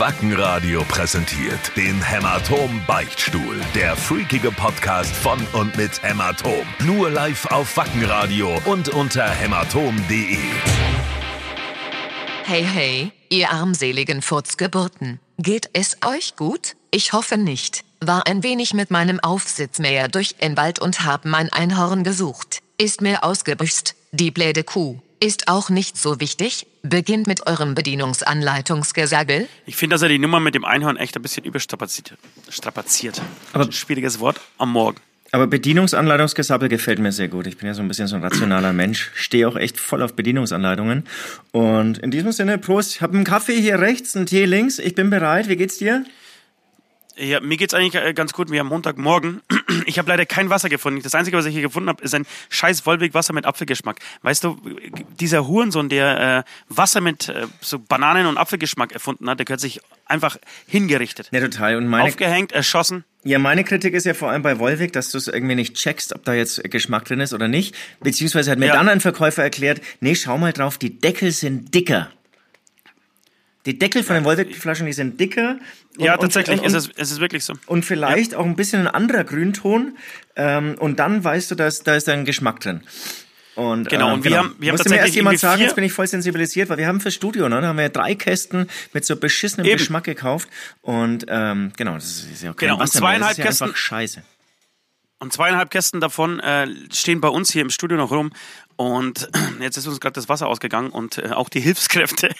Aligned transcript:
Wackenradio 0.00 0.82
präsentiert 0.84 1.76
den 1.76 2.02
Hämatom 2.02 2.80
Beichtstuhl. 2.86 3.60
Der 3.74 3.94
freakige 3.94 4.50
Podcast 4.50 5.14
von 5.14 5.38
und 5.52 5.76
mit 5.76 6.02
Hämatom. 6.02 6.66
Nur 6.86 7.10
live 7.10 7.44
auf 7.52 7.76
Wackenradio 7.76 8.62
und 8.64 8.88
unter 8.88 9.28
hämatom.de. 9.28 10.38
Hey, 12.46 12.64
hey, 12.64 13.12
ihr 13.28 13.50
armseligen 13.50 14.22
Furzgeburten. 14.22 15.20
Geht 15.36 15.68
es 15.74 15.98
euch 16.02 16.34
gut? 16.34 16.76
Ich 16.90 17.12
hoffe 17.12 17.36
nicht. 17.36 17.84
War 18.00 18.26
ein 18.26 18.42
wenig 18.42 18.72
mit 18.72 18.90
meinem 18.90 19.20
Aufsitzmäher 19.20 20.08
durch 20.08 20.36
den 20.36 20.56
Wald 20.56 20.78
und 20.78 21.04
hab 21.04 21.26
mein 21.26 21.52
Einhorn 21.52 22.04
gesucht. 22.04 22.60
Ist 22.78 23.02
mir 23.02 23.22
ausgebüxt. 23.22 23.96
Die 24.12 24.30
bläde 24.30 24.64
Kuh. 24.64 24.98
Ist 25.22 25.48
auch 25.48 25.68
nicht 25.68 25.98
so 25.98 26.18
wichtig. 26.18 26.66
Beginnt 26.82 27.26
mit 27.26 27.46
eurem 27.46 27.74
Bedienungsanleitungsgesagel. 27.74 29.48
Ich 29.66 29.76
finde, 29.76 29.94
dass 29.94 30.02
er 30.02 30.08
die 30.08 30.18
Nummer 30.18 30.40
mit 30.40 30.54
dem 30.54 30.64
Einhorn 30.64 30.96
echt 30.96 31.14
ein 31.14 31.20
bisschen 31.22 31.44
überstrapaziert. 31.44 32.14
Strapaziert. 32.48 33.20
Aber- 33.52 33.70
Schwieriges 33.70 34.18
Wort 34.20 34.40
am 34.56 34.72
Morgen. 34.72 34.98
Aber 35.32 35.46
Bedienungsanleitungsgesabbel 35.46 36.68
gefällt 36.68 36.98
mir 36.98 37.12
sehr 37.12 37.28
gut. 37.28 37.46
Ich 37.46 37.56
bin 37.58 37.68
ja 37.68 37.74
so 37.74 37.82
ein 37.82 37.86
bisschen 37.88 38.08
so 38.08 38.16
ein 38.16 38.22
rationaler 38.24 38.72
Mensch, 38.72 39.12
stehe 39.14 39.46
auch 39.46 39.54
echt 39.56 39.78
voll 39.78 40.02
auf 40.02 40.14
Bedienungsanleitungen. 40.14 41.06
Und 41.52 41.98
in 41.98 42.10
diesem 42.10 42.32
Sinne, 42.32 42.58
Prost, 42.58 42.96
ich 42.96 43.02
habe 43.02 43.14
einen 43.14 43.22
Kaffee 43.24 43.60
hier 43.60 43.78
rechts, 43.78 44.16
einen 44.16 44.26
Tee 44.26 44.46
links. 44.46 44.80
Ich 44.80 44.96
bin 44.96 45.08
bereit. 45.10 45.48
Wie 45.48 45.54
geht's 45.56 45.76
dir? 45.78 46.04
Ja, 47.20 47.40
mir 47.40 47.56
geht's 47.58 47.74
eigentlich 47.74 47.94
äh, 48.02 48.14
ganz 48.14 48.32
gut. 48.32 48.50
Wir 48.50 48.60
haben 48.60 48.68
Montagmorgen. 48.68 49.40
Ich 49.86 49.98
habe 49.98 50.08
leider 50.08 50.26
kein 50.26 50.50
Wasser 50.50 50.68
gefunden. 50.68 51.00
Das 51.02 51.14
Einzige, 51.14 51.36
was 51.36 51.46
ich 51.46 51.52
hier 51.52 51.62
gefunden 51.62 51.88
habe, 51.88 52.02
ist 52.02 52.12
ein 52.14 52.26
scheiß 52.48 52.86
Wolwig-Wasser 52.86 53.32
mit 53.32 53.46
Apfelgeschmack. 53.46 54.00
Weißt 54.22 54.42
du, 54.44 54.60
dieser 55.20 55.46
Hurensohn, 55.46 55.88
der 55.88 56.44
äh, 56.44 56.50
Wasser 56.68 57.00
mit 57.00 57.28
äh, 57.28 57.46
so 57.60 57.78
Bananen- 57.78 58.26
und 58.26 58.36
Apfelgeschmack 58.36 58.90
erfunden 58.92 59.28
hat, 59.30 59.38
der 59.38 59.46
gehört 59.46 59.60
sich 59.60 59.80
einfach 60.06 60.38
hingerichtet. 60.66 61.28
Ja, 61.32 61.40
total. 61.40 61.76
Und 61.76 61.86
meine, 61.86 62.04
Aufgehängt, 62.08 62.50
erschossen. 62.52 63.04
ja, 63.24 63.38
meine 63.38 63.62
Kritik 63.64 63.94
ist 63.94 64.06
ja 64.06 64.14
vor 64.14 64.30
allem 64.30 64.42
bei 64.42 64.58
Wolwig, 64.58 64.92
dass 64.92 65.10
du 65.12 65.18
es 65.18 65.28
irgendwie 65.28 65.54
nicht 65.54 65.74
checkst, 65.76 66.14
ob 66.14 66.24
da 66.24 66.34
jetzt 66.34 66.62
Geschmack 66.70 67.04
drin 67.04 67.20
ist 67.20 67.32
oder 67.32 67.46
nicht. 67.48 67.74
Beziehungsweise 68.00 68.50
hat 68.50 68.58
mir 68.58 68.66
Ja. 68.66 68.74
dann 68.74 68.88
ein 68.88 69.00
Verkäufer 69.00 69.42
erklärt, 69.44 69.80
nee, 70.00 70.14
schau 70.16 70.36
mal 70.36 70.52
drauf, 70.52 70.78
die 70.78 70.98
Deckel 70.98 71.30
sind 71.30 71.74
dicker. 71.74 72.10
Die 73.66 73.78
Deckel 73.78 74.02
von 74.02 74.14
den 74.14 74.24
Wolwig-Flaschen, 74.24 74.86
die 74.86 74.92
sind 74.94 75.20
dicker. 75.20 75.58
Und- 75.98 76.04
Ja, 76.04 76.16
tatsächlich 76.16 76.60
und, 76.60 76.66
ist 76.66 76.72
und, 76.74 76.78
es, 76.78 76.90
es 76.96 77.10
ist 77.12 77.20
wirklich 77.20 77.44
so. 77.44 77.54
und 77.66 77.84
vielleicht 77.84 78.34
auch 78.34 78.44
ein 78.44 78.56
bisschen 78.56 78.82
ein 78.82 78.88
anderer 78.88 79.24
Grünton. 79.24 79.96
Ähm, 80.36 80.76
und 80.78 80.98
dann 81.00 81.22
weißt 81.24 81.50
du, 81.50 81.54
dass 81.54 81.82
da 81.82 81.94
ist 81.96 82.08
ein 82.08 82.24
Geschmack 82.24 82.60
drin. 82.60 82.82
Und, 83.56 83.88
Genau, 83.90 84.10
äh, 84.10 84.12
und 84.14 84.24
wir 84.24 84.38
haben- 84.38 84.54
wir 84.58 84.68
haben 84.70 84.74
Musste 84.76 84.88
mir 84.88 84.94
erst 84.96 85.06
tatsächlich 85.06 85.14
jemand 85.16 85.38
sagen, 85.40 85.60
jetzt 85.60 85.74
bin 85.74 85.84
ich 85.84 85.92
voll 85.92 86.06
sensibilisiert, 86.06 86.68
weil 86.70 86.78
wir 86.78 86.86
haben 86.86 87.00
fürs 87.00 87.14
Studio, 87.14 87.48
ne, 87.48 87.60
da 87.60 87.66
haben 87.68 87.78
wir 87.78 87.88
drei 87.88 88.14
Kästen 88.14 88.68
mit 88.94 89.04
so 89.04 89.16
beschissenem 89.16 89.66
Eben. 89.66 89.76
Geschmack 89.78 90.04
gekauft. 90.04 90.48
Und 90.80 91.26
ähm, 91.28 91.72
genau, 91.76 91.94
das 91.94 92.04
ist, 92.04 92.30
ist 92.30 92.42
ja 92.42 92.50
kein 92.50 92.56
Genau, 92.68 92.74
und 92.74 92.80
mehr, 92.80 92.86
zweieinhalb 92.88 93.36
das 93.36 93.38
ist 93.38 93.38
ja 93.38 93.44
Kästen- 93.50 93.64
einfach 93.64 93.76
scheiße. 93.76 94.22
Und 95.18 95.32
zweieinhalb 95.34 95.70
Kästen 95.70 96.00
davon 96.00 96.40
äh, 96.40 96.68
stehen 96.94 97.20
bei 97.20 97.28
uns 97.28 97.52
hier 97.52 97.60
im 97.62 97.68
Studio 97.70 97.98
noch 97.98 98.10
rum. 98.12 98.32
Und 98.76 99.28
jetzt 99.60 99.76
ist 99.76 99.86
uns 99.86 100.00
gerade 100.00 100.14
das 100.14 100.28
Wasser 100.30 100.46
ausgegangen 100.46 100.88
und 100.90 101.18
äh, 101.18 101.30
auch 101.32 101.48
die 101.50 101.60
Hilfskräfte, 101.60 102.30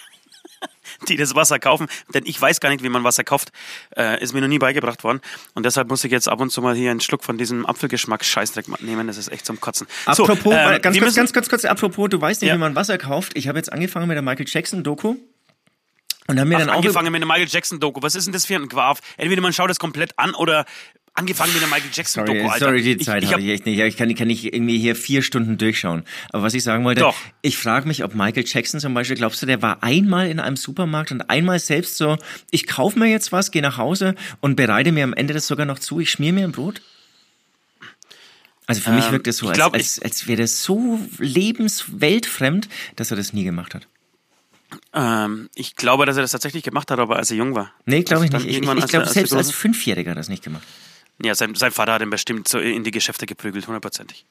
die 1.07 1.15
das 1.17 1.35
Wasser 1.35 1.59
kaufen. 1.59 1.87
Denn 2.13 2.23
ich 2.25 2.39
weiß 2.41 2.59
gar 2.59 2.69
nicht, 2.69 2.83
wie 2.83 2.89
man 2.89 3.03
Wasser 3.03 3.23
kauft. 3.23 3.51
Äh, 3.95 4.21
ist 4.23 4.33
mir 4.33 4.41
noch 4.41 4.47
nie 4.47 4.59
beigebracht 4.59 5.03
worden. 5.03 5.21
Und 5.53 5.65
deshalb 5.65 5.89
muss 5.89 6.03
ich 6.03 6.11
jetzt 6.11 6.27
ab 6.27 6.39
und 6.41 6.49
zu 6.51 6.61
mal 6.61 6.75
hier 6.75 6.91
einen 6.91 7.01
Schluck 7.01 7.23
von 7.23 7.37
diesem 7.37 7.65
Apfelgeschmack 7.65 8.23
Scheißdreck 8.23 8.81
nehmen. 8.81 9.07
Das 9.07 9.17
ist 9.17 9.29
echt 9.31 9.45
zum 9.45 9.59
Kotzen. 9.61 9.87
So, 10.13 10.23
Apropos, 10.23 10.53
ähm, 10.53 10.73
äh, 10.73 10.79
ganz, 10.79 10.95
kurz, 10.97 11.05
müssen- 11.05 11.15
ganz 11.17 11.33
kurz, 11.33 11.49
kurz, 11.49 11.65
apropos, 11.65 12.09
du 12.09 12.19
weißt 12.21 12.41
nicht, 12.41 12.49
Ja. 12.49 12.55
wie 12.55 12.59
man 12.59 12.75
Wasser 12.75 12.97
kauft. 12.97 13.31
Ich 13.35 13.47
habe 13.47 13.57
jetzt 13.57 13.71
angefangen 13.71 14.07
mit 14.07 14.15
der 14.15 14.21
Michael 14.21 14.45
Jackson 14.47 14.83
Doku. 14.83 15.15
Und 16.27 16.39
haben 16.39 16.47
mir 16.47 16.55
Ach, 16.55 16.59
dann 16.59 16.69
auch 16.69 16.75
angefangen 16.75 17.11
mit 17.11 17.21
einer 17.21 17.25
Michael 17.25 17.47
Jackson 17.49 17.79
Doku. 17.79 18.01
Was 18.03 18.15
ist 18.15 18.25
denn 18.25 18.31
das 18.33 18.45
für 18.45 18.55
ein 18.55 18.69
Quaff? 18.69 18.99
Entweder 19.17 19.41
man 19.41 19.51
schaut 19.53 19.69
das 19.69 19.79
komplett 19.79 20.17
an 20.17 20.33
oder 20.35 20.65
angefangen 21.21 21.53
mit 21.53 21.63
einer 21.63 21.71
Michael 21.71 21.89
Jackson 21.93 22.25
Sorry, 22.25 22.39
Doku, 22.39 22.49
Alter. 22.51 22.65
sorry, 22.65 22.81
die 22.81 22.97
Zeit 22.97 23.23
ich, 23.23 23.31
habe 23.31 23.41
ich 23.41 23.47
ich 23.47 23.53
echt 23.53 23.65
nicht. 23.65 23.79
Ich 23.79 23.97
kann, 23.97 24.13
kann 24.13 24.27
nicht 24.27 24.53
irgendwie 24.53 24.77
hier 24.77 24.95
vier 24.95 25.21
Stunden 25.21 25.57
durchschauen. 25.57 26.03
Aber 26.31 26.43
was 26.43 26.53
ich 26.53 26.63
sagen 26.63 26.83
wollte, 26.83 27.01
Doch. 27.01 27.15
ich 27.41 27.57
frage 27.57 27.87
mich, 27.87 28.03
ob 28.03 28.13
Michael 28.13 28.43
Jackson 28.45 28.79
zum 28.79 28.93
Beispiel, 28.93 29.15
glaubst 29.15 29.41
du, 29.41 29.45
der 29.45 29.61
war 29.61 29.81
einmal 29.83 30.29
in 30.29 30.39
einem 30.39 30.57
Supermarkt 30.57 31.11
und 31.11 31.29
einmal 31.29 31.59
selbst 31.59 31.97
so, 31.97 32.17
ich 32.51 32.67
kaufe 32.67 32.99
mir 32.99 33.07
jetzt 33.07 33.31
was, 33.31 33.51
gehe 33.51 33.61
nach 33.61 33.77
Hause 33.77 34.15
und 34.41 34.55
bereite 34.55 34.91
mir 34.91 35.03
am 35.03 35.13
Ende 35.13 35.33
das 35.33 35.47
sogar 35.47 35.65
noch 35.65 35.79
zu, 35.79 35.99
ich 35.99 36.11
schmier 36.11 36.33
mir 36.33 36.43
ein 36.43 36.51
Brot? 36.51 36.81
Also 38.67 38.81
für 38.81 38.91
mich 38.91 39.05
Ähm, 39.05 39.11
wirkt 39.13 39.27
es 39.27 39.37
so, 39.37 39.45
ich 39.45 39.49
als, 39.49 39.57
glaub, 39.57 39.73
als, 39.73 39.99
als 40.01 40.27
wäre 40.27 40.41
das 40.43 40.63
so 40.63 40.99
lebensweltfremd, 41.17 42.69
dass 42.95 43.11
er 43.11 43.17
das 43.17 43.33
nie 43.33 43.43
gemacht 43.43 43.75
hat. 43.75 43.87
Ähm, 44.93 45.49
ich 45.55 45.75
glaube, 45.75 46.05
dass 46.05 46.15
er 46.15 46.21
das 46.21 46.31
tatsächlich 46.31 46.63
gemacht 46.63 46.89
hat, 46.91 46.99
aber 46.99 47.17
als 47.17 47.29
er 47.31 47.37
jung 47.37 47.55
war. 47.55 47.73
Nee, 47.85 48.03
glaube 48.03 48.25
ich 48.25 48.33
Also 48.33 48.45
dann 48.45 48.47
nicht. 48.47 48.63
Ich, 48.63 48.69
ich, 48.69 48.77
ich 48.83 48.87
glaube, 48.87 49.07
selbst 49.09 49.33
als 49.33 49.51
Fünfjähriger 49.51 50.11
hat 50.11 50.17
er 50.17 50.21
das 50.21 50.29
nicht 50.29 50.43
gemacht. 50.43 50.63
Ja, 51.23 51.35
sein, 51.35 51.55
sein 51.55 51.71
Vater 51.71 51.93
hat 51.93 52.01
ihn 52.01 52.09
bestimmt 52.09 52.47
so 52.47 52.59
in 52.59 52.83
die 52.83 52.91
Geschäfte 52.91 53.25
geprügelt, 53.25 53.67
hundertprozentig. 53.67 54.25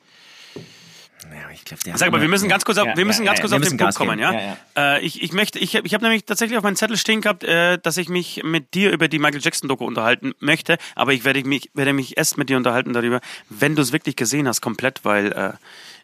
Ja, 1.31 1.51
ich 1.53 1.65
glaub, 1.65 1.79
der 1.85 1.99
Sag 1.99 2.11
mal, 2.11 2.21
wir 2.23 2.29
müssen 2.29 2.49
ganz 2.49 2.65
kurz 2.65 2.79
auf, 2.79 2.87
Ja, 2.87 2.97
wir 2.97 3.05
müssen 3.05 3.25
ja, 3.25 3.33
ganz 3.33 3.41
kurz 3.41 3.53
auf 3.53 3.61
den 3.61 3.69
Punkt 3.69 3.81
Gas 3.81 3.95
kommen, 3.95 4.19
geben. 4.19 4.33
ja? 4.33 4.57
Ja, 4.77 4.97
Äh, 4.97 5.05
ich, 5.05 5.23
ich 5.23 5.33
möchte, 5.33 5.59
ich, 5.59 5.75
ich 5.75 5.95
habe 5.95 6.03
nämlich 6.03 6.25
tatsächlich 6.25 6.57
auf 6.57 6.65
meinem 6.65 6.77
Zettel 6.77 6.97
stehen 6.97 7.21
gehabt, 7.21 7.45
äh, 7.45 7.79
dass 7.79 7.99
ich 7.99 8.09
mich 8.09 8.43
mit 8.43 8.73
dir 8.75 8.91
über 8.91 9.07
die 9.07 9.19
Michael 9.19 9.41
Jackson 9.43 9.69
Doku 9.69 9.85
unterhalten 9.85 10.33
möchte, 10.41 10.79
aber 10.95 11.13
ich 11.13 11.25
werde 11.25 11.45
mich, 11.45 11.71
werde 11.75 11.93
mich 11.93 12.17
erst 12.17 12.39
mit 12.39 12.49
dir 12.49 12.57
unterhalten 12.57 12.95
darüber, 12.95 13.21
wenn 13.51 13.77
du 13.77 13.83
es 13.83 13.93
wirklich 13.93 14.17
gesehen 14.17 14.49
hast, 14.49 14.63
komplett, 14.63 15.05
weil 15.05 15.33
äh, 15.33 15.53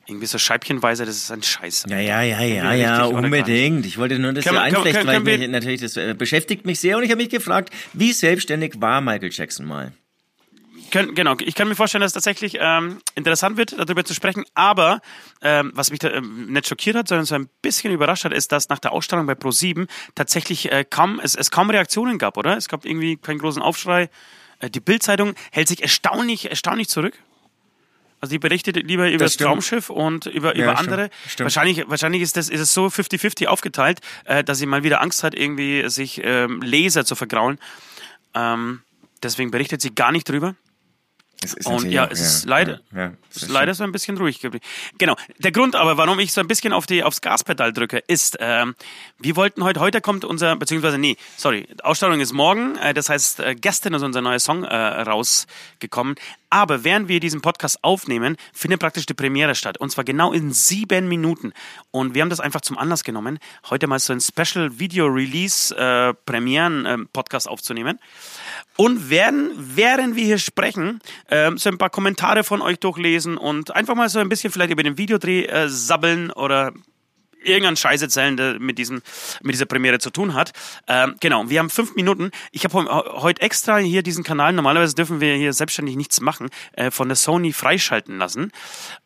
irgendwie 0.07 0.27
so 0.27 0.37
scheibchenweise, 0.39 1.07
das 1.07 1.17
ist 1.17 1.33
ein 1.33 1.43
Scheiß. 1.43 1.85
Ja, 1.89 1.99
ja, 1.99 2.23
ja, 2.23 2.43
ja, 2.43 2.75
ja, 2.75 3.05
unbedingt. 3.05 3.87
Ich 3.87 3.97
wollte 3.99 4.19
nur 4.19 4.35
das 4.35 4.45
Können 4.45 4.57
hier 4.59 4.65
einflechten, 4.65 5.07
weil 5.07 5.21
mich, 5.21 5.49
natürlich, 5.49 5.81
das 5.81 5.97
äh, 5.97 6.15
beschäftigt 6.17 6.67
mich 6.67 6.79
sehr 6.79 6.99
und 6.99 7.03
ich 7.05 7.11
habe 7.11 7.21
mich 7.23 7.31
gefragt, 7.31 7.73
wie 7.95 8.13
selbstständig 8.13 8.75
war 8.81 9.01
Michael 9.01 9.31
Jackson 9.33 9.67
mal? 9.67 9.93
Können, 10.91 11.15
genau, 11.15 11.37
ich 11.39 11.55
kann 11.55 11.69
mir 11.69 11.75
vorstellen, 11.75 12.01
dass 12.01 12.11
es 12.11 12.15
tatsächlich 12.15 12.57
ähm, 12.61 12.99
interessant 13.15 13.57
wird, 13.57 13.73
darüber 13.79 14.05
zu 14.05 14.15
sprechen. 14.15 14.45
Aber 14.55 15.01
ähm, 15.43 15.73
was 15.75 15.91
mich 15.91 15.99
da, 16.01 16.11
ähm, 16.11 16.53
nicht 16.53 16.69
schockiert 16.69 16.97
hat, 16.97 17.09
sondern 17.09 17.27
so 17.27 17.35
ein 17.35 17.49
bisschen 17.63 17.93
überrascht 17.93 18.25
hat, 18.25 18.33
ist, 18.33 18.53
dass 18.53 18.69
nach 18.69 18.79
der 18.79 18.93
Ausstrahlung 18.93 19.27
bei 19.27 19.35
Pro7 19.35 19.89
tatsächlich 20.15 20.71
äh, 20.73 20.85
kaum, 20.89 21.21
es, 21.21 21.35
es 21.35 21.51
kaum 21.51 21.71
Reaktionen 21.71 22.19
gab, 22.19 22.37
oder? 22.37 22.57
Es 22.57 22.69
gab 22.69 22.85
irgendwie 22.85 23.17
keinen 23.17 23.39
großen 23.39 23.63
Aufschrei. 23.63 24.11
Äh, 24.61 24.71
die 24.71 24.81
Bildzeitung 24.81 25.35
hält 25.53 25.69
sich 25.69 25.83
erstaunlich, 25.83 26.51
erstaunlich 26.51 26.89
zurück. 26.89 27.19
Also 28.21 28.31
die 28.33 28.39
berichtet 28.39 28.77
lieber 28.77 29.09
über 29.11 29.25
das, 29.27 29.35
stimmt. 29.35 29.49
Traumschiff 29.49 29.91
und 29.91 30.27
über, 30.27 30.57
Ja, 30.57 30.65
über 30.65 30.77
stimmt. 30.77 30.93
andere. 30.93 31.11
Stimmt. 31.29 31.45
Wahrscheinlich, 31.45 31.85
wahrscheinlich 31.89 32.23
ist, 32.23 32.37
das, 32.37 32.49
ist 32.49 32.61
es 32.61 32.73
so 32.73 32.87
50-50 32.87 33.47
aufgeteilt, 33.47 34.01
äh, 34.25 34.43
dass 34.43 34.59
sie 34.59 34.67
mal 34.67 34.83
wieder 34.83 35.03
Angst 35.03 35.23
hat, 35.23 35.35
irgendwie 35.35 35.89
sich 35.89 36.21
ähm, 36.25 36.63
Leser 36.63 37.05
zu 37.05 37.15
vergraulen. 37.15 37.59
Ähm, 38.35 38.81
deswegen 39.23 39.51
berichtet 39.51 39.83
sie 39.83 39.95
gar 39.95 40.13
nicht 40.13 40.29
drüber. 40.29 40.55
Ist 41.45 41.67
Und 41.67 41.91
ja, 41.91 42.07
es 42.11 42.21
ist 42.21 42.45
leider, 42.47 42.81
Ja, 42.93 42.99
ja, 42.99 43.13
es 43.31 43.43
ist 43.43 43.51
leider 43.51 43.75
so 43.75 43.85
ein 43.85 43.93
bisschen 43.93 44.17
ruhig 44.17 44.41
geblieben. 44.41 44.65
Genau. 44.97 45.17
Der 45.39 45.53
Grund 45.53 45.77
aber, 45.77 45.99
warum 45.99 46.19
ich 46.19 46.33
so 46.33 46.41
ein 46.41 46.49
bisschen 46.49 46.73
auf 46.73 46.87
die, 46.87 47.03
aufs 47.03 47.21
Gaspedal 47.21 47.73
drücke, 47.73 47.99
ist, 47.99 48.39
ähm, 48.41 48.75
wir 49.19 49.37
wollten 49.37 49.63
heute, 49.63 49.81
heute 49.81 50.01
kommt 50.01 50.25
unser, 50.25 50.57
beziehungsweise 50.57 50.97
nee, 50.97 51.17
sorry, 51.37 51.69
Ausstrahlung 51.83 52.21
ist 52.21 52.33
morgen, 52.33 52.77
äh, 52.77 52.95
das 52.95 53.11
heißt, 53.11 53.41
äh, 53.41 53.55
gestern 53.55 53.95
ist 53.95 54.03
unser 54.03 54.23
neuer 54.23 54.39
Song 54.39 54.65
äh, 54.65 54.75
rausgekommen. 54.75 56.17
Aber 56.49 56.85
während 56.85 57.09
wir 57.09 57.21
diesen 57.21 57.43
Podcast 57.43 57.83
aufnehmen, 57.83 58.37
findet 58.53 58.81
praktisch 58.81 59.05
die 59.05 59.15
Premiere 59.15 59.55
statt. 59.55 59.79
Und 59.79 59.91
zwar 59.91 60.05
genau 60.05 60.33
in 60.33 60.53
sieben 60.53 61.09
Minuten. 61.09 61.53
Und 61.91 62.15
wir 62.15 62.23
haben 62.23 62.31
das 62.31 62.41
einfach 62.41 62.61
zum 62.61 62.79
Anlass 62.79 63.05
genommen, 63.05 63.39
heute 63.69 63.89
mal 63.89 63.99
so 63.99 64.13
ein 64.13 64.21
Special 64.21 64.79
Video 64.79 65.07
Release 65.07 65.77
äh, 65.77 66.15
Premieren 66.25 66.87
äh, 66.87 66.99
Podcast 67.13 67.49
aufzunehmen. 67.49 67.99
Und 68.77 69.11
werden, 69.11 69.51
während 69.57 70.17
wir 70.17 70.25
hier 70.25 70.39
sprechen, 70.39 71.01
ähm, 71.31 71.59
so 71.59 71.69
ein 71.69 71.79
paar 71.79 71.91
Kommentare 71.91 72.45
von 72.45 72.63
euch 72.63 72.79
durchlesen 72.79 73.37
und 73.37 73.75
einfach 73.75 73.95
mal 73.95 74.09
so 74.09 74.19
ein 74.19 74.29
bisschen 74.29 74.53
vielleicht 74.53 74.71
über 74.71 74.83
den 74.83 74.99
Videodreh 74.99 75.45
äh, 75.45 75.69
sabbeln 75.69 76.31
oder 76.31 76.73
irgendeinen 77.43 77.77
Scheiß 77.77 78.03
erzählen, 78.03 78.37
der 78.37 78.59
mit, 78.59 78.77
diesem, 78.77 79.03
mit 79.43 79.55
dieser 79.55 79.67
Premiere 79.67 80.01
zu 80.01 80.11
tun 80.11 80.35
hat. 80.35 80.53
Ähm, 80.89 81.15
genau, 81.21 81.49
wir 81.49 81.61
haben 81.61 81.71
fünf 81.71 81.95
Minuten. 81.95 82.33
Ich 82.51 82.65
habe 82.65 82.75
heu- 82.75 83.21
heute 83.23 83.41
extra 83.41 83.77
hier 83.77 84.03
diesen 84.03 84.25
Kanal, 84.25 84.53
normalerweise 84.53 84.97
dürfen 84.97 85.21
wir 85.21 85.35
hier 85.37 85.53
selbstständig 85.53 85.95
nichts 85.95 86.21
machen, 86.21 86.49
äh, 86.73 86.91
von 86.91 87.09
der 87.09 87.17
Sony 87.17 87.53
freischalten 87.53 88.19
lassen. 88.19 88.51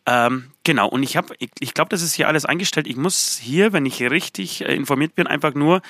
Ähm, 0.07 0.53
genau, 0.65 0.89
und 0.89 1.03
ich 1.03 1.19
habe, 1.19 1.35
ich, 1.39 1.51
ich 1.59 1.75
glaube, 1.75 1.91
das 1.91 2.01
ist 2.01 2.15
hier 2.15 2.29
alles 2.29 2.47
eingestellt. 2.47 2.87
Ich 2.87 2.97
muss 2.97 3.39
hier, 3.39 3.75
wenn 3.75 3.85
ich 3.85 4.01
richtig 4.01 4.63
äh, 4.63 4.75
informiert 4.75 5.15
bin, 5.15 5.27
einfach 5.27 5.53
nur 5.55 5.83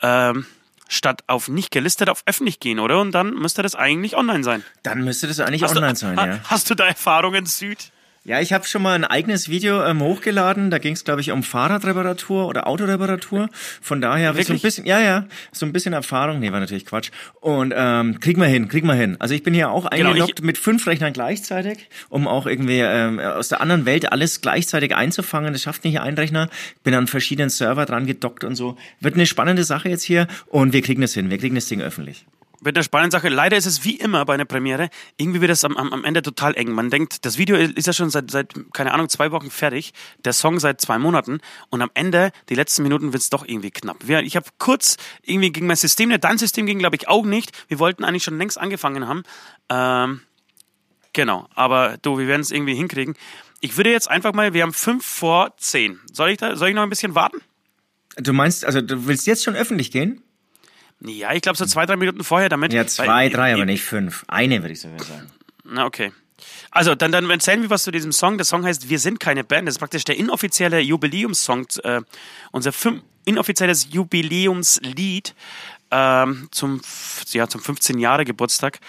ähm, 0.00 0.46
statt 0.88 1.22
auf 1.26 1.48
nicht 1.48 1.70
gelistet 1.70 2.08
auf 2.10 2.22
öffentlich 2.26 2.60
gehen, 2.60 2.78
oder? 2.78 3.00
Und 3.00 3.12
dann 3.12 3.34
müsste 3.34 3.62
das 3.62 3.74
eigentlich 3.74 4.16
online 4.16 4.44
sein. 4.44 4.62
Dann 4.82 5.02
müsste 5.02 5.26
das 5.26 5.40
eigentlich 5.40 5.62
Hast 5.62 5.76
online 5.76 5.92
du, 5.94 5.98
sein, 5.98 6.18
ha- 6.18 6.26
ja. 6.26 6.40
Hast 6.44 6.68
du 6.70 6.74
da 6.74 6.86
Erfahrungen, 6.86 7.46
Süd? 7.46 7.90
Ja, 8.26 8.40
ich 8.40 8.54
habe 8.54 8.64
schon 8.64 8.80
mal 8.80 8.94
ein 8.94 9.04
eigenes 9.04 9.50
Video 9.50 9.84
ähm, 9.84 10.00
hochgeladen. 10.00 10.70
Da 10.70 10.78
ging 10.78 10.94
es, 10.94 11.04
glaube 11.04 11.20
ich, 11.20 11.30
um 11.30 11.42
Fahrradreparatur 11.42 12.46
oder 12.46 12.66
Autoreparatur. 12.66 13.50
Von 13.82 14.00
daher 14.00 14.28
habe 14.28 14.40
ich 14.40 14.46
so 14.46 14.54
ein 14.54 14.60
bisschen, 14.60 14.86
ja, 14.86 14.98
ja, 14.98 15.26
so 15.52 15.66
ein 15.66 15.74
bisschen 15.74 15.92
Erfahrung. 15.92 16.40
Nee, 16.40 16.50
war 16.50 16.58
natürlich 16.58 16.86
Quatsch. 16.86 17.10
Und 17.42 17.74
ähm, 17.76 18.20
krieg 18.20 18.38
mal 18.38 18.48
hin, 18.48 18.68
krieg 18.68 18.82
mal 18.82 18.96
hin. 18.96 19.16
Also 19.18 19.34
ich 19.34 19.42
bin 19.42 19.52
hier 19.52 19.70
auch 19.70 19.90
Genau, 19.90 20.08
eingeloggt 20.08 20.38
ich- 20.38 20.44
mit 20.44 20.56
fünf 20.56 20.86
Rechnern 20.86 21.12
gleichzeitig, 21.12 21.90
um 22.08 22.26
auch 22.26 22.46
irgendwie 22.46 22.78
ähm, 22.80 23.18
aus 23.20 23.50
der 23.50 23.60
anderen 23.60 23.84
Welt 23.84 24.10
alles 24.10 24.40
gleichzeitig 24.40 24.96
einzufangen. 24.96 25.52
Das 25.52 25.60
schafft 25.60 25.84
nicht 25.84 26.00
ein 26.00 26.14
Rechner. 26.14 26.48
Bin 26.82 26.94
an 26.94 27.06
verschiedenen 27.08 27.50
Server 27.50 27.84
dran 27.84 28.06
gedockt 28.06 28.42
und 28.44 28.54
so. 28.56 28.78
Wird 29.00 29.16
eine 29.16 29.26
spannende 29.26 29.64
Sache 29.64 29.90
jetzt 29.90 30.02
hier 30.02 30.28
und 30.46 30.72
wir 30.72 30.80
kriegen 30.80 31.02
das 31.02 31.12
hin. 31.12 31.28
Wir 31.28 31.36
kriegen 31.36 31.56
das 31.56 31.66
Ding 31.66 31.82
öffentlich. 31.82 32.24
Mit 32.64 32.76
einer 32.76 32.82
spannenden 32.82 33.10
Sache. 33.10 33.28
Leider 33.28 33.58
ist 33.58 33.66
es 33.66 33.84
wie 33.84 33.96
immer 33.96 34.24
bei 34.24 34.32
einer 34.32 34.46
Premiere, 34.46 34.88
irgendwie 35.18 35.42
wird 35.42 35.50
es 35.50 35.64
am, 35.64 35.76
am, 35.76 35.92
am 35.92 36.02
Ende 36.04 36.22
total 36.22 36.56
eng. 36.56 36.72
Man 36.72 36.88
denkt, 36.88 37.26
das 37.26 37.36
Video 37.36 37.56
ist 37.56 37.86
ja 37.86 37.92
schon 37.92 38.08
seit, 38.08 38.30
seit, 38.30 38.54
keine 38.72 38.92
Ahnung, 38.92 39.10
zwei 39.10 39.30
Wochen 39.32 39.50
fertig, 39.50 39.92
der 40.24 40.32
Song 40.32 40.58
seit 40.58 40.80
zwei 40.80 40.98
Monaten 40.98 41.40
und 41.68 41.82
am 41.82 41.90
Ende, 41.92 42.32
die 42.48 42.54
letzten 42.54 42.82
Minuten, 42.82 43.12
wird 43.12 43.22
es 43.22 43.28
doch 43.28 43.46
irgendwie 43.46 43.70
knapp. 43.70 44.08
Wir, 44.08 44.20
ich 44.20 44.34
habe 44.34 44.46
kurz 44.58 44.96
irgendwie 45.22 45.52
gegen 45.52 45.66
mein 45.66 45.76
System, 45.76 46.18
dein 46.18 46.38
System 46.38 46.64
ging, 46.64 46.78
glaube 46.78 46.96
ich, 46.96 47.06
auch 47.06 47.26
nicht. 47.26 47.52
Wir 47.68 47.78
wollten 47.78 48.02
eigentlich 48.02 48.24
schon 48.24 48.38
längst 48.38 48.58
angefangen 48.58 49.06
haben. 49.06 49.24
Ähm, 49.68 50.22
genau, 51.12 51.46
aber 51.54 51.98
du, 52.00 52.18
wir 52.18 52.28
werden 52.28 52.40
es 52.40 52.50
irgendwie 52.50 52.74
hinkriegen. 52.74 53.14
Ich 53.60 53.76
würde 53.76 53.90
jetzt 53.90 54.08
einfach 54.08 54.32
mal, 54.32 54.54
wir 54.54 54.62
haben 54.62 54.72
fünf 54.72 55.04
vor 55.04 55.54
zehn. 55.58 56.00
Soll 56.10 56.30
ich, 56.30 56.38
da, 56.38 56.56
soll 56.56 56.70
ich 56.70 56.74
noch 56.74 56.82
ein 56.82 56.90
bisschen 56.90 57.14
warten? 57.14 57.42
Du 58.16 58.32
meinst, 58.32 58.64
also 58.64 58.80
du 58.80 59.06
willst 59.06 59.26
jetzt 59.26 59.44
schon 59.44 59.54
öffentlich 59.54 59.90
gehen? 59.90 60.22
Ja, 61.00 61.32
ich 61.32 61.42
glaube 61.42 61.58
so 61.58 61.66
zwei, 61.66 61.86
drei 61.86 61.96
Minuten 61.96 62.24
vorher 62.24 62.48
damit. 62.48 62.72
Ja, 62.72 62.86
zwei, 62.86 63.28
drei, 63.28 63.54
aber 63.54 63.66
nicht 63.66 63.82
fünf. 63.82 64.24
Eine 64.28 64.62
würde 64.62 64.72
ich 64.72 64.80
sogar 64.80 65.02
sagen. 65.02 65.30
Na, 65.64 65.84
okay. 65.84 66.12
Also, 66.70 66.94
dann, 66.94 67.12
dann 67.12 67.28
erzählen 67.30 67.62
wir 67.62 67.70
was 67.70 67.84
zu 67.84 67.90
diesem 67.90 68.12
Song. 68.12 68.36
Der 68.36 68.44
Song 68.44 68.64
heißt 68.64 68.88
Wir 68.88 68.98
sind 68.98 69.20
keine 69.20 69.44
Band. 69.44 69.68
Das 69.68 69.76
ist 69.76 69.78
praktisch 69.78 70.04
der 70.04 70.16
inoffizielle 70.16 70.80
Jubiläumssong, 70.80 71.66
äh, 71.82 72.00
unser 72.52 72.72
fünf, 72.72 73.02
inoffizielles 73.24 73.88
Jubiläumslied 73.92 75.34
ähm, 75.90 76.48
zum, 76.50 76.80
ja, 77.28 77.48
zum 77.48 77.60
15 77.60 77.98
Jahre 77.98 78.24
Geburtstag. 78.24 78.80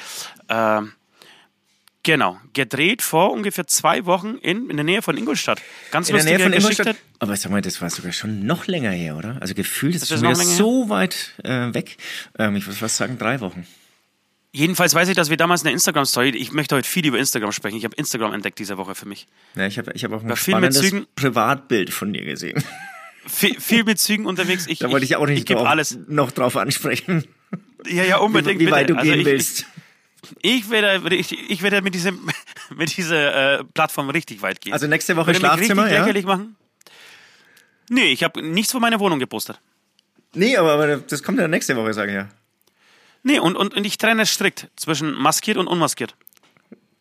Ähm, 0.50 0.94
genau. 2.06 2.40
Gedreht 2.54 3.02
vor 3.02 3.34
ungefähr 3.34 3.68
zwei 3.68 4.06
Wochen 4.06 4.36
in, 4.42 4.70
in 4.70 4.78
der 4.78 4.86
Nähe 4.86 5.02
von 5.02 5.18
Ingolstadt. 5.18 5.62
Ganz 5.92 6.10
In 6.10 6.16
der 6.16 6.24
Nähe 6.24 6.40
von 6.40 6.54
Geschichte. 6.54 6.84
Ingolstadt. 6.84 6.96
Aber 7.20 7.36
sag 7.36 7.52
mal, 7.52 7.62
das 7.62 7.82
war 7.82 7.90
sogar 7.90 8.14
schon 8.14 8.46
noch 8.46 8.68
länger 8.68 8.92
her, 8.92 9.18
oder? 9.18 9.38
Also 9.42 9.54
gefühlt 9.54 9.94
ist 9.96 10.04
es 10.04 10.10
schon 10.10 10.22
wieder 10.22 10.36
so 10.36 10.88
weit 10.88 11.34
äh, 11.44 11.74
weg. 11.74 11.98
Ähm, 12.40 12.56
ich 12.56 12.66
würde 12.66 12.78
fast 12.78 12.96
sagen 12.96 13.18
drei 13.18 13.42
Wochen. 13.42 13.68
Jedenfalls 14.54 14.94
weiß 14.94 15.10
ich, 15.10 15.16
dass 15.18 15.30
wir 15.30 15.36
damals 15.36 15.64
eine 15.64 15.74
Instagram-Story, 15.74 16.30
ich 16.30 16.54
möchte 16.54 16.76
heute 16.78 16.88
viel 16.88 17.06
über 17.06 17.20
Instagram 17.20 17.52
sprechen. 17.52 17.76
Ich 17.76 17.84
habe 17.84 17.96
Instagram 17.98 18.34
entdeckt 18.34 18.58
diese 18.58 18.78
Woche 18.78 18.96
für 18.96 19.06
mich. 19.06 19.28
Ja, 19.56 19.68
ich 19.68 19.78
habe 19.78 19.92
ich 19.94 20.06
hab 20.06 20.14
auch 20.14 20.22
ein 20.22 20.28
mit 20.28 20.38
spannendes 20.38 20.80
Zügen- 20.80 21.08
Privatbild 21.16 21.90
von 21.94 22.14
dir 22.14 22.24
gesehen. 22.24 22.64
Viel, 23.28 23.60
viel 23.60 23.84
mit 23.84 24.00
Zügen 24.00 24.28
unterwegs. 24.28 24.68
Ich, 24.68 24.78
Da 24.78 24.92
wollte 24.92 25.04
ich 25.04 25.16
auch 25.16 25.26
nicht 25.26 25.50
ich 25.50 25.56
drauf, 25.56 25.66
alles. 25.66 25.98
noch 26.08 26.30
drauf 26.30 26.56
ansprechen, 26.58 27.24
Ja, 27.88 28.04
ja, 28.04 28.18
unbedingt. 28.18 28.60
wie 28.60 28.70
weit 28.70 28.86
bitte. 28.86 28.94
du 28.94 29.00
Also 29.00 29.12
gehen 29.12 29.20
ich, 29.22 29.26
willst. 29.26 29.66
Ich 30.42 30.70
werde, 30.70 31.16
ich, 31.16 31.62
werde 31.62 31.82
mit 31.82 31.96
diesem, 31.96 32.30
mit 32.76 32.96
dieser 32.96 33.60
äh, 33.60 33.64
Plattform 33.64 34.10
richtig 34.10 34.42
weit 34.42 34.62
gehen. 34.62 34.74
Also 34.74 34.88
nächste 34.88 35.16
Woche 35.16 35.34
Schlafzimmer, 35.36 35.84
richtig 35.84 35.98
ja? 35.98 36.02
lächerlich 36.02 36.26
machen. 36.26 36.56
Nee, 37.90 38.12
ich 38.12 38.24
habe 38.24 38.42
nichts 38.42 38.72
von 38.72 38.82
meiner 38.82 39.00
Wohnung 39.00 39.20
gepostet. 39.20 39.60
Nee, 40.34 40.58
aber, 40.58 40.74
aber 40.74 40.98
das 40.98 41.24
kommt 41.24 41.40
ja 41.40 41.48
nächste 41.48 41.76
Woche, 41.76 41.94
sage 41.94 42.12
ich 42.12 42.16
ja. 42.16 42.30
Nee, 43.24 43.40
und, 43.40 43.56
und, 43.56 43.74
und 43.76 43.86
ich 43.86 43.98
trenne 43.98 44.26
strikt 44.26 44.68
zwischen 44.76 45.14
maskiert 45.14 45.58
und 45.58 45.68
unmaskiert. 45.68 46.16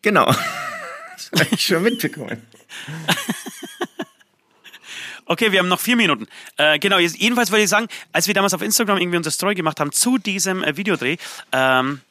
Genau. 0.01 0.33
Das 1.15 1.31
habe 1.31 1.55
ich 1.55 1.65
schon 1.65 1.81
mitbekommen. 1.81 2.45
Okay, 5.25 5.51
wir 5.51 5.59
haben 5.59 5.67
noch 5.67 5.79
vier 5.79 5.95
Minuten. 5.95 6.27
Äh, 6.57 6.77
genau, 6.77 6.99
jedenfalls 6.99 7.51
wollte 7.51 7.63
ich 7.63 7.69
sagen, 7.69 7.87
als 8.11 8.27
wir 8.27 8.35
damals 8.35 8.53
auf 8.53 8.61
Instagram 8.61 8.99
irgendwie 8.99 9.17
unsere 9.17 9.33
Story 9.33 9.55
gemacht 9.55 9.79
haben 9.79 9.91
zu 9.91 10.19
diesem 10.19 10.63
äh, 10.63 10.77
Videodreh, 10.77 11.17
ähm, 11.51 12.01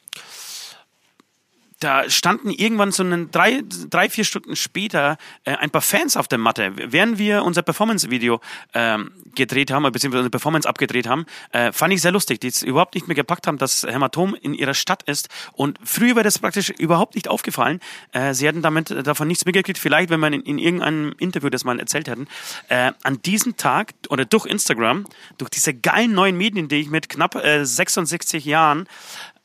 da 1.85 2.09
standen 2.09 2.49
irgendwann 2.49 2.91
so 2.91 3.03
einen 3.03 3.29
drei, 3.29 3.61
drei 3.91 4.09
vier 4.09 4.23
Stunden 4.23 4.55
später 4.55 5.17
äh, 5.43 5.51
ein 5.51 5.69
paar 5.69 5.83
Fans 5.83 6.17
auf 6.17 6.27
der 6.27 6.39
Matte. 6.39 6.71
Während 6.75 7.19
wir 7.19 7.43
unser 7.43 7.61
Performance-Video 7.61 8.41
ähm, 8.73 9.11
gedreht 9.35 9.69
haben, 9.69 9.83
beziehungsweise 9.91 10.21
unsere 10.21 10.31
Performance 10.31 10.67
abgedreht 10.67 11.05
haben, 11.05 11.27
äh, 11.51 11.71
fand 11.71 11.93
ich 11.93 12.01
sehr 12.01 12.11
lustig, 12.11 12.41
die 12.41 12.47
es 12.47 12.63
überhaupt 12.63 12.95
nicht 12.95 13.07
mehr 13.07 13.13
gepackt 13.13 13.45
haben, 13.45 13.59
dass 13.59 13.83
Hämatom 13.83 14.33
in 14.33 14.55
ihrer 14.55 14.73
Stadt 14.73 15.03
ist. 15.03 15.29
Und 15.53 15.77
früher 15.83 16.15
wäre 16.15 16.23
das 16.23 16.39
praktisch 16.39 16.71
überhaupt 16.71 17.13
nicht 17.13 17.27
aufgefallen. 17.27 17.79
Äh, 18.13 18.33
sie 18.33 18.47
hätten 18.47 18.63
damit 18.63 18.89
äh, 18.89 19.03
davon 19.03 19.27
nichts 19.27 19.45
mitgekriegt, 19.45 19.77
vielleicht, 19.77 20.09
wenn 20.09 20.19
man 20.19 20.33
in, 20.33 20.41
in 20.41 20.57
irgendeinem 20.57 21.13
Interview 21.19 21.51
das 21.51 21.65
mal 21.65 21.79
erzählt 21.79 22.07
hätten. 22.07 22.27
Äh, 22.67 22.93
an 23.03 23.21
diesem 23.21 23.57
Tag 23.57 23.93
oder 24.09 24.25
durch 24.25 24.47
Instagram, 24.47 25.05
durch 25.37 25.51
diese 25.51 25.75
geilen 25.75 26.13
neuen 26.13 26.35
Medien, 26.35 26.67
die 26.67 26.77
ich 26.77 26.89
mit 26.89 27.09
knapp 27.09 27.35
äh, 27.35 27.63
66 27.63 28.43
Jahren 28.43 28.87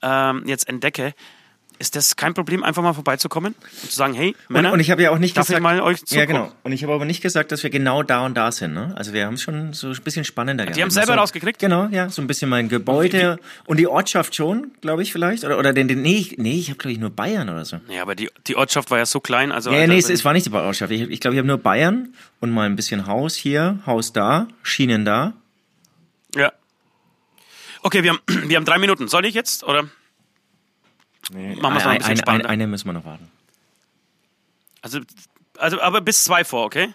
ähm, 0.01 0.45
jetzt 0.47 0.67
entdecke, 0.67 1.13
ist 1.81 1.97
das 1.97 2.15
kein 2.15 2.35
Problem, 2.35 2.62
einfach 2.62 2.82
mal 2.82 2.93
vorbeizukommen 2.93 3.55
und 3.82 3.91
zu 3.91 3.97
sagen, 3.97 4.15
hey, 4.15 4.37
Und, 4.49 4.55
Männer, 4.55 4.73
und 4.73 4.81
ich 4.81 4.91
habe 4.91 5.03
ja 5.03 5.11
auch 5.11 5.19
nicht 5.19 5.35
gesagt, 5.35 5.61
mal 5.61 5.81
euch 5.81 5.99
ja 6.00 6.05
zugucken? 6.06 6.27
genau. 6.29 6.53
Und 6.62 6.73
ich 6.73 6.82
habe 6.85 6.93
aber 6.93 7.06
nicht 7.06 7.23
gesagt, 7.23 7.50
dass 7.53 7.62
wir 7.62 7.71
genau 7.71 8.03
da 8.03 8.25
und 8.27 8.35
da 8.37 8.53
sind. 8.53 8.75
Ne? 8.75 8.93
Also 8.97 9.12
wir 9.15 9.25
haben 9.27 9.35
es 9.35 9.43
schon 9.43 9.73
so 9.73 9.88
ein 9.88 9.97
bisschen 10.05 10.25
spannender 10.25 10.65
gehalten. 10.67 10.82
haben 10.82 10.91
selber 10.91 11.15
so, 11.15 11.19
rausgekriegt? 11.21 11.59
Genau, 11.59 11.87
ja, 11.91 12.09
so 12.11 12.21
ein 12.23 12.27
bisschen 12.29 12.49
mein 12.50 12.69
Gebäude 12.69 13.38
und 13.65 13.79
die 13.79 13.87
Ortschaft 13.88 14.35
schon, 14.37 14.73
glaube 14.82 15.03
ich 15.03 15.11
vielleicht, 15.12 15.43
oder 15.44 15.59
oder 15.59 15.73
den, 15.73 15.88
den 15.88 16.03
nee, 16.03 16.19
ich, 16.19 16.37
nee, 16.38 16.59
ich 16.59 16.69
habe 16.69 16.77
glaube 16.79 16.93
ich 16.93 16.99
nur 16.99 17.11
Bayern 17.11 17.49
oder 17.49 17.65
so. 17.65 17.81
Ja, 17.88 18.03
aber 18.03 18.15
die, 18.15 18.29
die 18.47 18.56
Ortschaft 18.56 18.91
war 18.91 18.99
ja 18.99 19.06
so 19.06 19.21
klein. 19.21 19.50
Also, 19.50 19.71
Ja, 19.71 19.79
Alter, 19.81 19.93
nee, 19.93 19.99
es, 19.99 20.09
wenn- 20.09 20.15
es 20.15 20.25
war 20.25 20.32
nicht 20.35 20.47
die 20.47 20.53
Ortschaft. 20.53 20.93
Ich 20.93 20.99
glaube, 21.00 21.12
ich, 21.15 21.21
glaub, 21.21 21.32
ich 21.32 21.38
habe 21.38 21.49
nur 21.49 21.59
Bayern 21.59 22.15
und 22.41 22.50
mal 22.50 22.67
ein 22.67 22.77
bisschen 22.77 23.06
Haus 23.06 23.35
hier, 23.35 23.79
Haus 23.87 24.12
da, 24.12 24.49
Schienen 24.62 25.05
da. 25.06 25.32
ja. 26.37 26.53
Okay, 27.82 28.03
wir 28.03 28.11
haben, 28.11 28.21
wir 28.50 28.56
haben 28.59 28.67
drei 28.67 28.79
Minuten. 28.79 29.09
Soll 29.09 29.25
ich 29.25 29.35
jetzt? 29.35 29.65
Oder? 29.65 29.85
Nee, 31.32 31.56
Machen 31.56 31.75
wir's 31.75 31.85
noch 31.85 31.91
ein 31.91 31.99
bisschen 31.99 32.11
eine, 32.11 32.19
spannender. 32.19 32.49
eine 32.50 32.67
müssen 32.67 32.88
wir 32.88 32.93
noch 32.93 33.05
warten. 33.05 33.31
Also, 34.82 35.00
also, 35.59 35.81
aber 35.81 36.00
bis 36.00 36.25
zwei 36.25 36.44
vor, 36.44 36.65
okay? 36.65 36.94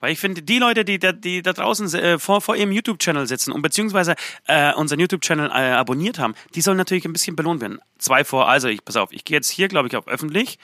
Weil 0.00 0.12
ich 0.12 0.20
finde, 0.20 0.42
die 0.42 0.58
Leute, 0.58 0.84
die 0.84 0.98
da, 0.98 1.12
die 1.12 1.42
da 1.42 1.52
draußen 1.52 1.92
äh, 1.94 2.18
vor, 2.18 2.40
vor 2.40 2.54
ihrem 2.54 2.70
YouTube-Channel 2.70 3.26
sitzen 3.26 3.50
und 3.52 3.62
beziehungsweise 3.62 4.14
äh, 4.46 4.72
unseren 4.74 5.00
YouTube-Channel 5.00 5.50
äh, 5.50 5.72
abonniert 5.72 6.18
haben, 6.20 6.34
die 6.54 6.60
sollen 6.60 6.76
natürlich 6.76 7.04
ein 7.04 7.12
bisschen 7.12 7.34
belohnt 7.34 7.60
werden. 7.60 7.80
Zwei 7.98 8.22
vor, 8.24 8.48
also 8.48 8.68
ich, 8.68 8.84
pass 8.84 8.96
auf, 8.96 9.10
ich 9.12 9.24
gehe 9.24 9.36
jetzt 9.36 9.48
hier, 9.48 9.66
glaube 9.66 9.88
ich, 9.88 9.96
auf 9.96 10.06
öffentlich. 10.06 10.58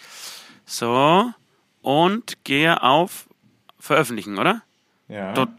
So. 0.67 1.31
Und 1.83 2.45
gehe 2.45 2.81
auf 2.83 3.27
veröffentlichen, 3.81 4.39
oder? 4.39 4.63
Ja. 5.09 5.35
Und 5.35 5.51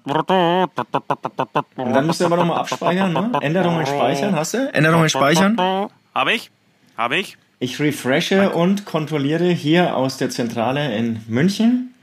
dann 1.93 2.07
müsst 2.07 2.21
ihr 2.21 2.25
aber 2.25 2.37
nochmal 2.37 2.59
abspeichern, 2.59 3.13
ne? 3.13 3.31
Änderungen 3.41 3.85
speichern, 3.85 4.35
hast 4.35 4.55
du? 4.55 4.73
Änderungen 4.73 5.09
speichern. 5.09 5.89
Habe 6.15 6.33
ich? 6.33 6.49
Habe 6.97 7.17
ich? 7.17 7.37
Ich 7.59 7.79
refreshe 7.79 8.51
und 8.51 8.85
kontrolliere 8.85 9.49
hier 9.49 9.95
aus 9.95 10.17
der 10.17 10.29
Zentrale 10.29 10.95
in 10.97 11.21
München. 11.27 11.93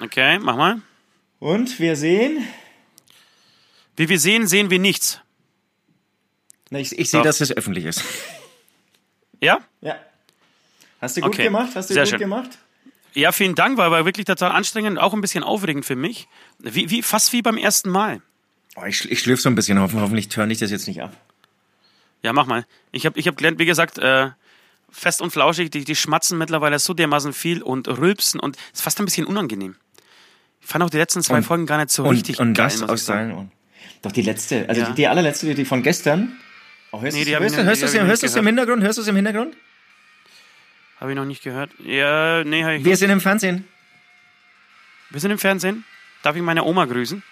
Okay, 0.00 0.38
mach 0.38 0.56
mal. 0.56 0.80
Und 1.40 1.78
wir 1.80 1.96
sehen, 1.96 2.46
Wie 3.96 4.08
wir 4.08 4.18
sehen, 4.18 4.46
sehen 4.46 4.70
wir 4.70 4.78
nichts. 4.78 5.20
na, 6.70 6.78
ich, 6.78 6.96
ich 6.98 7.10
sehe, 7.10 7.22
dass 7.22 7.40
es 7.40 7.52
öffentlich 7.56 7.84
ist. 7.84 8.02
Ja? 9.40 9.58
Ja. 9.82 9.94
Hast 11.00 11.16
du 11.16 11.20
gut 11.20 11.30
Okay, 11.30 11.44
gemacht? 11.44 11.70
Hast 11.76 11.90
du 11.90 11.94
sehr 11.94 12.02
gut 12.02 12.10
schön. 12.10 12.18
gemacht? 12.18 12.58
Ja, 13.14 13.30
vielen 13.30 13.54
Dank, 13.54 13.78
war, 13.78 13.92
war 13.92 14.04
wirklich 14.04 14.26
total 14.26 14.50
anstrengend, 14.50 14.98
auch 14.98 15.14
ein 15.14 15.20
bisschen 15.20 15.44
aufregend 15.44 15.84
für 15.86 15.94
mich. 15.94 16.26
Wie, 16.58 16.90
wie, 16.90 17.02
fast 17.02 17.32
wie 17.32 17.40
beim 17.40 17.56
ersten 17.56 17.88
Mal. 17.88 18.20
Oh, 18.74 18.82
ich, 18.84 19.08
ich 19.08 19.20
schlürfe 19.20 19.40
so 19.42 19.48
ein 19.48 19.54
bisschen, 19.54 19.78
hoffen, 19.78 20.00
hoffentlich 20.00 20.26
turn 20.28 20.50
ich 20.50 20.58
das 20.58 20.72
jetzt 20.72 20.88
nicht 20.88 21.00
ab. 21.02 21.16
Ja, 22.22 22.32
mach 22.32 22.46
mal. 22.46 22.66
Ich 22.92 23.06
habe 23.06 23.18
ich 23.18 23.26
hab 23.28 23.36
gelernt, 23.36 23.58
wie 23.58 23.66
gesagt, 23.66 23.98
äh, 23.98 24.30
fest 24.90 25.20
und 25.22 25.30
flauschig, 25.30 25.70
die, 25.70 25.84
die 25.84 25.94
schmatzen 25.96 26.38
mittlerweile 26.38 26.78
so 26.78 26.94
dermaßen 26.94 27.32
viel 27.32 27.62
und 27.62 27.88
rülpsen 27.88 28.40
und 28.40 28.56
ist 28.72 28.82
fast 28.82 28.98
ein 29.00 29.04
bisschen 29.04 29.26
unangenehm. 29.26 29.76
Ich 30.60 30.66
fand 30.66 30.82
auch 30.84 30.90
die 30.90 30.96
letzten 30.96 31.22
zwei 31.22 31.36
Und- 31.38 31.44
Folgen 31.44 31.66
gar 31.66 31.78
nicht 31.78 31.90
so 31.90 32.04
Und, 32.04 32.10
richtig 32.16 32.40
und 32.40 32.54
geil, 32.54 32.66
das 32.66 32.80
muss 32.80 32.90
aus 32.90 33.06
seinen 33.06 33.32
Ohren. 33.32 33.52
Doch 34.02 34.12
die 34.12 34.22
letzte, 34.22 34.68
also 34.68 34.80
Ja. 34.80 34.88
die, 34.88 34.94
die 34.94 35.06
allerletzte, 35.08 35.54
die, 35.54 35.64
von 35.64 35.82
gestern. 35.82 36.36
Oh, 36.90 37.00
hörst 37.02 37.16
Nee, 37.16 37.24
du 37.24 37.38
hörst, 37.38 37.56
hörst 37.56 37.82
es 37.82 37.94
hörst 37.94 38.24
es 38.24 38.34
im 38.36 38.46
Hintergrund? 38.46 38.82
Hörst 38.82 38.98
du 38.98 39.02
es 39.02 39.08
im 39.08 39.16
Hintergrund? 39.16 39.56
Habe 41.00 41.12
ich 41.12 41.16
noch 41.16 41.24
nicht 41.24 41.42
gehört. 41.42 41.70
Ja, 41.84 42.42
nee, 42.44 42.64
hab 42.64 42.72
ich 42.72 42.84
Wir 42.84 42.90
nicht. 42.90 42.98
sind 42.98 43.10
im 43.10 43.20
Fernsehen. 43.20 43.66
Wir 45.10 45.20
sind 45.20 45.30
im 45.30 45.38
Fernsehen. 45.38 45.84
Darf 46.22 46.34
ich 46.36 46.42
meine 46.42 46.64
Oma 46.64 46.84
grüßen? 46.86 47.22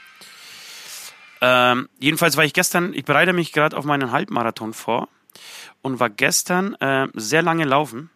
Ähm, 1.40 1.88
jedenfalls 1.98 2.36
war 2.36 2.44
ich 2.44 2.52
gestern, 2.52 2.94
ich 2.94 3.04
bereite 3.04 3.32
mich 3.32 3.52
gerade 3.52 3.76
auf 3.76 3.84
meinen 3.84 4.10
Halbmarathon 4.12 4.72
vor 4.72 5.08
und 5.82 6.00
war 6.00 6.10
gestern 6.10 6.74
äh, 6.76 7.08
sehr 7.14 7.42
lange 7.42 7.64
laufen. 7.64 8.10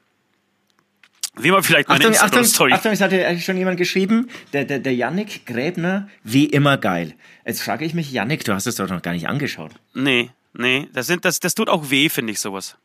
Wie 1.36 1.50
man 1.50 1.62
vielleicht 1.62 1.88
meine 1.88 2.06
Instagram-Story. 2.06 2.72
Achtung, 2.72 2.92
es 2.92 3.00
hatte 3.00 3.24
eigentlich 3.26 3.44
schon 3.44 3.56
jemand 3.56 3.76
geschrieben, 3.76 4.28
der, 4.52 4.64
der, 4.64 4.80
der 4.80 4.94
Yannick 4.94 5.46
Gräbner, 5.46 6.08
wie 6.24 6.46
immer 6.46 6.76
geil. 6.76 7.14
Jetzt 7.46 7.62
frage 7.62 7.84
ich 7.84 7.94
mich, 7.94 8.10
Yannick, 8.10 8.44
du 8.44 8.52
hast 8.52 8.66
es 8.66 8.74
doch 8.74 8.88
noch 8.88 9.00
gar 9.00 9.12
nicht 9.12 9.28
angeschaut. 9.28 9.72
Nee, 9.94 10.30
nee, 10.52 10.88
das, 10.92 11.06
sind, 11.06 11.24
das, 11.24 11.38
das 11.38 11.54
tut 11.54 11.68
auch 11.68 11.90
weh, 11.90 12.08
finde 12.08 12.32
ich, 12.32 12.40
sowas. 12.40 12.76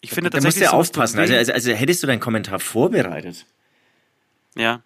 Ich 0.00 0.10
finde 0.10 0.30
Da 0.30 0.38
musst 0.38 0.44
tatsächlich 0.44 0.70
du 0.70 0.74
ja 0.74 0.78
aufpassen. 0.78 1.18
Also, 1.18 1.34
also, 1.34 1.52
also 1.52 1.72
hättest 1.72 2.02
du 2.02 2.06
deinen 2.06 2.20
Kommentar 2.20 2.58
vorbereitet. 2.58 3.44
Ja. 4.56 4.82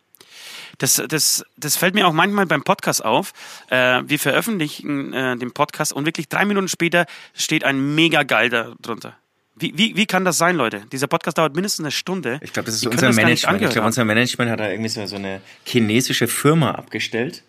Das, 0.79 1.03
das, 1.09 1.45
das 1.57 1.77
fällt 1.77 1.95
mir 1.95 2.07
auch 2.07 2.13
manchmal 2.13 2.47
beim 2.47 2.63
Podcast 2.63 3.05
auf. 3.05 3.33
Äh, 3.71 4.03
wir 4.07 4.19
veröffentlichen 4.19 5.13
äh, 5.13 5.37
den 5.37 5.53
Podcast 5.53 5.93
und 5.93 6.07
wirklich 6.07 6.29
drei 6.29 6.45
Minuten 6.45 6.69
später 6.69 7.07
steht 7.35 7.65
ein 7.65 7.95
mega 7.95 8.23
geil 8.23 8.51
darunter. 8.51 9.17
Wie, 9.57 9.73
wie, 9.77 9.97
wie 9.97 10.07
kann 10.07 10.25
das 10.25 10.37
sein, 10.37 10.57
Leute? 10.57 10.83
Dieser 10.91 11.07
Podcast 11.07 11.39
dauert 11.39 11.55
mindestens 11.55 11.85
eine 11.85 11.93
Stunde. 11.93 12.41
Ich 12.43 12.53
glaube, 12.53 12.67
das 12.67 12.75
ist 12.75 12.87
unser 12.87 13.07
das 13.09 13.17
Management. 13.17 13.63
Ich 13.63 13.71
glaube, 13.71 13.87
unser 13.87 14.05
Management 14.05 14.51
hat 14.51 14.59
da 14.59 14.69
irgendwie 14.69 14.89
so, 14.89 15.07
so 15.07 15.15
eine 15.17 15.41
chinesische 15.65 16.27
Firma 16.27 16.73
abgestellt, 16.73 17.45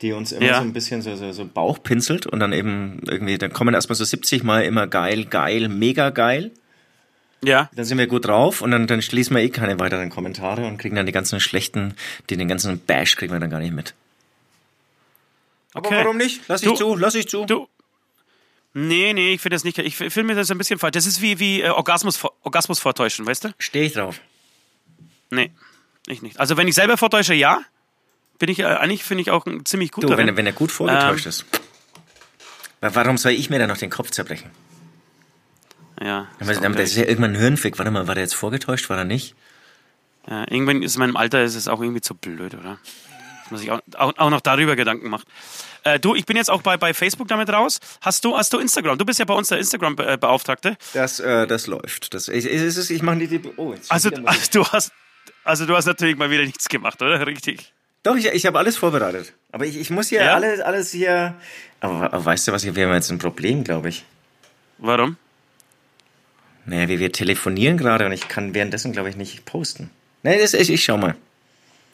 die 0.00 0.12
uns 0.12 0.32
immer 0.32 0.46
Ja. 0.46 0.54
so 0.56 0.62
ein 0.62 0.72
bisschen 0.72 1.02
so, 1.02 1.14
so, 1.16 1.32
so 1.32 1.44
Bauch 1.44 1.82
pinselt 1.82 2.24
und 2.26 2.40
dann 2.40 2.54
eben 2.54 3.02
irgendwie, 3.06 3.36
dann 3.36 3.52
kommen 3.52 3.74
erstmal 3.74 3.96
so 3.96 4.04
70 4.04 4.42
Mal 4.42 4.62
immer 4.62 4.86
geil, 4.86 5.26
geil, 5.26 5.68
mega 5.68 6.08
geil. 6.08 6.50
Ja. 7.42 7.70
Dann 7.74 7.84
sind 7.84 7.96
wir 7.98 8.06
gut 8.06 8.26
drauf 8.26 8.60
und 8.60 8.70
dann, 8.70 8.86
dann 8.86 9.00
schließen 9.00 9.34
wir 9.34 9.42
eh 9.42 9.48
keine 9.48 9.78
weiteren 9.78 10.10
Kommentare 10.10 10.66
und 10.66 10.76
kriegen 10.78 10.96
dann 10.96 11.06
die 11.06 11.12
ganzen 11.12 11.40
schlechten, 11.40 11.94
die, 12.28 12.36
den 12.36 12.48
ganzen 12.48 12.78
Bash 12.78 13.16
kriegen 13.16 13.32
wir 13.32 13.40
dann 13.40 13.50
gar 13.50 13.60
nicht 13.60 13.72
mit. 13.72 13.94
Aber 15.72 15.86
Okay. 15.88 15.98
warum 16.02 16.16
nicht? 16.16 16.42
Lass 16.48 16.60
Du- 16.60 16.72
ich 16.72 16.78
zu, 16.78 16.96
lass 16.96 17.14
ich 17.14 17.28
zu. 17.28 17.46
Du. 17.46 17.68
Nee, 18.74 19.12
nee, 19.14 19.32
ich 19.34 19.40
finde 19.40 19.56
das 19.56 19.64
nicht. 19.64 19.78
Ich 19.78 19.96
finde 19.96 20.24
mir 20.24 20.34
das 20.34 20.50
ein 20.50 20.58
bisschen 20.58 20.78
falsch. 20.78 20.92
Das 20.92 21.06
ist 21.06 21.20
wie, 21.22 21.38
wie 21.40 21.62
äh, 21.62 21.70
Orgasmus, 21.70 22.20
Orgasmus 22.42 22.78
vortäuschen, 22.78 23.26
weißt 23.26 23.44
du? 23.44 23.48
Stehe 23.58 23.86
ich 23.86 23.94
drauf. 23.94 24.20
Nee, 25.30 25.50
ich 26.06 26.22
nicht. 26.22 26.38
Also 26.38 26.56
wenn 26.56 26.68
ich 26.68 26.74
selber 26.74 26.96
vortäusche, 26.96 27.34
ja. 27.34 27.62
Bin 28.38 28.48
ich 28.48 28.60
äh, 28.60 28.64
eigentlich, 28.64 29.02
finde 29.04 29.22
ich 29.22 29.30
auch 29.30 29.44
ein 29.46 29.64
ziemlich 29.66 29.90
guter. 29.92 30.06
Du, 30.08 30.16
wenn, 30.16 30.28
er- 30.28 30.36
wenn 30.36 30.46
er 30.46 30.52
gut 30.52 30.70
vorgetäuscht 30.72 31.26
Ähm. 31.26 31.30
ist. 31.30 31.44
Wa- 32.80 32.90
Warum 32.94 33.16
soll 33.18 33.32
ich 33.32 33.50
mir 33.50 33.58
dann 33.58 33.68
noch 33.68 33.76
den 33.78 33.90
Kopf 33.90 34.10
zerbrechen? 34.10 34.50
Ja, 36.02 36.28
Aber 36.40 36.50
auch 36.52 36.60
das 36.60 36.90
ist 36.90 36.96
ja 36.96 37.04
irgendwann 37.04 37.32
ein 37.34 37.40
Hirnfick. 37.40 37.78
Warte 37.78 37.90
mal, 37.90 38.06
war 38.08 38.14
der 38.14 38.24
jetzt 38.24 38.34
vorgetäuscht, 38.34 38.88
war 38.88 38.98
er 38.98 39.04
nicht? 39.04 39.34
Ja, 40.28 40.44
irgendwann 40.50 40.82
ist 40.82 40.96
in 40.96 41.00
meinem 41.00 41.16
Alter 41.16 41.42
ist 41.42 41.54
es 41.54 41.68
auch 41.68 41.80
irgendwie 41.80 42.00
zu 42.00 42.14
blöd, 42.14 42.54
oder? 42.54 42.78
Dass 43.42 43.50
man 43.50 43.60
sich 43.60 43.70
auch, 43.70 43.80
auch, 43.96 44.12
auch 44.16 44.30
noch 44.30 44.40
darüber 44.40 44.76
Gedanken 44.76 45.08
macht. 45.10 45.26
Äh, 45.82 45.98
du, 45.98 46.14
ich 46.14 46.26
bin 46.26 46.36
jetzt 46.36 46.50
auch 46.50 46.62
bei, 46.62 46.76
bei 46.76 46.94
Facebook 46.94 47.28
damit 47.28 47.50
raus. 47.50 47.80
Hast 48.00 48.24
du, 48.24 48.36
hast 48.36 48.52
du 48.52 48.58
Instagram? 48.58 48.98
Du 48.98 49.04
bist 49.04 49.18
ja 49.18 49.24
bei 49.24 49.34
uns 49.34 49.48
der 49.48 49.58
Instagram-Beauftragte. 49.58 50.76
Das, 50.94 51.20
äh, 51.20 51.46
das 51.46 51.66
läuft. 51.66 52.14
Das, 52.14 52.28
ich, 52.28 52.46
ich, 52.46 52.62
ich, 52.62 52.90
ich 52.90 53.02
mache 53.02 53.18
die, 53.18 53.26
die. 53.38 53.40
Oh, 53.56 53.72
jetzt 53.72 53.90
Also, 53.90 54.10
also, 54.24 54.40
du 54.52 54.66
hast, 54.66 54.92
also 55.44 55.66
du 55.66 55.76
hast 55.76 55.86
natürlich 55.86 56.16
mal 56.16 56.30
wieder 56.30 56.44
nichts 56.44 56.68
gemacht, 56.68 57.00
oder? 57.02 57.26
Richtig. 57.26 57.72
Doch, 58.02 58.16
ich, 58.16 58.26
ich 58.26 58.46
habe 58.46 58.58
alles 58.58 58.76
vorbereitet. 58.76 59.34
Aber 59.52 59.66
ich, 59.66 59.76
ich 59.76 59.90
muss 59.90 60.08
hier 60.08 60.22
Ja? 60.22 60.34
alles, 60.34 60.60
alles 60.60 60.92
hier. 60.92 61.34
Aber, 61.80 62.12
aber 62.12 62.24
weißt 62.24 62.48
du 62.48 62.52
was, 62.52 62.64
wir 62.64 62.86
haben 62.86 62.94
jetzt 62.94 63.10
ein 63.10 63.18
Problem, 63.18 63.64
glaube 63.64 63.90
ich. 63.90 64.04
Warum? 64.78 65.16
Naja, 66.70 66.86
wir, 66.88 67.00
wir 67.00 67.10
telefonieren 67.10 67.76
gerade 67.76 68.06
und 68.06 68.12
ich 68.12 68.28
kann 68.28 68.54
währenddessen, 68.54 68.92
glaube 68.92 69.08
ich, 69.10 69.16
nicht 69.16 69.44
posten. 69.44 69.90
Nee, 70.22 70.38
das, 70.38 70.54
ich, 70.54 70.70
ich 70.70 70.84
schau 70.84 70.96
mal. 70.96 71.16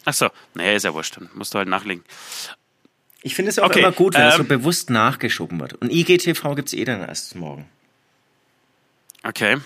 Ach 0.05 0.13
so, 0.13 0.29
naja, 0.53 0.73
ist 0.75 0.83
ja 0.85 0.93
wurscht. 0.93 1.17
Dann 1.17 1.31
musst 1.35 1.55
du 1.55 1.59
halt 1.59 1.67
nachlegen. 1.69 2.05
Ich 3.23 3.35
finde 3.35 3.49
es 3.51 3.59
auch 3.59 3.71
Okay, 3.71 3.79
immer 3.81 3.91
gut, 3.93 4.13
wenn 4.15 4.27
es 4.27 4.35
so 4.37 4.43
ähm, 4.43 4.49
bewusst 4.49 4.91
nachgeschoben 4.91 5.59
wird. 5.61 5.73
Und 5.75 5.91
IGTV 5.91 6.55
gibt's 6.55 6.75
eh 6.75 6.85
dann 6.85 7.01
erst 7.01 7.35
morgen. 7.37 7.65
Okay. 9.25 9.57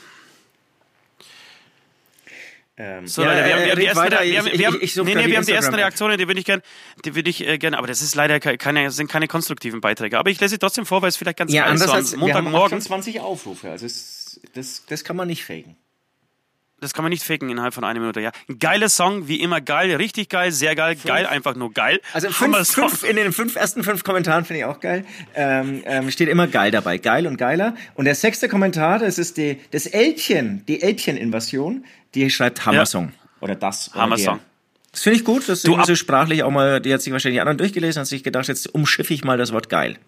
Ähm, 2.77 3.07
So, 3.07 3.25
Leute, 3.25 3.45
wir 3.45 3.53
haben, 3.55 3.65
wir 3.65 3.71
haben 3.73 3.81
die 3.81 3.87
ersten, 3.87 5.05
nee, 5.05 5.15
nee. 5.15 5.77
Reaktionen, 5.77 6.17
die 6.19 6.27
würde 6.29 6.39
ich 6.41 6.47
gerne, 6.47 6.63
die 7.05 7.15
würde 7.15 7.29
ich 7.29 7.47
äh, 7.47 7.59
gerne, 7.59 7.77
aber 7.77 7.87
das 7.89 8.01
ist 8.01 8.15
leider 8.15 8.41
ke- 8.41 8.57
keine, 8.57 8.91
sind 8.91 9.11
keine 9.11 9.27
konstruktiven 9.29 9.81
Beiträge. 9.83 10.19
Aber 10.19 10.31
ich 10.31 10.41
lese 10.41 10.53
sie 10.53 10.59
trotzdem 10.59 10.87
vor, 10.87 11.03
weil 11.03 11.09
es 11.11 11.17
vielleicht 11.17 11.37
ganz 11.37 11.53
Ja, 11.53 11.65
geil 11.65 11.75
ist. 11.75 11.83
So 11.85 11.93
am 11.93 12.21
Montagmorgen. 12.21 12.77
28 12.79 13.21
Aufrufe. 13.21 13.71
Also 13.71 13.85
es, 13.85 14.20
das, 14.55 14.85
das 14.87 15.05
kann 15.05 15.17
man 15.17 15.29
nicht 15.29 15.45
faken. 15.45 15.77
Das 16.81 16.95
kann 16.95 17.03
man 17.03 17.11
nicht 17.11 17.23
faken 17.23 17.51
innerhalb 17.51 17.75
von 17.75 17.85
einer 17.85 18.01
Minute, 18.01 18.21
ja. 18.21 18.33
Ein 18.49 18.59
geiler 18.59 18.89
Song, 18.89 19.29
wie 19.29 19.41
immer 19.41 19.61
geil, 19.61 19.95
richtig 19.97 20.31
geil, 20.31 20.51
sehr 20.51 20.75
geil, 20.75 20.97
geil, 21.05 21.27
einfach 21.27 21.55
nur 21.55 21.73
geil. 21.75 22.01
Also 22.15 22.31
fünf, 22.31 22.57
fünf, 22.69 23.03
in 23.05 23.17
den 23.17 23.33
fünf 23.33 23.55
ersten 23.57 23.85
fünf 23.85 24.03
Kommentaren 24.03 24.47
finde 24.47 24.61
ich 24.61 24.65
auch 24.65 24.81
geil. 24.81 25.05
Ähm, 25.35 25.83
ähm, 25.85 26.11
steht 26.11 26.29
immer 26.29 26.47
geil 26.47 26.71
dabei. 26.71 26.97
Geil 26.97 27.27
und 27.27 27.37
geiler. 27.37 27.75
Und 27.97 28.07
der 28.07 28.15
sechste 28.15 28.49
Kommentar, 28.49 28.99
das 28.99 29.19
ist 29.19 29.37
die, 29.37 29.61
das 29.73 29.85
Elbchen, 29.87 30.65
die 30.67 30.81
Elbchen-Invasion, 30.81 31.85
die 32.15 32.31
schreibt 32.31 32.65
Hammersong. 32.65 33.13
Oder 33.43 33.57
das. 33.57 33.91
oder 33.93 34.01
Hammersong. 34.01 34.37
der. 34.39 34.45
Das 34.93 35.03
finde 35.03 35.19
ich 35.19 35.25
gut. 35.25 35.43
Das 35.43 35.59
ist 35.59 35.67
Du, 35.67 35.81
so 35.85 35.95
sprachlich 35.95 36.43
auch 36.43 36.51
mal, 36.51 36.81
die 36.81 36.95
hat 36.95 37.03
sich 37.03 37.13
wahrscheinlich 37.13 37.37
die 37.37 37.41
anderen 37.41 37.59
durchgelesen, 37.59 38.01
hat 38.01 38.07
sich 38.07 38.25
gedacht, 38.25 38.49
jetzt 38.49 38.75
umschiffe 38.75 39.13
ich 39.13 39.23
mal 39.23 39.37
das 39.37 39.53
Wort 39.53 39.69
geil. 39.69 39.99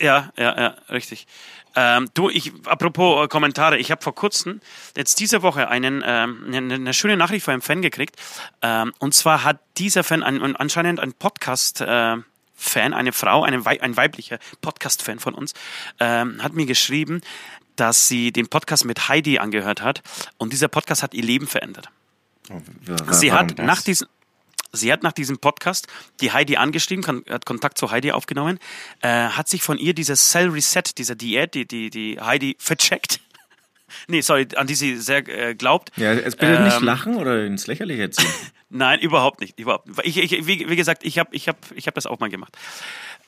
Ja, 0.00 0.32
ja, 0.36 0.60
ja, 0.60 0.76
richtig. 0.90 1.28
Ähm, 1.74 2.08
du, 2.14 2.28
ich, 2.28 2.52
apropos 2.66 3.24
äh, 3.24 3.28
Kommentare, 3.28 3.78
ich 3.78 3.90
habe 3.90 4.02
vor 4.02 4.14
kurzem 4.14 4.60
jetzt 4.96 5.20
diese 5.20 5.42
Woche 5.42 5.68
einen, 5.68 6.02
ähm, 6.04 6.44
eine, 6.46 6.74
eine 6.74 6.94
schöne 6.94 7.16
Nachricht 7.16 7.44
von 7.44 7.52
einem 7.52 7.62
Fan 7.62 7.82
gekriegt. 7.82 8.16
Ähm, 8.60 8.92
und 8.98 9.14
zwar 9.14 9.44
hat 9.44 9.60
dieser 9.78 10.04
Fan 10.04 10.22
ein, 10.22 10.42
ein, 10.42 10.56
anscheinend 10.56 11.00
ein 11.00 11.12
Podcast. 11.12 11.80
Äh, 11.80 12.16
Fan, 12.54 12.94
eine 12.94 13.12
Frau, 13.12 13.42
eine 13.42 13.64
Wei 13.64 13.82
ein 13.82 13.96
weiblicher 13.96 14.38
Podcast-Fan 14.60 15.18
von 15.18 15.34
uns, 15.34 15.52
ähm, 15.98 16.40
hat 16.40 16.52
mir 16.52 16.64
geschrieben, 16.64 17.20
dass 17.74 18.06
sie 18.06 18.30
den 18.30 18.46
Podcast 18.46 18.84
mit 18.84 19.08
Heidi 19.08 19.40
angehört 19.40 19.82
hat 19.82 20.02
und 20.38 20.52
dieser 20.52 20.68
Podcast 20.68 21.02
hat 21.02 21.12
ihr 21.12 21.24
Leben 21.24 21.48
verändert. 21.48 21.88
Sie 23.10 23.32
Warum 23.32 23.48
hat 23.48 23.58
nach 23.58 23.82
diesem 23.82 24.06
Sie 24.72 24.92
hat 24.92 25.02
nach 25.02 25.12
diesem 25.12 25.38
Podcast 25.38 25.86
die 26.20 26.32
Heidi 26.32 26.56
angeschrieben, 26.56 27.04
kon- 27.04 27.24
hat 27.28 27.44
Kontakt 27.46 27.76
zu 27.78 27.90
Heidi 27.90 28.12
aufgenommen, 28.12 28.58
äh, 29.02 29.08
hat 29.08 29.48
sich 29.48 29.62
von 29.62 29.78
ihr 29.78 29.94
dieses 29.94 30.30
Cell 30.30 30.48
Reset, 30.48 30.82
dieser 30.96 31.14
Diät, 31.14 31.54
die, 31.54 31.66
die, 31.66 31.90
die 31.90 32.18
Heidi 32.20 32.56
vercheckt. 32.58 33.20
Nee, 34.08 34.20
sorry, 34.20 34.48
an 34.56 34.66
die 34.66 34.74
sie 34.74 34.96
sehr 34.96 35.26
äh, 35.28 35.54
glaubt. 35.54 35.90
Ja, 35.96 36.12
jetzt 36.12 36.38
bitte 36.38 36.62
nicht 36.62 36.76
Ähm, 36.78 36.84
lachen 36.84 37.16
oder 37.16 37.44
ins 37.44 37.66
Lächerliche 37.66 38.10
ziehen. 38.10 38.30
Nein, 38.70 39.00
überhaupt 39.00 39.40
nicht. 39.40 39.58
Überhaupt. 39.60 39.86
nicht. 39.86 40.16
Ich, 40.16 40.32
ich, 40.32 40.46
wie, 40.46 40.68
wie 40.68 40.76
gesagt, 40.76 41.04
ich 41.04 41.18
habe 41.18 41.34
ich 41.34 41.48
hab, 41.48 41.56
ich 41.74 41.86
hab 41.86 41.94
das 41.94 42.06
auch 42.06 42.20
mal 42.20 42.30
gemacht. 42.30 42.56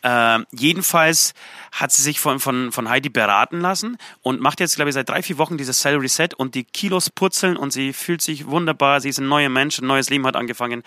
Ähm, 0.06 0.46
jedenfalls 0.52 1.32
hat 1.72 1.90
sie 1.90 2.02
sich 2.02 2.20
von, 2.20 2.38
von, 2.38 2.72
von 2.72 2.90
Heidi 2.90 3.08
beraten 3.08 3.60
lassen 3.60 3.96
und 4.20 4.38
macht 4.40 4.60
jetzt, 4.60 4.76
glaube 4.76 4.90
ich, 4.90 4.94
seit 4.94 5.08
drei, 5.08 5.22
vier 5.22 5.38
Wochen 5.38 5.56
dieses 5.56 5.80
Cell 5.80 5.96
Reset 5.96 6.28
und 6.36 6.54
die 6.54 6.64
Kilos 6.64 7.08
purzeln 7.08 7.56
und 7.56 7.72
sie 7.72 7.94
fühlt 7.94 8.20
sich 8.20 8.46
wunderbar. 8.46 9.00
Sie 9.00 9.08
ist 9.08 9.18
ein 9.18 9.28
neuer 9.28 9.48
Mensch, 9.48 9.78
ein 9.78 9.86
neues 9.86 10.10
Leben 10.10 10.26
hat 10.26 10.36
angefangen. 10.36 10.82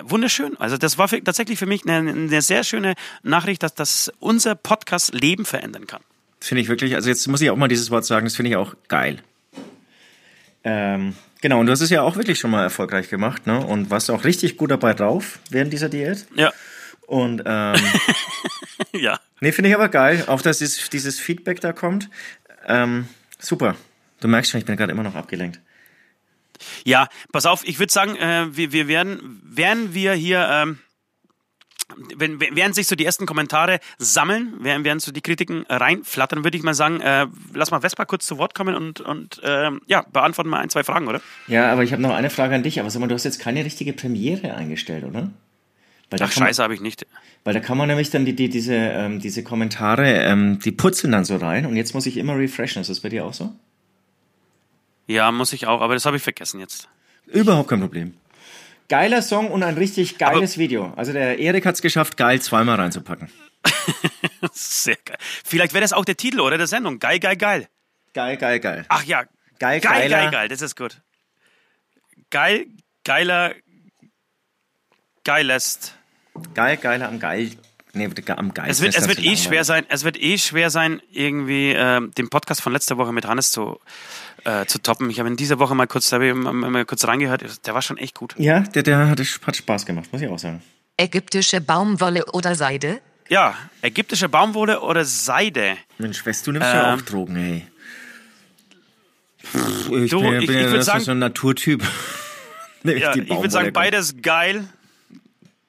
Wunderschön. 0.00 0.56
Also 0.58 0.76
das 0.76 0.98
war 0.98 1.08
für, 1.08 1.22
tatsächlich 1.22 1.58
für 1.58 1.66
mich 1.66 1.84
eine, 1.84 2.10
eine 2.10 2.42
sehr 2.42 2.62
schöne 2.62 2.94
Nachricht, 3.24 3.64
dass 3.64 3.74
das 3.74 4.12
unser 4.20 4.54
Podcast 4.54 5.14
Leben 5.14 5.44
verändern 5.44 5.88
kann. 5.88 6.02
Finde 6.40 6.62
ich 6.62 6.68
wirklich, 6.68 6.94
also 6.94 7.08
jetzt 7.08 7.26
muss 7.28 7.40
ich 7.40 7.50
auch 7.50 7.56
mal 7.56 7.68
dieses 7.68 7.90
Wort 7.90 8.04
sagen, 8.04 8.24
das 8.24 8.36
finde 8.36 8.50
ich 8.50 8.56
auch 8.56 8.74
geil. 8.88 9.22
Ähm, 10.64 11.14
genau, 11.40 11.60
und 11.60 11.66
du 11.66 11.72
hast 11.72 11.80
es 11.80 11.90
ja 11.90 12.02
auch 12.02 12.16
wirklich 12.16 12.38
schon 12.38 12.50
mal 12.50 12.62
erfolgreich 12.62 13.08
gemacht, 13.08 13.46
ne? 13.46 13.64
Und 13.64 13.90
warst 13.90 14.10
auch 14.10 14.24
richtig 14.24 14.56
gut 14.56 14.70
dabei 14.70 14.94
drauf 14.94 15.38
während 15.50 15.72
dieser 15.72 15.88
Diät. 15.88 16.26
Ja, 16.34 16.52
Und 17.06 17.42
ähm, 17.44 17.74
ja. 18.92 19.18
nee, 19.40 19.52
finde 19.52 19.68
ich 19.70 19.74
aber 19.74 19.88
geil, 19.88 20.24
auch 20.26 20.42
dass 20.42 20.58
dieses, 20.58 20.88
dieses 20.90 21.18
Feedback 21.18 21.60
da 21.60 21.72
kommt. 21.72 22.08
Ähm, 22.66 23.08
super. 23.38 23.76
Du 24.20 24.28
merkst 24.28 24.50
schon, 24.50 24.60
ich 24.60 24.66
bin 24.66 24.76
gerade 24.76 24.92
immer 24.92 25.02
noch 25.02 25.14
abgelenkt. 25.14 25.60
Ja, 26.84 27.08
pass 27.32 27.46
auf, 27.46 27.66
ich 27.66 27.78
würde 27.78 27.92
sagen, 27.92 28.16
äh, 28.16 28.54
wir, 28.54 28.72
wir 28.72 28.86
werden, 28.86 29.40
werden 29.44 29.94
wir 29.94 30.12
hier, 30.12 30.46
ähm, 30.50 30.78
wenn, 32.16 32.40
während 32.40 32.74
sich 32.74 32.86
so 32.86 32.96
die 32.96 33.04
ersten 33.04 33.26
Kommentare 33.26 33.80
sammeln, 33.98 34.54
während, 34.60 34.84
während 34.84 35.02
so 35.02 35.12
die 35.12 35.20
Kritiken 35.20 35.64
reinflattern, 35.68 36.44
würde 36.44 36.56
ich 36.56 36.62
mal 36.62 36.74
sagen, 36.74 37.00
äh, 37.00 37.26
lass 37.54 37.70
mal 37.70 37.80
Vespa 37.80 38.04
kurz 38.04 38.26
zu 38.26 38.38
Wort 38.38 38.54
kommen 38.54 38.74
und, 38.74 39.00
und 39.00 39.40
ähm, 39.44 39.80
ja, 39.86 40.04
beantworten 40.12 40.50
mal 40.50 40.60
ein, 40.60 40.70
zwei 40.70 40.84
Fragen, 40.84 41.08
oder? 41.08 41.20
Ja, 41.46 41.72
aber 41.72 41.82
ich 41.82 41.92
habe 41.92 42.02
noch 42.02 42.14
eine 42.14 42.30
Frage 42.30 42.54
an 42.54 42.62
dich. 42.62 42.80
Aber 42.80 42.90
sag 42.90 43.00
mal, 43.00 43.08
du 43.08 43.14
hast 43.14 43.24
jetzt 43.24 43.40
keine 43.40 43.64
richtige 43.64 43.92
Premiere 43.92 44.54
eingestellt, 44.54 45.04
oder? 45.04 45.30
Ach, 46.18 46.32
scheiße, 46.32 46.62
habe 46.62 46.74
ich 46.74 46.80
nicht. 46.80 47.06
Weil 47.44 47.54
da 47.54 47.60
kann 47.60 47.78
man 47.78 47.88
nämlich 47.88 48.10
dann 48.10 48.24
die, 48.24 48.34
die, 48.34 48.48
diese, 48.48 48.74
ähm, 48.74 49.20
diese 49.20 49.44
Kommentare, 49.44 50.24
ähm, 50.24 50.58
die 50.58 50.72
putzeln 50.72 51.12
dann 51.12 51.24
so 51.24 51.36
rein 51.36 51.66
und 51.66 51.76
jetzt 51.76 51.94
muss 51.94 52.06
ich 52.06 52.16
immer 52.16 52.36
refreshen. 52.36 52.82
Ist 52.82 52.90
das 52.90 53.00
bei 53.00 53.08
dir 53.08 53.24
auch 53.24 53.32
so? 53.32 53.52
Ja, 55.06 55.30
muss 55.30 55.52
ich 55.52 55.66
auch, 55.66 55.80
aber 55.80 55.94
das 55.94 56.04
habe 56.04 56.16
ich 56.16 56.22
vergessen 56.22 56.60
jetzt. 56.60 56.88
Überhaupt 57.26 57.68
kein 57.68 57.80
Problem. 57.80 58.14
Geiler 58.90 59.22
Song 59.22 59.52
und 59.52 59.62
ein 59.62 59.76
richtig 59.76 60.18
geiles 60.18 60.58
Video. 60.58 60.92
Also 60.96 61.12
der 61.12 61.38
Erik 61.38 61.64
hat 61.64 61.76
es 61.76 61.80
geschafft, 61.80 62.16
geil 62.16 62.42
zweimal 62.42 62.74
reinzupacken. 62.74 63.30
Sehr 64.52 64.96
geil. 65.04 65.16
Vielleicht 65.20 65.74
wäre 65.74 65.82
das 65.82 65.92
auch 65.92 66.04
der 66.04 66.16
Titel, 66.16 66.40
oder, 66.40 66.58
der 66.58 66.66
Sendung. 66.66 66.98
Geil, 66.98 67.20
geil, 67.20 67.36
geil. 67.36 67.68
Geil, 68.14 68.36
geil, 68.36 68.58
geil. 68.58 68.84
Ach 68.88 69.04
ja. 69.04 69.22
Geil, 69.60 69.80
geil, 69.80 69.80
geiler. 69.80 70.08
geil, 70.08 70.30
geil, 70.32 70.48
das 70.48 70.60
ist 70.60 70.74
gut. 70.74 71.02
Geil, 72.30 72.66
geiler, 73.04 73.54
geilest. 75.22 75.94
Geil, 76.54 76.76
geiler 76.76 77.08
am 77.08 77.20
geil. 77.20 77.52
Nee, 77.92 78.08
am 78.36 78.54
geil. 78.54 78.66
Es 78.70 78.80
wird, 78.80 78.96
es 78.96 79.08
wird 79.08 79.18
eh 79.18 79.36
schwer 79.36 79.64
sein, 79.64 79.84
es 79.88 80.04
wird 80.04 80.16
eh 80.20 80.38
schwer 80.38 80.70
sein, 80.70 81.00
irgendwie 81.10 81.72
ähm, 81.76 82.12
den 82.16 82.28
Podcast 82.30 82.60
von 82.60 82.72
letzter 82.72 82.98
Woche 82.98 83.12
mit 83.12 83.26
Hannes 83.26 83.50
zu, 83.50 83.80
äh, 84.44 84.64
zu 84.66 84.80
toppen. 84.80 85.10
Ich 85.10 85.18
habe 85.18 85.28
in 85.28 85.36
dieser 85.36 85.58
Woche 85.58 85.74
mal 85.74 85.86
kurz, 85.86 86.08
da 86.10 86.16
habe 86.16 86.28
ich 86.28 86.34
mal, 86.34 86.52
mal 86.52 86.84
kurz 86.84 87.04
reingehört, 87.06 87.66
der 87.66 87.74
war 87.74 87.82
schon 87.82 87.96
echt 87.98 88.14
gut. 88.14 88.34
Ja, 88.38 88.60
der, 88.60 88.82
der 88.84 89.08
hat, 89.08 89.18
hat 89.20 89.56
Spaß 89.56 89.86
gemacht, 89.86 90.08
muss 90.12 90.22
ich 90.22 90.28
auch 90.28 90.38
sagen. 90.38 90.62
Ägyptische 90.96 91.60
Baumwolle 91.60 92.24
oder 92.26 92.54
Seide? 92.54 93.00
Ja, 93.28 93.54
ägyptische 93.82 94.28
Baumwolle 94.28 94.80
oder 94.80 95.04
Seide? 95.04 95.76
Mensch, 95.98 96.24
weißt 96.24 96.46
du, 96.46 96.52
nimmst 96.52 96.68
ja 96.68 96.92
Ähm. 96.92 96.98
auch 96.98 97.02
Drogen, 97.02 97.36
ey. 97.36 97.66
Pff, 99.44 99.90
ich 99.90 100.10
Du, 100.10 100.20
bin, 100.20 100.40
ich- 100.40 100.46
bin 100.46 100.56
ich 100.58 100.62
ja 100.64 100.70
so- 100.70 100.80
sagen- 100.82 101.00
so 101.04 101.10
ein 101.12 101.18
Naturtyp. 101.18 101.82
Ja, 102.82 103.14
ich 103.14 103.28
würde 103.28 103.50
sagen, 103.50 103.74
beides 103.74 104.14
geil. 104.22 104.64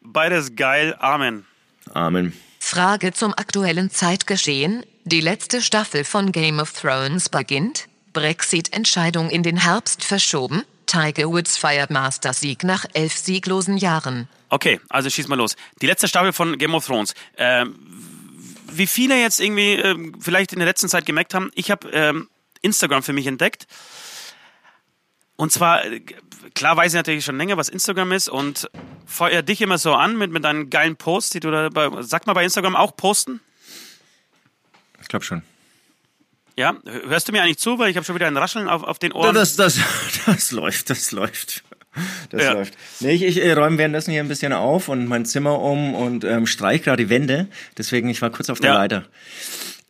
Beides 0.01 0.55
geil. 0.55 0.95
Amen. 0.97 1.45
Amen. 1.93 2.33
Frage 2.59 3.11
zum 3.11 3.33
aktuellen 3.33 3.89
Zeitgeschehen. 3.89 4.85
Die 5.03 5.21
letzte 5.21 5.61
Staffel 5.61 6.03
von 6.03 6.31
Game 6.31 6.59
of 6.59 6.71
Thrones 6.73 7.29
beginnt. 7.29 7.87
Brexit-Entscheidung 8.13 9.29
in 9.29 9.43
den 9.43 9.57
Herbst 9.57 10.03
verschoben. 10.03 10.63
Tiger 10.85 11.29
Woods 11.29 11.57
feiert 11.57 11.89
Master-Sieg 11.89 12.63
nach 12.63 12.85
elf 12.93 13.17
sieglosen 13.17 13.77
Jahren. 13.77 14.27
Okay, 14.49 14.79
also 14.89 15.09
schieß 15.09 15.27
mal 15.27 15.35
los. 15.35 15.55
Die 15.81 15.87
letzte 15.87 16.07
Staffel 16.07 16.33
von 16.33 16.57
Game 16.57 16.75
of 16.75 16.85
Thrones. 16.85 17.13
Ähm, 17.37 17.75
wie 18.71 18.87
viele 18.87 19.19
jetzt 19.19 19.39
irgendwie 19.39 19.73
ähm, 19.73 20.15
vielleicht 20.19 20.53
in 20.53 20.59
der 20.59 20.67
letzten 20.67 20.89
Zeit 20.89 21.05
gemerkt 21.05 21.33
haben, 21.33 21.51
ich 21.55 21.71
habe 21.71 21.89
ähm, 21.91 22.29
Instagram 22.61 23.03
für 23.03 23.13
mich 23.13 23.27
entdeckt. 23.27 23.67
Und 25.35 25.51
zwar, 25.51 25.85
äh, 25.85 26.01
klar 26.53 26.77
weiß 26.77 26.93
ich 26.93 26.97
natürlich 26.97 27.25
schon 27.25 27.37
länger, 27.37 27.57
was 27.57 27.69
Instagram 27.69 28.11
ist 28.11 28.29
und 28.29 28.69
feuer 29.05 29.41
dich 29.41 29.61
immer 29.61 29.77
so 29.77 29.93
an 29.93 30.17
mit, 30.17 30.31
mit 30.31 30.43
deinen 30.43 30.69
geilen 30.69 30.95
Posts, 30.95 31.31
die 31.31 31.39
du 31.39 31.51
da 31.51 31.69
bei, 31.69 31.89
sag 32.01 32.27
mal 32.27 32.33
bei 32.33 32.43
Instagram 32.43 32.75
auch 32.75 32.95
posten? 32.95 33.39
Ich 35.01 35.07
glaube 35.07 35.25
schon. 35.25 35.41
Ja, 36.57 36.75
hörst 37.07 37.27
du 37.27 37.31
mir 37.31 37.41
eigentlich 37.41 37.57
zu, 37.57 37.79
weil 37.79 37.89
ich 37.89 37.95
habe 37.95 38.05
schon 38.05 38.15
wieder 38.15 38.27
ein 38.27 38.37
Rascheln 38.37 38.67
auf, 38.67 38.83
auf 38.83 38.99
den 38.99 39.13
Ohren. 39.13 39.33
Das, 39.33 39.55
das, 39.55 39.79
das 40.25 40.51
läuft, 40.51 40.89
das 40.89 41.11
läuft. 41.11 41.63
Das 42.29 42.43
ja. 42.43 42.53
läuft. 42.53 42.77
Nee, 43.01 43.13
ich, 43.13 43.23
ich 43.23 43.43
äh, 43.43 43.51
räume 43.53 43.77
währenddessen 43.77 44.11
hier 44.11 44.21
ein 44.21 44.27
bisschen 44.27 44.53
auf 44.53 44.87
und 44.87 45.07
mein 45.07 45.25
Zimmer 45.25 45.59
um 45.59 45.93
und 45.93 46.23
ähm, 46.23 46.45
streich 46.47 46.83
gerade 46.83 47.03
die 47.03 47.09
Wände. 47.09 47.47
Deswegen, 47.77 48.09
ich 48.09 48.21
war 48.21 48.29
kurz 48.29 48.49
auf 48.49 48.59
der 48.59 48.71
ja. 48.71 48.77
Leiter. 48.77 49.05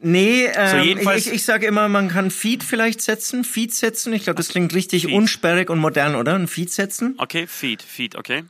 Nee, 0.03 0.45
ähm, 0.55 0.99
so 0.99 1.11
ich, 1.11 1.27
ich, 1.27 1.33
ich 1.33 1.45
sage 1.45 1.67
immer, 1.67 1.87
man 1.87 2.09
kann 2.09 2.31
Feed 2.31 2.63
vielleicht 2.63 3.01
setzen, 3.01 3.43
Feed 3.43 3.73
setzen. 3.73 4.13
Ich 4.13 4.23
glaube, 4.23 4.37
das 4.37 4.49
klingt 4.49 4.73
richtig 4.73 5.05
Feed. 5.05 5.13
unsperrig 5.13 5.69
und 5.69 5.77
modern, 5.77 6.15
oder? 6.15 6.33
Ein 6.33 6.47
Feed 6.47 6.71
setzen. 6.71 7.13
Okay, 7.17 7.45
Feed, 7.45 7.83
Feed, 7.83 8.15
okay. 8.15 8.43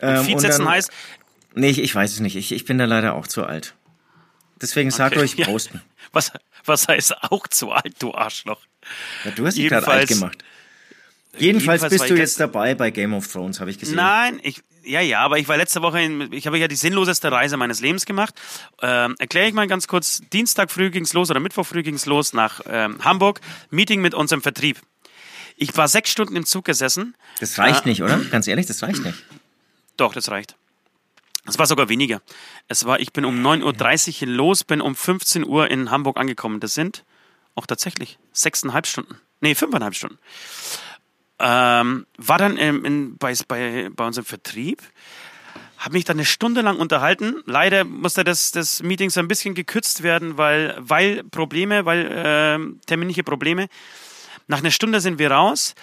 Ähm, 0.00 0.24
Feed 0.24 0.40
setzen 0.40 0.64
dann, 0.64 0.74
heißt... 0.74 0.90
Nee, 1.54 1.70
ich, 1.70 1.78
ich 1.78 1.94
weiß 1.94 2.12
es 2.12 2.20
nicht. 2.20 2.36
Ich, 2.36 2.52
ich 2.52 2.64
bin 2.64 2.78
da 2.78 2.84
leider 2.84 3.14
auch 3.14 3.28
zu 3.28 3.44
alt. 3.44 3.74
Deswegen 4.60 4.90
sag 4.90 5.12
okay. 5.12 5.20
euch 5.20 5.36
posten. 5.36 5.78
Ja. 5.78 6.08
Was, 6.12 6.32
was 6.64 6.88
heißt 6.88 7.14
auch 7.30 7.46
zu 7.46 7.70
alt, 7.70 7.94
du 8.00 8.12
Arschloch? 8.12 8.60
Ja, 9.24 9.30
du 9.30 9.46
hast 9.46 9.56
dich 9.56 9.68
gerade 9.68 9.86
alt 9.86 10.08
gemacht. 10.08 10.42
Jedenfalls, 11.40 11.82
jedenfalls 11.82 12.02
bist 12.02 12.10
du 12.10 12.14
jetzt 12.16 12.40
dabei 12.40 12.74
bei 12.74 12.90
Game 12.90 13.14
of 13.14 13.26
Thrones, 13.30 13.60
habe 13.60 13.70
ich 13.70 13.78
gesehen. 13.78 13.96
Nein, 13.96 14.40
ich, 14.42 14.62
ja, 14.84 15.00
ja, 15.00 15.20
aber 15.20 15.38
ich 15.38 15.48
war 15.48 15.56
letzte 15.56 15.82
Woche, 15.82 16.00
in, 16.00 16.32
ich 16.32 16.46
habe 16.46 16.58
ja 16.58 16.68
die 16.68 16.76
sinnloseste 16.76 17.30
Reise 17.30 17.56
meines 17.56 17.80
Lebens 17.80 18.06
gemacht. 18.06 18.34
Ähm, 18.80 19.14
Erkläre 19.18 19.48
ich 19.48 19.54
mal 19.54 19.66
ganz 19.66 19.86
kurz, 19.86 20.22
Dienstag 20.32 20.70
früh 20.70 20.90
ging's 20.90 21.12
los 21.12 21.30
oder 21.30 21.40
Mittwoch 21.40 21.66
früh 21.66 21.82
ging's 21.82 22.06
los 22.06 22.32
nach 22.32 22.60
ähm, 22.66 23.04
Hamburg, 23.04 23.40
Meeting 23.70 24.00
mit 24.00 24.14
unserem 24.14 24.42
Vertrieb. 24.42 24.78
Ich 25.56 25.76
war 25.76 25.88
sechs 25.88 26.10
Stunden 26.10 26.36
im 26.36 26.46
Zug 26.46 26.64
gesessen. 26.64 27.16
Das 27.40 27.58
reicht 27.58 27.84
äh, 27.84 27.88
nicht, 27.88 28.02
oder? 28.02 28.18
Ganz 28.30 28.46
ehrlich, 28.46 28.66
das 28.66 28.82
reicht 28.82 29.04
nicht. 29.04 29.18
Doch, 29.96 30.14
das 30.14 30.30
reicht. 30.30 30.56
Es 31.46 31.58
war 31.58 31.66
sogar 31.66 31.88
weniger. 31.88 32.20
Es 32.68 32.84
war, 32.84 33.00
ich 33.00 33.12
bin 33.12 33.24
um 33.24 33.44
9.30 33.44 34.22
Uhr 34.22 34.28
los, 34.28 34.64
bin 34.64 34.80
um 34.80 34.94
15 34.94 35.46
Uhr 35.46 35.70
in 35.70 35.90
Hamburg 35.90 36.18
angekommen. 36.18 36.60
Das 36.60 36.74
sind 36.74 37.04
auch 37.54 37.66
tatsächlich 37.66 38.18
sechseinhalb 38.32 38.86
Stunden. 38.86 39.16
Nee, 39.40 39.54
fünfeinhalb 39.54 39.94
Stunden. 39.94 40.18
Ähm, 41.40 42.06
war 42.16 42.38
dann 42.38 42.56
in, 42.56 42.84
in, 42.84 43.18
bei, 43.18 43.32
bei, 43.46 43.90
bei 43.94 44.06
unserem 44.06 44.24
Vertrieb, 44.24 44.82
habe 45.78 45.94
mich 45.94 46.04
dann 46.04 46.16
eine 46.16 46.24
Stunde 46.24 46.60
lang 46.60 46.78
unterhalten. 46.78 47.42
Leider 47.46 47.84
musste 47.84 48.24
das, 48.24 48.50
das 48.50 48.82
Meeting 48.82 49.10
so 49.10 49.20
ein 49.20 49.28
bisschen 49.28 49.54
gekürzt 49.54 50.02
werden, 50.02 50.36
weil, 50.36 50.76
weil 50.78 51.22
Probleme, 51.24 51.84
weil 51.84 52.06
äh, 52.06 52.86
terminliche 52.86 53.22
Probleme. 53.22 53.68
Nach 54.48 54.58
einer 54.58 54.72
Stunde 54.72 55.00
sind 55.00 55.18
wir 55.18 55.30
raus, 55.30 55.74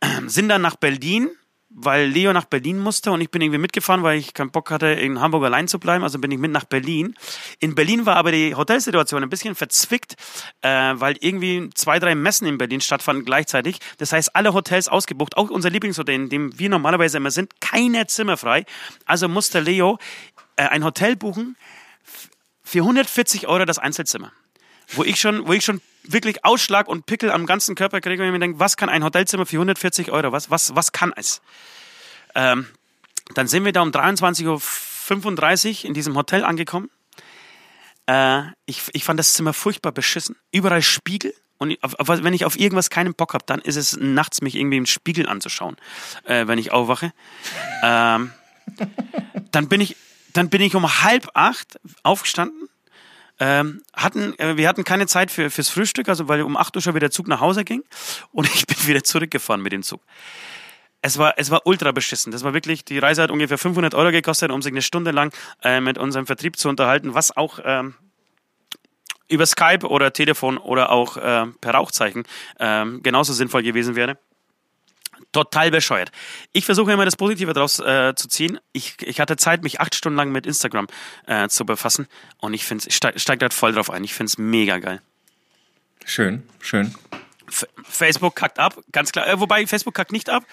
sind 0.26 0.48
dann 0.48 0.62
nach 0.62 0.76
Berlin 0.76 1.30
weil 1.70 2.06
Leo 2.06 2.32
nach 2.32 2.46
Berlin 2.46 2.78
musste 2.78 3.12
und 3.12 3.20
ich 3.20 3.30
bin 3.30 3.42
irgendwie 3.42 3.58
mitgefahren, 3.58 4.02
weil 4.02 4.18
ich 4.18 4.32
keinen 4.32 4.50
Bock 4.50 4.70
hatte, 4.70 4.86
in 4.86 5.20
Hamburg 5.20 5.44
allein 5.44 5.68
zu 5.68 5.78
bleiben. 5.78 6.02
Also 6.02 6.18
bin 6.18 6.30
ich 6.30 6.38
mit 6.38 6.50
nach 6.50 6.64
Berlin. 6.64 7.14
In 7.60 7.74
Berlin 7.74 8.06
war 8.06 8.16
aber 8.16 8.32
die 8.32 8.54
Hotelsituation 8.54 9.22
ein 9.22 9.28
bisschen 9.28 9.54
verzwickt, 9.54 10.16
äh, 10.62 10.68
weil 10.94 11.16
irgendwie 11.20 11.68
zwei, 11.74 11.98
drei 11.98 12.14
Messen 12.14 12.46
in 12.46 12.56
Berlin 12.56 12.80
stattfanden 12.80 13.24
gleichzeitig. 13.24 13.80
Das 13.98 14.12
heißt, 14.12 14.34
alle 14.34 14.54
Hotels 14.54 14.88
ausgebucht, 14.88 15.36
auch 15.36 15.50
unser 15.50 15.68
Lieblingshotel, 15.68 16.14
in 16.14 16.28
dem 16.30 16.58
wir 16.58 16.70
normalerweise 16.70 17.18
immer 17.18 17.30
sind, 17.30 17.60
keine 17.60 18.06
Zimmer 18.06 18.38
frei. 18.38 18.64
Also 19.04 19.28
musste 19.28 19.60
Leo 19.60 19.98
äh, 20.56 20.62
ein 20.62 20.84
Hotel 20.84 21.16
buchen 21.16 21.56
für 22.62 22.80
140 22.80 23.46
Euro 23.46 23.66
das 23.66 23.78
Einzelzimmer. 23.78 24.32
Wo 24.92 25.04
ich 25.04 25.20
schon, 25.20 25.46
wo 25.46 25.52
ich 25.52 25.64
schon 25.64 25.82
wirklich 26.12 26.44
Ausschlag 26.44 26.88
und 26.88 27.06
Pickel 27.06 27.30
am 27.30 27.46
ganzen 27.46 27.74
Körper 27.74 28.00
kriege, 28.00 28.20
wenn 28.20 28.28
ich 28.28 28.32
mir 28.32 28.38
denke, 28.38 28.58
was 28.58 28.76
kann 28.76 28.88
ein 28.88 29.04
Hotelzimmer 29.04 29.46
für 29.46 29.56
140 29.56 30.10
Euro? 30.10 30.32
Was, 30.32 30.50
was, 30.50 30.74
was 30.74 30.92
kann 30.92 31.12
es? 31.16 31.40
Ähm, 32.34 32.66
dann 33.34 33.46
sind 33.46 33.64
wir 33.64 33.72
da 33.72 33.82
um 33.82 33.90
23.35 33.90 35.80
Uhr 35.82 35.84
in 35.84 35.94
diesem 35.94 36.16
Hotel 36.16 36.44
angekommen. 36.44 36.90
Äh, 38.06 38.42
ich, 38.66 38.82
ich 38.92 39.04
fand 39.04 39.20
das 39.20 39.34
Zimmer 39.34 39.52
furchtbar 39.52 39.92
beschissen. 39.92 40.36
Überall 40.50 40.82
Spiegel. 40.82 41.34
Und 41.58 41.76
wenn 41.82 42.34
ich 42.34 42.44
auf 42.44 42.58
irgendwas 42.58 42.88
keinen 42.88 43.14
Bock 43.14 43.34
habe, 43.34 43.44
dann 43.46 43.60
ist 43.60 43.76
es 43.76 43.96
nachts, 43.96 44.40
mich 44.42 44.54
irgendwie 44.54 44.76
im 44.76 44.86
Spiegel 44.86 45.28
anzuschauen, 45.28 45.76
äh, 46.24 46.46
wenn 46.46 46.58
ich 46.58 46.70
aufwache. 46.70 47.12
Ähm, 47.82 48.32
dann 49.50 49.68
bin 49.68 49.80
ich, 49.80 49.96
dann 50.32 50.50
bin 50.50 50.62
ich 50.62 50.76
um 50.76 51.02
halb 51.02 51.28
acht 51.34 51.80
aufgestanden, 52.04 52.68
ähm, 53.40 53.82
hatten, 53.94 54.38
äh, 54.38 54.56
wir 54.56 54.68
hatten 54.68 54.84
keine 54.84 55.06
Zeit 55.06 55.30
für, 55.30 55.50
fürs 55.50 55.68
Frühstück, 55.68 56.08
also 56.08 56.28
weil 56.28 56.42
um 56.42 56.56
8 56.56 56.76
Uhr 56.76 56.82
schon 56.82 56.94
wieder 56.94 57.06
der 57.06 57.10
Zug 57.10 57.28
nach 57.28 57.40
Hause 57.40 57.64
ging 57.64 57.82
und 58.32 58.46
ich 58.46 58.66
bin 58.66 58.76
wieder 58.86 59.04
zurückgefahren 59.04 59.62
mit 59.62 59.72
dem 59.72 59.82
Zug. 59.82 60.00
Es 61.00 61.16
war, 61.16 61.34
es 61.36 61.50
war 61.50 61.64
ultra 61.64 61.92
beschissen. 61.92 62.32
Das 62.32 62.42
war 62.42 62.54
wirklich, 62.54 62.84
die 62.84 62.98
Reise 62.98 63.22
hat 63.22 63.30
ungefähr 63.30 63.56
500 63.56 63.94
Euro 63.94 64.10
gekostet, 64.10 64.50
um 64.50 64.62
sich 64.62 64.72
eine 64.72 64.82
Stunde 64.82 65.12
lang 65.12 65.32
äh, 65.62 65.80
mit 65.80 65.96
unserem 65.96 66.26
Vertrieb 66.26 66.56
zu 66.56 66.68
unterhalten, 66.68 67.14
was 67.14 67.36
auch 67.36 67.60
ähm, 67.64 67.94
über 69.28 69.46
Skype 69.46 69.86
oder 69.86 70.12
Telefon 70.12 70.58
oder 70.58 70.90
auch 70.90 71.16
äh, 71.16 71.46
per 71.60 71.74
Rauchzeichen 71.74 72.24
ähm, 72.58 73.00
genauso 73.02 73.32
sinnvoll 73.32 73.62
gewesen 73.62 73.94
wäre 73.94 74.18
total 75.32 75.70
bescheuert. 75.70 76.10
Ich 76.52 76.64
versuche 76.64 76.92
immer 76.92 77.04
das 77.04 77.16
Positive 77.16 77.52
daraus 77.52 77.78
äh, 77.80 78.14
zu 78.14 78.28
ziehen. 78.28 78.58
Ich, 78.72 78.96
ich 79.02 79.20
hatte 79.20 79.36
Zeit, 79.36 79.62
mich 79.62 79.80
acht 79.80 79.94
Stunden 79.94 80.16
lang 80.16 80.30
mit 80.30 80.46
Instagram 80.46 80.86
äh, 81.26 81.48
zu 81.48 81.64
befassen 81.66 82.06
und 82.38 82.54
ich 82.54 82.64
finde, 82.64 82.84
ich 82.88 82.96
steige 82.96 83.18
steig 83.18 83.38
da 83.40 83.50
voll 83.50 83.72
drauf 83.72 83.90
ein. 83.90 84.04
Ich 84.04 84.14
finde 84.14 84.30
es 84.30 84.38
mega 84.38 84.78
geil. 84.78 85.00
Schön, 86.04 86.42
schön. 86.60 86.94
F 87.48 87.66
Facebook 87.84 88.36
kackt 88.36 88.58
ab, 88.58 88.78
ganz 88.92 89.12
klar. 89.12 89.26
Äh, 89.26 89.40
wobei 89.40 89.66
Facebook 89.66 89.94
kackt 89.94 90.12
nicht 90.12 90.30
ab. 90.30 90.44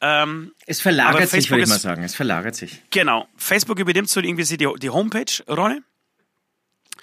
Ähm, 0.00 0.52
es 0.66 0.80
verlagert 0.80 1.28
sich, 1.28 1.50
würde 1.50 1.62
ich 1.64 1.68
mal 1.68 1.78
sagen. 1.78 2.02
Es 2.02 2.14
verlagert 2.14 2.54
sich. 2.54 2.82
Genau. 2.90 3.26
Facebook 3.36 3.78
übernimmt 3.78 4.08
so 4.08 4.20
irgendwie 4.20 4.44
die, 4.44 4.68
die 4.78 4.90
Homepage-Rolle. 4.90 5.82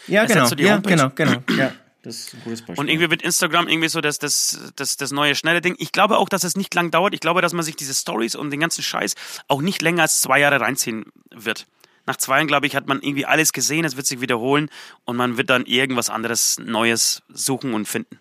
Ja, 0.07 0.25
genau. 0.25 0.45
So 0.45 0.55
ja, 0.55 0.77
genau, 0.77 1.09
genau. 1.09 1.43
Ja. 1.57 1.73
Das 2.03 2.17
ist 2.17 2.33
ein 2.33 2.41
gutes 2.43 2.61
Beispiel. 2.61 2.79
Und 2.79 2.89
irgendwie 2.89 3.09
wird 3.09 3.21
Instagram 3.21 3.69
irgendwie 3.69 3.87
so 3.87 4.01
das, 4.01 4.19
das, 4.19 4.73
das, 4.75 4.97
das 4.97 5.11
neue 5.11 5.35
schnelle 5.35 5.61
Ding. 5.61 5.75
Ich 5.79 5.93
glaube 5.93 6.17
auch, 6.17 6.27
dass 6.27 6.43
es 6.43 6.57
nicht 6.57 6.73
lang 6.75 6.91
dauert. 6.91 7.13
Ich 7.13 7.21
glaube, 7.21 7.41
dass 7.41 7.53
man 7.53 7.63
sich 7.63 7.77
diese 7.77 7.93
Stories 7.93 8.35
und 8.35 8.51
den 8.51 8.59
ganzen 8.59 8.83
Scheiß 8.83 9.15
auch 9.47 9.61
nicht 9.61 9.81
länger 9.81 10.03
als 10.03 10.21
zwei 10.21 10.39
Jahre 10.39 10.59
reinziehen 10.59 11.05
wird. 11.31 11.65
Nach 12.05 12.17
zwei 12.17 12.35
Jahren, 12.35 12.47
glaube 12.47 12.67
ich, 12.67 12.75
hat 12.75 12.87
man 12.87 13.01
irgendwie 13.01 13.25
alles 13.25 13.53
gesehen, 13.53 13.85
es 13.85 13.95
wird 13.95 14.05
sich 14.05 14.19
wiederholen 14.19 14.69
und 15.05 15.15
man 15.15 15.37
wird 15.37 15.49
dann 15.49 15.65
irgendwas 15.65 16.09
anderes 16.09 16.59
Neues 16.59 17.23
suchen 17.29 17.73
und 17.73 17.87
finden. 17.87 18.19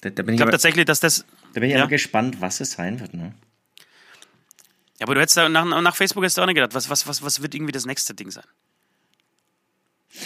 Da, 0.00 0.10
da 0.10 0.24
ich 0.24 0.36
glaube 0.36 0.50
tatsächlich, 0.50 0.84
dass 0.84 0.98
das. 0.98 1.24
Da 1.52 1.60
bin 1.60 1.70
ich 1.70 1.76
ja. 1.76 1.82
aber 1.82 1.88
gespannt, 1.88 2.40
was 2.40 2.60
es 2.60 2.72
sein 2.72 2.98
wird, 2.98 3.14
ne? 3.14 3.32
Ja, 4.98 5.06
aber 5.06 5.14
du 5.14 5.20
hättest 5.20 5.36
da 5.36 5.48
nach, 5.48 5.64
nach 5.64 5.94
Facebook 5.94 6.24
hast 6.24 6.36
du 6.36 6.42
auch 6.42 6.46
nicht 6.46 6.56
gedacht, 6.56 6.74
was, 6.74 6.90
was, 6.90 7.06
was, 7.06 7.22
was 7.22 7.40
wird 7.42 7.54
irgendwie 7.54 7.72
das 7.72 7.86
nächste 7.86 8.14
Ding 8.14 8.32
sein? 8.32 8.44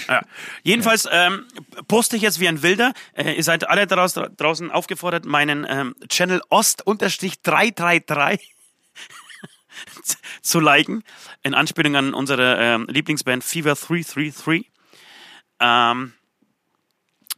Ja. 0.09 0.23
Jedenfalls 0.63 1.09
ähm, 1.11 1.47
poste 1.89 2.17
ich 2.17 2.23
jetzt 2.23 2.41
wie 2.41 2.49
ein 2.49 2.63
Wilder. 2.63 2.93
Äh, 3.15 3.33
ihr 3.35 3.45
seid 3.45 3.69
alle 3.69 3.87
draus, 3.87 4.15
draußen 4.15 4.71
aufgefordert, 4.71 5.25
meinen 5.25 5.67
ähm, 5.69 5.95
Channel 6.09 6.43
Ost-333 6.49 8.41
zu 10.43 10.61
liken. 10.61 11.03
In 11.43 11.55
Anspielung 11.55 11.97
an 11.97 12.15
unsere 12.15 12.57
ähm, 12.59 12.87
Lieblingsband 12.89 13.45
Fever 13.45 13.75
333. 13.75 14.71
Ähm, 15.61 16.13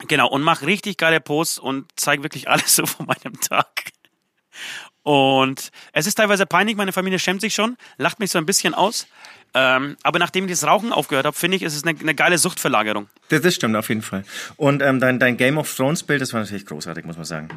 genau, 0.09 0.29
und 0.29 0.43
mach 0.43 0.63
richtig 0.63 0.97
geile 0.97 1.21
Posts 1.21 1.59
und 1.59 1.91
zeig 1.97 2.23
wirklich 2.23 2.49
alles 2.49 2.77
so 2.77 2.87
von 2.87 3.07
meinem 3.07 3.41
Tag. 3.41 3.93
Und 5.03 5.73
es 5.93 6.07
ist 6.07 6.15
teilweise 6.15 6.47
peinlich, 6.47 6.77
meine 6.77 6.93
Familie 6.93 7.19
schämt 7.19 7.41
sich 7.41 7.55
schon, 7.55 7.77
lacht 7.97 8.21
mich 8.21 8.31
so 8.31 8.39
ein 8.39 8.47
bisschen 8.47 8.75
aus. 8.75 9.09
Ähm, 9.55 9.97
aber 10.03 10.19
nachdem 10.19 10.45
ich 10.47 10.51
das 10.51 10.67
Rauchen 10.67 10.93
aufgehört 10.93 11.27
habe, 11.27 11.37
finde 11.37 11.57
ich, 11.57 11.63
ist 11.63 11.77
es 11.77 11.85
eine, 11.85 11.99
eine 11.99 12.15
geile 12.15 12.39
Suchtverlagerung. 12.39 13.09
Das, 13.29 13.43
das, 13.43 13.55
stimmt 13.55 13.77
auf 13.77 13.89
jeden 13.89 14.03
Fall. 14.03 14.25
Und 14.57 14.83
ähm, 14.83 14.99
dein, 14.99 15.19
dein 15.19 15.37
Game 15.37 15.59
of 15.59 15.75
Thrones 15.75 16.03
Bild, 16.03 16.21
das 16.23 16.33
war 16.33 16.41
natürlich 16.41 16.67
großartig, 16.67 17.05
muss 17.05 17.17
man 17.17 17.25
sagen. 17.25 17.49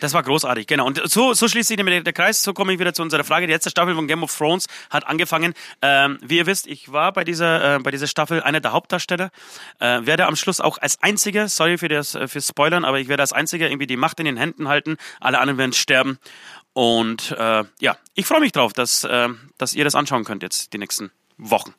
Das 0.00 0.14
war 0.14 0.22
großartig, 0.22 0.66
genau. 0.66 0.86
Und 0.86 1.02
so, 1.04 1.34
so 1.34 1.48
schließt 1.48 1.68
sich 1.68 1.76
der, 1.76 2.00
der 2.02 2.12
Kreis. 2.12 2.42
So 2.42 2.54
komme 2.54 2.72
ich 2.72 2.78
wieder 2.78 2.94
zu 2.94 3.02
unserer 3.02 3.24
Frage. 3.24 3.46
Die 3.46 3.52
letzte 3.52 3.70
Staffel 3.70 3.94
von 3.94 4.06
Game 4.06 4.22
of 4.22 4.36
Thrones 4.36 4.66
hat 4.90 5.06
angefangen. 5.06 5.54
Ähm, 5.82 6.18
wie 6.22 6.38
ihr 6.38 6.46
wisst, 6.46 6.66
ich 6.66 6.92
war 6.92 7.12
bei 7.12 7.24
dieser, 7.24 7.76
äh, 7.76 7.78
bei 7.80 7.90
dieser 7.90 8.06
Staffel 8.06 8.42
einer 8.42 8.60
der 8.60 8.72
Hauptdarsteller. 8.72 9.30
Äh, 9.78 10.06
werde 10.06 10.26
am 10.26 10.36
Schluss 10.36 10.60
auch 10.60 10.78
als 10.78 11.02
einziger, 11.02 11.48
sorry 11.48 11.78
für 11.78 11.88
das 11.88 12.14
äh, 12.14 12.28
für 12.28 12.40
Spoilern, 12.40 12.84
aber 12.84 12.98
ich 12.98 13.08
werde 13.08 13.22
als 13.22 13.32
einziger 13.32 13.68
irgendwie 13.68 13.86
die 13.86 13.96
Macht 13.96 14.18
in 14.20 14.26
den 14.26 14.36
Händen 14.36 14.68
halten. 14.68 14.96
Alle 15.20 15.38
anderen 15.38 15.58
werden 15.58 15.72
sterben. 15.72 16.18
Und 16.72 17.32
äh, 17.38 17.64
ja, 17.80 17.98
ich 18.14 18.26
freue 18.26 18.40
mich 18.40 18.52
drauf, 18.52 18.72
dass, 18.72 19.04
äh, 19.04 19.28
dass 19.58 19.74
ihr 19.74 19.84
das 19.84 19.94
anschauen 19.94 20.24
könnt 20.24 20.42
jetzt 20.42 20.72
die 20.72 20.78
nächsten 20.78 21.10
Wochen. 21.50 21.74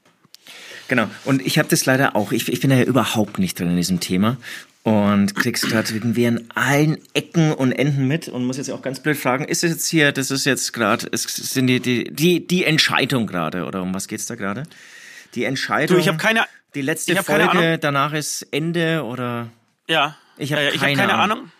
Genau. 0.88 1.10
Und 1.26 1.46
ich 1.46 1.58
habe 1.58 1.70
das 1.70 1.86
leider 1.86 2.16
auch. 2.16 2.32
Ich, 2.32 2.50
ich 2.52 2.60
bin 2.60 2.70
da 2.70 2.76
ja 2.76 2.84
überhaupt 2.84 3.40
nicht 3.40 3.60
drin 3.60 3.70
in 3.70 3.78
diesem 3.78 4.00
Thema 4.00 4.38
und 4.84 5.34
kriegst 5.36 5.68
gerade 5.70 5.94
irgendwie 5.94 6.28
an 6.28 6.44
allen 6.56 6.98
Ecken 7.14 7.54
und 7.54 7.72
Enden 7.72 8.08
mit 8.08 8.28
und 8.28 8.46
muss 8.46 8.58
jetzt 8.58 8.70
auch 8.70 8.82
ganz 8.82 9.00
blöd 9.00 9.18
fragen, 9.18 9.46
ist 9.46 9.64
es 9.64 9.72
jetzt 9.72 9.88
hier, 9.88 10.12
das 10.12 10.30
ist 10.30 10.46
jetzt 10.46 10.74
gerade, 10.74 11.10
sind 11.14 11.68
die, 11.68 11.80
die, 11.80 12.04
die, 12.14 12.46
die 12.46 12.66
Entscheidung 12.66 13.26
gerade 13.26 13.66
oder 13.66 13.82
um 13.82 13.94
was 13.94 14.10
geht's 14.10 14.26
da 14.26 14.36
gerade? 14.36 14.64
Die 15.36 15.46
Entscheidung. 15.46 15.96
Du, 15.96 16.02
ich 16.02 16.08
habe 16.08 16.18
keine. 16.18 16.46
Die 16.76 16.82
letzte 16.82 17.16
Folge, 17.24 17.78
danach 17.78 18.14
ist 18.14 18.48
Ende 18.52 19.04
oder? 19.04 19.50
Ja. 19.88 20.18
Ich 20.38 20.52
habe 20.52 20.64
äh, 20.64 20.78
keine, 20.78 20.82
hab 20.82 20.98
keine 20.98 21.14
Ahnung. 21.14 21.38
Ahnung. 21.38 21.52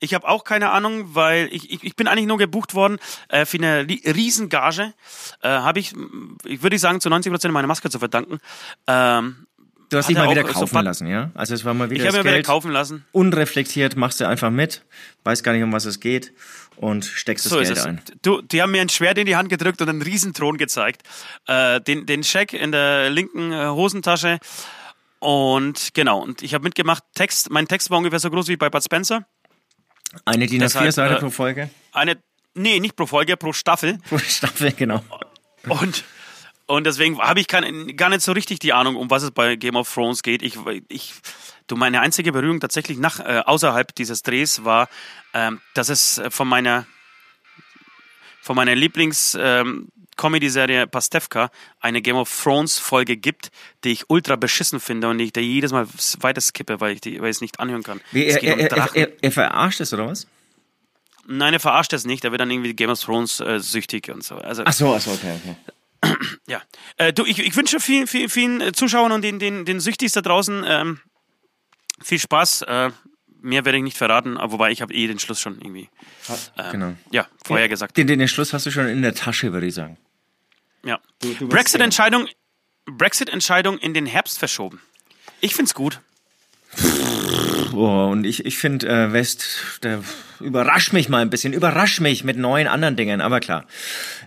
Ich 0.00 0.14
habe 0.14 0.28
auch 0.28 0.44
keine 0.44 0.70
Ahnung, 0.70 1.14
weil 1.14 1.48
ich, 1.52 1.70
ich, 1.72 1.82
ich 1.82 1.96
bin 1.96 2.06
eigentlich 2.06 2.26
nur 2.26 2.38
gebucht 2.38 2.74
worden 2.74 2.98
äh, 3.28 3.44
für 3.44 3.56
eine 3.58 3.82
ri- 3.82 4.04
Riesengage. 4.14 4.92
Äh, 5.42 5.48
habe 5.48 5.80
ich, 5.80 5.92
ich 6.44 6.62
würde 6.62 6.78
sagen, 6.78 7.00
zu 7.00 7.08
90 7.08 7.32
Prozent 7.32 7.52
meine 7.52 7.66
Maske 7.66 7.90
zu 7.90 7.98
verdanken. 7.98 8.38
Ähm, 8.86 9.46
Du 9.90 9.96
hast 9.96 10.06
dich 10.10 10.18
mal 10.18 10.28
wieder 10.30 10.44
kaufen 10.44 10.58
sofort- 10.66 10.84
lassen, 10.84 11.06
ja? 11.06 11.30
Also 11.34 11.54
es 11.54 11.64
war 11.64 11.72
mal 11.72 11.88
wieder 11.88 12.02
ich 12.02 12.06
habe 12.06 12.18
das 12.18 12.24
mir 12.24 12.28
wieder 12.28 12.36
Geld. 12.36 12.46
kaufen 12.46 12.70
lassen. 12.72 13.06
Unreflektiert 13.12 13.96
machst 13.96 14.20
du 14.20 14.28
einfach 14.28 14.50
mit, 14.50 14.84
weißt 15.24 15.42
gar 15.42 15.52
nicht, 15.54 15.62
um 15.62 15.72
was 15.72 15.86
es 15.86 15.98
geht 15.98 16.34
und 16.76 17.06
steckst 17.06 17.46
das 17.46 17.52
So 17.52 17.58
ist 17.58 17.72
Geld 17.72 17.86
ein. 17.86 18.02
Du, 18.20 18.42
die 18.42 18.60
haben 18.60 18.70
mir 18.70 18.82
ein 18.82 18.90
Schwert 18.90 19.16
in 19.16 19.24
die 19.24 19.34
Hand 19.34 19.48
gedrückt 19.48 19.80
und 19.80 19.88
einen 19.88 20.02
Riesenthron 20.02 20.58
gezeigt. 20.58 21.04
Äh, 21.46 21.80
den, 21.80 22.04
den 22.04 22.22
Scheck 22.22 22.52
in 22.52 22.70
der 22.70 23.08
linken 23.08 23.50
äh, 23.50 23.64
Hosentasche. 23.68 24.38
Und 25.20 25.94
genau, 25.94 26.20
und 26.20 26.42
ich 26.42 26.54
habe 26.54 26.64
mitgemacht, 26.64 27.02
Text, 27.14 27.50
mein 27.50 27.66
Text 27.66 27.90
war 27.90 27.98
ungefähr 27.98 28.20
so 28.20 28.30
groß 28.30 28.48
wie 28.48 28.56
bei 28.56 28.68
Bud 28.70 28.84
Spencer. 28.84 29.26
Eine 30.24 30.46
DIN 30.46 30.60
Deshalb, 30.60 30.86
A4-Seite 30.86 31.14
äh, 31.16 31.20
pro 31.20 31.30
Folge. 31.30 31.70
Eine, 31.92 32.16
nee, 32.54 32.80
nicht 32.80 32.96
pro 32.96 33.06
Folge, 33.06 33.36
pro 33.36 33.52
Staffel. 33.52 33.98
Pro 34.08 34.18
Staffel, 34.18 34.72
genau. 34.72 35.02
Und, 35.68 36.04
und 36.66 36.84
deswegen 36.84 37.18
habe 37.18 37.40
ich 37.40 37.48
kein, 37.48 37.96
gar 37.96 38.08
nicht 38.08 38.22
so 38.22 38.32
richtig 38.32 38.58
die 38.58 38.72
Ahnung, 38.72 38.96
um 38.96 39.10
was 39.10 39.22
es 39.22 39.30
bei 39.30 39.56
Game 39.56 39.76
of 39.76 39.92
Thrones 39.92 40.22
geht. 40.22 40.42
Ich, 40.42 40.58
ich, 40.88 41.14
du, 41.66 41.76
meine 41.76 42.00
einzige 42.00 42.32
Berührung 42.32 42.60
tatsächlich 42.60 42.98
nach, 42.98 43.20
äh, 43.20 43.42
außerhalb 43.44 43.94
dieses 43.94 44.22
Drehs 44.22 44.64
war, 44.64 44.88
ähm, 45.34 45.60
dass 45.74 45.88
es 45.88 46.18
äh, 46.18 46.30
von 46.30 46.48
meiner, 46.48 46.86
von 48.40 48.56
meiner 48.56 48.74
Lieblings, 48.74 49.36
ähm, 49.38 49.88
Comedy-Serie 50.18 50.86
Pastewka 50.86 51.50
eine 51.80 52.02
Game 52.02 52.16
of 52.16 52.30
Thrones 52.42 52.78
Folge 52.78 53.16
gibt, 53.16 53.50
die 53.84 53.92
ich 53.92 54.10
ultra 54.10 54.36
beschissen 54.36 54.80
finde 54.80 55.08
und 55.08 55.18
ich 55.20 55.32
da 55.32 55.40
jedes 55.40 55.72
Mal 55.72 55.86
weiter 56.20 56.42
skippe, 56.42 56.80
weil 56.80 56.92
ich 56.92 57.00
die, 57.00 57.16
es 57.16 57.40
nicht 57.40 57.58
anhören 57.60 57.82
kann. 57.82 58.02
Wie, 58.12 58.26
er, 58.26 58.42
um 58.54 58.60
er, 58.60 58.70
er, 58.70 58.90
er, 58.94 59.08
er 59.22 59.32
verarscht 59.32 59.80
es, 59.80 59.94
oder 59.94 60.06
was? 60.06 60.26
Nein, 61.26 61.54
er 61.54 61.60
verarscht 61.60 61.92
es 61.92 62.04
nicht, 62.04 62.24
er 62.24 62.32
wird 62.32 62.40
dann 62.40 62.50
irgendwie 62.50 62.74
Game 62.74 62.90
of 62.90 63.00
Thrones 63.00 63.40
äh, 63.40 63.60
süchtig 63.60 64.10
und 64.10 64.24
so. 64.24 64.36
Also, 64.36 64.62
Ach 64.66 64.72
so, 64.72 64.94
ach 64.94 65.00
so, 65.00 65.12
okay, 65.12 65.34
okay. 65.42 65.56
Ja, 66.46 66.62
äh, 66.96 67.12
du, 67.12 67.24
ich, 67.24 67.38
ich 67.38 67.56
wünsche 67.56 67.80
vielen, 67.80 68.06
vielen, 68.06 68.28
vielen 68.28 68.60
äh, 68.60 68.72
Zuschauern 68.72 69.12
und 69.12 69.22
den, 69.22 69.38
den, 69.38 69.64
den 69.64 69.80
Süchtis 69.80 70.12
da 70.12 70.22
draußen 70.22 70.64
ähm, 70.66 71.00
viel 72.02 72.18
Spaß. 72.18 72.62
Äh, 72.62 72.90
mehr 73.40 73.64
werde 73.64 73.78
ich 73.78 73.84
nicht 73.84 73.96
verraten, 73.96 74.38
wobei 74.40 74.70
ich 74.70 74.82
habe 74.82 74.94
eh 74.94 75.06
den 75.06 75.18
Schluss 75.18 75.40
schon 75.40 75.60
irgendwie, 75.60 75.88
ähm, 76.56 76.72
genau. 76.72 76.94
ja, 77.10 77.26
vorher 77.44 77.68
gesagt. 77.68 77.96
Den, 77.96 78.06
den 78.06 78.26
Schluss 78.26 78.52
hast 78.52 78.66
du 78.66 78.70
schon 78.70 78.88
in 78.88 79.02
der 79.02 79.14
Tasche, 79.14 79.52
würde 79.52 79.66
ich 79.66 79.74
sagen. 79.74 79.96
Ja. 80.88 81.00
Brexit-Entscheidung 81.40 82.28
Brexit-Entscheidung 82.86 83.78
in 83.78 83.92
den 83.92 84.06
Herbst 84.06 84.38
verschoben. 84.38 84.80
Ich 85.42 85.54
find's 85.54 85.74
gut. 85.74 86.00
Boah, 87.72 88.08
und 88.08 88.24
ich, 88.24 88.46
ich 88.46 88.56
finde, 88.56 88.88
äh, 88.88 89.12
West, 89.12 89.80
der 89.82 90.02
überrascht 90.40 90.94
mich 90.94 91.10
mal 91.10 91.20
ein 91.20 91.28
bisschen, 91.28 91.52
überrasch 91.52 92.00
mich 92.00 92.24
mit 92.24 92.38
neuen 92.38 92.66
anderen 92.66 92.96
Dingen, 92.96 93.20
aber 93.20 93.40
klar. 93.40 93.66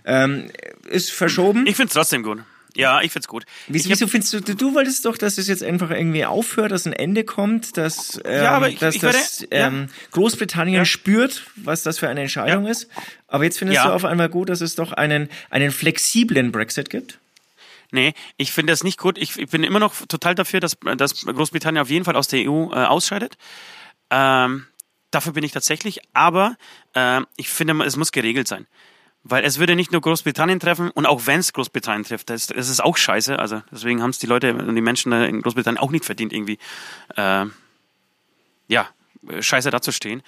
Ähm, 0.04 0.50
ist 0.88 1.10
verschoben. 1.10 1.66
Ich 1.66 1.74
find's 1.74 1.94
trotzdem 1.94 2.22
gut. 2.22 2.44
Ja, 2.74 3.02
ich 3.02 3.12
find's 3.12 3.28
gut. 3.28 3.44
Wieso, 3.68 3.84
hab- 3.84 3.90
wieso 3.90 4.06
findest 4.06 4.32
du, 4.32 4.40
du, 4.40 4.54
du 4.56 4.74
wolltest 4.74 5.04
doch, 5.04 5.18
dass 5.18 5.36
es 5.38 5.46
jetzt 5.48 5.62
einfach 5.62 5.90
irgendwie 5.90 6.24
aufhört, 6.24 6.72
dass 6.72 6.86
ein 6.86 6.92
Ende 6.94 7.24
kommt, 7.24 7.76
dass, 7.76 8.18
ähm, 8.24 8.46
aber 8.46 8.68
ich- 8.70 8.78
dass, 8.78 8.94
ich 8.94 9.00
dass 9.02 9.42
werde- 9.42 9.56
ja. 9.56 9.66
ähm, 9.68 9.88
Großbritannien 10.12 10.76
Ja. 10.76 10.84
spürt, 10.84 11.44
was 11.56 11.82
das 11.82 11.98
für 11.98 12.08
eine 12.08 12.22
Entscheidung 12.22 12.64
Ja. 12.64 12.70
ist. 12.70 12.88
Aber 13.28 13.44
jetzt 13.44 13.58
findest 13.58 13.76
Ja. 13.82 13.88
du 13.88 13.92
auf 13.94 14.04
einmal 14.06 14.28
gut, 14.28 14.48
dass 14.48 14.60
es 14.62 14.74
doch 14.74 14.92
einen, 14.92 15.28
einen 15.50 15.70
flexiblen 15.70 16.50
Brexit 16.52 16.88
gibt. 16.90 17.18
Nee, 17.90 18.14
ich 18.38 18.52
finde 18.52 18.72
das 18.72 18.84
nicht 18.84 18.98
gut. 18.98 19.18
Ich, 19.18 19.38
ich 19.38 19.48
bin 19.50 19.64
immer 19.64 19.78
noch 19.78 19.94
total 20.06 20.34
dafür, 20.34 20.60
dass, 20.60 20.78
dass 20.96 21.26
Großbritannien 21.26 21.82
auf 21.82 21.90
jeden 21.90 22.06
Fall 22.06 22.16
aus 22.16 22.26
der 22.28 22.48
EU 22.50 22.70
äh, 22.72 22.86
ausscheidet. 22.86 23.36
Ähm, 24.10 24.66
dafür 25.10 25.32
bin 25.34 25.44
ich 25.44 25.52
tatsächlich. 25.52 26.00
Aber 26.14 26.56
ähm, 26.94 27.26
ich 27.36 27.48
finde, 27.50 27.84
es 27.84 27.96
muss 27.96 28.12
geregelt 28.12 28.48
sein. 28.48 28.66
Weil 29.24 29.44
es 29.44 29.58
würde 29.58 29.76
nicht 29.76 29.92
nur 29.92 30.00
Großbritannien 30.00 30.58
treffen 30.58 30.90
und 30.90 31.06
auch 31.06 31.26
wenn 31.26 31.40
es 31.40 31.52
Großbritannien 31.52 32.04
trifft, 32.04 32.30
das, 32.30 32.48
das 32.48 32.68
ist 32.68 32.82
auch 32.82 32.96
scheiße. 32.96 33.38
Also 33.38 33.62
deswegen 33.70 34.02
haben 34.02 34.10
es 34.10 34.18
die 34.18 34.26
Leute 34.26 34.54
und 34.54 34.74
die 34.74 34.82
Menschen 34.82 35.12
in 35.12 35.42
Großbritannien 35.42 35.80
auch 35.80 35.92
nicht 35.92 36.04
verdient, 36.04 36.32
irgendwie 36.32 36.58
äh, 37.16 37.46
ja, 38.68 38.88
scheiße 39.40 39.70
dazustehen. 39.70 40.22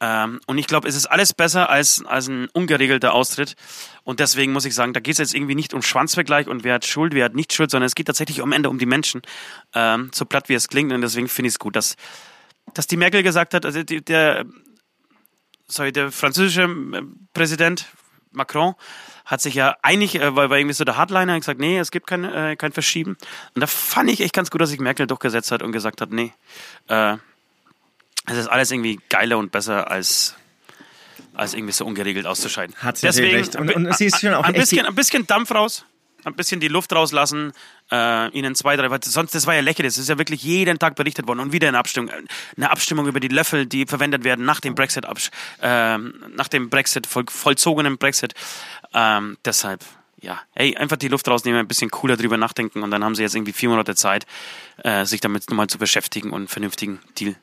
Ähm, 0.00 0.40
und 0.46 0.58
ich 0.58 0.66
glaube, 0.66 0.88
es 0.88 0.96
ist 0.96 1.06
alles 1.06 1.32
besser 1.32 1.70
als, 1.70 2.04
als 2.04 2.28
ein 2.28 2.48
ungeregelter 2.52 3.14
Austritt. 3.14 3.54
Und 4.02 4.20
deswegen 4.20 4.52
muss 4.52 4.64
ich 4.64 4.74
sagen, 4.74 4.92
da 4.92 5.00
geht 5.00 5.12
es 5.12 5.18
jetzt 5.18 5.34
irgendwie 5.34 5.54
nicht 5.54 5.72
um 5.72 5.82
Schwanzvergleich 5.82 6.48
und 6.48 6.64
wer 6.64 6.74
hat 6.74 6.84
Schuld, 6.84 7.14
wer 7.14 7.24
hat 7.24 7.34
nicht 7.34 7.52
Schuld, 7.52 7.70
sondern 7.70 7.86
es 7.86 7.94
geht 7.94 8.06
tatsächlich 8.06 8.42
am 8.42 8.52
Ende 8.52 8.68
um 8.68 8.78
die 8.78 8.86
Menschen. 8.86 9.22
Ähm, 9.72 10.10
so 10.12 10.24
platt 10.24 10.48
wie 10.48 10.54
es 10.54 10.68
klingt. 10.68 10.92
Und 10.92 11.00
deswegen 11.00 11.28
finde 11.28 11.48
ich 11.48 11.54
es 11.54 11.58
gut, 11.58 11.76
dass, 11.76 11.96
dass 12.74 12.86
die 12.86 12.96
Merkel 12.96 13.22
gesagt 13.22 13.54
hat, 13.54 13.64
also 13.64 13.82
die, 13.82 14.04
der, 14.04 14.44
sorry, 15.68 15.92
der 15.92 16.10
französische 16.10 16.64
äh, 16.64 17.02
Präsident 17.32 17.86
Macron 18.34 18.74
hat 19.24 19.40
sich 19.40 19.54
ja 19.54 19.76
einig, 19.82 20.16
äh, 20.16 20.34
weil 20.36 20.50
war 20.50 20.58
irgendwie 20.58 20.74
so 20.74 20.84
der 20.84 20.96
Hardliner, 20.96 21.32
hat 21.34 21.40
gesagt, 21.40 21.60
nee, 21.60 21.78
es 21.78 21.90
gibt 21.90 22.06
kein, 22.06 22.24
äh, 22.24 22.56
kein 22.56 22.72
Verschieben. 22.72 23.16
Und 23.54 23.60
da 23.60 23.66
fand 23.66 24.10
ich 24.10 24.20
echt 24.20 24.34
ganz 24.34 24.50
gut, 24.50 24.60
dass 24.60 24.70
sich 24.70 24.80
Merkel 24.80 25.06
durchgesetzt 25.06 25.50
hat 25.50 25.62
und 25.62 25.72
gesagt 25.72 26.00
hat, 26.00 26.10
nee, 26.10 26.32
äh, 26.88 27.16
es 28.26 28.36
ist 28.38 28.46
alles 28.48 28.70
irgendwie 28.70 29.00
geiler 29.08 29.38
und 29.38 29.52
besser 29.52 29.90
als 29.90 30.34
als 31.36 31.52
irgendwie 31.54 31.72
so 31.72 31.84
ungeregelt 31.84 32.26
auszuscheiden. 32.26 32.76
Hat 32.76 32.96
sie 32.96 33.06
natürlich 33.06 33.34
recht. 33.34 33.56
Und- 33.56 33.74
und 33.74 33.96
sie 33.96 34.06
ist 34.06 34.20
schon 34.20 34.32
auch 34.34 34.44
ein 34.44 34.52
bisschen, 34.54 34.86
ein 34.86 34.94
bisschen 34.94 35.26
Dampf 35.26 35.50
raus, 35.50 35.84
ein 36.24 36.34
bisschen 36.34 36.60
die 36.60 36.68
Luft 36.68 36.92
rauslassen, 36.92 37.52
äh, 37.90 38.28
ihnen 38.30 38.54
zwei, 38.54 38.76
drei, 38.76 38.88
sonst, 39.02 39.34
das 39.34 39.46
war 39.46 39.54
ja 39.54 39.60
lächerlich, 39.60 39.92
das 39.92 39.98
ist 39.98 40.08
ja 40.08 40.18
wirklich 40.18 40.42
jeden 40.42 40.78
Tag 40.78 40.96
berichtet 40.96 41.26
worden 41.26 41.40
und 41.40 41.52
wieder 41.52 41.68
eine 41.68 41.78
Abstimmung, 41.78 42.10
eine 42.56 42.70
Abstimmung 42.70 43.06
über 43.06 43.20
die 43.20 43.28
Löffel, 43.28 43.66
die 43.66 43.86
verwendet 43.86 44.24
werden 44.24 44.44
nach 44.44 44.60
dem 44.60 44.74
Brexit, 44.74 45.06
ähm, 45.62 46.14
nach 46.34 46.48
dem 46.48 46.70
Brexit, 46.70 47.06
voll, 47.06 47.24
vollzogenen 47.28 47.98
Brexit. 47.98 48.34
Ähm, 48.92 49.36
deshalb, 49.44 49.84
ja, 50.20 50.40
hey, 50.54 50.76
einfach 50.76 50.96
die 50.96 51.08
Luft 51.08 51.28
rausnehmen, 51.28 51.60
ein 51.60 51.68
bisschen 51.68 51.90
cooler 51.90 52.16
drüber 52.16 52.36
nachdenken 52.36 52.82
und 52.82 52.90
dann 52.90 53.04
haben 53.04 53.14
sie 53.14 53.22
jetzt 53.22 53.34
irgendwie 53.34 53.52
vier 53.52 53.68
Monate 53.68 53.94
Zeit, 53.94 54.26
äh, 54.82 55.04
sich 55.04 55.20
damit 55.20 55.48
nochmal 55.50 55.66
zu 55.66 55.78
beschäftigen 55.78 56.30
und 56.30 56.36
einen 56.36 56.48
vernünftigen 56.48 57.00
Deal 57.18 57.36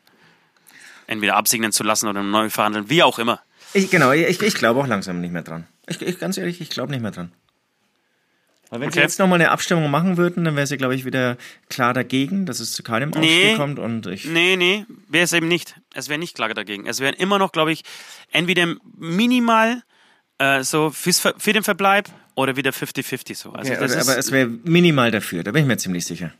entweder 1.12 1.36
absegnen 1.36 1.72
zu 1.72 1.84
lassen 1.84 2.08
oder 2.08 2.24
neu 2.24 2.50
verhandeln, 2.50 2.90
wie 2.90 3.04
auch 3.04 3.20
immer. 3.20 3.42
Ich, 3.74 3.90
genau, 3.90 4.12
ich, 4.12 4.42
ich 4.42 4.54
glaube 4.56 4.80
auch 4.80 4.88
langsam 4.88 5.22
nicht 5.22 5.32
mehr 5.32 5.44
dran. 5.44 5.68
Ich, 5.88 6.02
ich, 6.02 6.20
ganz 6.20 6.38
ehrlich, 6.38 6.62
ich 6.62 6.70
glaube 6.70 6.92
nicht 6.92 7.02
mehr 7.02 7.12
dran. 7.12 7.32
Weil 8.72 8.80
wenn 8.80 8.90
sie 8.92 9.00
Okay. 9.00 9.06
jetzt 9.06 9.20
nochmal 9.20 9.40
eine 9.40 9.52
Abstimmung 9.52 9.92
machen 9.92 10.18
würden, 10.18 10.44
dann 10.46 10.56
wäre 10.56 10.66
sie, 10.66 10.78
glaube 10.78 10.96
ich, 10.96 11.06
wieder 11.06 11.38
klar 11.70 11.94
dagegen, 11.94 12.46
dass 12.48 12.60
es 12.60 12.72
zu 12.72 12.82
keinem 12.84 13.14
Ausstieg 13.14 13.30
Nee. 13.52 13.56
kommt. 13.56 13.78
Und 13.80 14.08
ich, 14.08 14.26
Nee, 14.26 14.56
nee, 14.56 14.86
wäre 15.10 15.26
es 15.26 15.34
eben 15.34 15.48
nicht. 15.50 15.76
Es 15.94 16.08
wäre 16.10 16.18
nicht 16.18 16.36
klar 16.36 16.50
dagegen. 16.54 16.88
Es 16.88 17.00
wären 17.02 17.14
immer 17.14 17.38
noch, 17.38 17.52
glaube 17.52 17.72
ich, 17.74 17.84
entweder 18.32 18.74
minimal 18.98 19.84
äh, 20.40 20.64
so 20.64 20.90
Ver- 20.90 21.36
für 21.38 21.54
den 21.54 21.64
Verbleib 21.64 22.10
oder 22.36 22.56
wieder 22.56 22.72
50-50 22.72 23.36
so. 23.36 23.52
Also 23.52 23.74
ja, 23.74 23.80
das 23.80 23.92
aber, 23.92 24.02
ist, 24.02 24.08
aber 24.10 24.18
es 24.18 24.32
wäre 24.32 24.48
minimal 24.48 25.12
dafür, 25.12 25.44
da 25.44 25.52
bin 25.52 25.64
ich 25.64 25.68
mir 25.68 25.78
ziemlich 25.78 26.06
sicher. 26.06 26.32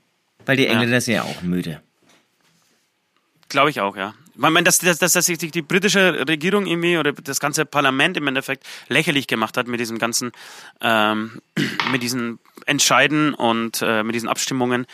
Weil 0.46 0.58
die 0.58 0.66
Engländer 0.68 1.00
sind 1.02 1.14
ja 1.16 1.24
auch 1.24 1.42
müde. 1.44 1.82
Glaube 3.50 3.70
ich 3.70 3.82
auch, 3.82 3.96
ja. 3.98 4.14
Ich 4.34 4.40
meine, 4.40 4.64
dass, 4.64 4.80
dass, 4.80 4.98
dass, 4.98 5.14
dass 5.14 5.26
sich 5.26 5.38
die, 5.38 5.62
britische 5.62 6.26
Regierung 6.28 6.66
irgendwie 6.66 6.98
oder 6.98 7.12
das 7.12 7.40
ganze 7.40 7.66
Parlament 7.66 8.16
im 8.18 8.28
Endeffekt 8.28 8.66
lächerlich 8.88 9.28
gemacht 9.28 9.58
hat 9.58 9.68
mit 9.68 9.80
diesem 9.80 10.00
ganzen, 10.00 10.32
ähm, 10.80 11.42
mit 11.92 12.02
diesen 12.02 12.40
Entscheiden 12.66 13.34
und 13.34 13.82
äh, 13.82 14.04
mit 14.04 14.16
diesen 14.16 14.30
Abstimmungen, 14.30 14.88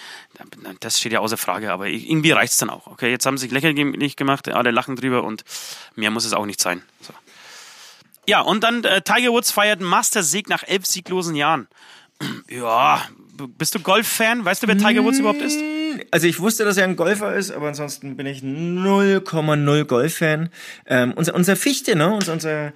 das 0.80 1.00
steht 1.00 1.12
ja 1.12 1.20
außer 1.20 1.38
Frage, 1.38 1.72
aber 1.72 1.88
irgendwie 1.88 2.32
reicht's 2.32 2.58
dann 2.58 2.70
auch. 2.70 2.88
Okay, 2.88 3.12
jetzt 3.12 3.26
haben 3.26 3.38
sie 3.38 3.44
sich 3.48 3.52
lächerlich 3.52 4.16
gemacht, 4.16 4.50
alle 4.50 4.72
lachen 4.72 4.96
drüber 4.96 5.24
und 5.24 5.44
mehr 5.96 6.10
muss 6.10 6.26
es 6.26 6.34
auch 6.34 6.46
nicht 6.46 6.60
sein. 6.60 6.82
So. 7.02 7.14
Ja, 8.28 8.42
und 8.42 8.64
dann 8.64 8.84
äh, 8.84 9.02
Tiger 9.02 9.32
Woods 9.32 9.52
feiert 9.52 9.82
Master-Sieg 9.82 10.50
nach 10.50 10.64
elf 10.64 10.86
sieglosen 10.86 11.36
Jahren. 11.36 11.68
ja, 12.50 13.08
bist 13.58 13.76
du 13.76 13.80
Golf-Fan? 13.80 14.44
Weißt 14.44 14.64
du, 14.64 14.68
wer 14.68 14.78
Tiger 14.78 15.04
Woods 15.04 15.20
überhaupt 15.20 15.42
ist? 15.42 15.60
Also 16.12 16.28
ich 16.28 16.40
wusste, 16.40 16.64
dass 16.66 16.78
er 16.78 16.86
ein 16.86 16.96
Golfer 16.96 17.34
ist, 17.36 17.52
aber 17.52 17.68
ansonsten 17.68 18.16
bin 18.16 18.26
ich 18.28 18.40
0,0 18.42 19.84
Golf-Fan. 19.86 20.50
Ähm, 20.86 21.14
unser, 21.16 21.36
unser 21.36 21.56
Fichte, 21.56 21.96
ne? 21.96 22.10
Unser, 22.14 22.34
unser 22.34 22.68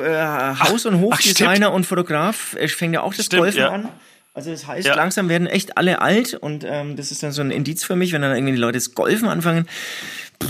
äh, 0.00 0.54
Haus- 0.58 0.86
und 0.86 1.00
Hofdesigner 1.00 1.72
und 1.72 1.86
Fotograf 1.86 2.54
äh, 2.58 2.68
fängt 2.68 2.94
ja 2.94 3.02
auch 3.02 3.14
das 3.14 3.26
Stimmt, 3.26 3.42
Golfen 3.42 3.60
ja. 3.60 3.70
an. 3.70 3.88
Also 4.34 4.50
das 4.50 4.66
heißt, 4.66 4.86
Ja. 4.88 4.94
langsam 4.94 5.28
werden 5.28 5.46
echt 5.46 5.76
alle 5.76 6.00
alt 6.00 6.34
und 6.34 6.64
ähm, 6.66 6.96
das 6.96 7.10
ist 7.10 7.22
dann 7.22 7.32
so 7.32 7.42
ein 7.42 7.50
Indiz 7.50 7.84
für 7.84 7.96
mich, 7.96 8.12
wenn 8.12 8.22
dann 8.22 8.34
irgendwie 8.34 8.54
die 8.54 8.58
Leute 8.60 8.78
das 8.78 8.94
Golfen 8.94 9.28
anfangen. 9.28 9.68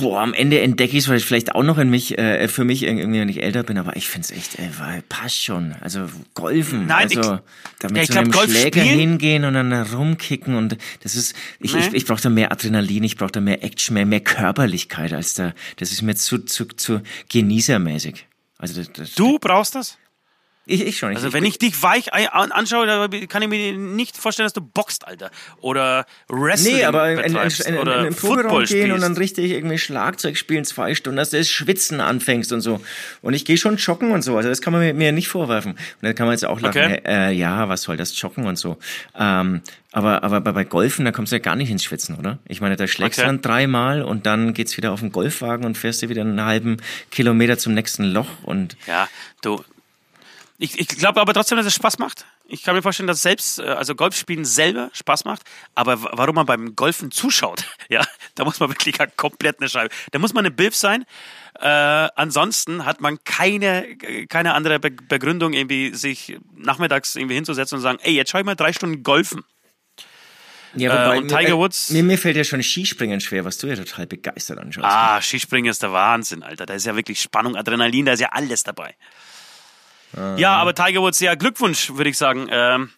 Boah, 0.00 0.20
am 0.22 0.35
Ende 0.35 0.61
entdecke 0.61 0.96
ich 0.96 1.07
es 1.09 1.22
vielleicht 1.24 1.55
auch 1.55 1.62
noch 1.62 1.78
in 1.78 1.90
mich, 1.90 2.18
äh, 2.18 2.48
für 2.48 2.64
mich 2.64 2.83
irgendwie, 2.83 3.20
wenn 3.20 3.28
ich 3.28 3.42
älter 3.42 3.62
bin, 3.62 3.78
aber 3.78 3.96
ich 3.96 4.09
finde 4.09 4.26
es 4.26 4.31
echt, 4.37 4.59
ey, 4.59 4.68
weil, 4.78 5.02
passt 5.09 5.42
schon. 5.42 5.74
Also 5.81 6.09
Golfen, 6.35 6.87
Nein, 6.87 7.09
also 7.16 7.20
ich- 7.35 7.40
damit 7.81 7.96
ja, 7.96 8.02
ich 8.02 8.09
so 8.09 8.12
glaub, 8.12 8.24
einem 8.24 8.33
Golf 8.33 8.50
Schläger 8.50 8.81
spielen- 8.81 8.98
hingehen 8.98 9.44
und 9.44 9.55
dann 9.55 9.70
da 9.70 9.83
rumkicken 9.83 10.55
und 10.55 10.76
das 11.02 11.14
ist, 11.16 11.35
ich, 11.61 11.74
ich, 11.74 11.90
Nee. 11.90 11.96
ich 11.96 12.07
brauche 12.07 12.20
da 12.22 12.31
mehr 12.31 12.52
Adrenalin, 12.52 13.05
ich 13.05 13.16
brauche 13.16 13.33
da 13.33 13.40
mehr 13.40 13.62
Action, 13.64 13.94
mehr, 13.94 14.07
mehr 14.07 14.20
Körperlichkeit 14.20 15.12
als 15.12 15.35
da, 15.35 15.52
das 15.76 15.92
ist 15.92 16.02
mir 16.02 16.14
zu, 16.14 16.38
zu, 16.38 16.64
zu 16.66 17.00
genießermäßig. 17.31 18.26
Also 18.59 18.74
das, 18.81 18.92
das, 18.92 19.14
Du 19.14 19.38
brauchst 19.38 19.74
das? 19.74 19.98
Ich, 20.66 20.87
ich 20.87 20.98
schon. 20.98 21.14
Also 21.16 21.33
wenn 21.33 21.44
ich 21.44 21.59
dich 21.59 21.83
weich 21.83 22.12
anschaue, 22.12 23.09
kann 23.29 23.42
ich 23.42 23.48
mir 23.48 23.72
nicht 23.72 24.16
vorstellen, 24.16 24.46
dass 24.46 24.53
du 24.53 24.61
boxt, 24.61 25.07
Alter. 25.07 25.31
Oder 25.61 26.07
Wrestling 26.29 26.77
Nee, 26.77 26.85
aber 26.85 27.11
in, 27.11 27.18
in, 27.18 27.37
in, 27.37 27.42
in, 27.42 27.75
in, 27.75 27.79
oder 27.81 27.98
in 27.98 28.05
den 28.05 28.14
Proberaum 28.14 28.42
Football 28.42 28.66
gehen 28.66 28.92
und 28.92 29.01
dann 29.01 29.16
richtig 29.16 29.51
irgendwie 29.51 29.79
Schlagzeug 29.79 30.37
spielen 30.37 30.64
zwei 30.64 30.94
Stunden, 30.94 31.16
dass 31.16 31.31
du 31.31 31.38
das 31.38 31.48
Schwitzen 31.48 32.01
anfängst 32.01 32.53
und 32.53 32.61
so. 32.61 32.81
Und 33.22 33.35
ich 33.35 33.44
gehe 33.44 33.57
schon 33.57 33.77
joggen 33.77 34.12
und 34.12 34.22
so. 34.22 34.37
Also 34.37 34.48
das 34.48 34.61
kann 34.61 34.72
man 34.72 34.83
mir, 34.83 34.94
mir 34.94 35.12
nicht 35.12 35.29
vorwerfen. 35.29 35.72
Und 35.72 35.79
dann 36.03 36.14
kann 36.14 36.27
man 36.27 36.35
jetzt 36.35 36.44
auch 36.44 36.61
lachen, 36.61 36.81
Okay. 36.83 37.03
äh, 37.07 37.33
ja, 37.33 37.68
was 37.68 37.83
soll 37.83 37.96
das 37.96 38.18
Joggen 38.20 38.46
und 38.46 38.57
so. 38.57 38.79
Ähm, 39.18 39.62
aber, 39.90 40.22
aber 40.22 40.40
bei, 40.40 40.53
bei 40.53 40.64
Golfen, 40.64 41.05
da 41.05 41.12
kommst 41.12 41.33
du 41.33 41.37
ja 41.37 41.42
gar 41.42 41.57
nicht 41.57 41.70
ins 41.70 41.85
Schwitzen, 41.85 42.16
oder? 42.18 42.38
Ich 42.48 42.61
meine, 42.61 42.77
da 42.77 42.87
schlägst 42.87 43.18
du 43.18 43.22
Okay. 43.22 43.29
dann 43.29 43.42
dreimal 43.42 44.03
und 44.03 44.27
dann 44.27 44.55
geht's 44.55 44.77
wieder 44.77 44.92
auf 44.92 45.01
den 45.01 45.12
Golfwagen 45.12 45.66
und 45.66 45.77
fährst 45.77 46.03
du 46.03 46.09
wieder 46.09 46.22
einen 46.22 46.42
halben 46.44 46.79
Kilometer 47.11 47.59
zum 47.59 47.75
nächsten 47.75 48.05
Loch 48.05 48.29
und 48.44 48.77
Ja, 48.87 49.09
du. 49.42 49.62
Ich, 50.62 50.79
ich 50.79 50.87
glaube 50.87 51.20
aber 51.20 51.35
trotzdem, 51.35 51.59
dass 51.59 51.66
es 51.66 51.75
Spaß 51.75 51.98
macht. 51.98 52.25
Ich 52.46 52.62
kann 52.62 52.77
mir 52.77 52.83
vorstellen, 52.83 53.09
dass 53.09 53.20
selbst, 53.22 53.59
äh, 53.59 53.62
also 53.62 53.96
Golfspielen 53.96 54.44
selber 54.44 54.90
Spaß 54.92 55.25
macht, 55.25 55.42
aber 55.75 56.01
warum 56.01 56.37
man 56.37 56.46
beim 56.46 56.77
Golfen 56.77 57.11
zuschaut, 57.11 57.64
ja, 57.88 58.07
da 58.37 58.44
muss 58.44 58.61
man 58.61 58.68
wirklich 58.70 58.94
komplett 59.16 59.59
eine 59.59 59.68
Scheibe. 59.68 59.92
Da 60.12 60.20
muss 60.20 60.35
man 60.35 60.44
eine 60.46 60.55
Bilf 60.55 60.77
sein. 60.77 61.05
Äh, 61.59 61.66
ansonsten 61.66 62.85
hat 62.85 63.01
man 63.01 63.18
keine, 63.25 63.96
keine 64.29 64.55
andere 64.55 64.79
Be 64.79 64.90
Begründung, 64.92 65.53
irgendwie 65.53 65.94
sich 65.94 66.38
nachmittags 66.57 67.16
irgendwie 67.16 67.35
hinzusetzen 67.35 67.77
und 67.79 67.83
sagen, 67.83 67.98
ey, 68.03 68.14
jetzt 68.14 68.31
schau 68.31 68.38
ich 68.38 68.44
mal 68.44 68.55
drei 68.55 68.72
Stunden 68.72 69.03
golfen. 69.03 69.42
Ja, 70.75 71.12
Äh, 71.14 71.18
und 71.18 71.29
Tiger 71.29 71.59
Woods- 71.59 71.90
Mir, 71.90 72.03
mir 72.05 72.16
fällt 72.18 72.37
ja 72.37 72.44
schon 72.44 72.62
Skispringen 72.62 73.20
schwer, 73.20 73.44
was 73.44 73.59
du 73.59 73.66
ja 73.66 73.75
total 73.77 74.07
begeistert 74.07 74.59
anschaust. 74.59 74.87
Ah, 74.88 75.20
Skispringen 75.20 75.70
ist 75.70 75.83
der 75.83 75.92
Wahnsinn, 75.92 76.42
Alter. 76.42 76.66
Da 76.66 76.75
ist 76.75 76.87
ja 76.87 76.94
wirklich 76.96 77.20
Spannung, 77.20 77.57
Adrenalin, 77.57 78.07
da 78.07 78.12
ist 78.12 78.20
ja 78.20 78.29
alles 78.31 78.62
dabei. 78.62 78.94
Ja, 80.37 80.57
aber 80.57 80.75
Tiger 80.75 81.01
Woods, 81.01 81.20
ja, 81.20 81.35
Glückwunsch, 81.35 81.90
würde 81.94 82.11
ich 82.11 82.18
sagen. 82.18 82.48
Ähm, 82.51 82.90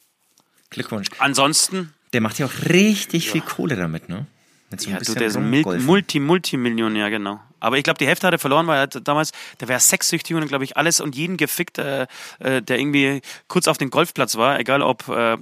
Glückwunsch. 0.70 1.08
ansonsten, 1.18 1.92
Der 2.12 2.20
macht 2.20 2.38
ja 2.38 2.46
auch 2.46 2.68
richtig 2.68 3.30
viel 3.30 3.40
Kohle 3.40 3.76
damit, 3.76 4.08
ne? 4.08 4.26
Mit 4.70 4.80
so 4.80 4.90
ja, 4.90 4.98
du, 4.98 5.14
der 5.14 5.28
ist 5.28 5.36
ein. 5.36 5.50
Multi, 5.50 6.18
Multimillionär, 6.18 7.10
genau. 7.10 7.40
Aber 7.60 7.78
ich 7.78 7.84
glaube, 7.84 7.98
die 7.98 8.06
Hälfte 8.06 8.26
hat 8.26 8.34
er 8.34 8.38
verloren, 8.38 8.66
weil 8.66 8.78
er 8.78 8.86
damals, 8.88 9.32
der 9.60 9.68
wäre 9.68 9.80
sexsüchtig 9.80 10.34
und, 10.36 10.46
glaube 10.48 10.64
ich, 10.64 10.76
alles 10.76 11.00
und 11.00 11.14
jeden 11.14 11.36
gefickt, 11.36 11.78
äh, 11.78 12.06
äh, 12.40 12.60
der 12.60 12.78
irgendwie 12.78 13.22
kurz 13.48 13.68
auf 13.68 13.78
dem 13.78 13.90
Golfplatz 13.90 14.36
war, 14.36 14.58
egal 14.58 14.82
ob 14.82 15.08
äh, 15.08 15.36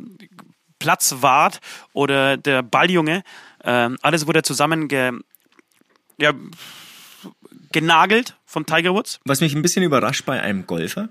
Platzwart 0.79 1.61
oder 1.93 2.37
der 2.37 2.63
Balljunge. 2.63 3.23
Äh, 3.65 3.91
alles 4.03 4.27
wurde 4.27 4.43
zusammen 4.43 4.89
ge, 4.89 5.13
ja, 6.19 6.33
genagelt 7.73 8.37
von 8.45 8.67
Tiger 8.67 8.95
Woods. 8.95 9.21
Was 9.25 9.41
mich 9.41 9.55
ein 9.55 9.63
bisschen 9.63 9.83
überrascht 9.83 10.25
bei 10.27 10.41
einem 10.41 10.67
Golfer. 10.67 11.09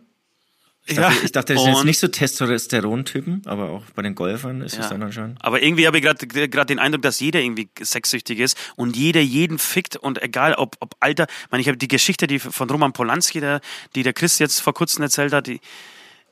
Ich 0.88 0.98
Ja, 0.98 1.04
dachte, 1.10 1.26
ich 1.26 1.32
dachte 1.32 1.54
das 1.54 1.64
sind 1.64 1.74
jetzt 1.76 1.84
nicht 1.86 2.00
so 2.00 2.08
Testosteron-Typen, 2.08 3.44
aber 3.46 3.70
auch 3.70 3.84
bei 3.94 4.02
den 4.02 4.16
Golfern 4.16 4.62
ist 4.62 4.74
es 4.74 4.80
Ja. 4.86 4.90
dann 4.90 5.04
anscheinend. 5.04 5.38
Aber 5.44 5.62
irgendwie 5.62 5.86
habe 5.86 5.98
ich 6.00 6.04
gerade 6.04 6.66
den 6.66 6.80
Eindruck, 6.80 7.04
dass 7.04 7.20
jeder 7.20 7.40
irgendwie 7.40 7.70
sexsüchtig 7.80 8.40
ist 8.40 8.58
und 8.76 8.96
jeder 8.98 9.22
jeden 9.22 9.60
fickt 9.60 9.96
und 9.96 10.22
egal 10.22 10.56
ob, 10.56 10.78
ob 10.80 10.96
Alter. 11.00 11.28
Ich 11.46 11.52
meine, 11.52 11.62
ich 11.62 11.68
habe 11.68 11.78
die 11.78 11.88
Geschichte, 11.88 12.26
die 12.28 12.40
von 12.40 12.70
Roman 12.70 12.94
Polanski, 12.94 13.40
der, 13.40 13.62
die 13.96 14.04
der 14.04 14.14
Chris 14.14 14.40
jetzt 14.40 14.60
vor 14.60 14.74
kurzem 14.74 15.04
erzählt 15.04 15.34
hat, 15.34 15.46
die, 15.48 15.62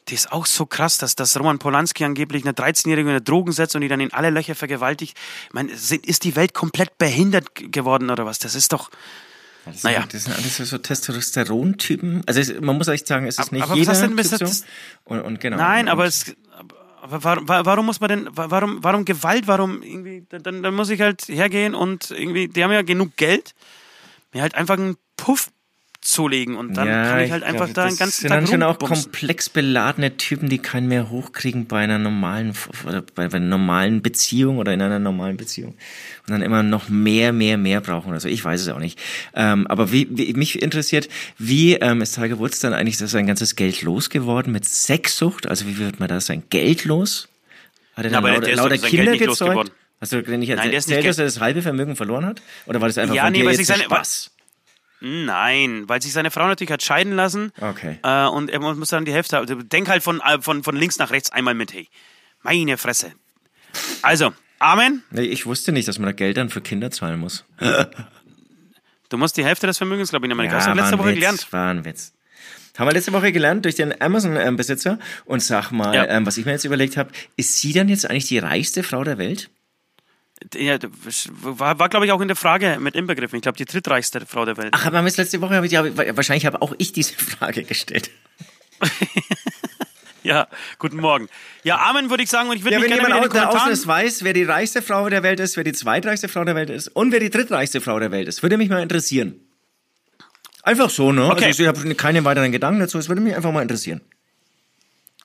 die 0.07 0.15
ist 0.15 0.31
auch 0.31 0.47
so 0.47 0.65
krass, 0.65 0.97
dass, 0.97 1.15
dass 1.15 1.37
Roman 1.39 1.59
Polanski 1.59 2.03
angeblich 2.03 2.43
eine 2.43 2.53
13-Jährige 2.53 3.07
in 3.07 3.15
eine 3.15 3.21
Drogen 3.21 3.51
setzt 3.51 3.75
und 3.75 3.81
die 3.81 3.87
dann 3.87 3.99
in 3.99 4.11
alle 4.13 4.31
Löcher 4.31 4.55
vergewaltigt. 4.55 5.15
Ich 5.47 5.53
meine, 5.53 5.71
ist 5.71 6.23
die 6.23 6.35
Welt 6.35 6.55
komplett 6.55 6.97
behindert 6.97 7.49
geworden 7.53 8.09
oder 8.09 8.25
was? 8.25 8.39
Das 8.39 8.55
ist 8.55 8.73
doch. 8.73 8.89
Das 9.71 9.83
Naja. 9.83 10.01
Sind, 10.01 10.13
das 10.13 10.23
sind 10.25 10.35
alles 10.35 10.57
so- 10.57 10.77
Testosteron-Typen. 10.77 12.23
Also 12.25 12.39
es, 12.39 12.59
man 12.61 12.77
muss 12.77 12.87
echt 12.87 13.07
sagen, 13.07 13.25
es 13.25 13.37
ist 13.39 13.51
nicht 13.51 13.63
aber 13.63 13.71
was 13.71 13.77
jeder 13.79 13.93
du 13.93 14.15
denn 14.15 14.39
Typ 14.39 14.47
so. 14.47 14.65
Und, 15.05 15.21
und 15.21 15.39
genau. 15.39 15.57
Nein, 15.57 15.85
und, 15.85 15.91
aber 15.91 16.05
es. 16.05 16.35
Warum, 17.01 17.47
warum 17.47 17.85
muss 17.85 18.01
man 18.01 18.09
denn, 18.09 18.29
warum, 18.33 18.83
warum 18.83 19.05
Gewalt, 19.05 19.47
warum 19.47 19.81
irgendwie, 19.81 20.25
dann, 20.29 20.61
dann 20.61 20.75
muss 20.75 20.89
ich 20.89 21.01
halt 21.01 21.27
hergehen 21.27 21.73
und 21.73 22.11
irgendwie, 22.11 22.49
die 22.49 22.63
haben 22.63 22.71
ja 22.71 22.81
genug 22.83 23.15
Geld, 23.15 23.53
mir 24.33 24.41
halt 24.41 24.53
einfach 24.53 24.77
einen 24.77 24.95
Puff 25.17 25.49
zulegen 26.01 26.55
und 26.55 26.75
dann 26.77 26.87
ja, 26.87 27.03
kann 27.09 27.19
ich 27.21 27.31
halt 27.31 27.43
glaub, 27.43 27.61
einfach 27.61 27.73
da 27.73 27.83
das 27.83 27.93
den 27.95 27.99
ganzen 27.99 28.21
sind 28.21 28.29
Tag 28.29 28.39
dann 28.39 28.47
schon 28.47 28.63
auch 28.63 28.79
komplex 28.79 29.49
beladene 29.49 30.15
Typen, 30.15 30.47
die 30.47 30.57
keinen 30.57 30.87
mehr 30.87 31.09
hochkriegen 31.09 31.65
bei 31.67 31.79
einer 31.79 31.99
normalen 31.99 32.53
oder 32.87 33.01
bei, 33.01 33.27
bei 33.27 33.35
einer 33.37 33.45
normalen 33.47 34.01
Beziehung 34.01 34.59
oder 34.59 34.73
in 34.73 34.81
einer 34.81 34.99
normalen 34.99 35.35
Beziehung 35.35 35.71
und 35.71 36.29
dann 36.29 36.41
immer 36.41 36.63
noch 36.63 36.87
mehr, 36.87 37.33
mehr, 37.33 37.57
mehr 37.57 37.81
brauchen 37.81 38.09
oder 38.09 38.19
so. 38.21 38.29
Ich 38.29 38.43
weiß 38.43 38.61
es 38.61 38.69
auch 38.69 38.79
nicht. 38.79 38.97
Ähm, 39.35 39.67
aber 39.67 39.91
wie, 39.91 40.07
wie 40.11 40.31
mich 40.33 40.61
interessiert, 40.61 41.09
wie 41.37 41.73
ähm, 41.75 42.01
ist 42.01 42.15
Tiger 42.15 42.39
Woods 42.39 42.59
dann 42.59 42.73
eigentlich 42.73 42.97
sein 42.97 43.27
ganzes 43.27 43.57
Geld 43.57 43.81
losgeworden 43.81 44.53
mit 44.53 44.65
Sexsucht? 44.65 45.47
Also 45.47 45.67
wie 45.67 45.77
wird 45.77 45.99
man 45.99 46.07
da 46.07 46.21
sein 46.21 46.43
Geld 46.49 46.85
los? 46.85 47.27
Hat 47.93 48.05
er 48.05 48.11
Ja, 48.11 48.21
dann 48.21 48.25
aber 48.25 48.33
lauter, 48.39 48.55
lauter 48.55 48.77
Kinder 48.77 49.17
gezeugt? 49.17 49.71
Hast 49.99 50.13
du 50.13 50.17
nicht 50.21 50.55
Nein, 50.55 50.69
der 50.69 50.77
ist 50.77 50.87
nicht 50.87 50.95
erzählt, 50.95 51.05
dass 51.07 51.17
er 51.17 51.25
das 51.25 51.41
halbe 51.41 51.61
Vermögen 51.61 51.97
verloren 51.97 52.25
hat? 52.25 52.41
Oder 52.67 52.79
war 52.79 52.87
das 52.87 52.97
einfach 52.97 53.15
Ja, 53.15 53.29
nee, 53.29 53.43
weil 53.43 53.55
sich 53.55 53.67
seine- 53.67 53.83
Spaß? 53.83 54.31
Nein, 55.01 55.87
weil 55.87 56.01
sich 56.01 56.11
seine 56.13 56.29
Frau 56.31 56.45
natürlich 56.47 56.71
hat 56.71 56.83
scheiden 56.83 57.13
lassen 57.15 57.51
Okay. 57.61 57.99
äh, 58.03 58.25
und 58.27 58.49
er 58.49 58.59
muss 58.59 58.89
dann 58.89 59.05
die 59.05 59.13
Hälfte, 59.13 59.37
also 59.37 59.55
denk 59.55 59.87
halt 59.89 60.03
von, 60.03 60.19
äh, 60.21 60.41
von, 60.41 60.63
von 60.63 60.75
links 60.75 60.97
nach 60.97 61.11
rechts 61.11 61.31
einmal 61.31 61.53
mit, 61.53 61.73
hey. 61.73 61.87
Meine 62.41 62.77
Fresse. 62.77 63.13
Also, 64.01 64.33
Amen. 64.59 65.03
Nee, 65.11 65.21
ich 65.21 65.45
wusste 65.45 65.71
nicht, 65.71 65.87
dass 65.87 65.99
man 65.99 66.07
da 66.07 66.11
Geld 66.11 66.35
dann 66.35 66.49
für 66.49 66.59
Kinder 66.59 66.91
zahlen 66.91 67.17
muss. 67.19 67.45
Du 69.09 69.17
musst 69.17 69.37
die 69.37 69.45
Hälfte 69.45 69.67
des 69.67 69.77
Vermögens, 69.77 70.09
glaube 70.09 70.25
ich, 70.25 70.27
in 70.27 70.33
Amerika. 70.33 70.55
Hast 70.57 70.65
du 70.65 70.69
war 70.71 70.75
letzte 70.75 70.99
Woche 70.99 71.07
Witz, 71.09 71.15
gelernt. 71.15 71.47
War 71.53 71.69
ein 71.71 71.85
Witz. 71.85 72.13
Haben 72.77 72.87
wir 72.87 72.93
letzte 72.93 73.11
Woche 73.13 73.31
gelernt 73.31 73.65
durch 73.65 73.75
den 73.75 73.99
Amazon-Besitzer. 74.01 74.99
Und 75.25 75.41
sag 75.41 75.71
mal, 75.71 75.95
Ja. 75.95 76.05
ähm, 76.07 76.25
was 76.25 76.37
ich 76.37 76.45
mir 76.45 76.51
jetzt 76.51 76.65
überlegt 76.65 76.95
habe, 76.97 77.09
ist 77.35 77.57
sie 77.59 77.73
dann 77.73 77.89
jetzt 77.89 78.09
eigentlich 78.09 78.27
die 78.27 78.37
reichste 78.39 78.83
Frau 78.83 79.03
der 79.03 79.17
Welt? 79.17 79.49
Ja, 80.55 80.77
war, 81.31 81.79
war 81.79 81.89
glaube 81.89 82.05
ich, 82.05 82.11
auch 82.11 82.21
in 82.21 82.27
der 82.27 82.37
Frage 82.37 82.77
mit 82.79 82.95
inbegriffen. 82.95 83.35
Ich 83.37 83.41
glaube, 83.41 83.57
die 83.57 83.65
drittreichste 83.65 84.25
Frau 84.25 84.45
der 84.45 84.57
Welt. 84.57 84.69
Ach, 84.71 84.85
aber 84.85 85.01
jetzt 85.03 85.17
letzte 85.17 85.41
Woche 85.41 85.55
habe 85.55 85.65
ich, 85.67 85.73
wahrscheinlich 85.73 86.45
habe 86.45 86.61
auch 86.61 86.73
ich 86.77 86.93
diese 86.93 87.13
Frage 87.15 87.63
gestellt. 87.63 88.09
Ja, 90.23 90.47
guten 90.79 90.97
Morgen. 90.97 91.29
Ja, 91.63 91.77
Amen 91.89 92.09
würde 92.09 92.23
ich 92.23 92.29
sagen 92.29 92.49
und 92.49 92.57
ich 92.57 92.63
würde 92.63 92.73
Ja, 92.73 92.79
mich 92.79 92.89
wenn 92.89 92.97
gerne 92.97 93.15
jemand 93.15 93.33
mit 93.33 93.41
den 93.41 93.47
außen 93.47 93.71
es 93.71 93.87
weiß, 93.87 94.23
wer 94.23 94.33
die 94.33 94.43
reichste 94.43 94.81
Frau 94.81 95.09
der 95.09 95.23
Welt 95.23 95.39
ist, 95.39 95.57
wer 95.57 95.63
die 95.63 95.71
zweitreichste 95.71 96.27
Frau 96.27 96.43
der 96.43 96.55
Welt 96.55 96.69
ist 96.69 96.89
und 96.89 97.11
wer 97.11 97.19
die 97.19 97.29
drittreichste 97.29 97.81
Frau 97.81 97.99
der 97.99 98.11
Welt 98.11 98.27
ist, 98.27 98.43
würde 98.43 98.57
mich 98.57 98.69
mal 98.69 98.81
interessieren. 98.81 99.39
Einfach 100.63 100.89
so, 100.89 101.11
ne? 101.11 101.25
Okay. 101.31 101.45
Also 101.45 101.63
ich 101.63 101.67
habe 101.67 101.95
keine 101.95 102.23
weiteren 102.25 102.51
Gedanken 102.51 102.81
dazu, 102.81 102.97
es 102.97 103.07
würde 103.07 103.21
mich 103.21 103.35
einfach 103.35 103.51
mal 103.51 103.61
interessieren. 103.61 104.01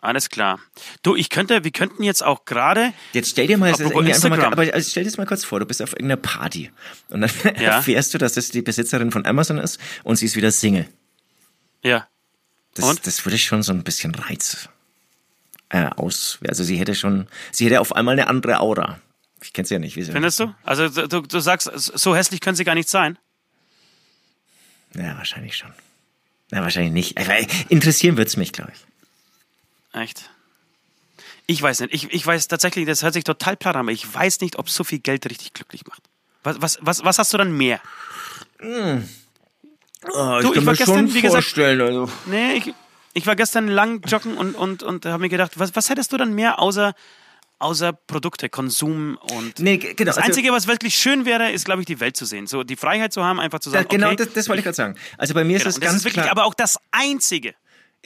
Alles 0.04 0.28
klar. 0.28 0.60
Du, 1.02 1.16
ich 1.16 1.30
könnte, 1.30 1.64
wir 1.64 1.70
könnten 1.70 2.02
jetzt 2.02 2.22
auch 2.22 2.44
gerade... 2.44 2.92
Jetzt 3.14 3.30
stell 3.30 3.46
dir 3.46 3.56
mal, 3.56 3.70
irgendwie 3.70 4.12
einfach 4.12 4.28
mal, 4.28 4.44
aber 4.44 4.62
also 4.74 4.90
stell 4.90 5.02
dir 5.02 5.08
das 5.08 5.16
mal 5.16 5.24
kurz 5.24 5.44
vor, 5.44 5.60
du 5.60 5.66
bist 5.66 5.80
auf 5.80 5.92
irgendeiner 5.92 6.18
Party 6.20 6.70
und 7.08 7.22
dann 7.22 7.30
Ja. 7.56 7.76
erfährst 7.76 8.12
du, 8.12 8.18
dass 8.18 8.34
das 8.34 8.50
die 8.50 8.60
Besitzerin 8.60 9.10
von 9.12 9.24
Amazon 9.24 9.56
ist 9.56 9.80
und 10.02 10.16
sie 10.16 10.26
ist 10.26 10.36
wieder 10.36 10.50
Single. 10.50 10.86
Ja. 11.82 12.06
Das, 12.74 12.84
Und? 12.84 13.06
das 13.06 13.24
würde 13.24 13.38
schon 13.38 13.62
so 13.62 13.72
ein 13.72 13.82
bisschen 13.82 14.14
Reiz 14.14 14.68
äh, 15.70 15.86
aus. 15.86 16.38
Also 16.46 16.64
sie 16.64 16.76
hätte 16.76 16.94
schon, 16.94 17.26
sie 17.50 17.64
hätte 17.64 17.80
auf 17.80 17.96
einmal 17.96 18.12
eine 18.12 18.26
andere 18.26 18.60
Aura. 18.60 19.00
Ich 19.42 19.54
kenn's 19.54 19.70
ja 19.70 19.78
nicht, 19.78 19.96
wie 19.96 20.02
sie. 20.02 20.12
Findest 20.12 20.38
du? 20.38 20.54
Also 20.64 20.88
du, 20.88 21.22
du 21.22 21.40
sagst, 21.40 21.70
so 21.74 22.14
hässlich 22.14 22.42
können 22.42 22.56
sie 22.56 22.64
gar 22.64 22.74
nicht 22.74 22.90
sein. 22.90 23.16
Ja, 24.94 25.16
wahrscheinlich 25.16 25.56
schon. 25.56 25.72
Na, 26.50 26.60
wahrscheinlich 26.60 26.92
nicht. 26.92 27.18
Aber 27.18 27.36
interessieren 27.70 28.18
wird's 28.18 28.36
mich, 28.36 28.52
glaube 28.52 28.72
ich. 28.74 28.80
Echt? 29.94 30.30
Ich 31.46 31.60
weiß 31.62 31.80
nicht. 31.80 31.94
Ich, 31.94 32.10
ich 32.12 32.26
weiß 32.26 32.48
tatsächlich, 32.48 32.86
das 32.86 33.02
hört 33.02 33.14
sich 33.14 33.24
total 33.24 33.56
platt 33.56 33.76
an, 33.76 33.82
aber 33.82 33.92
ich 33.92 34.12
weiß 34.12 34.40
nicht, 34.40 34.56
ob 34.58 34.68
so 34.70 34.82
viel 34.84 34.98
Geld 34.98 35.28
richtig 35.28 35.52
glücklich 35.52 35.86
macht. 35.86 36.02
Was, 36.42 36.60
was, 36.60 36.78
was, 36.82 37.04
was 37.04 37.18
hast 37.18 37.32
du 37.32 37.38
dann 37.38 37.56
mehr? 37.56 37.80
Oh, 40.12 40.38
Du, 40.42 40.52
ich 40.54 40.66
war 40.66 40.74
gestern, 40.74 41.08
wie 41.14 41.22
gesagt- 41.22 41.44
vorstellen, 41.44 41.80
also. 41.80 42.10
Nee, 42.26 42.54
ich, 42.56 42.74
ich 43.14 43.26
war 43.26 43.36
gestern 43.36 43.68
lang 43.68 44.02
joggen 44.06 44.36
und, 44.36 44.54
und, 44.54 44.82
und 44.82 45.06
habe 45.06 45.20
mir 45.22 45.28
gedacht, 45.28 45.58
was, 45.58 45.74
was 45.76 45.88
hättest 45.88 46.12
du 46.12 46.16
dann 46.18 46.34
mehr 46.34 46.58
außer, 46.58 46.94
außer 47.58 47.92
Produkte, 47.92 48.48
Konsum 48.50 49.16
und. 49.32 49.58
Nee, 49.60 49.78
genau. 49.78 49.94
Das 50.04 50.16
also- 50.18 50.26
Einzige, 50.28 50.52
was 50.52 50.66
wirklich 50.66 50.94
schön 50.96 51.24
wäre, 51.24 51.52
ist, 51.52 51.64
glaube 51.64 51.80
ich, 51.82 51.86
die 51.86 52.00
Welt 52.00 52.16
zu 52.16 52.24
sehen. 52.26 52.46
So 52.46 52.64
die 52.64 52.76
Freiheit 52.76 53.12
zu 53.12 53.24
haben, 53.24 53.40
einfach 53.40 53.60
zu 53.60 53.70
Da, 53.70 53.78
sagen, 53.78 53.88
genau, 53.90 54.08
okay, 54.08 54.16
das, 54.16 54.32
das 54.32 54.48
wollte 54.48 54.60
ich 54.60 54.64
gerade 54.64 54.76
sagen. 54.76 54.96
Also 55.16 55.32
bei 55.34 55.44
mir 55.44 55.56
ist 55.56 55.62
genau. 55.62 55.70
es 55.70 55.76
Und 55.76 55.84
das 55.84 55.90
ganz 55.90 55.98
ist 56.00 56.04
wirklich 56.04 56.22
klar. 56.24 56.30
aber 56.32 56.44
auch 56.44 56.54
das 56.54 56.78
Einzige. 56.90 57.54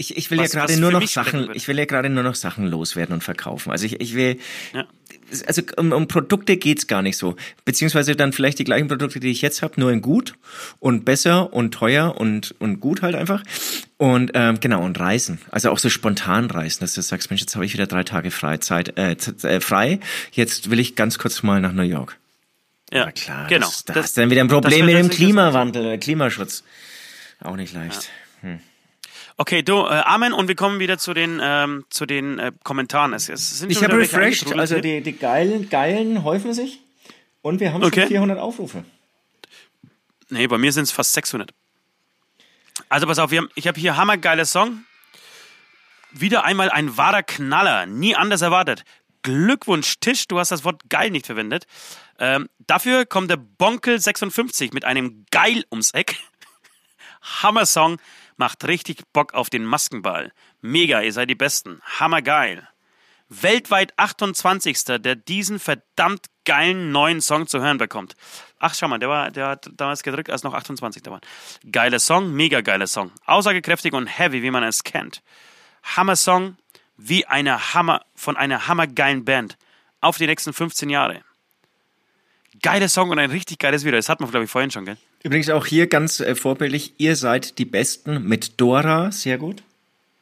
Ich, 0.00 0.16
ich 0.16 0.30
will 0.30 0.38
Was- 0.38 0.52
ja 0.52 0.60
gerade 0.60 0.80
nur 0.80 0.92
noch 0.92 1.06
Sachen, 1.08 1.50
ich 1.54 1.66
will 1.66 1.76
ja 1.76 1.84
gerade 1.84 2.08
nur 2.08 2.22
noch 2.22 2.36
Sachen 2.36 2.66
loswerden 2.66 3.14
und 3.14 3.24
verkaufen. 3.24 3.72
Also 3.72 3.84
ich, 3.84 4.00
ich 4.00 4.14
will, 4.14 4.38
Ja. 4.72 4.86
also 5.46 5.60
um, 5.76 5.90
um 5.90 6.06
Produkte 6.06 6.56
geht's 6.56 6.86
gar 6.86 7.02
nicht 7.02 7.16
so. 7.16 7.34
Beziehungsweise 7.64 8.14
dann 8.14 8.32
vielleicht 8.32 8.60
die 8.60 8.64
gleichen 8.64 8.86
Produkte, 8.86 9.18
die 9.18 9.28
ich 9.32 9.42
jetzt 9.42 9.60
habe, 9.60 9.80
nur 9.80 9.90
in 9.90 10.00
gut 10.00 10.34
und 10.78 11.04
besser 11.04 11.52
und 11.52 11.72
teuer 11.74 12.14
und, 12.16 12.54
und 12.60 12.78
gut 12.78 13.02
halt 13.02 13.16
einfach. 13.16 13.42
Und 13.96 14.30
ähm, 14.34 14.60
genau, 14.60 14.84
und 14.84 15.00
Reisen. 15.00 15.40
Also 15.50 15.70
auch 15.70 15.78
so 15.78 15.88
spontan 15.90 16.48
reisen, 16.48 16.78
dass 16.80 16.94
du 16.94 17.02
sagst, 17.02 17.30
Mensch, 17.30 17.40
jetzt 17.40 17.56
habe 17.56 17.66
ich 17.66 17.72
wieder 17.74 17.88
drei 17.88 18.04
Tage 18.04 18.30
Freizeit, 18.30 18.96
äh, 18.96 19.16
äh, 19.42 19.60
frei. 19.60 19.98
Jetzt 20.30 20.70
will 20.70 20.78
ich 20.78 20.94
ganz 20.94 21.18
kurz 21.18 21.42
mal 21.42 21.60
nach 21.60 21.72
New 21.72 21.82
York. 21.82 22.16
Ja, 22.92 23.06
Na 23.06 23.10
klar, 23.10 23.48
genau. 23.48 23.66
das, 23.66 23.84
da 23.84 23.94
hast 23.96 24.16
du 24.16 24.20
dann 24.20 24.30
wieder 24.30 24.42
ein 24.42 24.48
Problem 24.48 24.86
das 24.86 24.94
mit 24.94 24.96
dem 24.96 25.10
Klimawandel, 25.10 25.98
Klimaschutz. 25.98 26.62
Auch 27.40 27.56
nicht 27.56 27.74
leicht. 27.74 28.08
Okay, 29.40 29.62
du, 29.62 29.84
äh, 29.84 30.02
Amen 30.04 30.32
und 30.32 30.48
wir 30.48 30.56
kommen 30.56 30.80
wieder 30.80 30.98
zu 30.98 31.14
den, 31.14 31.38
ähm, 31.40 31.84
zu 31.90 32.06
den 32.06 32.40
äh, 32.40 32.52
Kommentaren. 32.64 33.12
Es, 33.14 33.28
es 33.28 33.60
sind 33.60 33.70
Ich 33.70 33.82
habe 33.84 33.96
refreshed, 33.96 34.52
also 34.58 34.80
die, 34.80 35.00
die 35.00 35.12
geilen, 35.16 35.68
geilen 35.70 36.24
häufen 36.24 36.52
sich. 36.52 36.80
Und 37.40 37.60
wir 37.60 37.72
haben 37.72 37.84
Okay. 37.84 38.00
schon 38.00 38.08
400 38.08 38.38
Aufrufe. 38.38 38.84
Nee, 40.28 40.48
bei 40.48 40.58
mir 40.58 40.72
sind 40.72 40.82
es 40.84 40.90
fast 40.90 41.14
600. 41.14 41.52
Also 42.88 43.06
pass 43.06 43.20
auf, 43.20 43.30
wir 43.30 43.38
haben, 43.38 43.48
ich 43.54 43.68
habe 43.68 43.78
hier 43.78 43.96
hammergeiler 43.96 44.44
Song. 44.44 44.84
Wieder 46.10 46.44
einmal 46.44 46.68
ein 46.70 46.96
wahrer 46.96 47.22
Knaller. 47.22 47.86
Nie 47.86 48.16
anders 48.16 48.42
erwartet. 48.42 48.84
Glückwunsch, 49.22 50.00
Tisch, 50.00 50.26
du 50.26 50.38
hast 50.40 50.50
das 50.50 50.64
Wort 50.64 50.82
geil 50.88 51.10
nicht 51.10 51.26
verwendet. 51.26 51.66
Ähm, 52.18 52.48
dafür 52.66 53.06
kommt 53.06 53.30
der 53.30 53.36
Bonkel 53.36 54.00
56 54.00 54.72
mit 54.72 54.84
einem 54.84 55.26
Geil 55.30 55.64
ums 55.70 55.92
Eck. 55.92 56.16
Hammer-Song, 57.42 57.98
macht 58.38 58.66
richtig 58.66 59.02
Bock 59.12 59.34
auf 59.34 59.50
den 59.50 59.64
Maskenball. 59.64 60.32
Mega, 60.62 61.02
ihr 61.02 61.12
seid 61.12 61.28
die 61.28 61.34
Besten. 61.34 61.82
Hammergeil. 61.98 62.66
Weltweit 63.28 63.92
28. 63.98 64.84
der 64.84 65.14
diesen 65.14 65.58
verdammt 65.58 66.26
geilen 66.46 66.92
neuen 66.92 67.20
Song 67.20 67.46
zu 67.46 67.60
hören 67.60 67.76
bekommt. 67.76 68.16
Ach, 68.58 68.74
schau 68.74 68.88
mal, 68.88 68.98
der, 68.98 69.10
war, 69.10 69.30
der 69.30 69.48
hat 69.48 69.70
damals 69.74 70.02
gedrückt, 70.02 70.30
als 70.30 70.44
noch 70.44 70.54
28 70.54 71.02
da 71.02 71.10
waren. 71.10 71.20
Geiler 71.70 72.00
Song, 72.00 72.32
mega 72.32 72.62
geiler 72.62 72.86
Song. 72.86 73.12
Aussagekräftig 73.26 73.92
und 73.92 74.06
heavy, 74.06 74.42
wie 74.42 74.50
man 74.50 74.64
es 74.64 74.82
kennt. 74.82 75.22
Hammer-Song, 75.82 76.56
wie 76.96 77.26
eine 77.26 77.74
Hammer, 77.74 78.02
von 78.14 78.36
einer 78.36 78.66
hammergeilen 78.66 79.24
Band. 79.26 79.58
Auf 80.00 80.16
die 80.16 80.26
nächsten 80.26 80.52
15 80.52 80.88
Jahre. 80.88 81.22
Geiler 82.62 82.88
Song 82.88 83.10
und 83.10 83.18
ein 83.18 83.30
richtig 83.30 83.58
geiles 83.58 83.84
Video. 83.84 83.98
Das 83.98 84.08
hat 84.08 84.20
man, 84.20 84.30
glaube 84.30 84.44
ich, 84.44 84.50
vorhin 84.50 84.70
schon, 84.70 84.84
gell? 84.84 84.96
Übrigens 85.22 85.50
auch 85.50 85.66
hier 85.66 85.88
ganz 85.88 86.20
äh, 86.20 86.34
vorbildlich, 86.34 86.94
ihr 86.98 87.16
seid 87.16 87.58
die 87.58 87.64
Besten 87.64 88.22
mit 88.24 88.60
Dora, 88.60 89.10
sehr 89.10 89.38
gut. 89.38 89.62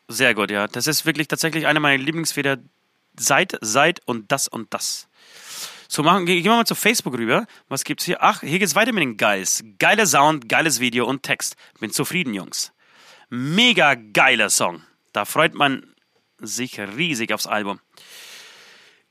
Sehr 0.08 0.34
gut, 0.34 0.50
ja. 0.50 0.68
Das 0.68 0.86
ist 0.86 1.04
wirklich 1.04 1.28
tatsächlich 1.28 1.66
einer 1.66 1.80
meiner 1.80 2.02
Lieblingsfeder. 2.02 2.58
Seit, 3.18 3.58
seit 3.62 4.06
und 4.06 4.30
das 4.30 4.46
und 4.46 4.72
das. 4.74 5.08
So, 5.88 6.02
machen, 6.02 6.26
gehen 6.26 6.44
wir 6.44 6.50
mal 6.50 6.66
zu 6.66 6.74
Facebook 6.74 7.14
rüber. 7.14 7.46
Was 7.68 7.84
gibt's 7.84 8.04
hier? 8.04 8.18
Ach, 8.20 8.40
hier 8.40 8.58
geht's 8.58 8.74
weiter 8.74 8.92
mit 8.92 9.02
den 9.02 9.16
Geils. 9.16 9.64
Geiler 9.78 10.06
Sound, 10.06 10.48
geiles 10.48 10.80
Video 10.80 11.06
und 11.06 11.22
Text. 11.22 11.56
Bin 11.80 11.90
zufrieden, 11.90 12.34
Jungs. 12.34 12.72
Mega 13.30 13.94
geiler 13.94 14.50
Song. 14.50 14.82
Da 15.12 15.24
freut 15.24 15.54
man 15.54 15.94
sich 16.38 16.78
riesig 16.78 17.32
aufs 17.32 17.46
Album. 17.46 17.80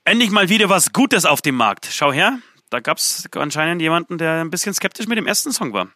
Endlich 0.04 0.30
mal 0.30 0.48
wieder 0.48 0.68
was 0.68 0.92
Gutes 0.92 1.24
auf 1.24 1.42
dem 1.42 1.56
Markt. 1.56 1.88
Schau 1.90 2.12
her, 2.12 2.38
da 2.76 2.80
gab's 2.80 3.26
anscheinend 3.34 3.80
jemanden, 3.80 4.18
der 4.18 4.42
ein 4.42 4.50
bisschen 4.50 4.74
skeptisch 4.74 5.06
mit 5.06 5.16
dem 5.16 5.26
ersten 5.26 5.50
Song 5.50 5.72
war. 5.72 5.88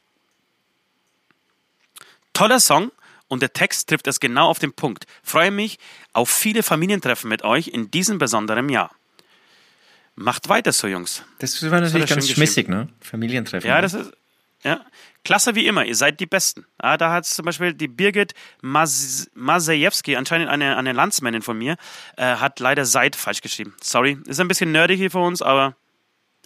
Toller 2.33 2.59
Song 2.59 2.91
und 3.29 3.43
der 3.43 3.53
Text 3.53 3.91
trifft 3.91 4.07
es 4.07 4.19
genau 4.19 4.49
auf 4.49 4.59
den 4.59 4.73
Punkt. 4.73 5.05
Freue 5.23 5.51
mich 5.51 5.79
auf 6.15 6.31
viele 6.31 6.63
Familientreffen 6.63 7.29
mit 7.29 7.45
euch 7.45 7.69
in 7.69 7.91
diesem 7.91 8.17
besonderen 8.17 8.71
Jahr. 8.71 8.91
Macht 10.15 10.49
weiter 10.49 10.73
so, 10.73 10.87
Jungs. 10.87 11.23
Das 11.39 11.63
war 11.71 11.83
natürlich 11.83 12.09
er 12.09 12.17
ganz 12.17 12.31
schmissig, 12.31 12.69
ne? 12.69 12.89
Familientreffen. 13.03 13.69
Ja, 13.69 13.83
das 13.83 13.93
ist 13.93 14.13
ja 14.63 14.81
klasse 15.23 15.55
wie 15.55 15.67
immer. 15.67 15.85
Ihr 15.85 15.97
seid 15.97 16.19
die 16.19 16.27
Besten. 16.27 16.65
Ja, 16.83 16.97
da 16.97 17.13
hat 17.13 17.27
zum 17.27 17.45
Beispiel 17.45 17.75
die 17.75 17.89
Birgit 17.89 18.33
Mas 18.63 19.31
Masejewski, 19.35 20.17
anscheinend 20.17 20.49
eine, 20.49 20.79
eine 20.79 20.93
Landsmännin 20.93 21.43
von 21.43 21.59
mir, 21.59 21.77
äh, 22.17 22.37
hat 22.37 22.59
leider 22.59 22.87
Seid 22.87 23.17
falsch 23.17 23.43
geschrieben. 23.43 23.77
Sorry, 23.83 24.19
ist 24.27 24.41
ein 24.41 24.49
bisschen 24.49 24.73
nerdig 24.73 24.99
hier 24.99 25.11
für 25.11 25.19
uns, 25.19 25.43
aber 25.43 25.77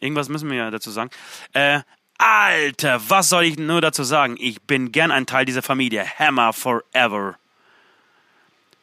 irgendwas 0.00 0.28
müssen 0.28 0.50
wir 0.50 0.56
ja 0.56 0.70
dazu 0.70 0.90
sagen. 0.90 1.10
Äh, 1.52 1.80
Alter, 2.18 3.00
was 3.08 3.28
soll 3.28 3.44
ich 3.44 3.58
nur 3.58 3.80
dazu 3.80 4.04
sagen? 4.04 4.36
Ich 4.38 4.62
bin 4.62 4.92
gern 4.92 5.10
ein 5.10 5.26
Teil 5.26 5.44
dieser 5.44 5.62
Familie. 5.62 6.04
Hammer 6.18 6.52
forever. 6.52 7.36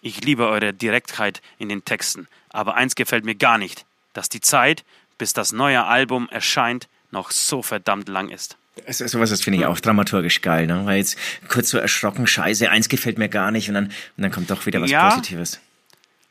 Ich 0.02 0.24
liebe 0.24 0.48
eure 0.48 0.74
Direktheit 0.74 1.42
in 1.60 1.70
den 1.70 1.86
Texten, 1.86 2.28
aber 2.50 2.76
eins 2.76 2.96
gefällt 2.96 3.24
mir 3.24 3.36
gar 3.36 3.58
nicht, 3.58 3.86
dass 4.14 4.30
die 4.30 4.42
Zeit, 4.42 4.84
bis 5.18 5.34
das 5.34 5.52
neue 5.52 5.84
Album 5.86 6.28
erscheint, 6.30 6.88
noch 7.12 7.32
so 7.32 7.62
verdammt 7.62 8.10
lang 8.10 8.30
ist. 8.30 8.58
Also, 8.88 9.06
sowas 9.06 9.30
das 9.30 9.42
finde 9.42 9.60
ich 9.60 9.66
auch 9.66 9.80
dramaturgisch 9.80 10.42
geil, 10.42 10.66
ne? 10.66 10.86
Weil 10.86 10.98
jetzt 10.98 11.18
kurz 11.50 11.70
so 11.70 11.78
erschrocken, 11.78 12.26
scheiße, 12.26 12.70
eins 12.70 12.90
gefällt 12.90 13.18
mir 13.18 13.30
gar 13.30 13.52
nicht 13.52 13.68
und 13.70 13.76
dann, 13.76 13.86
und 13.86 13.94
dann 14.18 14.32
kommt 14.32 14.50
doch 14.50 14.66
wieder 14.66 14.82
was 14.82 14.90
Ja. 14.90 15.10
Positives. 15.10 15.60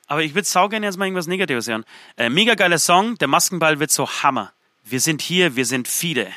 Aber 0.07 0.23
ich 0.23 0.35
würde 0.35 0.49
saugern 0.49 0.83
jetzt 0.83 0.97
mal 0.99 1.05
irgendwas 1.05 1.29
Negatives 1.29 1.69
hören. 1.69 1.85
Äh, 2.17 2.31
mega 2.31 2.55
geiler 2.57 2.79
Song, 2.79 3.17
der 3.19 3.29
Maskenball 3.29 3.79
wird 3.79 3.93
so 3.93 4.09
Hammer. 4.09 4.53
Wir 4.85 5.01
sind 5.01 5.23
hier, 5.23 5.57
wir 5.57 5.67
sind 5.67 5.89
viele. 5.89 6.29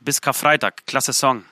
Bis 0.00 0.20
Karfreitag, 0.20 0.86
klasse 0.86 1.12
Song. 1.12 1.44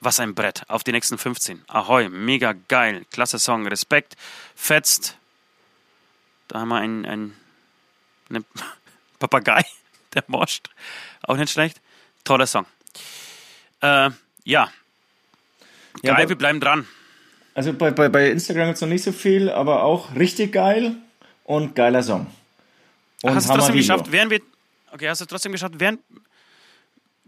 Was 0.00 0.20
ein 0.20 0.34
Brett, 0.34 0.62
auf 0.68 0.84
die 0.84 0.92
nächsten 0.92 1.18
15. 1.18 1.64
Ahoi, 1.66 2.08
mega 2.08 2.54
geil, 2.68 3.04
klasse 3.10 3.38
Song, 3.40 3.66
Respekt, 3.66 4.16
fetzt. 4.54 5.16
Da 6.46 6.60
haben 6.60 6.68
wir 6.68 6.76
einen, 6.76 7.04
einen, 7.04 7.36
einen 8.30 8.44
Papagei, 9.18 9.64
der 10.14 10.22
moscht. 10.28 10.68
Auch 11.22 11.36
nicht 11.36 11.50
schlecht. 11.52 11.80
Toller 12.24 12.46
Song. 12.46 12.66
Äh, 13.80 13.86
ja, 13.86 14.12
Ja, 14.44 14.70
geil, 16.02 16.12
aber- 16.14 16.28
wir 16.28 16.36
bleiben 16.38 16.60
dran. 16.60 16.86
Also 17.54 17.72
bei, 17.72 17.90
bei, 17.90 18.08
bei 18.08 18.30
Instagram 18.30 18.68
es 18.70 18.80
noch 18.80 18.88
nicht 18.88 19.02
so 19.02 19.10
viel, 19.10 19.50
aber 19.50 19.82
auch 19.82 20.14
richtig 20.14 20.52
geil 20.52 20.94
und 21.42 21.74
geiler 21.74 22.04
Song. 22.04 22.28
Und 23.22 23.34
hast 23.34 23.48
du 23.48 23.54
trotzdem 23.54 23.74
geschafft, 23.74 24.12
während 24.12 24.30
wir. 24.30 24.40
Okay, 24.92 25.08
hast 25.08 25.20
du 25.20 25.26
trotzdem 25.26 25.52
geschafft, 25.52 25.74
während, 25.78 26.00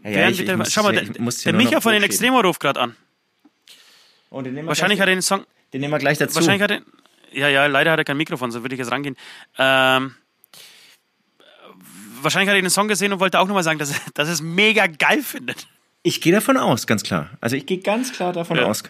Ja, 0.03 0.09
ja, 0.09 0.29
ich, 0.29 0.39
ich 0.41 0.55
muss 0.55 0.71
schau 0.73 0.83
mal, 0.83 0.93
der, 0.93 1.03
der 1.03 1.53
Micha 1.53 1.81
von 1.81 1.93
den. 1.93 2.03
Extremo 2.03 2.39
ruft 2.41 2.59
gerade 2.59 2.79
an. 2.79 2.95
Und 4.29 4.45
den 4.45 4.53
nehmen 4.53 4.65
wir 4.65 4.69
Wahrscheinlich 4.69 4.97
gleich, 4.97 5.03
hat 5.03 5.09
er 5.09 5.15
den 5.15 5.21
Song. 5.21 5.45
den 5.73 5.81
nehmen 5.81 5.93
wir 5.93 5.99
gleich 5.99 6.17
dazu. 6.17 6.35
Wahrscheinlich 6.35 6.61
hat 6.63 6.71
er. 6.71 6.81
Ja, 7.33 7.47
ja, 7.47 7.65
leider 7.67 7.91
hat 7.91 7.99
er 7.99 8.03
kein 8.05 8.17
Mikrofon, 8.17 8.51
so 8.51 8.61
würde 8.61 8.75
ich 8.75 8.79
jetzt 8.79 8.91
rangehen. 8.91 9.15
Ähm, 9.57 10.15
wahrscheinlich 12.21 12.49
hat 12.49 12.55
er 12.55 12.61
den 12.61 12.69
Song 12.69 12.87
gesehen 12.87 13.13
und 13.13 13.19
wollte 13.19 13.39
auch 13.39 13.47
nochmal 13.47 13.63
sagen, 13.63 13.79
dass 13.79 13.91
er, 13.91 13.99
dass 14.13 14.27
er 14.27 14.33
es 14.33 14.41
mega 14.41 14.87
geil 14.87 15.21
findet. 15.21 15.67
ich 16.03 16.19
gehe 16.21 16.33
davon 16.33 16.57
aus, 16.57 16.87
ganz 16.87 17.03
klar. 17.03 17.29
Also 17.41 17.55
ich 17.55 17.65
gehe 17.65 17.79
ganz 17.79 18.11
klar 18.11 18.33
davon 18.33 18.57
Ja. 18.57 18.65
aus. 18.65 18.83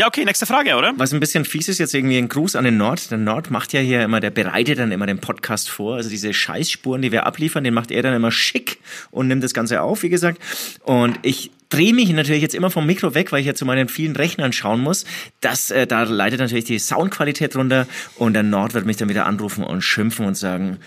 Ja, 0.00 0.06
okay, 0.06 0.24
nächste 0.24 0.46
Frage, 0.46 0.76
oder? 0.76 0.94
Was 0.96 1.12
ein 1.12 1.20
bisschen 1.20 1.44
fies 1.44 1.68
ist, 1.68 1.76
jetzt 1.76 1.92
irgendwie 1.92 2.16
ein 2.16 2.30
Gruß 2.30 2.56
an 2.56 2.64
den 2.64 2.78
Nord. 2.78 3.10
Der 3.10 3.18
Nord 3.18 3.50
macht 3.50 3.74
ja 3.74 3.80
hier 3.80 4.02
immer, 4.02 4.18
der 4.18 4.30
bereitet 4.30 4.78
dann 4.78 4.92
immer 4.92 5.04
den 5.04 5.18
Podcast 5.18 5.68
vor. 5.68 5.96
Also 5.96 6.08
diese 6.08 6.32
Scheißspuren, 6.32 7.02
die 7.02 7.12
wir 7.12 7.26
abliefern, 7.26 7.64
den 7.64 7.74
macht 7.74 7.90
er 7.90 8.00
dann 8.02 8.14
immer 8.14 8.32
schick 8.32 8.78
und 9.10 9.28
nimmt 9.28 9.44
das 9.44 9.52
Ganze 9.52 9.82
auf, 9.82 10.02
wie 10.02 10.08
gesagt. 10.08 10.40
Und 10.84 11.18
ich 11.20 11.50
drehe 11.68 11.92
mich 11.92 12.08
natürlich 12.14 12.40
jetzt 12.40 12.54
immer 12.54 12.70
vom 12.70 12.86
Mikro 12.86 13.14
weg, 13.14 13.30
weil 13.30 13.40
ich 13.40 13.46
ja 13.46 13.52
zu 13.52 13.66
meinen 13.66 13.88
vielen 13.90 14.16
Rechnern 14.16 14.54
schauen 14.54 14.80
muss. 14.80 15.04
Das, 15.42 15.70
äh, 15.70 15.86
da 15.86 16.04
leidet 16.04 16.40
natürlich 16.40 16.64
die 16.64 16.78
Soundqualität 16.78 17.54
runter 17.54 17.86
und 18.16 18.32
der 18.32 18.42
Nord 18.42 18.72
wird 18.72 18.86
mich 18.86 18.96
dann 18.96 19.10
wieder 19.10 19.26
anrufen 19.26 19.64
und 19.64 19.82
schimpfen 19.82 20.24
und 20.24 20.34
sagen, 20.34 20.78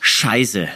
Scheiße. 0.00 0.66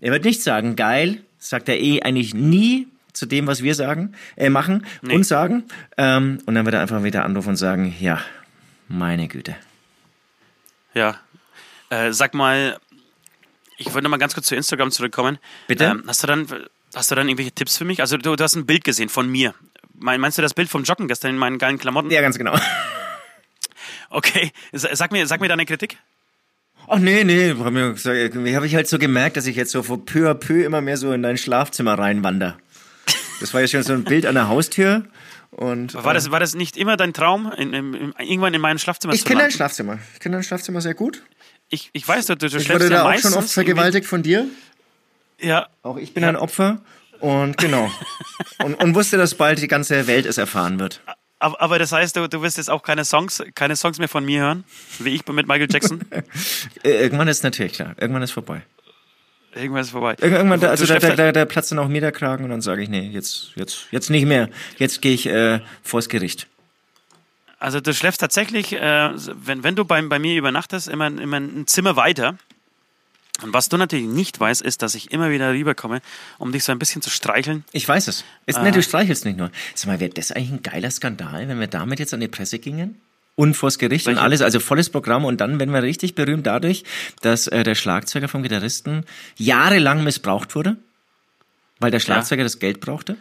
Er 0.00 0.10
wird 0.10 0.24
nicht 0.24 0.42
sagen, 0.42 0.74
geil, 0.74 1.18
sagt 1.38 1.68
er 1.68 1.78
eh 1.78 2.00
eigentlich 2.00 2.32
nie 2.32 2.86
zu 3.18 3.26
dem, 3.26 3.46
was 3.46 3.62
wir 3.62 3.74
sagen, 3.74 4.14
äh, 4.36 4.48
machen 4.48 4.86
und 5.02 5.24
sagen. 5.24 5.64
Ähm, 5.96 6.38
und 6.46 6.54
dann 6.54 6.64
wird 6.64 6.74
er 6.74 6.80
einfach 6.80 7.02
wieder 7.02 7.24
anrufen 7.24 7.50
und 7.50 7.56
sagen, 7.56 7.94
ja, 8.00 8.20
meine 8.88 9.28
Güte. 9.28 9.56
Ja. 10.94 11.16
Äh, 11.90 12.12
sag 12.12 12.34
mal, 12.34 12.78
ich 13.76 13.86
wollte 13.86 14.02
noch 14.02 14.10
mal 14.10 14.16
ganz 14.18 14.34
kurz 14.34 14.46
zu 14.46 14.56
Instagram 14.56 14.90
zurückkommen. 14.90 15.38
Bitte? 15.66 15.84
Ähm, 15.84 16.04
hast, 16.06 16.22
du 16.22 16.26
dann, 16.26 16.46
hast 16.94 17.10
du 17.10 17.14
dann 17.14 17.28
irgendwelche 17.28 17.52
Tipps 17.52 17.76
für 17.76 17.84
mich? 17.84 18.00
Also, 18.00 18.16
du, 18.16 18.36
du 18.36 18.42
hast 18.44 18.56
ein 18.56 18.66
Bild 18.66 18.84
gesehen 18.84 19.08
von 19.08 19.28
mir. 19.28 19.54
Mein- 19.94 20.20
Meinst 20.20 20.38
du 20.38 20.42
das 20.42 20.54
Bild 20.54 20.68
vom 20.68 20.84
Joggen 20.84 21.08
gestern 21.08 21.30
in 21.32 21.38
meinen 21.38 21.58
geilen 21.58 21.78
Klamotten? 21.78 22.10
Ja, 22.10 22.20
ganz 22.20 22.38
genau. 22.38 22.58
Okay, 24.10 24.52
sag 24.72 25.12
mir, 25.12 25.26
sag 25.26 25.40
mir 25.42 25.48
deine 25.48 25.66
Kritik. 25.66 25.98
Ach 26.86 26.98
nee, 26.98 27.24
nee, 27.24 27.48
irgendwie 27.50 28.56
habe 28.56 28.66
ich 28.66 28.74
halt 28.74 28.88
so 28.88 28.98
gemerkt, 28.98 29.36
dass 29.36 29.46
ich 29.46 29.56
jetzt 29.56 29.72
so 29.72 29.82
peu 29.82 30.30
à 30.30 30.34
peu 30.34 30.64
immer 30.64 30.80
mehr 30.80 30.96
so 30.96 31.12
in 31.12 31.22
dein 31.22 31.36
Schlafzimmer 31.36 31.98
reinwander. 31.98 32.56
Das 33.40 33.54
war 33.54 33.60
ja 33.60 33.66
schon 33.66 33.82
so 33.82 33.92
ein 33.92 34.04
Bild 34.04 34.26
an 34.26 34.34
der 34.34 34.48
Haustür. 34.48 35.04
Und 35.50 35.94
War 35.94 36.14
das, 36.14 36.30
war 36.30 36.40
das 36.40 36.54
nicht 36.54 36.76
immer 36.76 36.96
dein 36.96 37.12
Traum, 37.14 37.50
in, 37.56 37.72
in, 37.72 38.14
irgendwann 38.18 38.52
in 38.52 38.60
meinem 38.60 38.78
Schlafzimmer 38.78 39.14
ich 39.14 39.20
zu 39.20 39.26
kenne 39.26 39.40
dein? 39.40 39.50
Schlafzimmer. 39.50 39.98
Ich 40.14 40.20
kenne 40.20 40.36
dein 40.36 40.42
Schlafzimmer 40.42 40.80
sehr 40.80 40.94
gut. 40.94 41.22
Ich, 41.70 41.90
ich 41.92 42.06
weiß, 42.06 42.26
du, 42.26 42.36
du, 42.36 42.46
Ich 42.46 42.68
wurde 42.68 42.84
ja 42.84 42.90
da 42.90 43.10
auch 43.10 43.18
schon 43.18 43.34
oft 43.34 43.50
vergewaltigt 43.50 44.06
von 44.06 44.22
dir. 44.22 44.46
Ja, 45.40 45.68
Auch 45.82 45.96
ich 45.96 46.14
bin 46.14 46.24
ein 46.24 46.36
Opfer. 46.36 46.80
Und 47.20 47.58
genau. 47.58 47.90
und, 48.62 48.74
und 48.74 48.94
wusste, 48.94 49.16
dass 49.16 49.34
bald 49.34 49.60
die 49.60 49.68
ganze 49.68 50.06
Welt 50.06 50.26
es 50.26 50.38
erfahren 50.38 50.78
wird. 50.78 51.00
Aber, 51.40 51.60
aber 51.60 51.78
das 51.78 51.92
heißt, 51.92 52.16
du, 52.16 52.28
du 52.28 52.42
wirst 52.42 52.56
jetzt 52.56 52.70
auch 52.70 52.82
keine 52.82 53.04
Songs, 53.04 53.42
keine 53.54 53.76
Songs 53.76 53.98
mehr 53.98 54.08
von 54.08 54.24
mir 54.24 54.40
hören, 54.42 54.64
wie 54.98 55.10
ich 55.10 55.26
mit 55.26 55.46
Michael 55.46 55.68
Jackson. 55.70 56.00
Äh, 56.82 56.90
Irgendwann 57.02 57.28
ist 57.28 57.42
natürlich 57.42 57.72
klar. 57.74 57.94
Irgendwann 57.98 58.22
ist 58.22 58.32
vorbei. 58.32 58.62
Irgendwas 59.54 59.86
ist 59.86 59.92
vorbei. 59.92 60.14
Ir- 60.20 60.30
Irgendwann, 60.32 60.60
da, 60.60 60.68
also 60.70 60.86
da, 60.86 60.98
da, 60.98 61.08
halt- 61.08 61.18
da, 61.18 61.32
da 61.32 61.44
platzt 61.44 61.72
dann 61.72 61.78
auch 61.78 61.88
mir 61.88 62.00
der 62.00 62.12
Kragen 62.12 62.44
und 62.44 62.50
dann 62.50 62.60
sage 62.60 62.82
ich, 62.82 62.88
nee, 62.88 63.08
jetzt, 63.08 63.52
jetzt, 63.56 63.86
jetzt 63.90 64.10
nicht 64.10 64.26
mehr. 64.26 64.48
Jetzt 64.78 65.00
gehe 65.02 65.14
ich 65.14 65.26
äh, 65.26 65.60
vors 65.82 66.08
Gericht. 66.08 66.46
Also 67.58 67.80
du 67.80 67.92
schläfst 67.92 68.20
tatsächlich, 68.20 68.72
äh, 68.74 69.10
wenn, 69.34 69.64
wenn 69.64 69.74
du 69.74 69.84
bei, 69.84 70.00
bei 70.02 70.18
mir 70.18 70.36
übernachtest, 70.36 70.86
immer, 70.88 71.06
immer 71.08 71.38
ein 71.38 71.66
Zimmer 71.66 71.96
weiter. 71.96 72.36
Und 73.42 73.52
was 73.52 73.68
du 73.68 73.76
natürlich 73.76 74.06
nicht 74.06 74.38
weißt, 74.38 74.62
ist, 74.62 74.82
dass 74.82 74.94
ich 74.96 75.12
immer 75.12 75.30
wieder 75.30 75.52
rüberkomme, 75.52 76.00
um 76.38 76.50
dich 76.52 76.64
so 76.64 76.72
ein 76.72 76.78
bisschen 76.80 77.02
zu 77.02 77.10
streicheln. 77.10 77.64
Ich 77.72 77.86
weiß 77.88 78.08
es. 78.08 78.24
Ist, 78.46 78.58
Ah. 78.58 78.62
nee, 78.62 78.72
du 78.72 78.82
streichelst 78.82 79.24
nicht 79.24 79.38
nur. 79.38 79.50
Sag 79.74 79.86
mal, 79.86 80.00
wäre 80.00 80.10
das 80.10 80.32
eigentlich 80.32 80.50
ein 80.50 80.62
geiler 80.62 80.90
Skandal, 80.90 81.48
wenn 81.48 81.58
wir 81.60 81.68
damit 81.68 82.00
jetzt 82.00 82.12
an 82.14 82.20
die 82.20 82.26
Presse 82.28 82.58
gingen? 82.58 83.00
Und 83.38 83.54
vors 83.54 83.78
Gericht 83.78 84.08
und 84.08 84.14
Welche? 84.14 84.24
alles, 84.24 84.42
also 84.42 84.58
volles 84.58 84.90
Programm 84.90 85.24
und 85.24 85.40
dann 85.40 85.60
werden 85.60 85.72
wir 85.72 85.80
richtig 85.84 86.16
berühmt 86.16 86.44
dadurch, 86.48 86.82
dass 87.22 87.46
äh, 87.46 87.62
der 87.62 87.76
Schlagzeuger 87.76 88.26
vom 88.26 88.42
Gitarristen 88.42 89.04
jahrelang 89.36 90.02
missbraucht 90.02 90.56
wurde, 90.56 90.76
weil 91.78 91.92
der 91.92 92.00
Schlagzeuger 92.00 92.42
das 92.42 92.58
Geld 92.58 92.80
brauchte. 92.80 93.16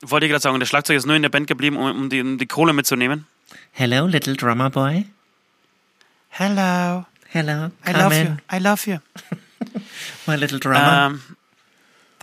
Wollte 0.00 0.24
ich 0.24 0.30
gerade 0.30 0.40
sagen, 0.40 0.58
der 0.58 0.64
Schlagzeug 0.64 0.96
ist 0.96 1.04
nur 1.04 1.14
in 1.14 1.20
der 1.20 1.28
Band 1.28 1.46
geblieben, 1.46 1.76
um, 1.76 1.84
um, 1.90 2.08
die, 2.08 2.22
um 2.22 2.38
die 2.38 2.46
Kohle 2.46 2.72
mitzunehmen. 2.72 3.26
Hello, 3.72 4.06
little 4.06 4.34
drummer 4.34 4.70
boy. 4.70 5.04
Hello, 6.30 7.04
Hello, 7.28 7.70
I 7.84 7.92
come 7.92 8.02
love 8.02 8.14
in, 8.14 8.26
you, 8.26 8.36
I 8.48 8.58
love 8.60 8.86
you. 8.86 8.98
my 10.26 10.36
little 10.36 10.58
drummer. 10.58 11.10
Ähm, 11.10 11.20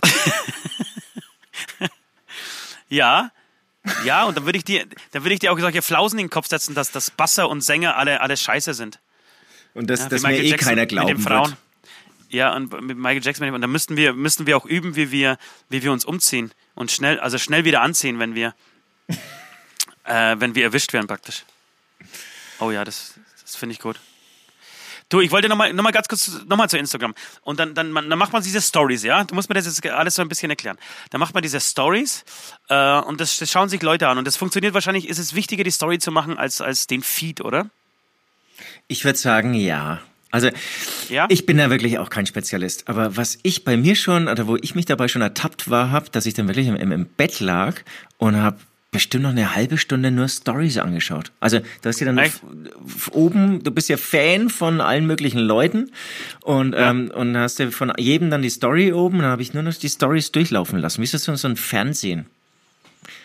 ja, 2.88 3.30
ja, 4.04 4.24
und 4.24 4.36
dann 4.36 4.44
würde 4.44 4.58
ich 4.58 4.64
dir, 4.64 4.86
dann 5.12 5.24
würde 5.24 5.34
ich 5.34 5.40
dir 5.40 5.52
auch 5.52 5.58
solche 5.58 5.82
Flausen 5.82 6.18
in 6.18 6.26
den 6.26 6.30
Kopf 6.30 6.48
setzen, 6.48 6.74
dass, 6.74 6.90
dass 6.90 7.10
Basser 7.10 7.48
und 7.48 7.62
Sänger 7.62 7.96
alle, 7.96 8.20
alle 8.20 8.36
scheiße 8.36 8.74
sind. 8.74 9.00
und 9.74 9.88
das, 9.88 10.00
Ja, 10.00 10.08
das 10.08 10.22
mir 10.22 10.32
eh 10.32 10.48
Jackson 10.48 10.68
keiner 10.68 10.82
mit 10.82 10.90
den 10.90 10.96
glauben 10.96 11.18
Frauen. 11.22 11.50
wird. 11.50 11.58
Ja, 12.30 12.54
und 12.54 12.72
mit 12.82 12.96
Michael 12.96 13.22
Jackson. 13.22 13.52
Und 13.52 13.60
da 13.60 13.66
müssten 13.66 13.96
wir, 13.96 14.14
müssten 14.14 14.46
wir 14.46 14.56
auch 14.56 14.64
üben, 14.64 14.96
wie 14.96 15.10
wir, 15.10 15.36
wie 15.68 15.82
wir 15.82 15.92
uns 15.92 16.04
umziehen 16.04 16.50
und 16.74 16.90
schnell, 16.90 17.20
also 17.20 17.36
schnell 17.38 17.64
wieder 17.64 17.82
anziehen, 17.82 18.18
wenn 18.18 18.34
wir, 18.34 18.54
äh, 20.04 20.36
wenn 20.38 20.54
wir 20.54 20.64
erwischt 20.64 20.92
werden 20.92 21.06
praktisch. 21.06 21.44
Oh 22.58 22.70
ja, 22.70 22.84
das, 22.84 23.14
das 23.42 23.56
finde 23.56 23.74
ich 23.74 23.80
gut. 23.80 23.98
Du, 25.12 25.20
ich 25.20 25.30
wollte 25.30 25.46
nochmal 25.46 25.74
noch 25.74 25.82
mal 25.82 25.90
ganz 25.90 26.08
kurz 26.08 26.40
nochmal 26.46 26.70
zu 26.70 26.78
Instagram. 26.78 27.14
Und 27.42 27.60
dann, 27.60 27.74
dann, 27.74 27.92
dann 27.92 28.18
macht 28.18 28.32
man 28.32 28.42
diese 28.42 28.62
Stories, 28.62 29.02
ja? 29.02 29.24
Du 29.24 29.34
musst 29.34 29.50
mir 29.50 29.54
das 29.54 29.66
jetzt 29.66 29.86
alles 29.86 30.14
so 30.14 30.22
ein 30.22 30.28
bisschen 30.28 30.48
erklären. 30.48 30.78
Dann 31.10 31.18
macht 31.18 31.34
man 31.34 31.42
diese 31.42 31.60
Stories 31.60 32.24
äh, 32.70 32.98
und 33.00 33.20
das, 33.20 33.36
das 33.36 33.50
schauen 33.50 33.68
sich 33.68 33.82
Leute 33.82 34.08
an. 34.08 34.16
Und 34.16 34.26
das 34.26 34.38
funktioniert 34.38 34.72
wahrscheinlich, 34.72 35.06
ist 35.06 35.18
es 35.18 35.34
wichtiger, 35.34 35.64
die 35.64 35.70
Story 35.70 35.98
zu 35.98 36.12
machen, 36.12 36.38
als, 36.38 36.62
als 36.62 36.86
den 36.86 37.02
Feed, 37.02 37.42
oder? 37.42 37.68
Ich 38.88 39.04
würde 39.04 39.18
sagen, 39.18 39.52
ja. 39.52 40.00
Also 40.30 40.48
Ja? 41.10 41.26
ich 41.28 41.44
bin 41.44 41.58
da 41.58 41.68
wirklich 41.68 41.98
auch 41.98 42.08
kein 42.08 42.24
Spezialist. 42.24 42.88
Aber 42.88 43.14
was 43.14 43.38
ich 43.42 43.64
bei 43.64 43.76
mir 43.76 43.96
schon, 43.96 44.28
oder 44.28 44.46
wo 44.46 44.56
ich 44.56 44.74
mich 44.74 44.86
dabei 44.86 45.08
schon 45.08 45.20
ertappt 45.20 45.68
war, 45.68 45.90
hab, 45.90 46.10
dass 46.12 46.24
ich 46.24 46.32
dann 46.32 46.48
wirklich 46.48 46.68
im, 46.68 46.76
im 46.76 47.04
Bett 47.04 47.38
lag 47.40 47.82
und 48.16 48.36
habe 48.36 48.56
bestimmt 48.92 49.24
noch 49.24 49.30
eine 49.30 49.56
halbe 49.56 49.78
Stunde 49.78 50.12
nur 50.12 50.28
Stories 50.28 50.78
angeschaut. 50.78 51.32
Also 51.40 51.58
du 51.58 51.88
hast 51.88 51.98
ja 51.98 52.12
dann 52.12 52.30
oben, 53.10 53.64
du 53.64 53.70
bist 53.72 53.88
ja 53.88 53.96
Fan 53.96 54.50
von 54.50 54.80
allen 54.80 55.06
möglichen 55.06 55.40
Leuten 55.40 55.90
und 56.42 56.74
ähm, 56.76 57.10
und 57.12 57.36
hast 57.36 57.58
ja 57.58 57.70
von 57.70 57.92
jedem 57.98 58.30
dann 58.30 58.42
die 58.42 58.50
Story 58.50 58.92
oben. 58.92 59.18
Dann 59.18 59.28
habe 59.28 59.42
ich 59.42 59.54
nur 59.54 59.62
noch 59.62 59.74
die 59.74 59.88
Stories 59.88 60.30
durchlaufen 60.30 60.78
lassen. 60.78 61.00
Wie 61.00 61.04
ist 61.04 61.14
das 61.14 61.24
so, 61.24 61.34
so 61.34 61.48
ein 61.48 61.56
Fernsehen? 61.56 62.26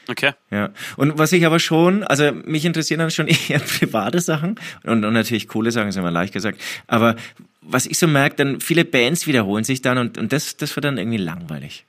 Okay. 0.07 0.32
Ja. 0.51 0.70
Und 0.95 1.18
was 1.18 1.34
ich 1.34 1.45
aber 1.45 1.59
schon, 1.59 2.05
also 2.05 2.32
mich 2.32 2.63
interessieren 2.63 2.99
dann 2.99 3.11
schon 3.11 3.28
eher 3.49 3.59
private 3.59 4.22
Sachen 4.22 4.55
und, 4.84 5.03
und 5.03 5.13
natürlich 5.13 5.49
coole 5.49 5.72
Sachen, 5.72 5.89
ist 5.89 5.97
immer 5.97 6.11
leicht 6.11 6.34
gesagt. 6.34 6.61
Aber 6.88 7.18
was 7.61 7.86
ich 7.86 7.99
so 7.99 8.07
merke, 8.07 8.38
dann 8.38 8.61
viele 8.61 8.86
Bands 8.86 9.28
wiederholen 9.28 9.65
sich 9.65 9.82
dann 9.82 9.97
und, 9.97 10.18
und 10.18 10.32
das, 10.32 10.55
das 10.55 10.76
wird 10.78 10.86
dann 10.86 10.97
irgendwie 10.97 11.18
langweilig. 11.18 11.86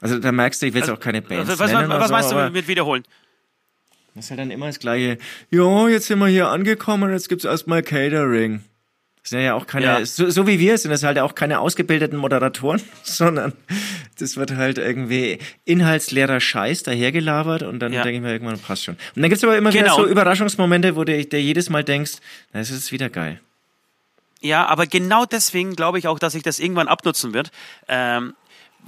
Also 0.00 0.18
da 0.18 0.30
merkst 0.32 0.60
du, 0.62 0.66
ich 0.66 0.74
will 0.74 0.80
jetzt 0.80 0.90
auch 0.90 1.00
keine 1.00 1.22
Bands 1.22 1.48
Also, 1.50 1.62
was, 1.62 1.72
nennen. 1.72 1.88
was, 1.88 1.98
was 2.10 2.28
so, 2.28 2.34
meinst 2.36 2.50
du 2.50 2.58
mit, 2.58 2.68
wiederholen? 2.68 3.04
Das 4.14 4.26
ist 4.26 4.30
halt 4.30 4.40
dann 4.40 4.50
immer 4.50 4.66
das 4.66 4.78
gleiche. 4.78 5.18
Ja, 5.50 5.88
jetzt 5.88 6.06
sind 6.06 6.18
wir 6.18 6.28
hier 6.28 6.48
angekommen, 6.48 7.12
jetzt 7.12 7.28
gibt's 7.28 7.44
erstmal 7.44 7.82
Catering. 7.82 8.62
Das 9.22 9.30
sind 9.30 9.40
ja 9.40 9.54
auch 9.54 9.66
keine, 9.66 9.86
Ja. 9.86 10.06
so, 10.06 10.30
so 10.30 10.46
wie 10.46 10.60
wir 10.60 10.78
sind 10.78 10.90
das 10.92 11.02
halt 11.02 11.18
auch 11.18 11.34
keine 11.34 11.58
ausgebildeten 11.58 12.16
Moderatoren, 12.18 12.80
sondern 13.02 13.52
das 14.18 14.36
wird 14.36 14.54
halt 14.54 14.78
irgendwie 14.78 15.38
inhaltsleerer 15.64 16.38
Scheiß 16.40 16.84
dahergelabert 16.84 17.62
und 17.64 17.80
dann 17.80 17.92
Ja. 17.92 18.02
denke 18.04 18.16
ich 18.18 18.22
mir 18.22 18.32
irgendwann, 18.32 18.58
passt 18.58 18.84
schon. 18.84 18.94
Und 19.16 19.22
dann 19.22 19.28
gibt's 19.28 19.42
aber 19.44 19.56
immer 19.58 19.72
wieder 19.72 19.82
Genau. 19.82 19.96
so 19.96 20.06
Überraschungsmomente, 20.06 20.94
wo 20.94 21.04
du 21.04 21.24
dir 21.24 21.42
jedes 21.42 21.70
Mal 21.70 21.82
denkst, 21.84 22.12
das 22.52 22.70
ist 22.70 22.92
wieder 22.92 23.10
geil. 23.10 23.40
Ja, 24.40 24.66
aber 24.66 24.86
genau 24.86 25.24
deswegen 25.24 25.74
glaube 25.74 25.98
ich 25.98 26.06
auch, 26.06 26.18
dass 26.18 26.34
sich 26.34 26.42
das 26.44 26.58
irgendwann 26.60 26.88
abnutzen 26.88 27.34
wird. 27.34 27.50
Ähm, 27.88 28.34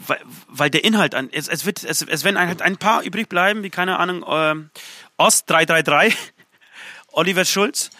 weil, 0.06 0.20
weil 0.48 0.70
der 0.70 0.84
Inhalt 0.84 1.14
an, 1.14 1.28
es, 1.32 1.48
es 1.48 1.66
wird, 1.66 1.84
es, 1.84 2.02
es 2.02 2.24
werden 2.24 2.38
halt 2.38 2.62
ein 2.62 2.76
paar 2.76 3.02
übrig 3.02 3.28
bleiben, 3.28 3.62
wie 3.62 3.70
keine 3.70 3.98
Ahnung, 3.98 4.24
ähm, 4.28 4.70
Ost 5.16 5.50
333, 5.50 6.16
Oliver 7.12 7.44
Schulz 7.44 7.90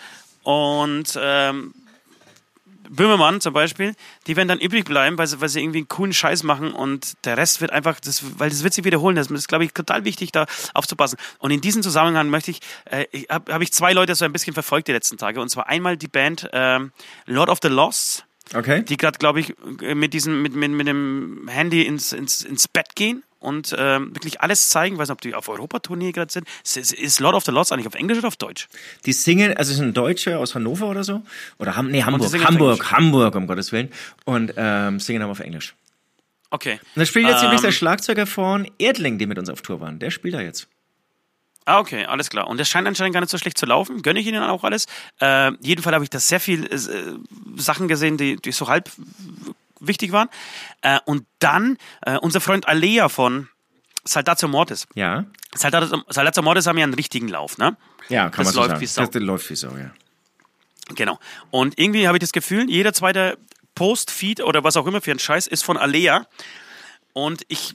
und 0.43 1.19
ähm, 1.21 1.75
Böhmermann 2.91 3.41
zum 3.41 3.53
Beispiel, 3.53 3.95
die 4.27 4.37
werden 4.37 4.49
dann 4.49 4.61
übrig 4.61 4.85
bleiben, 4.85 5.19
weil 5.19 5.27
sie, 5.27 5.41
weil 5.41 5.49
sie 5.49 5.61
irgendwie 5.61 5.79
einen 5.79 5.89
coolen 5.89 6.13
Scheiß 6.13 6.43
machen 6.43 6.73
und 6.73 7.25
der 7.25 7.37
Rest 7.37 7.61
wird 7.61 7.71
einfach, 7.71 8.01
das, 8.01 8.39
weil 8.39 8.51
das 8.51 8.63
wird 8.63 8.75
sich 8.75 8.85
wiederholen. 8.85 9.17
Das 9.17 9.31
ist, 9.31 9.49
glaube 9.49 9.65
ich, 9.65 9.73
total 9.73 10.05
wichtig, 10.05 10.33
da 10.33 10.47
aufzupassen. 10.75 11.19
Und 11.39 11.51
in 11.51 11.61
diesem 11.61 11.83
Zusammenhang 11.83 12.31
möchte 12.31 12.51
ich, 12.51 12.61
äh, 12.87 13.05
habe 13.29 13.53
hab 13.53 13.63
ich 13.63 13.73
zwei 13.73 13.93
Leute 13.93 14.15
so 14.15 14.25
ein 14.25 14.33
bisschen 14.33 14.55
verfolgt 14.55 14.89
die 14.89 14.93
letzten 14.93 15.19
Tage. 15.19 15.41
Und 15.41 15.49
zwar 15.51 15.69
einmal 15.69 15.97
die 15.97 16.09
Band 16.09 16.49
ähm, 16.53 16.93
Lord 17.27 17.51
of 17.51 17.59
the 17.63 17.69
Lost, 17.69 18.25
Okay? 18.55 18.83
die 18.83 18.97
gerade, 18.97 19.19
glaube 19.19 19.41
ich, 19.41 19.55
äh, 19.83 19.95
mit 19.95 20.15
diesem, 20.15 20.43
mit, 20.43 20.55
mit, 20.55 20.71
mit 20.71 20.87
dem 20.87 21.49
Handy 21.49 21.83
ins, 21.83 22.13
ins, 22.13 22.43
ins 22.43 22.69
Bett 22.69 22.95
gehen 22.95 23.23
und 23.41 23.75
ähm, 23.79 24.15
wirklich 24.15 24.41
alles 24.41 24.69
zeigen. 24.69 24.97
Ich 24.97 25.01
weiß 25.01 25.09
nicht, 25.09 25.15
ob 25.15 25.21
die 25.21 25.35
auf 25.35 25.49
Europatournee 25.49 26.13
gerade 26.13 26.33
sind. 26.33 26.47
Ist, 26.65 27.21
Lord 27.21 27.35
of 27.35 27.45
the 27.45 27.53
Lost 27.53 27.73
eigentlich 27.73 27.87
auf 27.87 27.95
Englisch 27.95 28.19
oder 28.19 28.29
auf 28.29 28.37
Deutsch? 28.37 28.69
Die 29.07 29.13
singen, 29.13 29.57
also 29.57 29.73
es 29.73 29.79
sind 29.79 29.97
Deutsche 29.97 30.39
aus 30.39 30.55
Hannover 30.55 30.89
oder 30.89 31.05
so. 31.05 31.23
Oder 31.59 31.77
Ham, 31.77 31.91
nee, 31.91 32.03
Hamburg, 32.03 32.33
Hamburg. 32.45 32.91
Hamburg, 32.93 33.35
um 33.35 33.47
Gottes 33.47 33.73
Willen. 33.73 33.91
Und 34.25 34.55
ähm, 34.57 34.99
singen 35.01 35.23
aber 35.23 35.33
auf 35.33 35.41
Englisch. 35.41 35.75
Okay. 36.51 36.81
Und 36.95 37.01
da 37.01 37.05
spielt 37.05 37.29
jetzt 37.29 37.43
übrigens 37.43 37.61
Ähm. 37.61 37.69
der 37.69 37.73
Schlagzeuger 37.73 38.27
von 38.27 38.69
Erdling, 38.79 39.19
die 39.19 39.27
mit 39.27 39.39
uns 39.39 39.51
auf 39.51 39.63
Tour 39.63 39.81
waren. 39.81 39.99
Der 39.99 40.11
spielt 40.11 40.35
da 40.35 40.41
jetzt. 40.41 40.67
Ah, 41.69 41.81
okay, 41.81 42.07
alles 42.07 42.31
klar. 42.31 42.47
Und 42.47 42.59
das 42.59 42.67
scheint 42.71 42.89
anscheinend 42.89 43.13
gar 43.13 43.21
nicht 43.21 43.29
so 43.29 43.37
schlecht 43.37 43.59
zu 43.59 43.67
laufen. 43.67 44.01
Gönne 44.01 44.21
ich 44.21 44.27
Ihnen 44.27 44.43
auch 44.43 44.65
alles. 44.65 44.87
Äh, 45.21 45.53
jeden 45.61 45.83
Fall 45.83 45.93
habe 45.93 46.03
ich 46.03 46.09
da 46.09 46.19
sehr 46.19 46.41
viel 46.41 46.65
äh, 46.65 46.79
Sachen 47.61 47.89
gesehen, 47.89 48.17
die, 48.17 48.37
die 48.37 48.53
so 48.53 48.69
halb 48.69 48.91
wichtig 49.79 50.11
waren. 50.13 50.31
Äh, 50.81 50.99
und 51.05 51.27
dann 51.41 51.77
äh, 52.07 52.17
unser 52.17 52.41
Freund 52.41 52.67
Alea 52.67 53.11
von 53.11 53.51
Saltatio 54.03 54.49
Mortis. 54.49 54.87
Ja? 54.95 55.27
Saltatio, 55.55 56.03
Saltatio 56.09 56.43
Mortis 56.43 56.67
haben 56.67 56.79
ja 56.79 56.85
einen 56.85 56.95
richtigen 56.95 57.29
Lauf, 57.29 57.59
ne? 57.59 57.77
Ja, 58.09 58.31
kann 58.31 58.47
Das 58.47 58.47
man 58.47 58.55
so 58.55 58.61
läuft 58.61 58.71
sagen. 58.71 58.81
wie 58.81 58.87
Sau. 58.87 59.05
Das, 59.05 59.23
läuft 59.23 59.51
wie 59.51 59.57
Sau, 59.57 59.77
ja. 59.77 59.91
Genau. 60.95 61.19
Und 61.51 61.79
irgendwie 61.79 62.07
habe 62.07 62.17
ich 62.17 62.21
das 62.21 62.33
Gefühl, 62.33 62.71
jeder 62.71 62.95
zweite 62.95 63.37
Post, 63.75 64.11
Feed 64.11 64.41
oder 64.41 64.65
was 64.65 64.79
auch 64.79 64.87
immer 64.87 65.03
für 65.03 65.11
ein 65.11 65.19
Scheiß 65.19 65.47
ist 65.47 65.65
von 65.65 65.77
Alea. 65.77 66.27
Und 67.13 67.43
ich, 67.49 67.75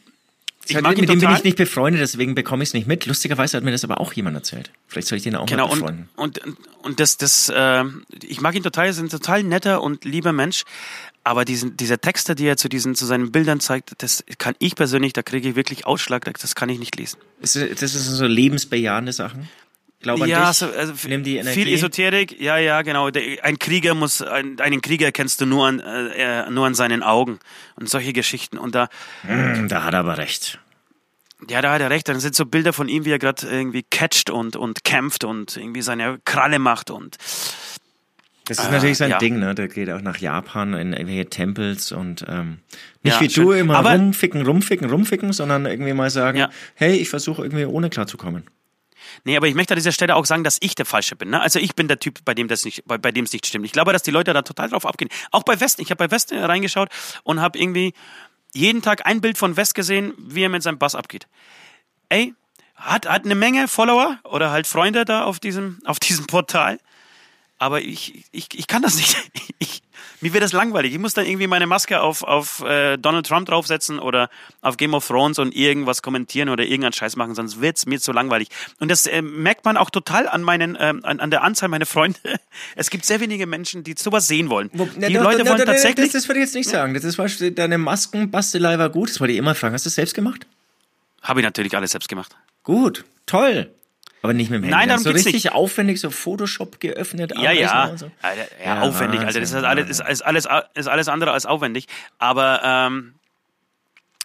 ich 0.68 0.82
mag 0.82 0.94
ihn 0.98 1.02
mit 1.02 1.10
dem 1.10 1.20
bin 1.20 1.32
ich 1.32 1.44
nicht 1.44 1.58
befreundet, 1.58 2.02
deswegen 2.02 2.36
bekomme 2.36 2.64
ich 2.64 2.70
es 2.70 2.74
nicht 2.74 2.88
mit. 2.88 3.06
Lustigerweise 3.06 3.58
hat 3.58 3.64
mir 3.64 3.72
das 3.72 3.84
aber 3.84 4.00
auch 4.00 4.14
jemand 4.14 4.36
erzählt. 4.36 4.72
Vielleicht 4.88 5.08
soll 5.08 5.18
ich 5.18 5.24
den 5.24 5.36
auch 5.36 5.46
Genau, 5.46 5.68
mal 5.68 5.74
und, 5.74 5.80
befreunden. 5.80 6.10
und, 6.16 6.42
und 6.84 7.00
das, 7.00 7.18
das, 7.18 7.50
äh, 7.50 7.84
ich 8.24 8.42
mag 8.42 8.56
ihn 8.56 8.64
total, 8.64 8.86
er 8.86 8.92
ist 8.92 9.00
ein 9.00 9.10
total 9.10 9.44
netter 9.44 9.82
und 9.82 10.06
lieber 10.06 10.32
Mensch. 10.32 10.64
Aber 11.26 11.46
diesen, 11.46 11.78
dieser 11.78 12.02
Texte, 12.02 12.36
die 12.36 12.46
er 12.46 12.58
zu 12.58 12.68
diesen, 12.68 12.96
zu 12.96 13.06
seinen 13.06 13.32
Bildern 13.32 13.62
zeigt, 13.62 13.94
das 14.00 14.26
kann 14.40 14.56
ich 14.60 14.76
persönlich, 14.76 15.14
da 15.14 15.22
kriege 15.22 15.50
ich 15.50 15.56
wirklich 15.56 15.86
Ausschlag, 15.86 16.26
das 16.38 16.54
kann 16.56 16.68
ich 16.68 16.80
nicht 16.80 16.98
lesen. 16.98 17.18
Das 17.40 17.54
sind 17.54 17.78
so 17.78 18.26
lebensbejahende 18.26 19.14
Sachen. 19.14 19.48
Glaub 20.04 20.22
an 20.22 20.30
ja, 20.30 20.50
dich. 20.50 20.58
so, 20.58 20.68
also 20.68 20.94
Nimm 21.08 21.24
die 21.24 21.38
Energie. 21.38 21.64
viel 21.64 21.74
Esoterik, 21.74 22.40
ja, 22.40 22.58
ja, 22.58 22.82
genau. 22.84 23.10
Der, 23.10 23.44
ein 23.44 23.58
Krieger 23.58 23.96
muss, 23.96 24.22
ein, 24.22 24.60
einen 24.60 24.82
Krieger 24.82 25.12
kennst 25.12 25.42
du 25.42 25.46
nur 25.48 25.66
an, 25.66 25.80
äh, 25.80 26.44
äh, 26.44 26.50
nur 26.52 26.68
an 26.68 26.76
seinen 26.76 27.02
Augen 27.04 27.40
und 27.78 27.90
solche 27.90 28.14
Geschichten. 28.14 28.58
Und 28.58 28.76
da, 28.76 28.90
Hm, 29.24 29.68
da 29.70 29.84
hat 29.84 29.94
er 29.94 30.02
aber 30.02 30.18
recht. 30.20 30.60
ja, 31.50 31.62
da 31.62 31.74
hat 31.74 31.82
er 31.82 31.90
recht. 31.90 32.08
Dann 32.10 32.20
sind 32.20 32.36
so 32.36 32.46
Bilder 32.46 32.74
von 32.74 32.88
ihm, 32.88 33.06
wie 33.06 33.12
er 33.12 33.20
gerade 33.20 33.48
irgendwie 33.48 33.84
catcht 33.90 34.30
und, 34.30 34.56
und 34.56 34.84
kämpft 34.84 35.24
und 35.24 35.58
irgendwie 35.58 35.82
seine 35.82 36.20
Kralle 36.26 36.60
macht 36.60 36.92
und 36.92 37.18
Das 38.46 38.60
ist 38.60 38.70
natürlich 38.72 38.98
sein 38.98 39.10
ja. 39.12 39.20
Ding, 39.20 39.40
ne? 39.40 39.56
Der 39.56 39.70
geht 39.70 39.90
auch 39.90 40.02
nach 40.02 40.18
Japan 40.18 40.74
in 40.74 40.92
irgendwelche 40.92 41.30
Tempels 41.30 41.94
und 41.94 42.26
ähm, 42.28 42.58
nicht 43.04 43.16
Ja, 43.16 43.22
wie 43.22 43.30
schön. 43.30 43.46
du 43.46 43.52
immer 43.54 43.78
Aber- 43.78 43.94
rumficken, 43.94 44.46
rumficken, 44.46 44.90
rumficken, 44.90 45.32
sondern 45.32 45.66
irgendwie 45.66 45.94
mal 45.94 46.10
sagen, 46.10 46.40
Ja. 46.40 46.50
hey, 46.76 46.96
ich 46.98 47.10
versuche 47.10 47.44
irgendwie 47.44 47.64
ohne 47.66 47.90
klarzukommen. 47.90 48.44
Nee, 49.24 49.38
aber 49.38 49.48
ich 49.48 49.56
möchte 49.56 49.74
an 49.74 49.78
dieser 49.78 49.92
Stelle 49.92 50.16
auch 50.16 50.26
sagen, 50.26 50.44
dass 50.44 50.58
ich 50.62 50.76
der 50.76 50.86
Falsche 50.86 51.16
bin. 51.16 51.30
Ne? 51.30 51.42
Also 51.42 51.60
ich 51.60 51.76
bin 51.76 51.88
der 51.88 52.00
Typ, 52.00 52.24
bei 52.26 52.34
dem 52.34 52.48
das 52.48 52.66
nicht, 52.66 52.86
bei, 52.86 52.98
bei 52.98 53.12
dem 53.12 53.26
es 53.26 53.34
nicht 53.34 53.46
stimmt. 53.46 53.66
Ich 53.66 53.72
glaube, 53.72 53.94
dass 53.94 54.04
die 54.04 54.12
Leute 54.12 54.34
da 54.34 54.42
total 54.42 54.70
drauf 54.70 54.86
abgehen. 54.86 55.10
Auch 55.32 55.44
bei 55.44 55.60
West. 55.60 55.80
Ich 55.80 55.90
habe 55.90 56.08
bei 56.08 56.12
West 56.12 56.32
reingeschaut 56.32 56.90
und 57.24 57.42
habe 57.42 57.58
irgendwie 57.60 57.94
jeden 58.54 58.82
Tag 58.82 59.06
ein 59.06 59.22
Bild 59.22 59.38
von 59.38 59.58
West 59.58 59.76
gesehen, 59.76 60.14
wie 60.18 60.44
er 60.44 60.50
mit 60.50 60.64
seinem 60.64 60.78
Bass 60.78 60.96
abgeht. 60.96 61.28
Ey, 62.10 62.34
hat, 62.76 63.08
hat 63.08 63.26
eine 63.26 63.36
Menge 63.36 63.68
Follower 63.68 64.20
oder 64.24 64.52
halt 64.52 64.68
Freunde 64.68 65.06
da 65.06 65.24
auf 65.24 65.40
diesem, 65.40 65.80
auf 65.86 66.00
diesem 66.00 66.28
Portal. 66.28 66.80
Aber 67.58 67.82
ich, 67.82 68.26
ich, 68.32 68.48
ich 68.54 68.68
kann 68.68 68.82
das 68.82 68.96
nicht. 68.96 69.16
Ich, 69.60 69.82
mir 70.24 70.34
wird 70.34 70.44
das 70.44 70.54
langweilig. 70.54 70.94
Ich 70.94 71.00
muss 71.00 71.14
dann 71.14 71.26
irgendwie 71.26 71.48
meine 71.48 71.68
Maske 71.68 72.02
auf, 72.02 72.24
auf 72.24 72.62
äh, 72.62 72.98
Donald 72.98 73.28
Trump 73.28 73.48
draufsetzen 73.48 74.00
oder 74.00 74.30
auf 74.62 74.78
Game 74.78 74.94
of 74.94 75.06
Thrones 75.06 75.38
und 75.38 75.54
irgendwas 75.54 76.02
kommentieren 76.02 76.48
oder 76.48 76.64
irgendeinen 76.64 76.94
Scheiß 76.94 77.18
machen, 77.18 77.36
sonst 77.36 77.60
wird's 77.60 77.86
mir 77.86 78.00
zu 78.00 78.14
langweilig. 78.14 78.48
Und 78.80 78.90
das 78.90 79.06
äh, 79.06 79.22
merkt 79.22 79.66
man 79.66 79.76
auch 79.76 79.90
total 79.90 80.30
an 80.30 80.42
meinen, 80.42 80.78
ähm, 80.80 81.02
an, 81.04 81.20
an 81.20 81.30
der 81.30 81.44
Anzahl 81.44 81.70
meiner 81.70 81.86
Freunde. 81.86 82.20
Es 82.76 82.92
gibt 82.92 83.04
sehr 83.04 83.20
wenige 83.20 83.48
Menschen, 83.48 83.84
die 83.84 83.96
sowas 83.98 84.28
sehen 84.28 84.50
wollen. 84.50 84.70
Wo, 84.74 84.86
die 84.86 84.92
na, 84.98 85.10
na, 85.10 85.22
Leute 85.22 85.44
na, 85.44 85.50
wollen 85.50 85.60
na, 85.60 85.66
na, 85.66 85.72
tatsächlich. 85.74 86.12
Das, 86.12 86.22
das 86.22 86.30
würde 86.30 86.40
ich 86.40 86.46
jetzt 86.46 86.56
nicht 86.56 86.70
sagen. 86.70 86.94
Das 86.94 87.04
ist 87.04 87.18
Beispiel, 87.18 87.52
deine 87.52 87.78
Maskenbastelei 87.78 88.78
war 88.78 88.90
gut. 88.90 89.10
Das 89.10 89.20
wollte 89.20 89.34
ich 89.34 89.40
immer 89.40 89.56
fragen. 89.56 89.74
Hast 89.74 89.86
du 89.86 89.90
das 89.90 89.96
selbst 89.96 90.14
gemacht? 90.14 90.46
Habe 91.24 91.40
ich 91.40 91.44
natürlich 91.44 91.76
alles 91.76 91.92
selbst 91.92 92.10
gemacht. 92.10 92.36
Gut, 92.64 93.06
toll. 93.26 93.74
Aber 94.24 94.34
nicht 94.34 94.50
mit 94.50 94.60
dem 94.60 94.64
Handy. 94.64 94.78
Nein, 94.78 94.88
darum 94.88 95.04
so 95.04 95.12
geht's 95.12 95.26
richtig 95.26 95.52
aufwendig, 95.52 96.00
so 96.00 96.10
Photoshop 96.10 96.80
geöffnet. 96.80 97.34
Ja, 97.38 97.52
ja. 97.52 97.92
So. 97.98 98.10
Alter, 98.22 98.48
ja, 98.58 98.76
Ja, 98.76 98.82
aufwendig, 98.82 99.20
Alter. 99.20 99.42
Das 99.42 99.52
ist 99.52 99.64
alles, 99.64 99.90
ist, 99.90 100.10
ist, 100.10 100.22
alles, 100.22 100.48
ist 100.76 100.88
alles 100.88 101.08
andere 101.10 101.32
als 101.32 101.46
aufwendig. 101.46 101.88
Aber 102.20 102.62
ähm, 102.64 103.16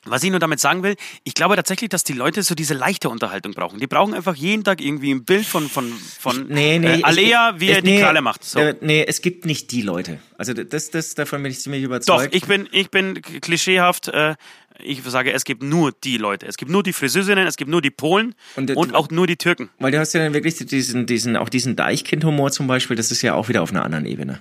was 0.04 0.22
ich 0.22 0.30
nur 0.30 0.38
damit 0.38 0.60
sagen 0.60 0.84
will, 0.84 0.94
ich 1.24 1.34
glaube 1.34 1.56
tatsächlich, 1.56 1.90
dass 1.90 2.04
die 2.04 2.12
Leute 2.12 2.44
so 2.44 2.54
diese 2.54 2.74
leichte 2.74 3.08
Unterhaltung 3.08 3.54
brauchen. 3.54 3.80
Die 3.80 3.88
brauchen 3.88 4.14
einfach 4.14 4.36
jeden 4.36 4.62
Tag 4.62 4.80
irgendwie 4.80 5.12
ein 5.12 5.24
Bild 5.24 5.44
von, 5.44 5.68
von, 5.68 5.92
von 5.92 6.46
Nee, 6.46 6.78
nee. 6.78 7.00
äh, 7.00 7.02
Alea, 7.02 7.54
wie 7.58 7.70
er 7.70 7.78
ich, 7.78 7.84
die 7.84 7.90
nee, 7.90 8.00
Kralle 8.00 8.22
macht. 8.22 8.44
So. 8.44 8.60
Äh, 8.60 8.76
nee, 8.80 9.04
es 9.06 9.20
gibt 9.20 9.46
nicht 9.46 9.72
die 9.72 9.82
Leute. 9.82 10.20
Also 10.36 10.54
das, 10.54 10.90
das, 10.90 11.16
davon 11.16 11.42
bin 11.42 11.50
ich 11.50 11.60
ziemlich 11.60 11.82
Doch, 11.82 11.88
überzeugt. 11.88 12.34
ich 12.34 12.46
bin, 12.46 12.68
ich 12.70 12.90
bin 12.90 13.20
klischeehaft. 13.20 14.08
Äh, 14.08 14.36
ich 14.82 15.02
sage, 15.02 15.32
es 15.32 15.44
gibt 15.44 15.62
nur 15.62 15.92
die 16.04 16.16
Leute. 16.16 16.46
Es 16.46 16.56
gibt 16.56 16.70
nur 16.70 16.82
die 16.82 16.92
Friseurinnen, 16.92 17.46
es 17.46 17.56
gibt 17.56 17.70
nur 17.70 17.82
die 17.82 17.90
Polen 17.90 18.34
Und, 18.56 18.70
und, 18.76 18.94
auch 18.94 19.10
nur 19.10 19.26
die 19.26 19.36
Türken. 19.36 19.68
Weil 19.78 19.92
du 19.92 19.98
hast 19.98 20.12
ja 20.14 20.22
dann 20.22 20.34
wirklich 20.34 20.56
diesen, 20.56 21.06
diesen, 21.06 21.36
auch 21.36 21.48
diesen 21.48 21.76
Deichkind-Humor 21.76 22.50
zum 22.52 22.66
Beispiel, 22.66 22.96
das 22.96 23.10
ist 23.10 23.22
ja 23.22 23.34
auch 23.34 23.48
wieder 23.48 23.62
auf 23.62 23.70
einer 23.70 23.84
anderen 23.84 24.06
Ebene. 24.06 24.40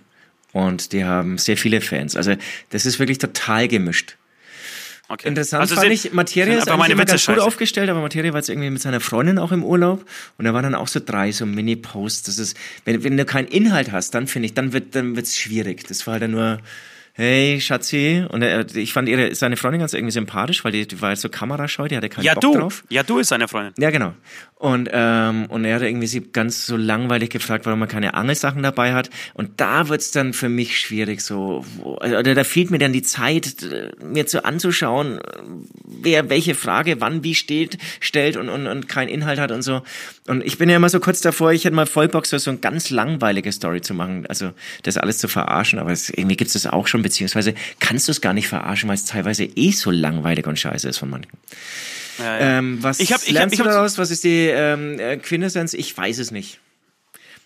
Und 0.53 0.93
die 0.93 1.03
haben 1.05 1.37
sehr 1.37 1.57
viele 1.57 1.81
Fans. 1.81 2.15
Also 2.15 2.35
das 2.69 2.85
ist 2.85 2.99
wirklich 2.99 3.17
total 3.17 3.67
gemischt. 3.67 4.15
Okay. 5.09 5.27
Interessant 5.29 5.61
Also 5.61 5.75
fand 5.75 5.85
sind- 5.87 6.05
ich, 6.05 6.13
Materia 6.13 6.57
ist 6.57 6.67
eigentlich 6.69 6.97
ganz 6.97 7.11
gut 7.11 7.19
scheiße. 7.35 7.43
aufgestellt, 7.43 7.89
aber 7.89 8.01
Materia 8.01 8.33
war 8.33 8.39
jetzt 8.39 8.49
irgendwie 8.49 8.69
mit 8.69 8.81
seiner 8.81 8.99
Freundin 8.99 9.39
auch 9.39 9.53
im 9.53 9.63
Urlaub 9.63 10.05
und 10.37 10.43
da 10.45 10.53
waren 10.53 10.63
dann 10.63 10.75
auch 10.75 10.89
so 10.89 10.99
drei 10.99 11.31
so 11.31 11.45
Mini-Posts. 11.45 12.23
Das 12.23 12.39
ist, 12.39 12.57
wenn, 12.83 13.03
wenn 13.05 13.15
du 13.15 13.23
keinen 13.23 13.47
Inhalt 13.47 13.93
hast, 13.93 14.13
dann 14.15 14.27
finde 14.27 14.47
ich, 14.47 14.53
dann 14.53 14.73
wird 14.73 14.95
dann 14.95 15.15
wird's 15.15 15.37
schwierig. 15.37 15.85
Das 15.87 16.05
war 16.07 16.13
halt 16.13 16.23
dann 16.23 16.31
nur, 16.31 16.59
hey 17.17 17.59
Schatzi, 17.59 18.23
und 18.29 18.43
er, 18.43 18.65
ich 18.75 18.93
fand 18.93 19.09
ihre, 19.09 19.33
seine 19.33 19.57
Freundin 19.57 19.79
ganz 19.81 19.93
irgendwie 19.93 20.11
sympathisch, 20.11 20.63
weil 20.63 20.71
die, 20.71 20.87
die 20.87 21.01
war 21.01 21.15
so 21.15 21.29
kamerascheu, 21.29 21.87
die 21.87 21.97
hatte 21.97 22.09
keinen 22.09 22.23
Ja, 22.23 22.35
Bock 22.35 22.41
du. 22.41 22.53
drauf. 22.59 22.83
Ja, 22.89 23.01
du 23.03 23.17
ist 23.17 23.29
seine 23.29 23.47
Freundin. 23.47 23.73
Ja, 23.77 23.89
genau. 23.89 24.13
Und, 24.59 24.89
ähm, 24.91 25.45
und 25.49 25.65
er 25.65 25.75
hat 25.75 25.83
irgendwie 25.83 26.07
sie 26.07 26.19
ganz 26.19 26.65
so 26.65 26.77
langweilig 26.77 27.29
gefragt, 27.29 27.67
warum 27.67 27.81
er 27.81 27.87
keine 27.87 28.15
Angelsachen 28.15 28.63
dabei 28.63 28.93
hat. 28.95 29.11
Und 29.35 29.61
da 29.61 29.87
wird's 29.87 30.09
dann 30.09 30.33
für 30.33 30.49
mich 30.49 30.79
schwierig, 30.79 31.21
so, 31.21 31.63
wo, 31.77 31.95
also 31.95 32.33
da 32.33 32.43
fehlt 32.43 32.71
mir 32.71 32.79
dann 32.79 32.91
die 32.91 33.03
Zeit, 33.03 33.55
mir 34.03 34.25
zu 34.25 34.45
anzuschauen, 34.45 35.19
wer 35.85 36.31
welche 36.31 36.55
Frage 36.55 36.99
wann 36.99 37.23
wie 37.23 37.35
steht, 37.35 37.77
stellt 37.99 38.35
und, 38.35 38.49
und, 38.49 38.65
und 38.65 38.87
keinen 38.87 39.09
Inhalt 39.09 39.39
hat 39.39 39.51
und 39.51 39.61
so. 39.61 39.83
Und 40.25 40.43
ich 40.43 40.57
bin 40.57 40.69
ja 40.69 40.77
immer 40.77 40.89
so 40.89 40.99
kurz 40.99 41.21
davor, 41.21 41.51
ich 41.51 41.63
hätte 41.65 41.75
mal 41.75 41.85
voll 41.85 42.09
so, 42.23 42.37
so 42.39 42.49
eine 42.49 42.59
ganz 42.59 42.89
langweilige 42.89 43.51
Story 43.51 43.81
zu 43.81 43.93
machen, 43.93 44.25
also 44.27 44.53
das 44.81 44.97
alles 44.97 45.19
zu 45.19 45.27
verarschen, 45.27 45.77
aber 45.77 45.91
es, 45.91 46.09
irgendwie 46.09 46.35
gibt's 46.35 46.53
das 46.53 46.65
auch 46.65 46.87
schon, 46.87 47.03
beziehungsweise 47.03 47.53
kannst 47.79 48.07
du 48.07 48.11
es 48.11 48.21
gar 48.21 48.33
nicht 48.33 48.47
verarschen, 48.47 48.89
weil 48.89 48.95
es 48.95 49.05
teilweise 49.05 49.43
eh 49.43 49.71
so 49.71 49.91
langweilig 49.91 50.47
und 50.47 50.57
scheiße 50.57 50.89
ist 50.89 50.97
von 50.97 51.11
manchen. 51.11 51.29
Ja, 52.19 52.39
ja. 52.39 52.57
Ähm, 52.59 52.77
was 52.81 52.99
Ich 52.99 53.11
hab- 53.13 53.21
ich 53.21 53.27
hab- 53.27 53.33
lernst 53.33 53.53
ich 53.53 53.59
du 53.59 53.65
hab- 53.65 53.71
daraus? 53.73 53.97
Was 53.97 54.11
ist 54.11 54.23
die 54.23 54.47
ähm, 54.47 54.99
äh, 54.99 55.17
Quintessenz? 55.17 55.73
Ich 55.73 55.95
weiß 55.97 56.17
es 56.19 56.31
nicht. 56.31 56.59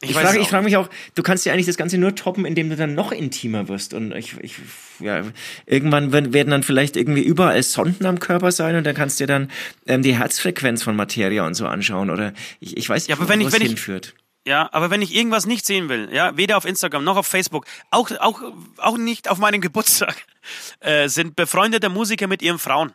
Ich, 0.03 0.13
frage, 0.13 0.39
ich 0.39 0.47
frage 0.47 0.63
mich 0.63 0.77
auch, 0.77 0.89
du 1.13 1.21
kannst 1.21 1.45
ja 1.45 1.53
eigentlich 1.53 1.67
das 1.67 1.77
Ganze 1.77 1.99
nur 1.99 2.15
toppen, 2.15 2.43
indem 2.45 2.71
du 2.71 2.75
dann 2.75 2.95
noch 2.95 3.11
intimer 3.11 3.67
wirst. 3.67 3.93
Und 3.93 4.13
ich, 4.15 4.35
ich 4.41 4.55
ja, 4.99 5.21
irgendwann 5.67 6.11
werden 6.11 6.49
dann 6.49 6.63
vielleicht 6.63 6.97
irgendwie 6.97 7.21
überall 7.21 7.61
Sonden 7.61 8.07
am 8.07 8.19
Körper 8.19 8.51
sein 8.51 8.75
und 8.75 8.83
dann 8.83 8.95
kannst 8.95 9.19
du 9.19 9.25
dir 9.25 9.27
dann 9.27 9.51
ähm, 9.85 10.01
die 10.01 10.17
Herzfrequenz 10.17 10.81
von 10.81 10.95
Materia 10.95 11.45
und 11.45 11.53
so 11.53 11.67
anschauen. 11.67 12.09
Oder 12.09 12.33
ich, 12.59 12.77
ich 12.77 12.89
weiß 12.89 13.03
nicht, 13.03 13.09
Ja, 13.09 13.17
aber 13.17 13.29
wenn 13.29 13.41
wo 13.41 13.47
ich- 13.47 13.53
wenn 13.53 13.61
ich- 13.61 13.67
hinführt. 13.67 14.15
Ja, 14.43 14.69
aber 14.73 14.89
wenn 14.89 15.03
ich 15.03 15.13
irgendwas 15.15 15.45
nicht 15.45 15.67
sehen 15.67 15.87
will, 15.87 16.09
ja, 16.11 16.35
weder 16.35 16.57
auf 16.57 16.65
Instagram 16.65 17.03
noch 17.03 17.15
auf 17.17 17.27
Facebook, 17.27 17.67
auch, 17.91 18.09
auch, 18.21 18.41
auch 18.77 18.97
nicht 18.97 19.29
auf 19.29 19.37
meinem 19.37 19.61
Geburtstag, 19.61 20.15
äh, 20.79 21.09
sind 21.09 21.35
befreundete 21.35 21.89
Musiker 21.89 22.25
mit 22.25 22.41
ihren 22.41 22.57
Frauen. 22.57 22.91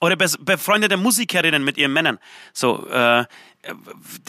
Oder 0.00 0.16
befreundete 0.16 0.96
Musikerinnen 0.96 1.64
mit 1.64 1.78
ihren 1.78 1.92
Männern. 1.92 2.18
So, 2.52 2.86
äh, 2.88 3.24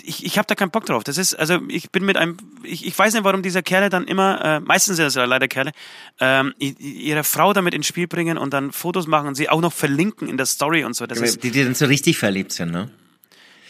ich, 0.04 0.26
ich 0.26 0.38
habe 0.38 0.48
da 0.48 0.56
keinen 0.56 0.72
Bock 0.72 0.86
drauf. 0.86 1.04
Das 1.04 1.18
ist, 1.18 1.36
also 1.36 1.60
ich 1.68 1.92
bin 1.92 2.06
mit 2.06 2.18
einem, 2.18 2.38
ich, 2.64 2.86
ich 2.86 2.98
weiß 2.98 3.14
nicht, 3.14 3.24
warum 3.24 3.44
diese 3.44 3.62
Kerle 3.64 3.90
dann 3.90 4.06
immer, 4.06 4.44
äh, 4.44 4.60
meistens 4.60 4.96
sind 4.98 5.06
es 5.06 5.16
ja 5.16 5.26
leider 5.26 5.48
Kerle, 5.48 5.72
ähm, 6.20 6.54
ihre 6.58 7.24
Frau 7.24 7.54
damit 7.54 7.74
ins 7.74 7.88
Spiel 7.88 8.08
bringen 8.08 8.38
und 8.38 8.54
dann 8.54 8.72
Fotos 8.72 9.08
machen 9.08 9.28
und 9.28 9.36
sie 9.36 9.50
auch 9.50 9.62
noch 9.62 9.74
verlinken 9.74 10.28
in 10.30 10.38
der 10.38 10.46
Story 10.46 10.84
und 10.84 10.96
so. 10.96 11.06
Das 11.06 11.20
ist, 11.20 11.44
Die, 11.44 11.52
die 11.52 11.64
dann 11.64 11.76
so 11.76 11.86
richtig 11.86 12.18
verliebt 12.18 12.52
sind, 12.52 12.72
ne? 12.72 12.90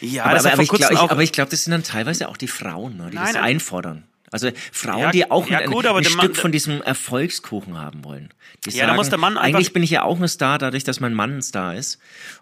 ja, 0.00 0.24
aber, 0.24 0.34
das 0.34 0.46
aber, 0.46 0.54
aber 0.54 0.62
ich 0.62 0.68
glaube, 0.68 1.00
auch. 1.00 1.10
aber 1.10 1.22
ich 1.22 1.32
glaube, 1.32 1.50
das 1.50 1.64
sind 1.64 1.72
dann 1.72 1.82
teilweise 1.82 2.28
auch 2.28 2.36
die 2.36 2.48
Frauen, 2.48 2.96
ne, 2.96 3.10
die 3.10 3.16
Nein, 3.16 3.34
das 3.34 3.42
einfordern. 3.42 4.04
Also 4.30 4.50
Frauen, 4.72 5.00
Ja, 5.00 5.10
die 5.10 5.30
auch 5.30 5.48
ja, 5.48 5.58
ein, 5.58 5.70
gut, 5.70 5.86
aber 5.86 5.98
ein 5.98 6.04
Stück 6.04 6.16
Mann- 6.16 6.34
von 6.34 6.52
diesem 6.52 6.82
Erfolgskuchen 6.82 7.78
haben 7.78 8.04
wollen. 8.04 8.28
Die 8.64 8.70
Ja, 8.70 8.82
da 8.82 8.86
sagen, 8.88 8.96
muss 8.96 9.08
der 9.10 9.18
Mann 9.18 9.36
einfach- 9.36 9.44
eigentlich 9.58 9.72
bin 9.72 9.82
ich 9.82 9.90
ja 9.90 10.02
auch 10.02 10.20
ein 10.20 10.28
Star, 10.28 10.58
dadurch, 10.58 10.84
dass 10.84 11.00
mein 11.00 11.14
Mann 11.14 11.36
ein 11.38 11.42
Star 11.42 11.74
ist. 11.74 11.98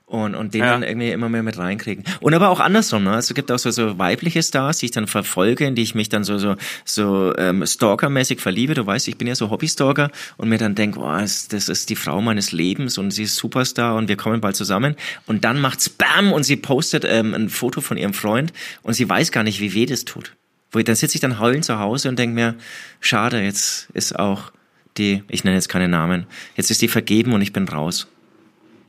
Und, 0.07 0.37
und 0.37 0.55
den 0.55 0.61
Ja. 0.61 0.71
dann 0.71 0.85
irgendwie 0.85 1.11
immer 1.11 1.29
mehr 1.29 1.43
mit 1.43 1.59
reinkriegen. 1.59 2.05
Und 2.21 2.33
aber 2.33 2.51
auch 2.51 2.61
andersrum, 2.61 3.03
ne? 3.03 3.11
Also, 3.11 3.33
Es 3.33 3.35
gibt 3.35 3.51
auch 3.51 3.59
so, 3.59 3.73
so 3.73 3.99
weibliche 3.99 4.41
Stars, 4.41 4.79
die 4.79 4.87
ich 4.87 4.93
dann 4.93 5.09
verfolge, 5.09 5.67
in 5.67 5.75
die 5.75 5.83
ich 5.83 5.97
mich 5.97 6.09
dann 6.09 6.23
so, 6.23 6.39
so, 6.39 6.55
so 6.85 7.35
ähm, 7.37 7.67
stalkermäßig 7.67 8.41
verliebe. 8.41 8.75
Du 8.75 8.87
weißt, 8.87 9.09
ich 9.09 9.19
bin 9.19 9.27
ja 9.27 9.35
so 9.35 9.51
Hobbystalker 9.51 10.13
und 10.37 10.49
mir 10.49 10.59
dann 10.59 10.77
denke, 10.77 11.01
oh, 11.01 11.11
das 11.19 11.49
das 11.49 11.69
ist 11.69 11.91
die 11.91 11.97
Frau 11.97 12.21
meines 12.21 12.53
Lebens 12.53 12.99
und 12.99 13.11
sie 13.11 13.25
ist 13.25 13.35
Superstar 13.35 13.97
und 13.97 14.07
wir 14.09 14.17
kommen 14.17 14.41
bald 14.41 14.55
zusammen. 14.55 14.95
Und 15.27 15.45
dann 15.45 15.61
macht's 15.61 15.89
BAM 15.89 16.33
und 16.33 16.45
sie 16.45 16.55
postet 16.57 17.05
ähm, 17.05 17.35
ein 17.35 17.49
Foto 17.49 17.81
von 17.81 17.97
ihrem 17.97 18.15
Freund 18.15 18.53
und 18.83 18.95
sie 18.95 19.09
weiß 19.09 19.33
gar 19.33 19.43
nicht, 19.43 19.59
wie 19.61 19.75
weh 19.75 19.87
das 19.87 20.05
tut. 20.05 20.37
Wo 20.77 20.81
ich, 20.81 20.85
dann 20.85 20.95
sitze 20.95 21.15
ich 21.15 21.23
dann 21.23 21.39
heulend 21.39 21.65
zu 21.65 21.79
Hause 21.79 22.11
und 22.11 22.19
denke 22.19 22.35
mir, 22.35 22.55
schade, 23.01 23.41
jetzt 23.43 23.89
ist 23.95 24.19
auch 24.19 24.53
die, 24.99 25.25
ich 25.29 25.43
nenne 25.43 25.57
jetzt 25.57 25.71
keine 25.71 25.89
Namen, 25.89 26.27
jetzt 26.55 26.71
ist 26.71 26.83
die 26.83 26.89
vergeben 26.89 27.33
und 27.33 27.41
ich 27.41 27.55
bin 27.55 27.67
raus. 27.67 28.09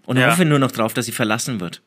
Und 0.06 0.18
Ja. 0.18 0.30
hoffe 0.30 0.44
nur 0.44 0.60
noch 0.60 0.72
drauf, 0.74 0.94
dass 0.94 1.06
sie 1.06 1.14
verlassen 1.14 1.62
wird. 1.62 1.82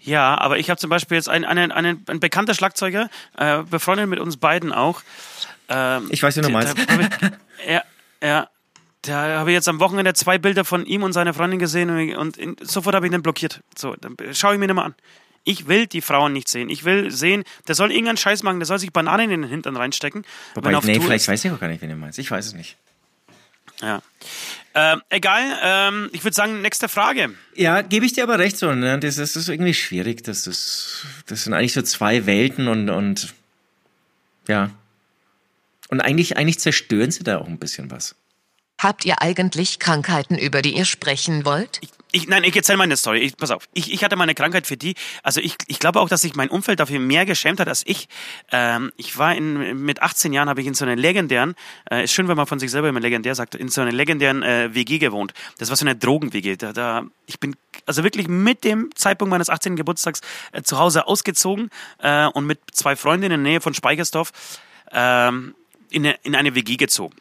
Ja, 0.00 0.36
aber 0.38 0.58
ich 0.58 0.68
habe 0.68 0.78
zum 0.78 0.90
Beispiel 0.90 1.16
jetzt 1.16 1.30
einen, 1.30 1.46
einen, 1.46 1.72
einen, 1.72 2.04
ein 2.08 2.20
bekannter 2.20 2.52
Schlagzeuger, 2.52 3.08
äh, 3.38 3.62
befreundet 3.62 4.06
mit 4.10 4.18
uns 4.20 4.36
beiden 4.36 4.70
auch. 4.70 5.00
Ähm, 5.70 6.08
Ich 6.10 6.22
weiß, 6.22 6.36
wie 6.36 6.40
du 6.42 6.48
da- 6.48 6.52
meinst. 6.52 6.76
da 6.78 7.30
Ja, 7.66 7.82
ja. 8.22 8.48
Da 9.00 9.38
habe 9.38 9.50
ich 9.50 9.54
jetzt 9.54 9.66
am 9.68 9.80
Wochenende 9.80 10.12
zwei 10.12 10.36
Bilder 10.36 10.66
von 10.66 10.84
ihm 10.84 11.04
und 11.04 11.14
seiner 11.14 11.32
Freundin 11.32 11.58
gesehen 11.58 12.14
und, 12.16 12.36
und 12.36 12.68
sofort 12.70 12.94
habe 12.94 13.06
ich 13.06 13.12
den 13.12 13.22
blockiert. 13.22 13.62
So, 13.74 13.96
dann 13.98 14.14
schaue 14.34 14.52
ich 14.52 14.58
mir 14.60 14.66
nicht 14.66 14.74
mehr 14.76 14.84
an. 14.84 14.94
Ich 15.44 15.66
will 15.68 15.86
die 15.86 16.00
Frauen 16.02 16.32
nicht 16.32 16.48
sehen. 16.48 16.68
Ich 16.68 16.84
will 16.84 17.10
sehen, 17.10 17.44
der 17.66 17.74
soll 17.74 17.90
irgendeinen 17.90 18.18
Scheiß 18.18 18.42
machen, 18.42 18.58
der 18.60 18.66
soll 18.66 18.78
sich 18.78 18.92
Bananen 18.92 19.30
in 19.30 19.42
den 19.42 19.50
Hintern 19.50 19.76
reinstecken. 19.76 20.24
Wobei, 20.54 20.70
nee, 20.70 20.74
Tour 20.96 21.06
vielleicht 21.06 21.22
ist. 21.24 21.28
weiß 21.28 21.44
ich 21.44 21.50
auch 21.50 21.58
gar 21.60 21.68
nicht, 21.68 21.80
wen 21.82 21.90
du 21.90 21.96
meinst. 21.96 22.18
Ich 22.18 22.30
weiß 22.30 22.46
es 22.46 22.52
nicht. 22.54 22.76
Ja. 23.80 24.02
Ähm, 24.74 25.00
egal, 25.08 25.42
ähm, 25.62 26.10
ich 26.12 26.22
würde 26.22 26.34
sagen, 26.34 26.60
nächste 26.60 26.88
Frage. 26.88 27.34
Ja, 27.54 27.80
gebe 27.80 28.04
ich 28.04 28.12
dir 28.12 28.22
aber 28.24 28.38
recht 28.38 28.58
so. 28.58 28.72
Ne? 28.74 28.98
Das, 29.00 29.16
ist- 29.16 29.34
das 29.34 29.42
ist 29.44 29.48
irgendwie 29.48 29.72
schwierig. 29.74 30.22
Das, 30.22 30.46
ist, 30.46 31.06
das 31.26 31.44
sind 31.44 31.54
eigentlich 31.54 31.72
so 31.72 31.82
zwei 31.82 32.26
Welten 32.26 32.68
und, 32.68 32.90
und 32.90 33.32
ja. 34.48 34.70
Und 35.88 36.00
eigentlich, 36.02 36.36
eigentlich 36.36 36.58
zerstören 36.60 37.10
sie 37.10 37.24
da 37.24 37.38
auch 37.38 37.46
ein 37.48 37.58
bisschen 37.58 37.90
was. 37.90 38.14
Habt 38.80 39.04
ihr 39.06 39.20
eigentlich 39.22 39.78
Krankheiten, 39.78 40.38
über 40.38 40.62
die 40.62 40.76
ihr 40.76 40.84
sprechen 40.84 41.44
wollt? 41.44 41.78
Ich, 41.80 41.88
nein, 42.28 42.44
ich 42.44 42.56
erzähle 42.56 42.78
meine 42.78 42.96
Story. 42.96 43.18
Ich, 43.20 43.36
pass 43.36 43.50
auf. 43.50 43.68
Ich, 43.72 43.92
ich 43.92 44.04
hatte 44.04 44.16
meine 44.16 44.34
Krankheit 44.34 44.66
für 44.66 44.76
die. 44.76 44.94
Also 45.22 45.40
ich, 45.40 45.56
ich 45.66 45.78
glaube 45.78 46.00
auch, 46.00 46.08
dass 46.08 46.22
sich 46.22 46.34
mein 46.34 46.48
Umfeld 46.48 46.80
dafür 46.80 46.98
mehr 46.98 47.26
geschämt 47.26 47.60
hat 47.60 47.68
als 47.68 47.82
ich. 47.86 48.08
Ähm, 48.50 48.92
ich 48.96 49.16
war 49.18 49.34
in, 49.34 49.84
mit 49.84 50.02
18 50.02 50.32
Jahren 50.32 50.48
habe 50.48 50.60
ich 50.60 50.66
in 50.66 50.74
so 50.74 50.84
einer 50.84 50.96
legendären, 50.96 51.54
äh, 51.90 52.04
ist 52.04 52.12
schön, 52.12 52.28
wenn 52.28 52.36
man 52.36 52.46
von 52.46 52.58
sich 52.58 52.70
selber 52.70 52.88
immer 52.88 53.00
legendär 53.00 53.34
sagt, 53.34 53.54
in 53.54 53.68
so 53.68 53.80
einer 53.80 53.92
legendären 53.92 54.42
äh, 54.42 54.74
WG 54.74 54.98
gewohnt. 54.98 55.34
Das 55.58 55.70
war 55.70 55.76
so 55.76 55.84
eine 55.84 55.96
Drogen-WG. 55.96 56.56
Da, 56.56 56.72
da, 56.72 57.04
ich 57.26 57.38
bin 57.38 57.56
also 57.86 58.04
wirklich 58.04 58.28
mit 58.28 58.64
dem 58.64 58.90
Zeitpunkt 58.94 59.30
meines 59.30 59.50
18. 59.50 59.76
Geburtstags 59.76 60.20
äh, 60.52 60.62
zu 60.62 60.78
Hause 60.78 61.06
ausgezogen 61.06 61.70
äh, 61.98 62.26
und 62.26 62.46
mit 62.46 62.60
zwei 62.72 62.96
Freundinnen 62.96 63.40
in 63.40 63.44
der 63.44 63.52
Nähe 63.52 63.60
von 63.60 63.74
Speichersdorf. 63.74 64.32
Ähm, 64.92 65.54
in 65.90 66.06
eine, 66.06 66.16
in 66.22 66.36
eine 66.36 66.54
WG 66.54 66.76
gezogen. 66.76 67.16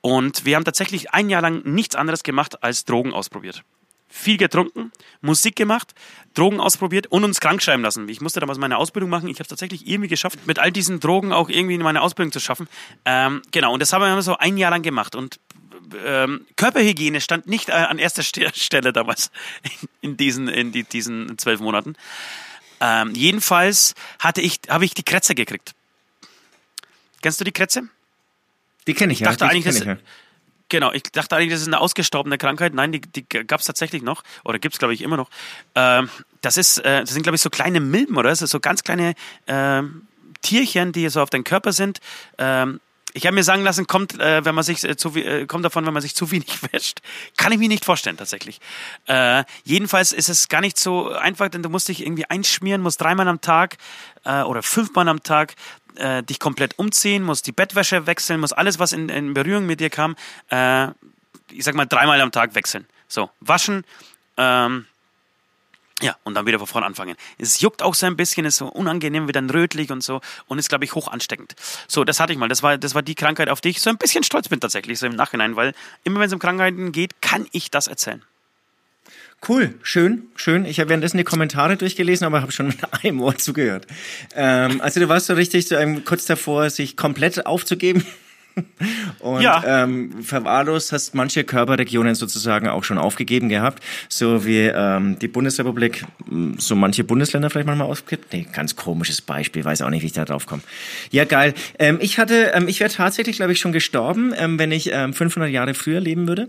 Und 0.00 0.44
wir 0.44 0.56
haben 0.56 0.64
tatsächlich 0.64 1.12
ein 1.12 1.30
Jahr 1.30 1.40
lang 1.40 1.62
nichts 1.64 1.94
anderes 1.94 2.24
gemacht 2.24 2.62
als 2.64 2.84
Drogen 2.84 3.12
ausprobiert. 3.12 3.62
Viel 4.08 4.38
getrunken, 4.38 4.90
Musik 5.20 5.56
gemacht, 5.56 5.94
Drogen 6.34 6.60
ausprobiert 6.60 7.08
und 7.08 7.24
uns 7.24 7.40
krank 7.40 7.62
schreiben 7.62 7.82
lassen. 7.82 8.08
Ich 8.08 8.20
musste 8.20 8.40
damals 8.40 8.58
meine 8.58 8.78
Ausbildung 8.78 9.10
machen. 9.10 9.28
Ich 9.28 9.36
habe 9.36 9.42
es 9.42 9.48
tatsächlich 9.48 9.86
irgendwie 9.86 10.08
geschafft, 10.08 10.46
mit 10.46 10.58
all 10.58 10.72
diesen 10.72 11.00
Drogen 11.00 11.32
auch 11.32 11.48
irgendwie 11.48 11.76
meine 11.78 12.00
Ausbildung 12.00 12.32
zu 12.32 12.40
schaffen. 12.40 12.68
Ähm, 13.04 13.42
genau, 13.50 13.72
und 13.72 13.80
das 13.80 13.92
haben 13.92 14.02
wir 14.02 14.22
so 14.22 14.36
ein 14.36 14.56
Jahr 14.56 14.70
lang 14.70 14.82
gemacht. 14.82 15.14
Und 15.14 15.40
ähm, 16.04 16.46
Körperhygiene 16.56 17.20
stand 17.20 17.46
nicht 17.46 17.68
äh, 17.68 17.72
an 17.72 17.98
erster 17.98 18.22
Stelle 18.54 18.92
damals 18.92 19.30
in, 20.00 20.16
diesen 20.16 20.48
in 20.48 20.72
die, 20.72 20.84
diesen 20.84 21.36
zwölf 21.38 21.60
Monaten. 21.60 21.94
Ähm, 22.80 23.12
jedenfalls 23.14 23.94
hatte 24.18 24.40
ich 24.40 24.60
habe 24.68 24.84
ich 24.84 24.94
die 24.94 25.02
Krätze 25.02 25.34
gekriegt. 25.34 25.74
Kennst 27.20 27.40
du 27.40 27.44
die 27.44 27.52
Krätze? 27.52 27.88
Die 28.86 28.94
kenne 28.94 29.12
ich, 29.12 29.20
ich 29.20 29.26
dachte 29.26 29.44
ja. 29.44 29.50
eigentlich, 29.50 29.64
das, 29.64 29.80
ich 29.80 29.86
ja. 29.86 29.96
Genau, 30.68 30.92
ich 30.92 31.02
dachte 31.04 31.36
eigentlich, 31.36 31.52
das 31.52 31.62
ist 31.62 31.66
eine 31.66 31.80
ausgestorbene 31.80 32.36
Krankheit. 32.36 32.74
Nein, 32.74 32.92
die, 32.92 33.00
die 33.00 33.24
gab 33.26 33.60
es 33.60 33.66
tatsächlich 33.66 34.02
noch 34.02 34.22
oder 34.44 34.58
gibt 34.58 34.74
es, 34.74 34.78
glaube 34.78 34.94
ich, 34.94 35.02
immer 35.02 35.16
noch. 35.16 35.30
Ähm, 35.74 36.10
das, 36.42 36.56
ist, 36.56 36.78
äh, 36.78 37.00
das 37.00 37.10
sind, 37.10 37.22
glaube 37.22 37.36
ich, 37.36 37.42
so 37.42 37.50
kleine 37.50 37.80
Milben 37.80 38.16
oder 38.16 38.28
das 38.28 38.42
ist 38.42 38.50
so 38.50 38.60
ganz 38.60 38.82
kleine 38.82 39.14
äh, 39.46 39.82
Tierchen, 40.42 40.92
die 40.92 41.08
so 41.08 41.22
auf 41.22 41.30
deinem 41.30 41.44
Körper 41.44 41.72
sind. 41.72 42.00
Ähm, 42.36 42.80
ich 43.14 43.26
habe 43.26 43.34
mir 43.34 43.42
sagen 43.42 43.62
lassen, 43.62 43.86
kommt, 43.86 44.20
äh, 44.20 44.44
wenn 44.44 44.54
man 44.54 44.64
sich 44.64 44.84
äh, 44.84 44.96
zu, 44.96 45.14
äh, 45.16 45.46
kommt 45.46 45.64
davon, 45.64 45.86
wenn 45.86 45.92
man 45.92 46.02
sich 46.02 46.14
zu 46.14 46.30
wenig 46.30 46.62
wäscht. 46.72 47.00
Kann 47.36 47.52
ich 47.52 47.58
mir 47.58 47.68
nicht 47.68 47.84
vorstellen, 47.84 48.16
tatsächlich. 48.16 48.60
Äh, 49.06 49.44
jedenfalls 49.64 50.12
ist 50.12 50.28
es 50.28 50.48
gar 50.48 50.60
nicht 50.60 50.78
so 50.78 51.10
einfach, 51.10 51.48
denn 51.48 51.62
du 51.62 51.68
musst 51.68 51.88
dich 51.88 52.02
irgendwie 52.02 52.26
einschmieren, 52.26 52.82
musst 52.82 53.00
dreimal 53.00 53.26
am 53.28 53.40
Tag 53.40 53.78
äh, 54.24 54.42
oder 54.42 54.62
fünfmal 54.62 55.08
am 55.08 55.22
Tag 55.22 55.54
äh, 55.96 56.22
dich 56.22 56.38
komplett 56.38 56.78
umziehen, 56.78 57.22
musst 57.22 57.46
die 57.46 57.52
Bettwäsche 57.52 58.06
wechseln, 58.06 58.40
musst 58.40 58.56
alles, 58.56 58.78
was 58.78 58.92
in, 58.92 59.08
in 59.08 59.34
Berührung 59.34 59.66
mit 59.66 59.80
dir 59.80 59.90
kam, 59.90 60.16
äh, 60.50 60.88
ich 61.50 61.64
sag 61.64 61.74
mal 61.74 61.86
dreimal 61.86 62.20
am 62.20 62.32
Tag 62.32 62.54
wechseln. 62.54 62.86
So, 63.08 63.30
waschen, 63.40 63.84
ähm, 64.36 64.86
ja, 66.00 66.16
und 66.22 66.34
dann 66.34 66.46
wieder 66.46 66.58
von 66.58 66.68
vorne 66.68 66.86
anfangen. 66.86 67.16
Es 67.38 67.60
juckt 67.60 67.82
auch 67.82 67.94
so 67.94 68.06
ein 68.06 68.16
bisschen, 68.16 68.44
ist 68.44 68.58
so 68.58 68.66
unangenehm, 68.66 69.26
wieder 69.26 69.42
rötlich 69.52 69.90
und 69.90 70.02
so 70.02 70.20
und 70.46 70.58
ist, 70.58 70.68
glaube 70.68 70.84
ich, 70.84 70.94
hoch 70.94 71.08
ansteckend. 71.08 71.56
So, 71.88 72.04
das 72.04 72.20
hatte 72.20 72.32
ich 72.32 72.38
mal. 72.38 72.48
Das 72.48 72.62
war, 72.62 72.78
das 72.78 72.94
war 72.94 73.02
die 73.02 73.16
Krankheit, 73.16 73.48
auf 73.48 73.60
die 73.60 73.70
ich 73.70 73.80
so 73.80 73.90
ein 73.90 73.98
bisschen 73.98 74.22
stolz 74.22 74.48
bin 74.48 74.60
tatsächlich, 74.60 74.98
so 74.98 75.06
im 75.06 75.16
Nachhinein, 75.16 75.56
weil 75.56 75.74
immer 76.04 76.20
wenn 76.20 76.28
es 76.28 76.32
um 76.32 76.38
Krankheiten 76.38 76.92
geht, 76.92 77.20
kann 77.20 77.48
ich 77.50 77.70
das 77.70 77.88
erzählen. 77.88 78.22
Cool, 79.46 79.74
schön, 79.82 80.24
schön. 80.34 80.64
Ich 80.64 80.80
habe 80.80 80.88
währenddessen 80.88 81.16
die 81.16 81.24
Kommentare 81.24 81.76
durchgelesen, 81.76 82.26
aber 82.26 82.42
habe 82.42 82.52
schon 82.52 82.66
mit 82.66 82.78
einem 83.04 83.20
Ohr 83.20 83.36
zugehört. 83.36 83.86
Ähm, 84.34 84.80
also 84.80 85.00
du 85.00 85.08
warst 85.08 85.26
so 85.26 85.34
richtig 85.34 85.68
so, 85.68 85.76
ähm, 85.76 86.04
kurz 86.04 86.26
davor, 86.26 86.68
sich 86.70 86.96
komplett 86.96 87.46
aufzugeben. 87.46 88.04
Und 89.20 89.42
Ja. 89.42 89.82
ähm, 89.84 90.22
verwahrlost 90.22 90.92
hast 90.92 91.14
manche 91.14 91.44
Körperregionen 91.44 92.14
sozusagen 92.14 92.68
auch 92.68 92.84
schon 92.84 92.98
aufgegeben 92.98 93.48
gehabt, 93.48 93.82
so 94.08 94.44
wie 94.44 94.60
ähm, 94.66 95.18
die 95.18 95.28
Bundesrepublik, 95.28 96.04
so 96.58 96.76
manche 96.76 97.04
Bundesländer 97.04 97.50
vielleicht 97.50 97.66
manchmal 97.66 97.88
aufgibt. 97.88 98.32
Nee, 98.32 98.46
ganz 98.52 98.76
komisches 98.76 99.20
Beispiel, 99.20 99.64
weiß 99.64 99.82
auch 99.82 99.90
nicht, 99.90 100.02
wie 100.02 100.06
ich 100.06 100.12
da 100.12 100.24
drauf 100.24 100.46
komme. 100.46 100.62
Ja, 101.10 101.24
geil. 101.24 101.54
Ähm, 101.78 101.98
ich 102.00 102.18
hatte, 102.18 102.52
ähm, 102.54 102.68
ich 102.68 102.80
wäre 102.80 102.90
tatsächlich, 102.90 103.36
glaube 103.36 103.52
ich, 103.52 103.58
schon 103.60 103.72
gestorben, 103.72 104.32
ähm, 104.38 104.58
wenn 104.58 104.72
ich 104.72 104.90
ähm, 104.92 105.12
500 105.12 105.50
Jahre 105.50 105.74
früher 105.74 106.00
leben 106.00 106.26
würde. 106.28 106.48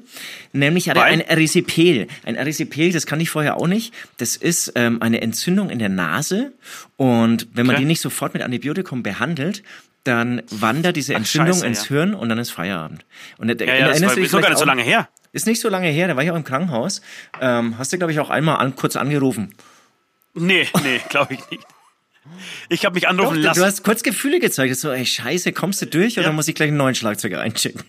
Nämlich 0.54 0.90
hatte 0.90 1.02
ein 1.04 1.22
Erisipel. 1.22 2.08
Ein 2.26 2.36
Erisipel, 2.36 2.92
das 2.92 3.06
kann 3.06 3.20
ich 3.20 3.30
vorher 3.30 3.58
auch 3.58 3.68
nicht. 3.68 3.94
Das 4.18 4.36
ist 4.36 4.74
ähm, 4.76 5.02
eine 5.02 5.22
Entzündung 5.22 5.70
in 5.70 5.80
der 5.80 5.90
Nase 5.90 6.52
und 6.98 7.48
wenn 7.54 7.66
man 7.66 7.76
Okay. 7.76 7.84
die 7.84 7.88
nicht 7.88 8.02
sofort 8.02 8.34
mit 8.34 8.44
Antibiotikum 8.44 9.04
behandelt, 9.04 9.64
dann 10.10 10.42
wandert 10.52 10.96
diese 10.96 11.14
Entzündung 11.14 11.54
Scheiße, 11.54 11.68
ins 11.68 11.84
ja. 11.84 11.96
Hirn 11.96 12.14
und 12.14 12.30
dann 12.30 12.38
ist 12.38 12.52
Feierabend. 12.52 13.06
Und 13.38 13.50
Ja, 13.50 13.66
ja, 13.76 13.88
das 13.88 14.02
war 14.02 14.18
ist 14.18 14.32
gar 14.32 14.50
nicht 14.50 14.58
so 14.60 14.66
lange 14.66 14.84
her. 14.84 15.10
Ist 15.32 15.46
nicht 15.48 15.62
so 15.62 15.70
lange 15.70 15.88
her, 15.90 16.08
da 16.08 16.16
war 16.16 16.24
ich 16.24 16.32
auch 16.32 16.36
im 16.36 16.44
Krankenhaus. 16.44 17.02
Ähm, 17.40 17.78
hast 17.78 17.94
du, 17.94 17.98
glaube 17.98 18.12
ich, 18.12 18.20
auch 18.20 18.30
einmal 18.30 18.58
an, 18.58 18.76
kurz 18.76 18.96
angerufen. 18.96 19.54
Nee, 20.34 20.68
nee, 20.84 21.00
glaube 21.10 21.36
ich 21.36 21.50
nicht. 21.52 21.64
Ich 22.70 22.86
habe 22.86 22.96
mich 22.96 23.04
Doch, 23.04 23.10
anrufen 23.12 23.36
du, 23.36 23.42
lassen. 23.42 23.60
du 23.60 23.66
hast 23.66 23.84
kurz 23.84 24.04
Gefühle 24.04 24.40
gezeigt. 24.40 24.76
So, 24.76 24.92
ey, 24.92 25.06
scheiße, 25.06 25.52
kommst 25.54 25.82
du 25.82 25.86
durch 25.88 26.18
oder 26.18 26.28
Ja. 26.28 26.34
muss 26.34 26.48
ich 26.48 26.56
gleich 26.56 26.68
einen 26.70 26.78
neuen 26.78 26.96
Schlagzeuger 26.96 27.40
einschicken? 27.42 27.84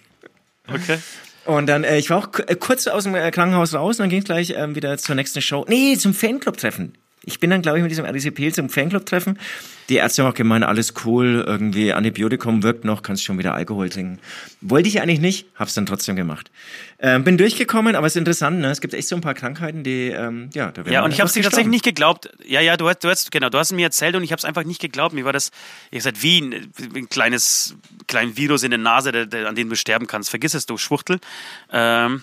okay. 0.68 0.98
Und 1.46 1.66
dann, 1.66 1.84
äh, 1.84 1.98
ich 1.98 2.10
war 2.10 2.18
auch 2.18 2.28
äh, 2.46 2.54
kurz 2.54 2.86
aus 2.86 3.04
dem 3.04 3.14
äh, 3.14 3.30
Krankenhaus 3.30 3.74
raus 3.74 3.96
und 3.98 4.04
dann 4.04 4.10
ging 4.10 4.20
es 4.20 4.24
gleich 4.26 4.50
ähm, 4.56 4.74
wieder 4.74 4.96
zur 4.98 5.14
nächsten 5.14 5.40
Show. 5.42 5.64
Nee, 5.68 5.96
zum 5.96 6.14
Fanclub-Treffen. 6.14 6.96
Ich 7.22 7.38
bin 7.38 7.50
dann, 7.50 7.60
glaube 7.60 7.78
ich, 7.78 7.82
mit 7.82 7.90
diesem 7.90 8.06
RCP 8.06 8.52
zum 8.52 8.70
Fanclub-Treffen. 8.70 9.38
Die 9.90 9.96
Ärzte 9.96 10.22
haben 10.22 10.30
auch 10.30 10.34
gemeint, 10.34 10.64
alles 10.64 10.94
cool, 11.04 11.44
irgendwie 11.46 11.92
Antibiotikum 11.92 12.62
wirkt 12.62 12.84
noch, 12.84 13.02
kannst 13.02 13.24
schon 13.24 13.38
wieder 13.38 13.54
Alkohol 13.54 13.90
trinken. 13.90 14.20
Wollte 14.60 14.88
ich 14.88 15.02
eigentlich 15.02 15.20
nicht, 15.20 15.46
hab's 15.56 15.74
dann 15.74 15.84
trotzdem 15.84 16.16
gemacht. 16.16 16.50
Ähm, 17.00 17.24
bin 17.24 17.36
durchgekommen, 17.36 17.96
aber 17.96 18.06
es 18.06 18.14
ist 18.14 18.18
interessant, 18.18 18.60
ne? 18.60 18.70
Es 18.70 18.80
gibt 18.80 18.94
echt 18.94 19.08
so 19.08 19.16
ein 19.16 19.20
paar 19.20 19.34
Krankheiten, 19.34 19.82
die, 19.82 20.08
ähm, 20.08 20.48
ja, 20.54 20.70
da 20.70 20.84
werden 20.84 20.92
Ja, 20.92 21.04
und 21.04 21.12
ich 21.12 21.18
es 21.18 21.32
dir 21.32 21.42
tatsächlich 21.42 21.70
nicht 21.70 21.84
geglaubt. 21.84 22.30
Ja, 22.46 22.60
ja, 22.60 22.76
du 22.76 22.88
hast, 22.88 23.02
du 23.04 23.08
hast, 23.08 23.32
genau, 23.32 23.50
du 23.50 23.58
hast 23.58 23.72
mir 23.72 23.86
erzählt 23.86 24.14
und 24.14 24.22
ich 24.22 24.32
habe 24.32 24.38
es 24.38 24.44
einfach 24.44 24.64
nicht 24.64 24.80
geglaubt. 24.80 25.14
Mir 25.14 25.24
war 25.24 25.32
das, 25.32 25.50
ich 25.90 25.98
gesagt, 25.98 26.22
wie 26.22 26.40
ein, 26.40 26.72
ein 26.94 27.08
kleines, 27.08 27.74
kleines 28.06 28.36
Virus 28.36 28.62
in 28.62 28.70
der 28.70 28.78
Nase, 28.78 29.12
der, 29.12 29.26
der, 29.26 29.48
an 29.48 29.56
dem 29.56 29.68
du 29.68 29.76
sterben 29.76 30.06
kannst. 30.06 30.30
Vergiss 30.30 30.54
es, 30.54 30.66
du 30.66 30.78
Schwuchtel. 30.78 31.18
Ähm, 31.72 32.22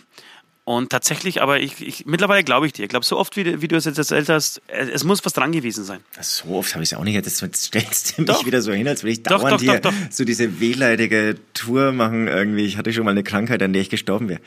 und 0.67 0.89
tatsächlich, 0.89 1.41
aber 1.41 1.61
ich, 1.61 1.79
ich 1.81 2.05
mittlerweile 2.05 2.43
glaube 2.43 2.65
ich 2.67 2.73
dir. 2.73 2.83
Ich 2.83 2.89
glaube, 2.89 3.05
so 3.05 3.17
oft, 3.17 3.37
wie, 3.37 3.45
du- 3.45 3.61
wie 3.61 3.69
du 3.69 3.77
es 3.77 3.85
jetzt 3.85 3.97
erzählt 3.97 4.27
hast, 4.27 4.61
es, 4.67 5.05
muss 5.05 5.23
was 5.23 5.31
dran 5.31 5.53
gewesen 5.53 5.85
sein. 5.85 6.01
So 6.19 6.49
oft 6.55 6.73
habe 6.73 6.83
ich 6.83 6.91
es 6.91 6.97
auch 6.97 7.05
nicht. 7.05 7.15
Jetzt 7.15 7.37
stellst 7.37 8.17
du 8.17 8.21
mich 8.23 8.29
Doch. 8.29 8.45
wieder 8.45 8.61
so 8.61 8.73
hin, 8.73 8.85
als 8.85 9.01
würde 9.01 9.13
ich 9.13 9.23
Doch, 9.23 9.39
dauernd 9.39 9.53
doch, 9.53 9.59
hier 9.61 10.09
so 10.09 10.25
diese 10.25 10.59
wehleidige 10.59 11.37
Tour 11.53 11.93
machen 11.93 12.27
irgendwie. 12.27 12.65
Ich 12.65 12.75
hatte 12.75 12.91
schon 12.91 13.05
mal 13.05 13.11
eine 13.11 13.23
Krankheit, 13.23 13.63
an 13.63 13.71
der 13.71 13.81
ich 13.81 13.89
gestorben 13.89 14.27
wäre. 14.27 14.41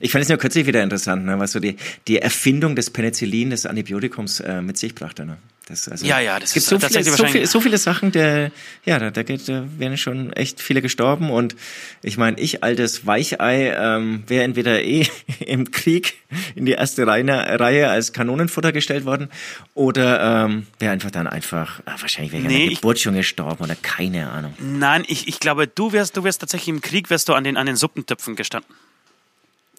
Ich 0.00 0.10
fand 0.10 0.22
es 0.24 0.28
nur 0.28 0.38
kürzlich 0.38 0.66
wieder 0.66 0.82
interessant, 0.82 1.24
ne, 1.24 1.38
was 1.38 1.52
so 1.52 1.60
die, 1.60 1.76
die 2.08 2.18
Erfindung 2.18 2.74
des 2.74 2.90
Penicillin, 2.90 3.50
des 3.50 3.64
Antibiotikums 3.64 4.40
äh, 4.40 4.62
mit 4.62 4.76
sich 4.76 4.96
brachte. 4.96 5.24
Ne? 5.24 5.38
Das, 5.70 5.88
also, 5.88 6.04
Ja, 6.04 6.18
ja, 6.18 6.40
das 6.40 6.52
gibt 6.52 6.64
ist 6.64 6.68
so 6.68 6.80
viele, 6.80 7.04
so, 7.04 7.26
viel, 7.26 7.46
so 7.46 7.60
viele 7.60 7.78
Sachen, 7.78 8.10
der, 8.10 8.50
ja, 8.84 8.98
da, 8.98 9.12
da, 9.12 9.22
geht, 9.22 9.48
da 9.48 9.64
wären 9.78 9.96
schon 9.96 10.32
echt 10.32 10.60
viele 10.60 10.82
gestorben. 10.82 11.30
Und 11.30 11.54
ich 12.02 12.18
meine, 12.18 12.40
ich, 12.40 12.64
altes 12.64 13.06
Weichei, 13.06 13.72
ähm, 13.72 14.24
wäre 14.26 14.42
entweder 14.42 14.82
eh 14.82 15.06
im 15.46 15.70
Krieg 15.70 16.14
in 16.56 16.66
die 16.66 16.72
erste 16.72 17.06
Reihe, 17.06 17.24
Reihe 17.60 17.88
als 17.88 18.12
Kanonenfutter 18.12 18.72
gestellt 18.72 19.04
worden 19.04 19.28
oder 19.74 20.44
ähm, 20.46 20.66
wäre 20.80 20.92
einfach 20.92 21.12
dann 21.12 21.28
einfach, 21.28 21.80
ah, 21.86 21.94
wahrscheinlich 22.00 22.32
wäre 22.32 22.42
ich 22.42 22.48
an 22.48 22.52
Nee, 22.52 22.66
der 22.66 22.74
Geburt 22.74 22.98
schon 22.98 23.14
gestorben 23.14 23.62
oder 23.62 23.76
keine 23.76 24.30
Ahnung. 24.30 24.54
Nein, 24.58 25.04
ich, 25.06 25.28
ich 25.28 25.38
glaube, 25.38 25.68
du 25.68 25.92
wärst, 25.92 26.16
du 26.16 26.24
wärst 26.24 26.40
tatsächlich 26.40 26.68
im 26.68 26.80
Krieg, 26.80 27.10
wärst 27.10 27.28
du 27.28 27.34
an 27.34 27.44
den, 27.44 27.56
an 27.56 27.66
den 27.66 27.76
Suppentöpfen 27.76 28.34
gestanden. 28.34 28.74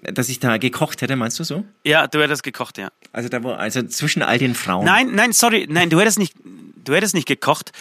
Dass 0.02 0.30
ich 0.30 0.40
da 0.40 0.58
gekocht 0.58 1.02
hätte, 1.02 1.16
meinst 1.16 1.40
du 1.40 1.44
so? 1.44 1.64
Ja, 1.84 2.08
du 2.08 2.22
hättest 2.22 2.44
gekocht, 2.44 2.78
ja. 2.78 2.90
Also 3.12 3.30
da 3.30 3.44
wo, 3.44 3.52
also 3.52 3.84
zwischen 3.84 4.24
all 4.24 4.38
den 4.40 4.56
Frauen. 4.56 4.86
Nein, 4.86 5.14
nein, 5.14 5.32
sorry, 5.32 5.68
nein, 5.70 5.90
du 5.90 6.00
hättest 6.00 6.18
nicht, 6.18 6.34
du 6.84 6.94
hättest 6.96 7.14
nicht 7.14 7.28
gekocht, 7.28 7.72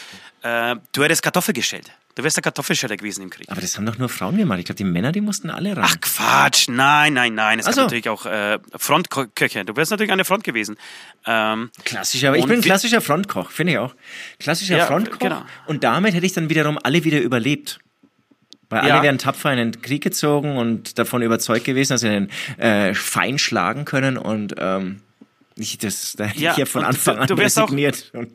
äh, 0.42 0.76
du 0.92 1.02
hättest 1.02 1.22
Kartoffel 1.22 1.54
geschält. 1.54 1.90
Du 2.16 2.24
wärst 2.24 2.36
der 2.36 2.42
Kartoffelscheller 2.42 2.96
gewesen 2.96 3.22
im 3.22 3.30
Krieg. 3.30 3.46
Aber 3.50 3.60
das 3.60 3.76
haben 3.76 3.86
doch 3.86 3.96
nur 3.96 4.08
Frauen 4.08 4.36
gemacht. 4.36 4.58
Ich 4.58 4.64
glaube, 4.66 4.76
die 4.76 4.84
Männer, 4.84 5.12
die 5.12 5.20
mussten 5.20 5.48
alle 5.48 5.76
ran. 5.76 5.84
Ach 5.86 5.96
Quatsch, 6.00 6.68
nein, 6.68 7.14
nein, 7.14 7.34
nein. 7.34 7.60
Es 7.60 7.66
Ach 7.66 7.70
gab 7.70 7.84
natürlich 7.84 8.08
auch 8.08 8.26
äh, 8.26 8.58
Frontköche. 8.76 9.64
Du 9.64 9.76
wärst 9.76 9.92
natürlich 9.92 10.10
an 10.10 10.18
der 10.18 10.24
Front 10.24 10.42
gewesen. 10.44 10.76
Ähm, 11.24 11.70
Klassischer, 11.84 12.28
aber 12.28 12.36
ich 12.38 12.44
bin 12.46 12.56
ein 12.58 12.62
klassischer 12.62 13.00
Frontkoch, 13.00 13.50
finde 13.50 13.72
ich 13.74 13.78
auch. 13.78 13.94
Klassischer 14.40 14.76
Ja, 14.76 14.86
Frontkoch. 14.86 15.18
genau. 15.20 15.42
Und 15.66 15.84
damit 15.84 16.12
hätte 16.14 16.26
ich 16.26 16.32
dann 16.32 16.50
wiederum 16.50 16.78
alle 16.82 17.04
wieder 17.04 17.20
überlebt. 17.20 17.78
Weil 18.70 18.86
Ja. 18.86 18.94
alle 18.94 19.02
wären 19.02 19.18
tapfer 19.18 19.52
in 19.52 19.58
den 19.58 19.82
Krieg 19.82 20.02
gezogen 20.02 20.56
und 20.56 20.98
davon 20.98 21.22
überzeugt 21.22 21.64
gewesen, 21.64 21.92
dass 21.94 22.00
sie 22.02 22.08
den 22.08 22.30
äh, 22.56 22.94
Feind 22.94 23.40
schlagen 23.40 23.84
können 23.84 24.16
und 24.16 24.54
ähm, 24.58 25.00
ich, 25.56 25.76
das, 25.78 26.14
da 26.16 26.24
hätte 26.24 26.40
Ja, 26.40 26.52
ich 26.52 26.56
ja 26.58 26.64
von 26.66 26.84
Anfang 26.84 27.18
an 27.18 27.26
du 27.26 27.36
wärst 27.36 27.58
auch- 27.58 27.64
resigniert. 27.64 28.10
Und 28.14 28.30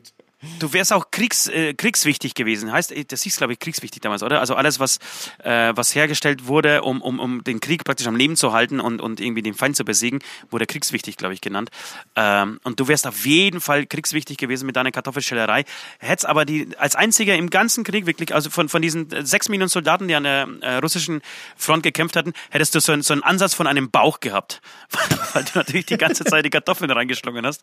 du 0.58 0.72
wärst 0.72 0.92
auch 0.92 1.10
kriegs, 1.10 1.46
äh, 1.48 1.74
kriegswichtig 1.74 2.34
gewesen. 2.34 2.70
Heißt, 2.72 2.92
äh, 2.92 3.04
das 3.04 3.22
hieß, 3.22 3.36
glaube 3.36 3.54
ich, 3.54 3.58
kriegswichtig 3.58 4.02
damals, 4.02 4.22
oder? 4.22 4.40
Also 4.40 4.54
alles, 4.54 4.78
was, 4.80 4.98
äh, 5.42 5.72
was 5.74 5.94
hergestellt 5.94 6.46
wurde, 6.46 6.82
um, 6.82 7.00
um, 7.02 7.18
um 7.20 7.42
den 7.44 7.60
Krieg 7.60 7.84
praktisch 7.84 8.06
am 8.06 8.16
Leben 8.16 8.36
zu 8.36 8.52
halten 8.52 8.80
und, 8.80 9.00
und 9.00 9.20
irgendwie 9.20 9.42
den 9.42 9.54
Feind 9.54 9.76
zu 9.76 9.84
besiegen, 9.84 10.20
wurde 10.50 10.66
kriegswichtig, 10.66 11.16
glaube 11.16 11.34
ich, 11.34 11.40
genannt. 11.40 11.70
Ähm, 12.14 12.60
und 12.64 12.78
du 12.80 12.88
wärst 12.88 13.06
auf 13.06 13.24
jeden 13.26 13.60
Fall 13.60 13.86
kriegswichtig 13.86 14.36
gewesen 14.36 14.66
mit 14.66 14.76
deiner 14.76 14.92
Kartoffelschellerei. 14.92 15.64
Hättest 15.98 16.26
aber 16.26 16.44
die, 16.44 16.68
als 16.78 16.94
einziger 16.96 17.34
im 17.34 17.50
ganzen 17.50 17.84
Krieg 17.84 18.06
wirklich, 18.06 18.34
also 18.34 18.50
von, 18.50 18.68
von 18.68 18.82
diesen 18.82 19.08
sechs 19.26 19.48
Millionen 19.48 19.68
Soldaten, 19.70 20.06
die 20.08 20.14
an 20.14 20.24
der 20.24 20.48
äh, 20.60 20.76
russischen 20.76 21.22
Front 21.56 21.82
gekämpft 21.82 22.16
hatten, 22.16 22.32
hättest 22.50 22.74
du 22.74 22.80
so, 22.80 22.92
einen- 22.92 23.02
so 23.02 23.14
einen 23.14 23.22
Ansatz 23.22 23.54
von 23.54 23.66
einem 23.66 23.90
Bauch 23.90 24.20
gehabt. 24.20 24.60
Weil, 24.90 25.18
weil 25.34 25.44
du 25.44 25.50
natürlich 25.54 25.86
die 25.86 25.96
ganze 25.98 26.24
Zeit 26.24 26.44
die 26.44 26.50
Kartoffeln 26.50 26.90
reingeschlungen 26.90 27.46
hast. 27.46 27.62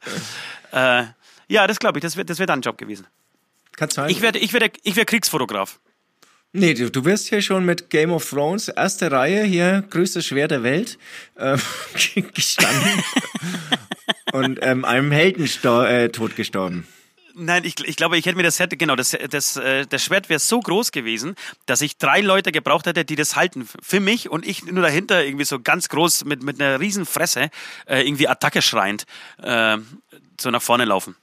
Äh, 0.72 1.04
ja, 1.48 1.68
das 1.68 1.80
glaube 1.80 2.00
ich, 2.00 2.04
das 2.04 2.16
wäre 2.16 2.26
das 2.26 2.40
wär 2.40 2.46
dein 2.46 2.62
Job 2.62 2.78
gewesen. 2.78 3.08
kann 3.76 3.90
sein. 3.90 4.10
Ich 4.10 4.22
werde 4.22 4.40
ich 4.40 4.54
wär, 4.54 4.70
ich 4.84 4.96
wär 4.96 5.06
Kriegsfotograf. 5.06 5.80
nee, 6.52 6.74
du, 6.74 6.90
du 6.92 7.06
wirst 7.06 7.30
hier 7.30 7.42
schon 7.42 7.66
mit 7.66 7.90
Game 7.90 8.12
of 8.12 8.30
Thrones, 8.30 8.68
erste 8.68 9.12
Reihe 9.12 9.44
hier, 9.44 9.84
größtes 9.90 10.26
Schwert 10.26 10.52
der 10.52 10.64
Welt, 10.64 10.98
ähm, 11.38 11.62
gestanden. 12.34 13.04
und 14.34 14.60
ähm, 14.62 14.86
einem 14.86 15.12
Heldentod 15.12 15.88
äh, 15.88 16.10
Tod 16.10 16.36
gestorben. 16.36 16.88
Nein, 17.36 17.64
ich, 17.64 17.80
ich 17.88 17.96
glaube, 17.96 18.18
ich 18.18 18.26
hätte 18.28 18.38
mir 18.38 18.44
das 18.44 18.60
hätte, 18.60 18.78
genau, 18.78 18.96
das, 18.96 19.18
das, 19.30 19.58
äh, 19.58 19.88
das 19.88 20.04
Schwert 20.04 20.30
wäre 20.30 20.40
so 20.40 20.60
groß 20.60 20.92
gewesen, 20.92 21.36
dass 21.66 21.82
ich 21.82 21.98
drei 21.98 22.22
Leute 22.22 22.52
gebraucht 22.52 22.86
hätte, 22.86 23.06
die 23.06 23.16
das 23.16 23.36
halten 23.36 23.68
für 23.82 24.00
mich 24.00 24.30
und 24.30 24.46
ich 24.46 24.66
nur 24.66 24.84
dahinter 24.84 25.26
irgendwie 25.26 25.46
so 25.46 25.60
ganz 25.60 25.90
groß 25.90 26.26
mit, 26.26 26.44
mit 26.44 26.62
einer 26.62 26.80
riesen 26.80 27.08
Fresse 27.08 27.50
äh, 27.88 28.02
irgendwie 28.02 28.28
Attacke 28.28 28.62
schreiend 28.62 29.06
äh, 29.42 29.78
so 30.40 30.52
nach 30.52 30.62
vorne 30.62 30.86
laufen. 30.86 31.16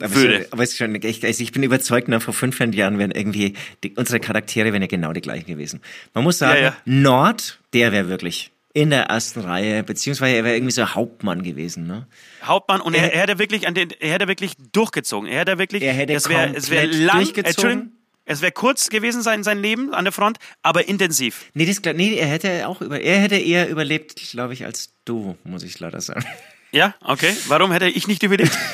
Aber 0.00 0.14
Würde. 0.14 0.42
So, 0.42 0.48
aber 0.52 0.62
es 0.62 0.70
ist 0.72 0.78
schon, 0.78 0.94
ich, 0.94 1.24
also 1.24 1.42
ich 1.42 1.52
bin 1.52 1.62
überzeugt, 1.62 2.08
na, 2.08 2.20
vor 2.20 2.34
500 2.34 2.74
Jahren 2.74 2.98
wären 2.98 3.10
irgendwie, 3.10 3.54
die, 3.84 3.94
unsere 3.94 4.20
Charaktere 4.20 4.72
wären 4.72 4.82
ja 4.82 4.88
genau 4.88 5.12
die 5.12 5.20
gleichen 5.20 5.46
gewesen. 5.46 5.80
Man 6.14 6.24
muss 6.24 6.38
sagen, 6.38 6.56
Ja, 6.58 6.64
ja. 6.70 6.76
Nord, 6.84 7.60
der 7.72 7.92
wäre 7.92 8.08
wirklich 8.08 8.50
in 8.74 8.88
der 8.90 9.02
ersten 9.04 9.40
Reihe, 9.40 9.82
beziehungsweise 9.82 10.34
er 10.36 10.44
wäre 10.44 10.56
irgendwie 10.56 10.72
so 10.72 10.94
Hauptmann 10.94 11.42
gewesen, 11.42 11.86
ne? 11.86 12.06
Hauptmann 12.42 12.80
und 12.80 12.94
er, 12.94 13.02
Er- 13.04 13.12
er 13.12 13.20
hätte 13.22 13.38
wirklich 13.38 13.66
an 13.68 13.74
den, 13.74 13.90
er 14.00 14.14
hätte 14.14 14.28
wirklich 14.28 14.54
durchgezogen. 14.72 15.28
Er 15.28 15.40
hätte 15.40 15.58
wirklich, 15.58 15.82
Er 15.82 15.92
hätte 15.92 16.14
es 16.14 16.28
wäre, 16.28 16.54
es 16.56 16.70
wäre 16.70 16.86
lang, 16.86 17.16
durchgezogen. 17.18 17.46
Entschuldigung, 17.70 17.92
es 18.24 18.40
wäre 18.40 18.52
kurz 18.52 18.88
gewesen 18.88 19.20
sein, 19.20 19.42
sein 19.44 19.58
Leben 19.60 19.92
an 19.92 20.04
der 20.04 20.12
Front, 20.12 20.38
aber 20.62 20.88
intensiv. 20.88 21.50
Nee, 21.54 21.66
das, 21.66 21.82
nee, 21.94 22.14
er 22.14 22.26
hätte 22.28 22.66
auch 22.66 22.80
über, 22.80 22.98
er 23.00 23.18
hätte 23.18 23.36
eher 23.36 23.68
überlebt, 23.68 24.14
glaube 24.30 24.54
ich, 24.54 24.64
als 24.64 24.94
du, 25.04 25.36
muss 25.44 25.64
ich 25.64 25.78
leider 25.78 26.00
sagen. 26.00 26.24
Ja, 26.70 26.94
okay. 27.02 27.36
Warum 27.48 27.72
hätte 27.72 27.88
ich 27.88 28.06
nicht 28.08 28.22
überlebt? 28.22 28.56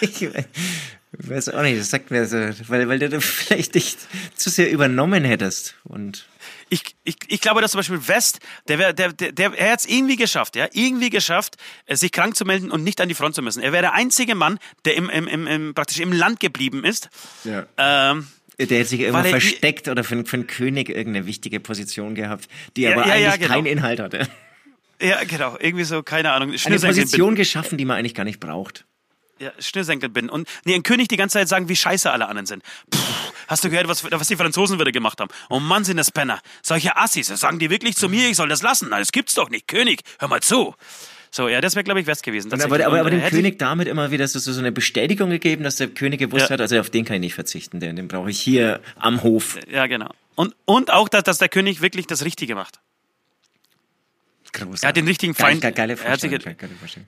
Ich 0.00 1.30
weiß 1.30 1.48
auch 1.50 1.62
nicht, 1.62 1.80
das 1.80 1.88
sagt 1.90 2.10
mir 2.10 2.26
so, 2.26 2.36
weil, 2.68 2.86
weil 2.88 2.98
du 2.98 3.20
vielleicht 3.20 3.74
dich 3.74 3.96
zu 4.34 4.50
sehr 4.50 4.70
übernommen 4.70 5.24
hättest 5.24 5.74
und 5.84 6.26
Ich, 6.68 6.82
ich, 7.04 7.16
ich 7.28 7.40
glaube, 7.40 7.62
dass 7.62 7.70
zum 7.72 7.78
Beispiel 7.78 8.06
West, 8.08 8.40
der, 8.68 8.78
wär, 8.78 8.92
der, 8.92 9.12
der, 9.14 9.32
der 9.32 9.54
er 9.54 9.72
hat 9.72 9.80
es 9.80 9.86
irgendwie 9.86 10.16
geschafft, 10.16 10.54
ja, 10.54 10.68
irgendwie 10.72 11.08
geschafft, 11.08 11.56
äh, 11.86 11.96
sich 11.96 12.12
krank 12.12 12.36
zu 12.36 12.44
melden 12.44 12.70
und 12.70 12.84
nicht 12.84 13.00
an 13.00 13.08
die 13.08 13.14
Front 13.14 13.34
zu 13.34 13.40
müssen. 13.42 13.62
Er 13.62 13.72
wäre 13.72 13.82
der 13.82 13.94
einzige 13.94 14.34
Mann, 14.34 14.58
der 14.84 14.96
im, 14.96 15.08
im, 15.08 15.26
im, 15.28 15.46
im, 15.46 15.74
praktisch 15.74 15.98
im 16.00 16.12
Land 16.12 16.40
geblieben 16.40 16.84
ist. 16.84 17.08
ja. 17.44 17.66
Ähm, 17.78 18.26
Der 18.58 18.66
hätte 18.66 18.84
sich 18.84 19.00
irgendwo 19.00 19.24
er- 19.24 19.30
versteckt 19.30 19.88
oder 19.88 20.04
für, 20.04 20.24
für 20.26 20.36
einen 20.36 20.46
König 20.46 20.90
irgendeine 20.90 21.24
wichtige 21.26 21.58
Position 21.58 22.14
gehabt, 22.16 22.48
die 22.76 22.82
Ja, 22.82 22.92
aber 22.92 23.06
ja, 23.06 23.14
ja, 23.16 23.28
eigentlich 23.30 23.40
genau. 23.40 23.54
keinen 23.54 23.66
Inhalt 23.66 24.00
hatte. 24.00 24.28
ja, 25.00 25.24
genau, 25.24 25.56
irgendwie 25.58 25.84
so, 25.84 26.02
keine 26.02 26.32
Ahnung, 26.32 26.54
Eine 26.64 26.78
Position 26.78 27.34
geschaffen, 27.34 27.78
die 27.78 27.86
man 27.86 27.96
eigentlich 27.96 28.14
gar 28.14 28.24
nicht 28.24 28.40
braucht. 28.40 28.84
Ja, 29.40 29.52
Schnürsenkel 29.58 30.08
bin. 30.08 30.28
Und 30.28 30.48
nee, 30.64 30.74
ein 30.74 30.82
König 30.82 31.08
die 31.08 31.16
ganze 31.16 31.34
Zeit 31.38 31.48
sagen, 31.48 31.68
wie 31.68 31.76
scheiße 31.76 32.10
alle 32.10 32.26
anderen 32.28 32.46
sind. 32.46 32.62
Puh, 32.90 32.98
hast 33.46 33.62
du 33.64 33.70
gehört, 33.70 33.86
was, 33.88 34.02
was 34.10 34.26
die 34.28 34.36
Franzosen 34.36 34.78
wieder 34.80 34.92
gemacht 34.92 35.20
haben? 35.20 35.30
Oh 35.48 35.60
Mann, 35.60 35.84
sind 35.84 35.96
das 35.96 36.10
Penner. 36.10 36.40
Solche 36.62 36.96
Assis, 36.96 37.28
sagen 37.28 37.58
die 37.58 37.70
wirklich 37.70 37.96
zu 37.96 38.08
mir, 38.08 38.28
ich 38.28 38.36
soll 38.36 38.48
das 38.48 38.62
lassen. 38.62 38.88
Nein, 38.88 39.00
das 39.00 39.12
gibt's 39.12 39.34
doch 39.34 39.48
nicht. 39.50 39.68
König, 39.68 40.02
hör 40.18 40.28
mal 40.28 40.40
zu. 40.42 40.74
So, 41.30 41.46
ja, 41.48 41.60
das 41.60 41.74
wäre, 41.74 41.84
glaube 41.84 42.00
ich, 42.00 42.06
West 42.06 42.22
gewesen. 42.22 42.50
Aber, 42.52 42.64
aber, 42.64 43.00
aber 43.00 43.08
äh, 43.08 43.10
dem 43.10 43.20
hätte- 43.20 43.36
König 43.36 43.58
damit 43.58 43.86
immer 43.86 44.10
wieder 44.10 44.26
so, 44.26 44.38
so 44.38 44.50
so 44.52 44.60
eine 44.60 44.72
Bestätigung 44.72 45.28
gegeben, 45.30 45.62
dass 45.62 45.76
der 45.76 45.88
König 45.88 46.20
gewusst 46.20 46.46
Ja. 46.46 46.54
hat, 46.54 46.60
also 46.62 46.80
auf 46.80 46.88
den 46.90 47.04
kann 47.04 47.16
ich 47.16 47.20
nicht 47.20 47.34
verzichten, 47.34 47.80
den, 47.80 47.96
den 47.96 48.08
brauche 48.08 48.30
ich 48.30 48.40
hier 48.40 48.80
am 48.96 49.22
Hof. 49.22 49.58
Ja, 49.70 49.86
genau. 49.86 50.08
Und, 50.36 50.54
und 50.64 50.90
auch, 50.90 51.08
dass, 51.08 51.24
dass 51.24 51.38
der 51.38 51.48
König 51.50 51.82
wirklich 51.82 52.06
das 52.06 52.24
Richtige 52.24 52.54
macht. 52.54 52.80
Großartig. 54.58 54.82
Er 54.84 54.88
hat 54.88 54.96
den 54.96 55.06
richtigen 55.08 55.34
Feind, 55.34 55.60
geile- 55.62 55.74
geile 55.74 55.96
er 56.02 56.10
hat 56.12 56.20
sich 56.20 56.30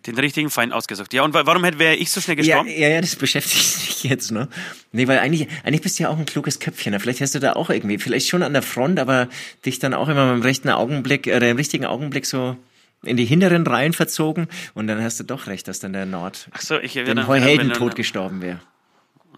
den 0.06 0.18
richtigen 0.18 0.50
Feind 0.50 0.72
ausgesucht. 0.72 1.12
Ja, 1.12 1.22
und 1.22 1.34
wa- 1.34 1.44
warum 1.46 1.64
hätte 1.64 1.78
wäre 1.78 1.94
ich 1.96 2.10
so 2.10 2.20
schnell 2.20 2.36
Ja, 2.38 2.62
gestorben? 2.62 2.70
ja, 2.80 2.88
ja, 2.88 3.00
das 3.00 3.16
beschäftigt 3.16 3.76
dich 3.88 4.04
jetzt, 4.04 4.30
ne? 4.30 4.48
Nee, 4.92 5.06
weil 5.08 5.18
eigentlich, 5.18 5.48
eigentlich 5.64 5.82
bist 5.82 5.98
du 5.98 6.04
ja 6.04 6.08
auch 6.08 6.18
ein 6.18 6.26
kluges 6.26 6.60
Köpfchen. 6.60 6.98
Vielleicht 7.00 7.20
hast 7.20 7.34
du 7.34 7.38
da 7.38 7.52
auch 7.54 7.70
irgendwie, 7.70 7.98
vielleicht 7.98 8.28
schon 8.28 8.42
an 8.42 8.52
der 8.52 8.62
Front, 8.62 8.98
aber 8.98 9.28
dich 9.66 9.78
dann 9.78 9.94
auch 9.94 10.08
immer 10.08 10.32
im 10.32 10.42
rechten 10.42 10.68
Augenblick, 10.70 11.26
oder 11.26 11.50
im 11.50 11.56
richtigen 11.56 11.84
Augenblick 11.86 12.26
so 12.26 12.56
in 13.02 13.16
die 13.16 13.24
hinteren 13.24 13.66
Reihen 13.66 13.92
verzogen 13.94 14.46
und 14.74 14.86
dann 14.86 15.02
hast 15.02 15.18
du 15.18 15.24
doch 15.24 15.46
recht, 15.46 15.66
dass 15.68 15.80
dann 15.80 15.92
der 15.94 16.04
Nord 16.06 16.48
Ach 16.52 16.60
so, 16.60 16.78
ich 16.78 16.92
dem 16.92 17.42
Heldentod 17.42 17.92
wenn- 17.92 17.96
gestorben 17.96 18.42
wäre. 18.42 18.60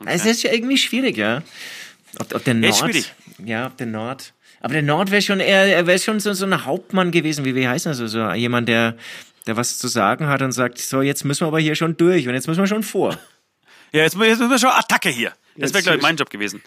Es 0.07 0.25
ist 0.27 0.43
ja 0.43 0.53
irgendwie 0.53 0.79
schwierig, 0.79 1.17
ja. 1.17 1.43
Ob, 2.19 2.35
ob 2.35 2.45
der 2.45 2.55
Ja, 2.55 2.61
Nord, 2.61 2.77
schwierig. 2.77 3.15
ja, 3.45 3.67
ob 3.67 3.77
der 3.77 3.87
Nord, 3.87 4.33
aber 4.63 4.73
der 4.75 4.83
Nord 4.83 5.11
wäre 5.11 5.21
schon 5.23 5.41
eher, 5.41 5.67
er 5.77 5.87
wäre 5.87 5.99
schon 5.99 6.21
so, 6.21 6.33
so 6.33 6.47
ein 6.47 6.65
Hauptmann 6.65 7.11
gewesen, 7.11 7.45
wie, 7.45 7.55
wie 7.55 7.69
heißt 7.69 7.87
das, 7.87 7.99
so, 7.99 8.07
so 8.07 8.31
jemand, 8.33 8.69
der, 8.69 8.97
der 9.47 9.57
was 9.57 9.77
zu 9.79 9.89
sagen 9.89 10.29
hat 10.29 10.41
und 10.41 10.53
sagt, 10.53 10.79
so, 10.79 11.03
jetzt 11.03 11.25
müssen 11.25 11.43
wir 11.43 11.49
aber 11.49 11.59
hier 11.61 11.75
schon 11.75 11.97
durch 11.97 12.27
und 12.29 12.35
jetzt 12.35 12.47
müssen 12.49 12.61
wir 12.61 12.67
schon 12.67 12.83
vor. 12.83 13.19
Ja, 13.93 14.03
jetzt, 14.03 14.17
jetzt 14.17 14.39
müssen 14.39 14.51
wir 14.51 14.59
schon 14.59 14.71
Attacke 14.71 15.11
hier. 15.11 15.33
Das 15.57 15.75
wäre, 15.75 15.83
glaube 15.83 15.97
ich, 15.99 16.03
mein 16.03 16.17
Job 16.17 16.31
gewesen. 16.31 16.63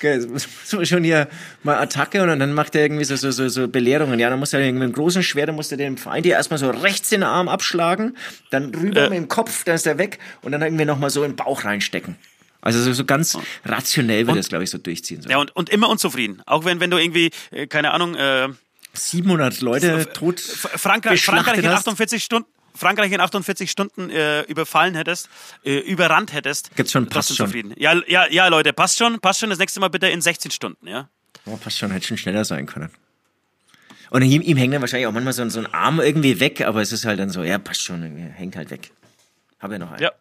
Gell, 0.00 0.20
jetzt 0.20 0.30
müssen 0.30 0.78
wir 0.78 0.86
schon 0.86 1.04
hier 1.04 1.28
mal 1.62 1.76
Attacke 1.78 2.22
und 2.22 2.38
dann 2.38 2.52
macht 2.52 2.74
er 2.74 2.82
irgendwie 2.82 3.04
so, 3.04 3.16
so, 3.16 3.30
so, 3.30 3.48
so 3.48 3.68
Belehrungen. 3.68 4.18
Ja, 4.18 4.30
dann 4.30 4.38
muss 4.38 4.52
er 4.52 4.60
irgendwie 4.60 4.80
mit 4.80 4.84
einem 4.86 4.92
großen 4.94 5.22
Schwert, 5.22 5.48
dann 5.48 5.56
muss 5.56 5.70
er 5.70 5.76
den 5.78 5.96
Feind 5.98 6.24
hier 6.26 6.34
erstmal 6.34 6.58
so 6.58 6.70
rechts 6.70 7.10
in 7.12 7.20
den 7.20 7.28
Arm 7.28 7.48
abschlagen, 7.48 8.16
dann 8.50 8.74
rüber 8.74 9.02
Äh. 9.06 9.10
mit 9.10 9.18
dem 9.18 9.28
Kopf, 9.28 9.64
dann 9.64 9.74
ist 9.74 9.86
er 9.86 9.98
weg 9.98 10.18
und 10.42 10.52
dann 10.52 10.62
irgendwie 10.62 10.84
nochmal 10.84 11.10
so 11.10 11.22
in 11.24 11.32
den 11.32 11.36
Bauch 11.36 11.64
reinstecken. 11.64 12.16
Also 12.64 12.92
so, 12.94 13.04
ganz 13.04 13.36
rationell 13.64 14.26
wird 14.26 14.38
das, 14.38 14.48
glaube 14.48 14.64
ich, 14.64 14.70
so 14.70 14.78
durchziehen. 14.78 15.20
So. 15.20 15.28
Ja, 15.28 15.36
und, 15.36 15.54
und 15.54 15.68
immer 15.68 15.88
unzufrieden. 15.90 16.42
Auch 16.46 16.64
wenn, 16.64 16.80
wenn 16.80 16.90
du 16.90 16.96
irgendwie, 16.96 17.30
äh, 17.50 17.66
keine 17.66 17.90
Ahnung, 17.92 18.14
äh, 18.14 18.48
700 18.94 19.60
Leute 19.60 20.08
tot 20.14 20.40
Frankreich, 20.40 21.22
Frankreich 21.22 21.56
in 21.58 21.62
geschlachtet 21.62 21.66
hast. 21.66 21.78
48 21.88 22.24
Stunden. 22.24 22.48
Frankreich 22.76 23.12
in 23.12 23.20
48 23.20 23.70
Stunden 23.70 24.08
äh, 24.10 24.40
überfallen 24.42 24.94
hättest, 24.94 25.28
äh, 25.64 25.78
überrannt 25.78 26.32
hättest. 26.32 26.74
Gibt's 26.74 26.90
schon, 26.92 27.06
passt 27.06 27.28
trotzdem 27.28 27.36
schon. 27.36 27.46
Zufrieden. 27.46 27.74
Ja, 27.76 28.00
ja, 28.08 28.26
ja, 28.30 28.48
Leute, 28.48 28.72
passt 28.72 28.98
schon, 28.98 29.20
passt 29.20 29.40
schon. 29.40 29.50
Das 29.50 29.58
nächste 29.58 29.78
Mal 29.80 29.88
bitte 29.90 30.08
in 30.08 30.20
16 30.20 30.50
Stunden, 30.50 30.88
ja. 30.88 31.08
Oh, 31.46 31.56
passt 31.56 31.78
schon, 31.78 31.90
hätte 31.92 32.06
schon 32.06 32.16
schneller 32.18 32.44
sein 32.44 32.66
können. 32.66 32.90
Und 34.10 34.22
ihm, 34.22 34.42
ihm 34.42 34.56
hängt 34.56 34.72
dann 34.74 34.80
wahrscheinlich 34.80 35.06
auch 35.06 35.12
manchmal 35.12 35.32
so, 35.34 35.42
ein- 35.42 35.50
so 35.50 35.60
ein 35.60 35.72
Arm 35.74 36.00
irgendwie 36.00 36.40
weg, 36.40 36.62
aber 36.62 36.80
es 36.82 36.92
ist 36.92 37.04
halt 37.04 37.20
dann 37.20 37.30
so, 37.30 37.42
ja, 37.44 37.58
passt 37.58 37.82
schon, 37.82 38.02
hängt 38.02 38.56
halt 38.56 38.70
weg. 38.70 38.90
Hab 39.60 39.70
ja 39.70 39.78
noch 39.78 39.90
einen. 39.92 40.02
Ja. 40.02 40.12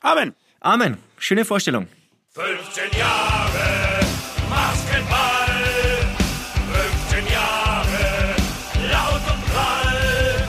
Amen. 0.00 0.34
Amen. 0.60 0.98
Schöne 1.18 1.44
Vorstellung. 1.46 1.88
15 2.34 2.98
Jahre 2.98 4.00
Maskenball, 4.48 6.16
15 7.10 7.26
Jahre 7.32 8.36
laut 8.92 9.22
und 9.32 9.46
prall. 9.46 10.48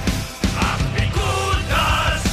Ach, 0.60 0.80
wie 0.96 1.10
gut, 1.10 1.64
dass 1.70 2.24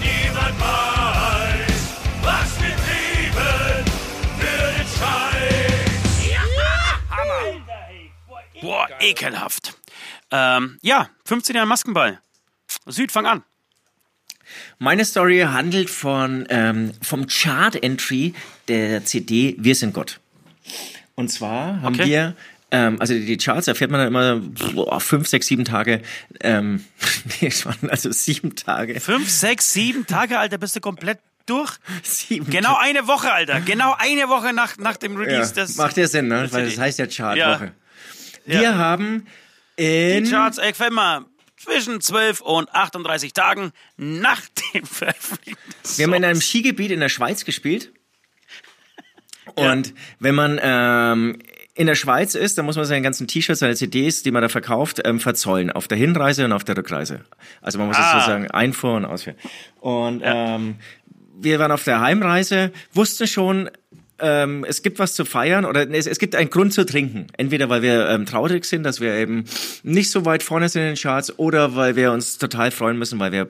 niemand 0.00 0.60
weiß, 0.60 1.94
was 2.22 2.62
wir 2.62 2.76
trieben 2.86 3.84
für 4.38 4.78
den 4.78 4.88
Scheiß. 4.96 6.38
Hammer! 7.10 7.60
Boah, 8.62 8.88
ekelhaft. 9.00 9.74
Ähm, 10.30 10.78
ja, 10.82 11.10
15 11.26 11.54
Jahre 11.54 11.68
Maskenball. 11.68 12.20
Süd, 12.86 13.12
fang 13.12 13.26
an. 13.26 13.44
Meine 14.78 15.04
Story 15.04 15.40
handelt 15.40 15.88
von, 15.90 16.46
ähm, 16.50 16.92
vom 17.02 17.26
Chart-Entry 17.26 18.34
der 18.68 19.04
CD 19.04 19.56
Wir 19.58 19.74
sind 19.74 19.94
Gott. 19.94 20.20
Und 21.14 21.30
zwar 21.30 21.80
haben 21.80 21.94
Okay. 21.94 22.06
wir, 22.06 22.36
ähm, 22.70 23.00
also 23.00 23.14
die 23.14 23.36
Charts 23.38 23.68
erfährt 23.68 23.90
man 23.90 24.00
dann 24.00 24.08
immer 24.08 24.36
boah, 24.74 25.00
fünf, 25.00 25.28
sechs, 25.28 25.46
sieben 25.46 25.64
Tage, 25.64 26.02
ähm, 26.40 26.84
nee, 27.40 27.48
es 27.48 27.64
waren 27.64 27.88
also 27.88 28.10
sieben 28.12 28.54
Tage. 28.54 29.00
Fünf, 29.00 29.30
sechs, 29.30 29.72
sieben 29.72 30.06
Tage, 30.06 30.38
Alter, 30.38 30.58
bist 30.58 30.76
du 30.76 30.80
komplett 30.80 31.18
durch. 31.46 31.72
Sieben 32.02 32.50
Genau 32.50 32.76
eine 32.76 33.06
Woche, 33.06 33.32
Alter. 33.32 33.60
Genau 33.60 33.94
eine 33.98 34.28
Woche 34.28 34.52
nach, 34.52 34.76
nach 34.78 34.96
dem 34.96 35.12
Ja, 35.14 35.18
Release 35.20 35.54
des. 35.54 35.76
macht 35.76 35.96
ja 35.96 36.06
Sinn, 36.08 36.28
ne? 36.28 36.48
Weil 36.50 36.66
das 36.66 36.76
heißt 36.78 36.98
ja 36.98 37.06
Chartwoche. 37.06 37.72
Ja. 38.46 38.60
Wir 38.60 38.76
haben 38.78 39.26
in 39.76 40.24
Die 40.24 40.30
Charts, 40.30 40.58
ich 40.58 40.74
fällt 40.76 40.92
mal 40.92 41.24
zwischen 41.56 42.00
12 42.00 42.40
und 42.40 42.72
38 42.74 43.32
Tagen 43.32 43.72
nach 43.96 44.42
dem 44.74 44.84
Veröffentlichen. 44.86 45.58
Wir 45.96 46.06
haben 46.06 46.14
in 46.14 46.24
einem 46.24 46.40
Skigebiet 46.40 46.90
in 46.90 47.00
der 47.00 47.08
Schweiz 47.08 47.44
gespielt. 47.44 47.92
Und 49.54 49.94
wenn 50.18 50.34
man 50.34 50.58
ähm, 50.62 51.38
in 51.74 51.86
der 51.86 51.94
Schweiz 51.94 52.34
ist, 52.34 52.58
dann 52.58 52.64
muss 52.66 52.76
man 52.76 52.84
seine 52.84 53.02
ganzen 53.02 53.26
T-Shirts, 53.28 53.60
seine 53.60 53.74
CDs, 53.76 54.22
die 54.22 54.30
man 54.30 54.42
da 54.42 54.48
verkauft, 54.48 55.00
ähm, 55.04 55.20
verzollen. 55.20 55.70
Auf 55.70 55.88
der 55.88 55.98
Hinreise 55.98 56.44
und 56.44 56.52
auf 56.52 56.64
der 56.64 56.76
Rückreise. 56.76 57.24
Also 57.62 57.78
man 57.78 57.88
muss 57.88 57.96
es 57.98 58.04
Ah. 58.04 58.12
sozusagen 58.14 58.50
Einfuhr 58.50 58.94
und 58.94 59.04
Ausfuhr. 59.04 59.34
Und 59.80 60.20
ähm, 60.24 60.76
wir 61.38 61.58
waren 61.58 61.70
auf 61.70 61.84
der 61.84 62.00
Heimreise, 62.00 62.72
wussten 62.92 63.26
schon, 63.26 63.70
ähm, 64.18 64.64
es 64.68 64.82
gibt 64.82 64.98
was 64.98 65.14
zu 65.14 65.24
feiern 65.24 65.64
oder 65.64 65.88
es, 65.90 66.06
es 66.06 66.18
gibt 66.18 66.34
einen 66.34 66.50
Grund 66.50 66.72
zu 66.72 66.84
trinken. 66.84 67.26
Entweder 67.36 67.68
weil 67.68 67.82
wir 67.82 68.08
ähm, 68.08 68.26
traurig 68.26 68.64
sind, 68.64 68.82
dass 68.82 69.00
wir 69.00 69.14
eben 69.14 69.44
nicht 69.82 70.10
so 70.10 70.24
weit 70.24 70.42
vorne 70.42 70.68
sind 70.68 70.82
in 70.82 70.88
den 70.88 70.96
Charts 70.96 71.38
oder 71.38 71.76
weil 71.76 71.96
wir 71.96 72.12
uns 72.12 72.38
total 72.38 72.70
freuen 72.70 72.98
müssen, 72.98 73.18
weil 73.18 73.32
wir 73.32 73.48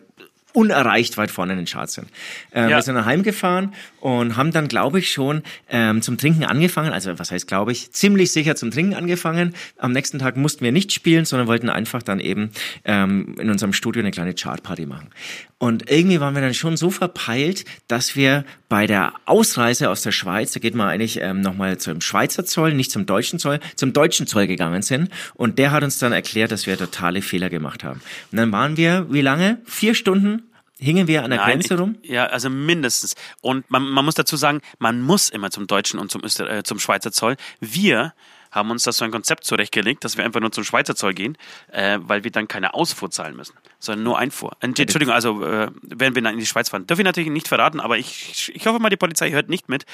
unerreicht 0.57 1.19
weit 1.19 1.31
vorne 1.31 1.53
in 1.53 1.59
den 1.59 1.67
Charts 1.67 1.95
sind. 1.95 2.09
Ähm, 2.53 2.71
Ja. 2.71 2.77
Wir 2.77 2.83
sind 2.83 2.95
nach 2.95 3.05
Heim 3.05 3.23
gefahren 3.23 3.75
und 4.01 4.39
haben 4.39 4.53
dann, 4.53 4.69
glaube 4.69 5.01
ich, 5.01 5.13
schon 5.13 5.43
ähm, 5.69 6.01
zum 6.01 6.17
Trinken 6.17 6.45
angefangen. 6.45 6.93
Also 6.93 7.19
was 7.19 7.31
heißt, 7.31 7.47
glaube 7.47 7.73
ich, 7.73 7.93
ziemlich 7.93 8.33
sicher 8.33 8.57
zum 8.57 8.71
Trinken 8.71 8.95
angefangen. 8.95 9.55
Am 9.77 9.93
nächsten 9.93 10.19
Tag 10.19 10.39
mussten 10.39 10.65
wir 10.65 10.73
nicht 10.73 10.93
spielen, 10.93 11.27
sondern 11.27 11.47
wollten 11.47 11.69
einfach 11.69 12.03
dann 12.03 12.21
eben 12.21 12.53
ähm, 12.87 13.35
in 13.39 13.51
unserem 13.51 13.75
Studio 13.75 14.01
eine 14.01 14.13
kleine 14.13 14.33
Chartparty 14.33 14.87
machen. 14.87 15.11
Und 15.59 15.91
irgendwie 15.91 16.21
waren 16.21 16.35
wir 16.35 16.43
dann 16.43 16.53
schon 16.53 16.77
so 16.77 16.91
verpeilt, 16.91 17.65
dass 17.89 18.15
wir 18.15 18.45
bei 18.69 18.87
der 18.87 19.15
Ausreise 19.25 19.89
aus 19.89 20.03
der 20.03 20.13
Schweiz, 20.13 20.53
da 20.53 20.61
geht 20.61 20.75
man 20.75 20.89
eigentlich 20.89 21.19
ähm, 21.23 21.41
nochmal 21.41 21.79
zum 21.79 22.03
Schweizer 22.03 22.45
Zoll, 22.45 22.75
nicht 22.75 22.91
zum 22.91 23.07
deutschen 23.07 23.39
Zoll, 23.39 23.61
zum 23.75 23.95
deutschen 23.95 24.27
Zoll 24.27 24.47
gegangen 24.47 24.83
sind. 24.83 25.11
Und 25.35 25.59
der 25.59 25.71
hat 25.71 25.83
uns 25.83 25.99
dann 25.99 26.13
erklärt, 26.13 26.53
dass 26.53 26.67
wir 26.67 26.77
totale 26.77 27.23
Fehler 27.23 27.49
gemacht 27.49 27.85
haben. 27.85 28.03
Und 28.33 28.39
dann 28.39 28.53
waren 28.53 28.77
wir, 28.77 29.07
wie 29.11 29.23
lange? 29.23 29.59
Vier 29.65 29.95
Stunden 29.95 30.43
hingen 30.79 31.07
wir 31.09 31.25
an 31.25 31.31
der 31.31 31.41
Nein, 31.41 31.53
Grenze 31.53 31.79
rum? 31.79 31.97
ja, 32.03 32.27
also 32.27 32.51
mindestens. 32.51 33.15
Und 33.41 33.71
man, 33.71 33.83
man 33.83 34.05
muss 34.05 34.15
dazu 34.15 34.37
sagen, 34.37 34.61
man 34.79 35.01
muss 35.01 35.31
immer 35.31 35.51
zum 35.51 35.67
Deutschen 35.67 35.99
und 35.99 36.11
zum, 36.11 36.23
Öster 36.23 36.51
äh, 36.51 36.63
zum 36.65 36.79
Schweizer 36.79 37.13
Zoll. 37.13 37.37
Wir 37.61 38.13
haben 38.57 38.71
uns 38.71 38.83
das 38.83 38.97
so 38.97 39.05
ein 39.05 39.13
Konzept 39.13 39.45
zurechtgelegt, 39.45 40.03
dass 40.05 40.17
wir 40.17 40.25
einfach 40.25 40.41
nur 40.41 40.51
zum 40.51 40.65
Schweizer 40.65 40.97
Zoll 40.97 41.15
gehen, 41.15 41.39
äh, 41.71 41.99
weil 42.01 42.25
wir 42.25 42.33
dann 42.33 42.49
keine 42.49 42.75
Ausfuhr 42.75 43.11
zahlen 43.11 43.37
müssen, 43.37 43.55
sondern 43.79 44.03
nur 44.03 44.19
Einfuhr. 44.19 44.57
Äh, 44.61 44.67
Entschuldigung, 44.67 45.15
also 45.15 45.45
äh, 45.45 45.71
wenn 45.83 46.15
wir 46.15 46.23
dann 46.23 46.35
in 46.35 46.41
die 46.41 46.47
Schweiz 46.47 46.71
fahren. 46.71 46.87
Darf 46.87 46.99
ich 46.99 47.05
natürlich 47.05 47.31
nicht 47.31 47.47
verraten, 47.47 47.79
aber 47.79 47.99
ich, 47.99 48.53
ich 48.55 48.67
hoffe 48.67 48.81
mal, 48.81 48.91
die 48.91 48.97
Polizei 48.97 49.31
hört 49.31 49.49
nicht 49.49 49.69
mit. 49.69 49.85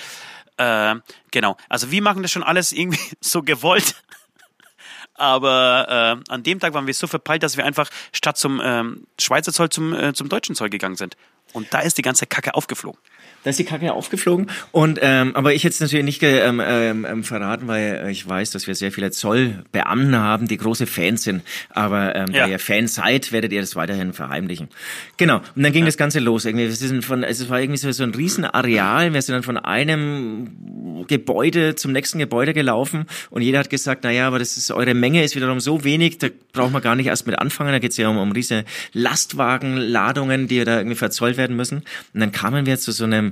Äh, 0.56 0.94
genau, 1.30 1.56
also 1.68 1.90
wir 1.90 2.02
machen 2.02 2.22
das 2.22 2.30
schon 2.30 2.42
alles 2.42 2.72
irgendwie 2.72 3.00
so 3.20 3.42
gewollt. 3.42 3.96
Aber 5.14 6.22
äh, 6.28 6.32
an 6.32 6.42
dem 6.42 6.58
Tag 6.58 6.72
waren 6.72 6.86
wir 6.86 6.94
so 6.94 7.06
verpeilt, 7.06 7.42
dass 7.42 7.56
wir 7.58 7.66
einfach 7.66 7.90
statt 8.12 8.38
zum 8.38 8.60
ähm, 8.64 9.06
Schweizer 9.20 9.52
Zoll 9.52 9.68
zum, 9.68 9.92
äh, 9.92 10.14
zum 10.14 10.28
deutschen 10.28 10.54
Zoll 10.54 10.70
gegangen 10.70 10.96
sind. 10.96 11.16
Und 11.52 11.72
da 11.74 11.80
ist 11.80 11.98
die 11.98 12.02
ganze 12.02 12.26
Kacke 12.26 12.54
aufgeflogen. 12.54 12.98
Da 13.44 13.50
ist 13.50 13.58
die 13.58 13.64
Kacke 13.64 13.92
aufgeflogen. 13.92 14.46
Und 14.70 15.00
ähm, 15.02 15.34
aber 15.34 15.54
ich 15.54 15.64
hätte 15.64 15.74
es 15.74 15.80
natürlich 15.80 16.04
nicht 16.04 16.22
ähm, 16.22 16.62
ähm, 16.64 17.06
ähm, 17.08 17.24
verraten, 17.24 17.66
weil 17.66 18.08
ich 18.10 18.28
weiß, 18.28 18.50
dass 18.50 18.66
wir 18.66 18.74
sehr 18.74 18.92
viele 18.92 19.10
Zollbeamten 19.10 20.16
haben, 20.16 20.46
die 20.46 20.56
große 20.56 20.86
Fans 20.86 21.24
sind. 21.24 21.42
Aber 21.70 22.14
ähm, 22.14 22.26
ja. 22.32 22.44
da 22.44 22.52
ihr 22.52 22.58
Fans 22.58 22.94
seid, 22.94 23.32
werdet 23.32 23.52
ihr 23.52 23.60
das 23.60 23.74
weiterhin 23.74 24.12
verheimlichen. 24.12 24.68
Genau. 25.16 25.38
Und 25.56 25.62
dann 25.62 25.72
ging 25.72 25.82
ja. 25.82 25.86
das 25.86 25.96
Ganze 25.96 26.20
los. 26.20 26.44
Irgendwie, 26.44 26.66
wir 26.66 26.72
sind 26.72 27.04
von, 27.04 27.24
es 27.24 27.48
war 27.48 27.60
irgendwie 27.60 27.78
so, 27.78 27.90
so 27.90 28.04
ein 28.04 28.14
Riesenareal. 28.14 29.12
Wir 29.12 29.22
sind 29.22 29.34
dann 29.34 29.42
von 29.42 29.56
einem 29.56 31.04
Gebäude 31.08 31.74
zum 31.74 31.92
nächsten 31.92 32.18
Gebäude 32.18 32.54
gelaufen 32.54 33.06
und 33.30 33.42
jeder 33.42 33.58
hat 33.58 33.70
gesagt, 33.70 34.04
naja, 34.04 34.26
aber 34.26 34.38
das 34.38 34.56
ist 34.56 34.70
eure 34.70 34.94
Menge 34.94 35.22
ist 35.24 35.34
wiederum 35.34 35.60
so 35.60 35.84
wenig, 35.84 36.18
da 36.18 36.28
braucht 36.52 36.72
man 36.72 36.82
gar 36.82 36.94
nicht 36.94 37.06
erst 37.06 37.26
mit 37.26 37.38
anfangen. 37.38 37.72
Da 37.72 37.78
geht 37.78 37.92
es 37.92 37.96
ja 37.96 38.08
um, 38.08 38.18
um 38.18 38.32
riesige 38.32 38.64
Lastwagenladungen, 38.92 40.48
die 40.48 40.64
da 40.64 40.78
irgendwie 40.78 40.96
verzollt 40.96 41.36
werden 41.36 41.56
müssen. 41.56 41.78
Und 42.14 42.20
dann 42.20 42.32
kamen 42.32 42.66
wir 42.66 42.78
zu 42.78 42.92
so 42.92 43.04
einem 43.04 43.31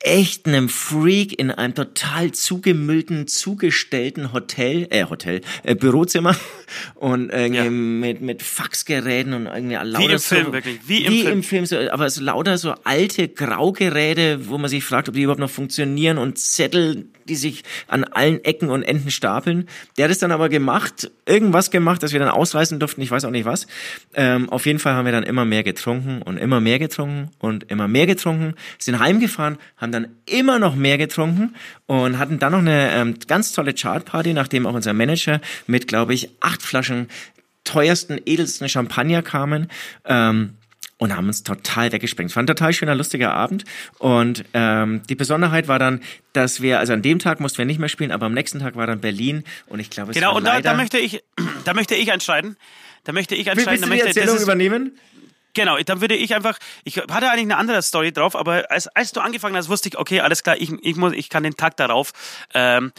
echt 0.00 0.46
einem 0.46 0.68
Freak 0.68 1.38
in 1.38 1.50
einem 1.50 1.74
total 1.74 2.30
zugemüllten, 2.30 3.26
zugestellten 3.26 4.32
Hotel, 4.32 4.86
äh, 4.90 5.04
Hotel, 5.06 5.40
äh, 5.64 5.74
Bürozimmer 5.74 6.36
und 6.94 7.30
irgendwie 7.30 7.64
ja. 7.64 7.70
mit, 7.70 8.20
mit 8.20 8.42
Faxgeräten 8.42 9.34
und 9.34 9.46
irgendwie 9.46 9.74
lauter 9.74 10.08
Wie 10.08 10.12
im 10.12 10.18
so, 10.18 10.34
Film, 10.36 10.52
wirklich. 10.52 10.78
Wie, 10.86 11.04
im 11.04 11.12
wie 11.12 11.22
Film. 11.22 11.32
im 11.32 11.42
Film, 11.42 11.66
so, 11.66 11.76
aber 11.90 12.08
so 12.10 12.22
lauter 12.22 12.58
so 12.58 12.74
alte 12.84 13.28
Graugeräte, 13.28 14.48
wo 14.48 14.56
man 14.58 14.70
sich 14.70 14.84
fragt, 14.84 15.08
ob 15.08 15.14
die 15.16 15.22
überhaupt 15.22 15.40
noch 15.40 15.50
funktionieren 15.50 16.18
und 16.18 16.38
Zettel, 16.38 17.08
die 17.28 17.36
sich 17.36 17.64
an 17.86 18.04
allen 18.04 18.44
Ecken 18.44 18.70
und 18.70 18.82
Enden 18.82 19.10
stapeln. 19.10 19.68
Der 19.96 20.04
hat 20.04 20.12
es 20.12 20.18
dann 20.18 20.32
aber 20.32 20.48
gemacht, 20.48 21.10
irgendwas 21.26 21.70
gemacht, 21.70 22.02
dass 22.02 22.12
wir 22.12 22.20
dann 22.20 22.28
ausreißen 22.28 22.78
durften, 22.78 23.00
ich 23.00 23.10
weiß 23.10 23.24
auch 23.24 23.30
nicht 23.30 23.44
was. 23.44 23.66
Ähm, 24.14 24.48
auf 24.50 24.66
jeden 24.66 24.78
Fall 24.78 24.94
haben 24.94 25.04
wir 25.04 25.12
dann 25.12 25.24
immer 25.24 25.44
mehr 25.44 25.62
getrunken 25.62 26.22
und 26.22 26.36
immer 26.36 26.60
mehr 26.60 26.78
getrunken 26.78 27.30
und 27.38 27.70
immer 27.70 27.88
mehr 27.88 28.06
getrunken, 28.06 28.54
sind 28.78 28.98
heimgefahren, 28.98 29.58
haben 29.76 29.92
dann 29.92 30.08
immer 30.26 30.58
noch 30.58 30.74
mehr 30.74 30.98
getrunken 30.98 31.54
und 31.86 32.18
hatten 32.18 32.38
dann 32.38 32.52
noch 32.52 32.58
eine 32.58 32.90
ähm, 32.92 33.14
ganz 33.26 33.52
tolle 33.52 33.74
Chartparty, 33.74 34.32
nachdem 34.34 34.66
auch 34.66 34.74
unser 34.74 34.92
Manager 34.92 35.40
mit, 35.66 35.88
glaube 35.88 36.14
ich, 36.14 36.30
acht 36.40 36.62
Flaschen 36.62 37.08
teuersten, 37.64 38.18
edelsten 38.24 38.68
Champagner 38.68 39.22
kamen. 39.22 39.68
Ähm, 40.04 40.54
und 40.98 41.16
haben 41.16 41.26
uns 41.26 41.42
total 41.42 41.92
weggesprengt. 41.92 42.30
Es 42.30 42.36
war 42.36 42.42
ein 42.42 42.46
total 42.46 42.72
schöner, 42.72 42.94
lustiger 42.94 43.32
Abend. 43.32 43.64
Und 43.98 44.44
ähm, 44.52 45.02
die 45.08 45.14
Besonderheit 45.14 45.68
war 45.68 45.78
dann, 45.78 46.00
dass 46.32 46.60
wir, 46.60 46.78
also 46.78 46.92
an 46.92 47.02
dem 47.02 47.18
Tag 47.18 47.40
mussten 47.40 47.58
wir 47.58 47.64
nicht 47.64 47.78
mehr 47.78 47.88
spielen, 47.88 48.10
aber 48.10 48.26
am 48.26 48.34
nächsten 48.34 48.58
Tag 48.58 48.76
war 48.76 48.86
dann 48.86 49.00
Berlin 49.00 49.44
und 49.66 49.78
ich 49.80 49.90
glaube, 49.90 50.10
es 50.10 50.14
genau, 50.16 50.30
war 50.30 50.36
und 50.36 50.44
da, 50.44 50.60
da 50.60 50.74
möchte 50.74 50.98
ich, 50.98 51.22
da 51.64 51.72
möchte 51.74 51.94
ich 51.94 52.08
entscheiden. 52.08 52.56
Da 53.04 53.12
möchte 53.12 53.34
ich 53.34 53.46
entscheiden. 53.46 53.70
Willst 53.70 53.84
du 53.84 53.90
die 53.90 54.00
Erzählung 54.00 54.36
ist, 54.36 54.42
übernehmen? 54.42 54.98
Genau, 55.54 55.78
dann 55.78 56.00
würde 56.00 56.14
ich 56.14 56.34
einfach, 56.34 56.58
ich 56.84 56.98
hatte 56.98 57.30
eigentlich 57.30 57.40
eine 57.40 57.56
andere 57.56 57.82
Story 57.82 58.12
drauf, 58.12 58.36
aber 58.36 58.70
als, 58.70 58.86
als 58.88 59.12
du 59.12 59.20
angefangen 59.20 59.56
hast, 59.56 59.68
wusste 59.68 59.88
ich, 59.88 59.98
okay, 59.98 60.20
alles 60.20 60.42
klar, 60.42 60.56
ich, 60.58 60.70
ich 60.82 60.96
muss, 60.96 61.12
ich 61.14 61.30
kann 61.30 61.42
den 61.42 61.56
Tag 61.56 61.76
darauf 61.76 62.12
ähm, 62.54 62.92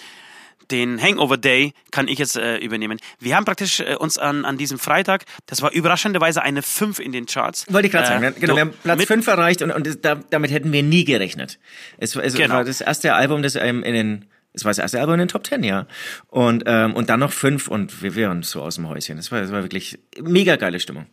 den 0.71 1.01
Hangover 1.01 1.37
Day 1.37 1.73
kann 1.91 2.07
ich 2.07 2.19
jetzt 2.19 2.35
äh, 2.35 2.57
übernehmen. 2.57 2.99
Wir 3.19 3.35
haben 3.35 3.45
praktisch 3.45 3.79
äh, 3.79 3.95
uns 3.95 4.17
an, 4.17 4.45
an 4.45 4.57
diesem 4.57 4.79
Freitag, 4.79 5.25
das 5.45 5.61
war 5.61 5.71
überraschenderweise 5.71 6.41
eine 6.41 6.61
5 6.61 6.99
in 6.99 7.11
den 7.11 7.25
Charts. 7.25 7.65
Wollte 7.71 7.87
ich 7.87 7.93
gerade 7.93 8.07
sagen, 8.07 8.23
äh, 8.23 8.33
genau, 8.39 8.55
wir 8.55 8.61
haben 8.61 8.73
Platz 8.83 9.05
5 9.05 9.27
erreicht 9.27 9.61
und, 9.61 9.71
und 9.71 10.05
da, 10.05 10.15
damit 10.29 10.51
hätten 10.51 10.71
wir 10.71 10.83
nie 10.83 11.05
gerechnet. 11.05 11.59
Es, 11.97 12.15
es 12.15 12.33
genau. 12.35 12.55
war 12.55 12.63
das 12.63 12.81
erste 12.81 13.13
Album, 13.13 13.41
das 13.41 13.55
ähm, 13.55 13.83
in 13.83 13.93
den 13.93 14.25
es 14.51 14.65
war 14.65 14.71
das 14.71 14.79
erste 14.79 14.99
Album 14.99 15.13
in 15.13 15.19
den 15.19 15.27
Top 15.27 15.43
Ten, 15.43 15.63
ja. 15.63 15.85
Und, 16.27 16.63
ähm, 16.65 16.95
und 16.95 17.09
dann 17.09 17.19
noch 17.19 17.31
fünf 17.31 17.67
und 17.67 18.01
wir 18.01 18.15
wären 18.15 18.41
so 18.41 18.61
aus 18.61 18.75
dem 18.75 18.89
Häuschen. 18.89 19.17
Das 19.17 19.31
war, 19.31 19.41
das 19.41 19.51
war 19.51 19.61
wirklich 19.61 19.99
mega 20.19 20.55
geile 20.55 20.79
Stimmung. 20.79 21.05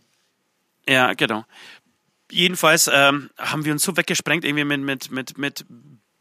Ja, 0.89 1.13
genau. 1.13 1.45
Jedenfalls 2.31 2.91
ähm, 2.93 3.31
haben 3.39 3.65
wir 3.65 3.73
uns 3.73 3.83
so 3.83 3.97
weggesprengt, 3.97 4.45
irgendwie 4.45 4.65
mit, 4.65 4.81
mit, 4.81 5.11
mit, 5.11 5.39
mit 5.39 5.65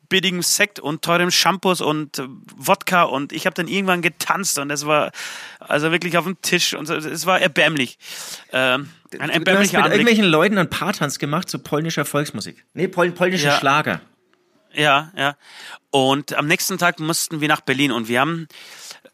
billigem 0.09 0.41
Sekt 0.41 0.79
und 0.79 1.01
teurem 1.01 1.31
Shampoos 1.31 1.81
und 1.81 2.19
äh, 2.19 2.27
Wodka 2.55 3.03
und 3.03 3.33
ich 3.33 3.45
habe 3.45 3.53
dann 3.53 3.67
irgendwann 3.67 4.01
getanzt 4.01 4.59
und 4.59 4.71
es 4.71 4.85
war 4.85 5.11
also 5.59 5.91
wirklich 5.91 6.17
auf 6.17 6.25
dem 6.25 6.41
Tisch 6.41 6.73
und 6.73 6.89
es 6.89 7.25
war 7.25 7.39
erbärmlich. 7.39 7.97
Ähm, 8.51 8.89
ein 9.19 9.29
erbärmlicher 9.29 9.43
du 9.43 9.57
hast 9.57 9.71
mit 9.71 9.75
Anblick. 9.75 9.99
irgendwelchen 9.99 10.25
Leuten 10.25 10.57
einen 10.57 10.69
Paartanz 10.69 11.19
gemacht 11.19 11.49
zu 11.49 11.59
polnischer 11.59 12.05
Volksmusik. 12.05 12.65
Nee, 12.73 12.87
pol 12.87 13.11
polnischer 13.11 13.49
ja. 13.49 13.59
Schlager. 13.59 14.01
Ja, 14.73 15.11
ja. 15.15 15.37
Und 15.89 16.33
am 16.33 16.47
nächsten 16.47 16.77
Tag 16.77 16.99
mussten 16.99 17.39
wir 17.39 17.47
nach 17.47 17.61
Berlin 17.61 17.91
und 17.91 18.07
wir 18.07 18.19
haben 18.19 18.47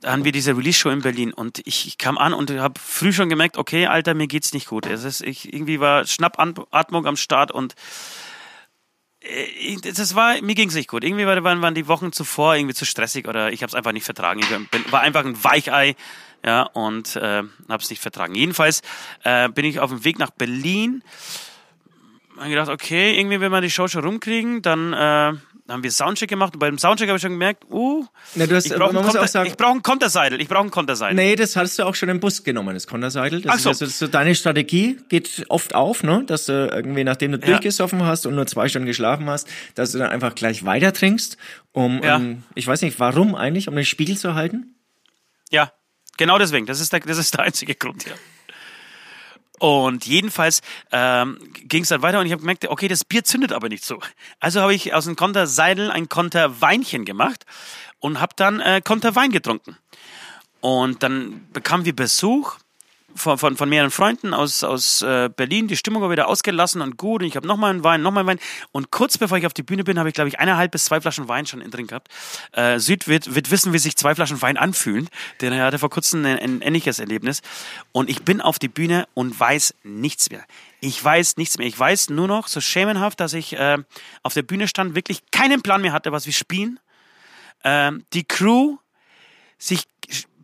haben 0.04 0.26
wir 0.26 0.32
diese 0.32 0.58
Release-Show 0.58 0.90
in 0.90 1.02
Berlin 1.02 1.32
und 1.32 1.62
ich, 1.66 1.86
ich 1.86 1.98
kam 1.98 2.18
an 2.18 2.34
und 2.34 2.50
habe 2.52 2.80
früh 2.80 3.14
schon 3.14 3.30
gemerkt, 3.30 3.58
okay, 3.58 3.86
Alter, 3.86 4.14
mir 4.14 4.28
geht's 4.28 4.54
nicht 4.54 4.68
gut. 4.68 4.88
Es 4.88 5.04
ist, 5.04 5.22
ich, 5.22 5.54
irgendwie 5.54 5.80
war 5.80 6.06
Schnappatmung 6.06 7.06
am 7.06 7.16
Start 7.16 7.52
und 7.52 7.76
das 9.84 10.16
war, 10.16 10.42
mir 10.42 10.56
ging's 10.56 10.74
nicht 10.74 10.88
gut. 10.90 11.04
Irgendwie 11.04 11.26
waren, 11.26 11.62
waren 11.62 11.76
die 11.76 11.88
Wochen 11.88 12.12
zuvor 12.12 12.56
irgendwie 12.56 12.74
zu 12.74 12.86
stressig 12.86 13.28
oder 13.28 13.52
ich 13.52 13.62
habe 13.62 13.70
es 13.70 13.76
einfach 13.76 13.92
nicht 13.92 14.06
vertragen. 14.06 14.40
Ich 14.40 14.48
bin, 14.48 14.92
war 14.92 15.02
einfach 15.02 15.24
ein 15.26 15.44
Weichei, 15.44 15.96
ja, 16.44 16.64
und 16.64 17.16
äh, 17.16 17.44
habe 17.70 17.84
es 17.84 17.90
nicht 17.90 18.02
vertragen. 18.02 18.34
Jedenfalls 18.34 18.82
äh, 19.24 19.50
bin 19.50 19.66
ich 19.66 19.80
auf 19.80 19.92
dem 19.92 20.04
Weg 20.04 20.18
nach 20.18 20.32
Berlin. 20.32 21.04
Hab 22.38 22.48
gedacht, 22.48 22.70
okay, 22.70 23.18
irgendwie, 23.20 23.40
wenn 23.40 23.52
wir 23.52 23.62
die 23.62 23.70
Show 23.70 23.88
schon 23.88 24.04
rumkriegen, 24.04 24.64
dann 24.64 24.94
äh, 24.94 25.34
haben 25.72 25.84
wir 25.84 25.92
Soundcheck 25.92 26.30
gemacht 26.30 26.54
und 26.54 26.60
bei 26.60 26.68
dem 26.68 26.78
Soundcheck 26.78 27.08
habe 27.08 27.18
ich 27.18 27.22
schon 27.22 27.32
gemerkt, 27.32 27.66
uh, 27.72 28.06
Na, 28.36 28.46
hast, 28.50 28.66
ich 28.66 28.74
brauche 28.74 28.98
einen, 28.98 29.56
brauch 29.56 29.72
einen 29.72 29.84
Konterseidel, 29.84 30.42
ich 30.42 30.48
brauche 30.48 30.62
einen 30.62 30.72
Konterseidel. 30.72 31.16
Nee, 31.16 31.36
das 31.36 31.56
hast 31.56 31.80
du 31.80 31.84
auch 31.84 31.96
schon 31.96 32.10
im 32.10 32.20
Bus 32.20 32.44
genommen, 32.44 32.74
das 32.74 32.88
Konterseidel. 32.88 33.42
Das 33.42 33.54
Ach 33.54 33.60
so. 33.60 33.70
ist 33.72 33.82
also 33.82 34.06
so 34.06 34.12
deine 34.12 34.36
Strategie, 34.36 34.98
geht 35.10 35.46
oft 35.50 35.74
auf, 35.76 36.04
ne? 36.04 36.24
dass 36.26 36.46
du 36.46 36.68
irgendwie, 36.68 37.04
nachdem 37.04 37.32
du 37.32 37.40
ja. 37.40 37.46
durchgesoffen 37.46 38.04
hast 38.06 38.26
und 38.26 38.36
nur 38.36 38.46
zwei 38.48 38.68
Stunden 38.68 38.86
geschlafen 38.86 39.30
hast, 39.30 39.48
dass 39.76 39.92
du 39.92 39.98
dann 39.98 40.10
einfach 40.10 40.36
gleich 40.36 40.66
weiter 40.66 40.94
trinkst, 40.94 41.38
um, 41.72 42.02
ja. 42.04 42.18
um 42.18 42.44
ich 42.56 42.68
weiß 42.68 42.82
nicht, 42.82 43.00
warum 43.00 43.36
eigentlich, 43.36 43.68
um 43.68 43.76
den 43.76 43.86
Spiegel 43.86 44.18
zu 44.18 44.36
halten? 44.36 44.76
Ja, 45.50 45.72
genau 46.18 46.38
deswegen, 46.38 46.66
das 46.66 46.80
ist 46.80 46.94
der, 46.94 47.00
das 47.00 47.18
ist 47.18 47.34
der 47.34 47.42
einzige 47.42 47.76
Grund, 47.76 48.06
ja. 48.06 48.14
Und 49.62 50.08
jedenfalls 50.08 50.62
ähm, 50.92 51.38
ging 51.66 51.84
es 51.84 51.90
dann 51.90 52.02
weiter 52.02 52.20
und 52.20 52.26
ich 52.26 52.32
habe 52.32 52.40
gemerkt, 52.40 52.68
okay, 52.68 52.88
das 52.88 53.06
Bier 53.06 53.24
zündet 53.24 53.54
aber 53.54 53.70
nicht 53.70 53.86
so. 53.86 54.00
Also 54.40 54.60
habe 54.60 54.74
ich 54.74 54.96
aus 54.96 55.06
einem 55.06 55.16
Konter 55.16 55.46
Seidel 55.46 55.92
ein 55.92 56.10
Konter 56.10 56.62
Weinchen 56.62 57.06
gemacht 57.06 57.46
und 58.00 58.20
habe 58.20 58.34
dann 58.36 58.60
äh, 58.60 58.82
Konter 58.84 59.16
Wein 59.16 59.30
getrunken. 59.30 59.78
Und 60.62 61.04
dann 61.04 61.48
bekamen 61.54 61.86
wir 61.86 61.96
Besuch 61.96 62.58
von, 63.16 63.38
von, 63.38 63.58
von 63.58 63.70
mehreren 63.70 63.92
Freunden 63.92 64.34
aus, 64.34 64.64
aus 64.64 65.02
äh, 65.02 65.30
Berlin. 65.36 65.68
Die 65.68 65.78
Stimmung 65.78 66.02
war 66.02 66.10
wieder 66.10 66.28
ausgelassen 66.28 66.82
und 66.82 66.98
gut. 66.98 67.22
Und 67.22 67.28
ich 67.28 67.36
habe 67.36 67.48
nochmal 67.48 67.72
einen 67.72 67.84
Wein, 67.84 68.02
nochmal 68.02 68.22
einen 68.22 68.40
Wein. 68.40 68.46
Und 68.72 68.92
kurz 68.92 69.18
bevor 69.18 69.38
ich 69.38 69.46
auf 69.46 69.54
die 69.54 69.64
Bühne 69.64 69.84
bin, 69.84 70.00
habe 70.00 70.10
ich, 70.10 70.16
glaube 70.16 70.28
ich, 70.28 70.40
eineinhalb 70.40 70.72
bis 70.72 70.86
zwei 70.86 71.02
Flaschen 71.02 71.28
Wein 71.28 71.46
schon 71.46 71.62
in 71.62 71.72
drin 71.72 71.88
gehabt. 71.88 72.10
Äh, 72.54 72.80
Süd 72.80 73.08
wird, 73.08 73.36
wird 73.36 73.52
wissen, 73.52 73.74
wie 73.74 73.80
sich 73.80 73.96
zwei 73.96 74.16
Flaschen 74.16 74.42
Wein 74.42 74.58
anfühlen. 74.58 75.10
Denn 75.42 75.54
er 75.54 75.66
hatte 75.66 75.80
vor 75.80 75.90
kurzem 75.90 76.26
ein, 76.26 76.40
ein 76.40 76.62
ähnliches 76.62 77.00
Erlebnis. 77.00 77.42
Und 77.92 78.10
ich 78.10 78.24
bin 78.24 78.42
auf 78.42 78.60
die 78.60 78.70
Bühne 78.70 79.08
und 79.14 79.40
weiß 79.40 79.74
nichts 79.84 80.30
mehr. 80.30 80.44
Ich 80.80 81.04
weiß 81.04 81.38
nichts 81.38 81.58
mehr. 81.58 81.68
Ich 81.68 81.78
weiß 81.78 82.10
nur 82.10 82.28
noch 82.28 82.48
so 82.48 82.60
schemenhaft, 82.62 83.20
dass 83.20 83.34
ich 83.34 83.54
äh, 83.54 83.78
auf 84.24 84.34
der 84.34 84.44
Bühne 84.44 84.68
stand, 84.68 84.96
wirklich 84.96 85.22
keinen 85.32 85.62
Plan 85.62 85.82
mehr 85.82 85.94
hatte, 85.94 86.12
was 86.12 86.26
wir 86.26 86.34
spielen. 86.34 86.80
Äh, 87.64 87.92
die 88.14 88.24
Crew 88.24 88.78
sich 89.58 89.84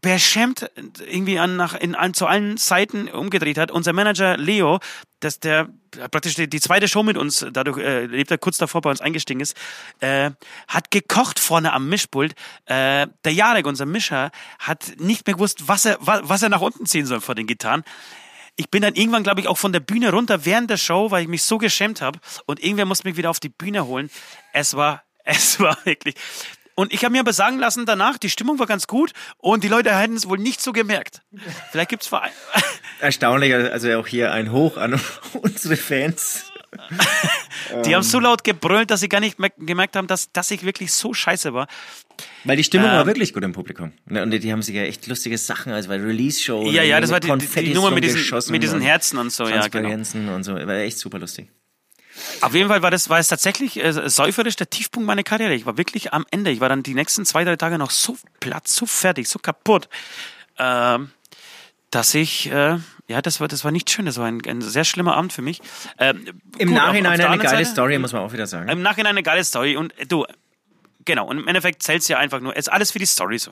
beschämt 0.02 0.70
irgendwie 1.00 1.40
an, 1.40 1.56
nach, 1.56 1.74
in, 1.74 1.96
an, 1.96 2.14
zu 2.14 2.28
allen 2.28 2.58
Seiten 2.58 3.08
umgedreht 3.08 3.58
hat. 3.58 3.72
Unser 3.72 3.94
Manager 3.94 4.38
Leo, 4.38 4.80
dass 5.20 5.40
der 5.40 5.70
praktisch 6.12 6.36
die, 6.36 6.50
die 6.50 6.60
zweite 6.60 6.88
Show 6.88 7.04
mit 7.04 7.18
uns, 7.18 7.46
dadurch 7.52 7.78
äh, 7.80 8.06
lebt 8.06 8.30
er 8.30 8.38
kurz 8.38 8.58
davor 8.58 8.82
bei 8.82 8.90
uns 8.90 9.02
eingestiegen 9.02 9.40
ist, 9.40 9.56
äh, 10.00 10.32
hat 10.68 10.92
gekocht 10.92 11.40
vorne 11.40 11.74
am 11.74 11.90
Mischpult. 11.90 12.34
Äh, 12.66 13.08
der 13.26 13.34
Jarek, 13.34 13.66
unser 13.66 13.86
Mischer, 13.86 14.32
hat 14.60 14.94
nicht 15.00 15.26
mehr 15.26 15.36
gewusst, 15.36 15.68
was 15.68 15.86
er, 15.86 15.98
was 16.00 16.42
er 16.42 16.50
nach 16.50 16.62
unten 16.62 16.86
ziehen 16.86 17.06
soll 17.06 17.22
vor 17.22 17.36
den 17.36 17.48
Gitarren 17.48 17.84
ich 18.58 18.72
bin 18.72 18.82
dann 18.82 18.96
irgendwann, 18.96 19.24
glaube 19.24 19.40
ich, 19.40 19.48
auch 19.48 19.58
von 19.58 19.72
der 19.72 19.80
Bühne 19.80 20.12
runter 20.12 20.44
während 20.44 20.70
der 20.70 20.78
Show, 20.78 21.12
weil 21.12 21.22
ich 21.22 21.28
mich 21.28 21.44
so 21.44 21.60
geschämt 21.60 22.02
habe. 22.02 22.20
Und 22.48 22.62
irgendwer 22.62 22.86
musste 22.86 23.08
mich 23.08 23.16
wieder 23.16 23.30
auf 23.30 23.40
die 23.40 23.50
Bühne 23.50 23.86
holen. 23.86 24.10
Es 24.52 24.76
war, 24.76 25.04
es 25.24 25.60
war 25.60 25.78
wirklich. 25.86 26.16
Und 26.80 26.94
ich 26.94 27.04
habe 27.04 27.12
mir 27.12 27.22
aber 27.22 27.34
sagen 27.34 27.58
lassen 27.58 27.88
danach, 27.88 28.20
die 28.20 28.30
Stimmung 28.30 28.60
war 28.60 28.68
ganz 28.68 28.86
gut 28.86 29.12
und 29.40 29.64
die 29.64 29.68
Leute 29.68 29.98
hätten 29.98 30.16
es 30.16 30.30
wohl 30.30 30.38
nicht 30.38 30.62
so 30.62 30.74
gemerkt. 30.74 31.24
Vielleicht 31.72 31.90
gibt's 31.90 32.06
Vereine. 32.06 32.36
Erstaunlich, 33.00 33.52
also 33.56 33.92
auch 33.94 34.06
hier 34.06 34.32
ein 34.32 34.52
Hoch 34.52 34.78
an 34.78 35.02
unsere 35.42 35.76
Fans. 35.76 36.52
die 37.86 37.96
haben 37.96 38.04
so 38.04 38.20
laut 38.20 38.44
gebrüllt, 38.44 38.92
dass 38.92 39.00
sie 39.00 39.10
gar 39.10 39.22
nicht 39.22 39.38
gemerkt 39.58 39.96
haben, 39.96 40.06
dass, 40.06 40.32
dass 40.32 40.52
ich 40.52 40.64
wirklich 40.64 40.94
so 40.94 41.16
scheiße 41.16 41.52
war. 41.52 41.66
Weil 42.44 42.58
die 42.58 42.64
Stimmung 42.64 42.90
ähm, 42.90 42.98
war 42.98 43.08
wirklich 43.08 43.34
gut 43.34 43.44
im 43.44 43.54
Publikum. 43.54 43.94
Ne, 44.06 44.22
und 44.22 44.30
die 44.30 44.52
haben 44.52 44.62
sich 44.62 44.76
ja 44.76 44.84
echt 44.84 45.08
lustige 45.08 45.40
Sachen, 45.40 45.74
also 45.74 45.90
bei 45.90 45.96
Release-Show. 45.96 46.70
Ja, 46.70 46.84
ja, 46.84 47.02
das 47.02 47.10
war 47.10 47.20
die, 47.20 47.28
die 47.64 47.74
Nummer 47.74 47.90
mit 47.90 48.04
diesen, 48.04 48.22
mit 48.52 48.62
diesen 48.62 48.82
Herzen 48.82 49.18
und 49.18 49.32
so, 49.32 49.48
ja, 49.48 49.68
genau. 49.68 49.90
und 50.36 50.44
so. 50.44 50.54
War 50.54 50.76
echt 50.76 51.00
super 51.00 51.18
lustig. 51.18 51.50
Auf 52.42 52.54
jeden 52.54 52.70
Fall 52.70 52.82
war 52.82 52.92
das, 52.92 53.10
war 53.10 53.20
es 53.20 53.28
tatsächlich 53.28 53.84
äh, 53.84 54.10
säuferisch 54.10 54.56
der 54.56 54.70
Tiefpunkt 54.70 55.06
meiner 55.08 55.24
Karriere. 55.24 55.54
Ich 55.54 55.66
war 55.66 55.78
wirklich 55.78 56.14
am 56.14 56.26
Ende. 56.32 56.52
Ich 56.52 56.60
war 56.60 56.70
dann 56.70 56.84
die 56.84 56.94
nächsten 56.94 57.26
zwei, 57.26 57.44
drei 57.44 57.56
Tage 57.56 57.78
noch 57.78 57.92
so 57.92 58.18
platt, 58.40 58.68
so 58.68 58.86
fertig, 58.86 59.28
so 59.30 59.40
kaputt. 59.40 59.90
Ähm, 60.58 61.12
dass 61.92 62.14
ich, 62.16 62.52
äh, 62.52 62.78
ja, 63.08 63.22
das 63.22 63.40
war, 63.40 63.48
das 63.48 63.64
war 63.64 63.72
nicht 63.72 63.90
schön, 63.90 64.06
das 64.06 64.18
war 64.18 64.26
ein, 64.26 64.42
ein 64.46 64.62
sehr 64.62 64.84
schlimmer 64.84 65.16
Abend 65.16 65.32
für 65.32 65.42
mich. 65.42 65.62
Ähm, 66.00 66.26
Im 66.58 66.70
gut, 66.70 66.78
auf- 66.80 66.86
Nachhinein 66.88 67.12
auf 67.14 67.18
der 67.18 67.30
eine 67.30 67.44
geile 67.44 67.58
Seite- 67.60 67.70
Story, 67.72 67.98
muss 67.98 68.12
man 68.12 68.24
auch 68.24 68.34
wieder 68.34 68.46
sagen. 68.48 68.68
Im 68.70 68.82
Nachhinein 68.82 69.12
eine 69.12 69.24
geile 69.24 69.44
Story 69.44 69.78
und 69.78 69.98
äh, 69.98 70.06
du, 70.06 70.26
genau, 71.08 71.28
und 71.28 71.40
im 71.40 71.48
Endeffekt 71.48 71.82
zählt's 71.82 72.08
ja 72.08 72.20
einfach 72.20 72.40
nur, 72.40 72.56
ist 72.56 72.72
alles 72.72 72.92
für 72.92 73.00
die 73.00 73.08
Story 73.08 73.40
so. 73.40 73.52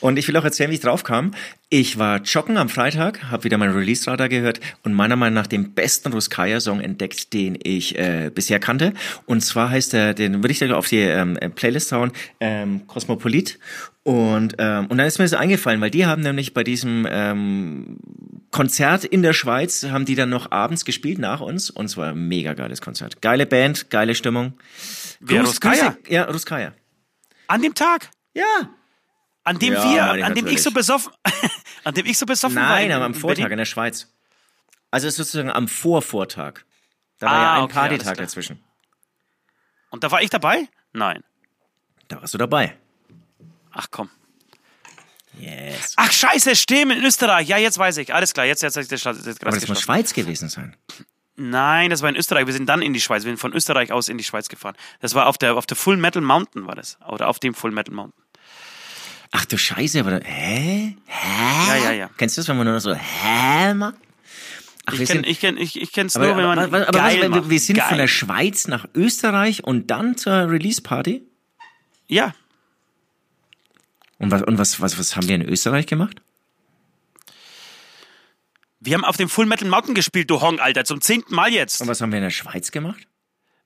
Und 0.00 0.18
ich 0.18 0.28
will 0.28 0.36
auch 0.36 0.44
erzählen, 0.44 0.70
wie 0.70 0.74
ich 0.74 0.80
drauf 0.80 1.04
kam. 1.04 1.32
Ich 1.68 1.98
war 1.98 2.20
joggen 2.22 2.56
am 2.56 2.68
Freitag, 2.68 3.24
habe 3.30 3.44
wieder 3.44 3.58
meinen 3.58 3.74
Release-Radar 3.74 4.28
gehört 4.28 4.60
und 4.84 4.94
meiner 4.94 5.16
Meinung 5.16 5.34
nach 5.34 5.46
den 5.46 5.72
besten 5.74 6.12
Ruskaya-Song 6.12 6.80
entdeckt, 6.80 7.32
den 7.32 7.58
ich 7.62 7.98
äh, 7.98 8.30
bisher 8.32 8.60
kannte. 8.60 8.92
Und 9.24 9.40
zwar 9.40 9.70
heißt 9.70 9.94
er, 9.94 10.14
den 10.14 10.42
würde 10.42 10.52
ich 10.52 10.60
dir 10.60 10.76
auf 10.76 10.88
die 10.88 11.00
ähm, 11.00 11.38
Playlist 11.54 11.92
hauen, 11.92 12.12
ähm, 12.40 12.86
Cosmopolit. 12.86 13.58
Und, 14.04 14.54
ähm, 14.58 14.86
und 14.86 14.98
dann 14.98 15.06
ist 15.08 15.18
mir 15.18 15.24
das 15.24 15.32
eingefallen, 15.32 15.80
weil 15.80 15.90
die 15.90 16.06
haben 16.06 16.22
nämlich 16.22 16.54
bei 16.54 16.62
diesem 16.62 17.08
ähm, 17.10 17.96
Konzert 18.52 19.04
in 19.04 19.22
der 19.22 19.32
Schweiz, 19.32 19.84
haben 19.84 20.04
die 20.04 20.14
dann 20.14 20.28
noch 20.28 20.52
abends 20.52 20.84
gespielt 20.84 21.18
nach 21.18 21.40
uns. 21.40 21.70
Und 21.70 21.86
es 21.86 21.96
war 21.96 22.10
ein 22.10 22.28
mega 22.28 22.54
geiles 22.54 22.80
Konzert. 22.80 23.20
Geile 23.20 23.46
Band, 23.46 23.90
geile 23.90 24.14
Stimmung. 24.14 24.52
Wer, 25.20 25.42
Grüß- 25.42 25.46
Ruskaya? 25.46 25.88
Grüße- 25.90 26.10
Ja, 26.12 26.24
Ruskaya. 26.24 26.72
An 27.48 27.62
dem 27.62 27.74
Tag, 27.74 28.10
Ja, 28.34 28.44
an 29.44 29.58
dem 29.58 29.72
Ja, 29.74 30.14
wir, 30.14 30.24
an 30.26 30.34
dem 30.34 30.46
ich 30.46 30.62
so 30.62 30.70
besoffen, 30.70 31.12
an 31.84 31.94
dem 31.94 32.06
ich 32.06 32.18
so 32.18 32.26
besoffen 32.26 32.56
war. 32.56 32.68
Nein, 32.70 32.86
in- 32.90 32.92
aber 32.92 33.04
am 33.04 33.14
Vortag 33.14 33.36
Berlin. 33.36 33.52
in 33.52 33.58
der 33.58 33.64
Schweiz. 33.64 34.12
Also 34.90 35.08
sozusagen 35.10 35.50
am 35.50 35.68
Vorvortag. 35.68 36.64
Da 37.18 37.26
war 37.26 37.32
Ah, 37.32 37.42
ja 37.42 37.54
ein 37.58 37.62
okay, 37.64 37.72
Partytag 37.74 38.16
dazwischen. 38.18 38.62
Und 39.90 40.04
da 40.04 40.10
war 40.10 40.20
ich 40.22 40.30
dabei? 40.30 40.68
Nein. 40.92 41.22
Da 42.08 42.20
warst 42.20 42.34
du 42.34 42.38
dabei. 42.38 42.76
Ach 43.72 43.86
komm. 43.90 44.10
Yes. 45.38 45.92
Ach 45.96 46.10
scheiße, 46.10 46.56
stimmt, 46.56 46.92
in 46.92 47.04
Österreich. 47.04 47.46
Ja, 47.48 47.58
jetzt 47.58 47.78
weiß 47.78 47.98
ich. 47.98 48.12
Alles 48.14 48.32
klar, 48.32 48.46
jetzt, 48.46 48.62
jetzt, 48.62 48.76
jetzt, 48.76 48.90
jetzt, 48.90 49.04
jetzt, 49.04 49.26
jetzt 49.26 49.46
Aber 49.46 49.58
das 49.58 49.68
muss 49.68 49.80
Schweiz 49.82 50.12
gewesen 50.14 50.48
sein. 50.48 50.76
Nein, 51.36 51.90
das 51.90 52.02
war 52.02 52.08
in 52.08 52.16
Österreich. 52.16 52.46
Wir 52.46 52.52
sind 52.54 52.66
dann 52.66 52.80
in 52.82 52.92
die 52.94 53.00
Schweiz. 53.00 53.24
Wir 53.24 53.30
sind 53.30 53.38
von 53.38 53.52
Österreich 53.52 53.92
aus 53.92 54.08
in 54.08 54.16
die 54.18 54.24
Schweiz 54.24 54.48
gefahren. 54.48 54.74
Das 55.00 55.14
war 55.14 55.26
auf 55.26 55.36
der, 55.38 55.54
auf 55.56 55.66
der 55.66 55.76
Full 55.76 55.96
Metal 55.96 56.22
Mountain 56.22 56.66
war 56.66 56.74
das. 56.74 56.98
Oder 57.06 57.28
auf 57.28 57.38
dem 57.38 57.52
Full 57.54 57.72
Metal 57.72 57.94
Mountain. 57.94 58.22
Ach 59.32 59.44
du 59.44 59.58
Scheiße, 59.58 60.00
aber 60.00 60.20
da, 60.20 60.24
hä? 60.24 60.96
Hä? 61.06 61.68
Ja, 61.68 61.76
ja, 61.84 61.92
ja. 61.92 62.10
Kennst 62.16 62.36
du 62.36 62.40
das, 62.40 62.48
wenn 62.48 62.56
man 62.56 62.66
nur 62.66 62.80
so 62.80 62.94
hä 62.94 63.74
macht? 63.74 63.96
Ach, 64.86 64.92
Ich 64.92 64.98
kenn, 64.98 65.06
sind, 65.08 65.26
ich 65.26 65.40
kenn, 65.40 65.58
ich, 65.58 65.80
ich 65.82 65.92
kenn's 65.92 66.16
aber, 66.16 66.26
nur, 66.28 66.36
wenn 66.36 66.44
man 66.44 66.58
aber, 66.60 66.76
aber, 66.78 66.88
aber 66.88 66.98
geil 66.98 67.16
was, 67.16 67.22
wir, 67.22 67.28
macht. 67.28 67.50
wir 67.50 67.60
sind 67.60 67.76
geil. 67.76 67.88
von 67.88 67.98
der 67.98 68.06
Schweiz 68.06 68.68
nach 68.68 68.86
Österreich 68.94 69.64
und 69.64 69.90
dann 69.90 70.16
zur 70.16 70.48
Release-Party? 70.48 71.22
Ja, 72.06 72.34
Und 74.18 74.30
was, 74.30 74.42
und 74.42 74.58
was, 74.58 74.80
was, 74.80 74.96
was 74.98 75.16
haben 75.16 75.28
wir 75.28 75.34
in 75.34 75.42
Österreich 75.42 75.86
gemacht? 75.86 76.22
Wir 78.86 78.94
haben 78.94 79.04
auf 79.04 79.16
dem 79.16 79.28
Full 79.28 79.46
Metal 79.46 79.68
Mountain 79.68 79.94
gespielt, 79.94 80.30
du 80.30 80.40
Hong, 80.40 80.60
Alter, 80.60 80.84
zum 80.84 81.00
zehnten 81.00 81.34
Mal 81.34 81.52
jetzt. 81.52 81.80
Und 81.80 81.88
was 81.88 82.00
haben 82.00 82.12
wir 82.12 82.18
in 82.18 82.24
der 82.24 82.30
Schweiz 82.30 82.70
gemacht? 82.70 83.08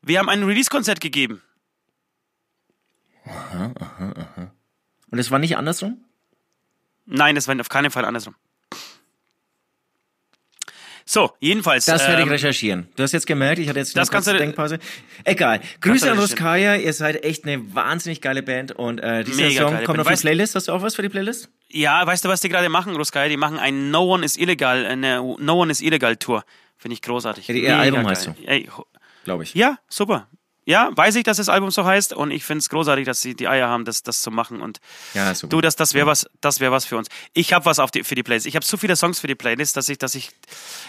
Wir 0.02 0.18
haben 0.18 0.30
ein 0.30 0.42
Release-Konzert 0.42 1.00
gegeben. 1.00 1.42
Und 5.10 5.18
es 5.18 5.30
war 5.30 5.38
nicht 5.38 5.56
andersrum? 5.56 6.04
Nein, 7.04 7.34
das 7.34 7.48
war 7.48 7.60
auf 7.60 7.68
keinen 7.68 7.90
Fall 7.90 8.04
andersrum. 8.04 8.34
So, 11.12 11.32
jedenfalls. 11.40 11.86
Das 11.86 12.02
werde 12.06 12.20
ich 12.22 12.26
ähm, 12.28 12.32
recherchieren. 12.32 12.88
Du 12.94 13.02
hast 13.02 13.10
jetzt 13.10 13.26
gemerkt, 13.26 13.58
ich 13.58 13.68
hatte 13.68 13.80
jetzt 13.80 13.96
das 13.96 14.10
du- 14.10 14.38
Denkpause. 14.38 14.78
Egal. 15.24 15.60
Grüße 15.80 16.08
an. 16.08 16.16
Ruskaya, 16.20 16.76
ihr 16.76 16.92
seid 16.92 17.24
echt 17.24 17.44
eine 17.44 17.74
wahnsinnig 17.74 18.20
geile 18.20 18.44
Band 18.44 18.70
und 18.70 19.00
äh, 19.00 19.24
dieser 19.24 19.42
Mega 19.42 19.62
Song 19.62 19.74
kommt 19.74 19.86
Band. 19.88 20.00
auf 20.02 20.06
die 20.06 20.12
Weißt- 20.14 20.20
Playlist. 20.20 20.54
Hast 20.54 20.68
du 20.68 20.72
auch 20.72 20.82
was 20.82 20.94
für 20.94 21.02
die 21.02 21.08
Playlist? 21.08 21.48
Ja, 21.68 22.06
weißt 22.06 22.24
du, 22.24 22.28
was 22.28 22.40
die 22.40 22.48
gerade 22.48 22.68
machen, 22.68 22.94
Ruskaya? 22.94 23.28
Die 23.28 23.36
machen 23.36 23.58
ein 23.58 23.90
No 23.90 24.04
One 24.04 24.24
is 24.24 24.36
Illegal, 24.36 24.86
eine 24.86 25.16
No 25.40 25.54
One 25.60 25.72
is 25.72 25.80
Illegal 25.80 26.14
Tour. 26.16 26.44
Finde 26.78 26.92
ich 26.94 27.02
großartig. 27.02 27.48
Ja, 27.48 27.54
ihr 27.56 27.76
Album 27.76 28.02
geil. 28.02 28.10
heißt 28.10 28.22
so. 28.22 28.34
Ey, 28.46 28.68
Glaube 29.24 29.42
ich. 29.42 29.54
ja, 29.54 29.78
super. 29.88 30.28
Ja, 30.66 30.90
weiß 30.94 31.16
ich, 31.16 31.24
dass 31.24 31.38
das 31.38 31.48
Album 31.48 31.70
so 31.70 31.84
heißt 31.84 32.12
und 32.12 32.30
ich 32.30 32.44
finde 32.44 32.58
es 32.58 32.68
großartig, 32.68 33.06
dass 33.06 33.22
sie 33.22 33.34
die 33.34 33.48
Eier 33.48 33.68
haben, 33.68 33.84
das, 33.84 34.02
das 34.02 34.20
zu 34.20 34.30
machen 34.30 34.60
und 34.60 34.78
Ja, 35.14 35.34
super. 35.34 35.50
du, 35.50 35.60
das, 35.62 35.74
das 35.74 35.94
wäre 35.94 36.06
was, 36.06 36.28
das 36.40 36.60
wäre 36.60 36.70
was 36.70 36.84
für 36.84 36.98
uns. 36.98 37.08
Ich 37.32 37.52
habe 37.52 37.64
was 37.64 37.78
auf 37.78 37.90
die, 37.90 38.04
für 38.04 38.14
die 38.14 38.22
Playlist. 38.22 38.46
Ich 38.46 38.56
habe 38.56 38.64
so 38.64 38.76
viele 38.76 38.94
Songs 38.94 39.20
für 39.20 39.26
die 39.26 39.34
Playlist, 39.34 39.76
dass 39.76 39.88
ich, 39.88 39.98
dass 39.98 40.14
ich, 40.14 40.30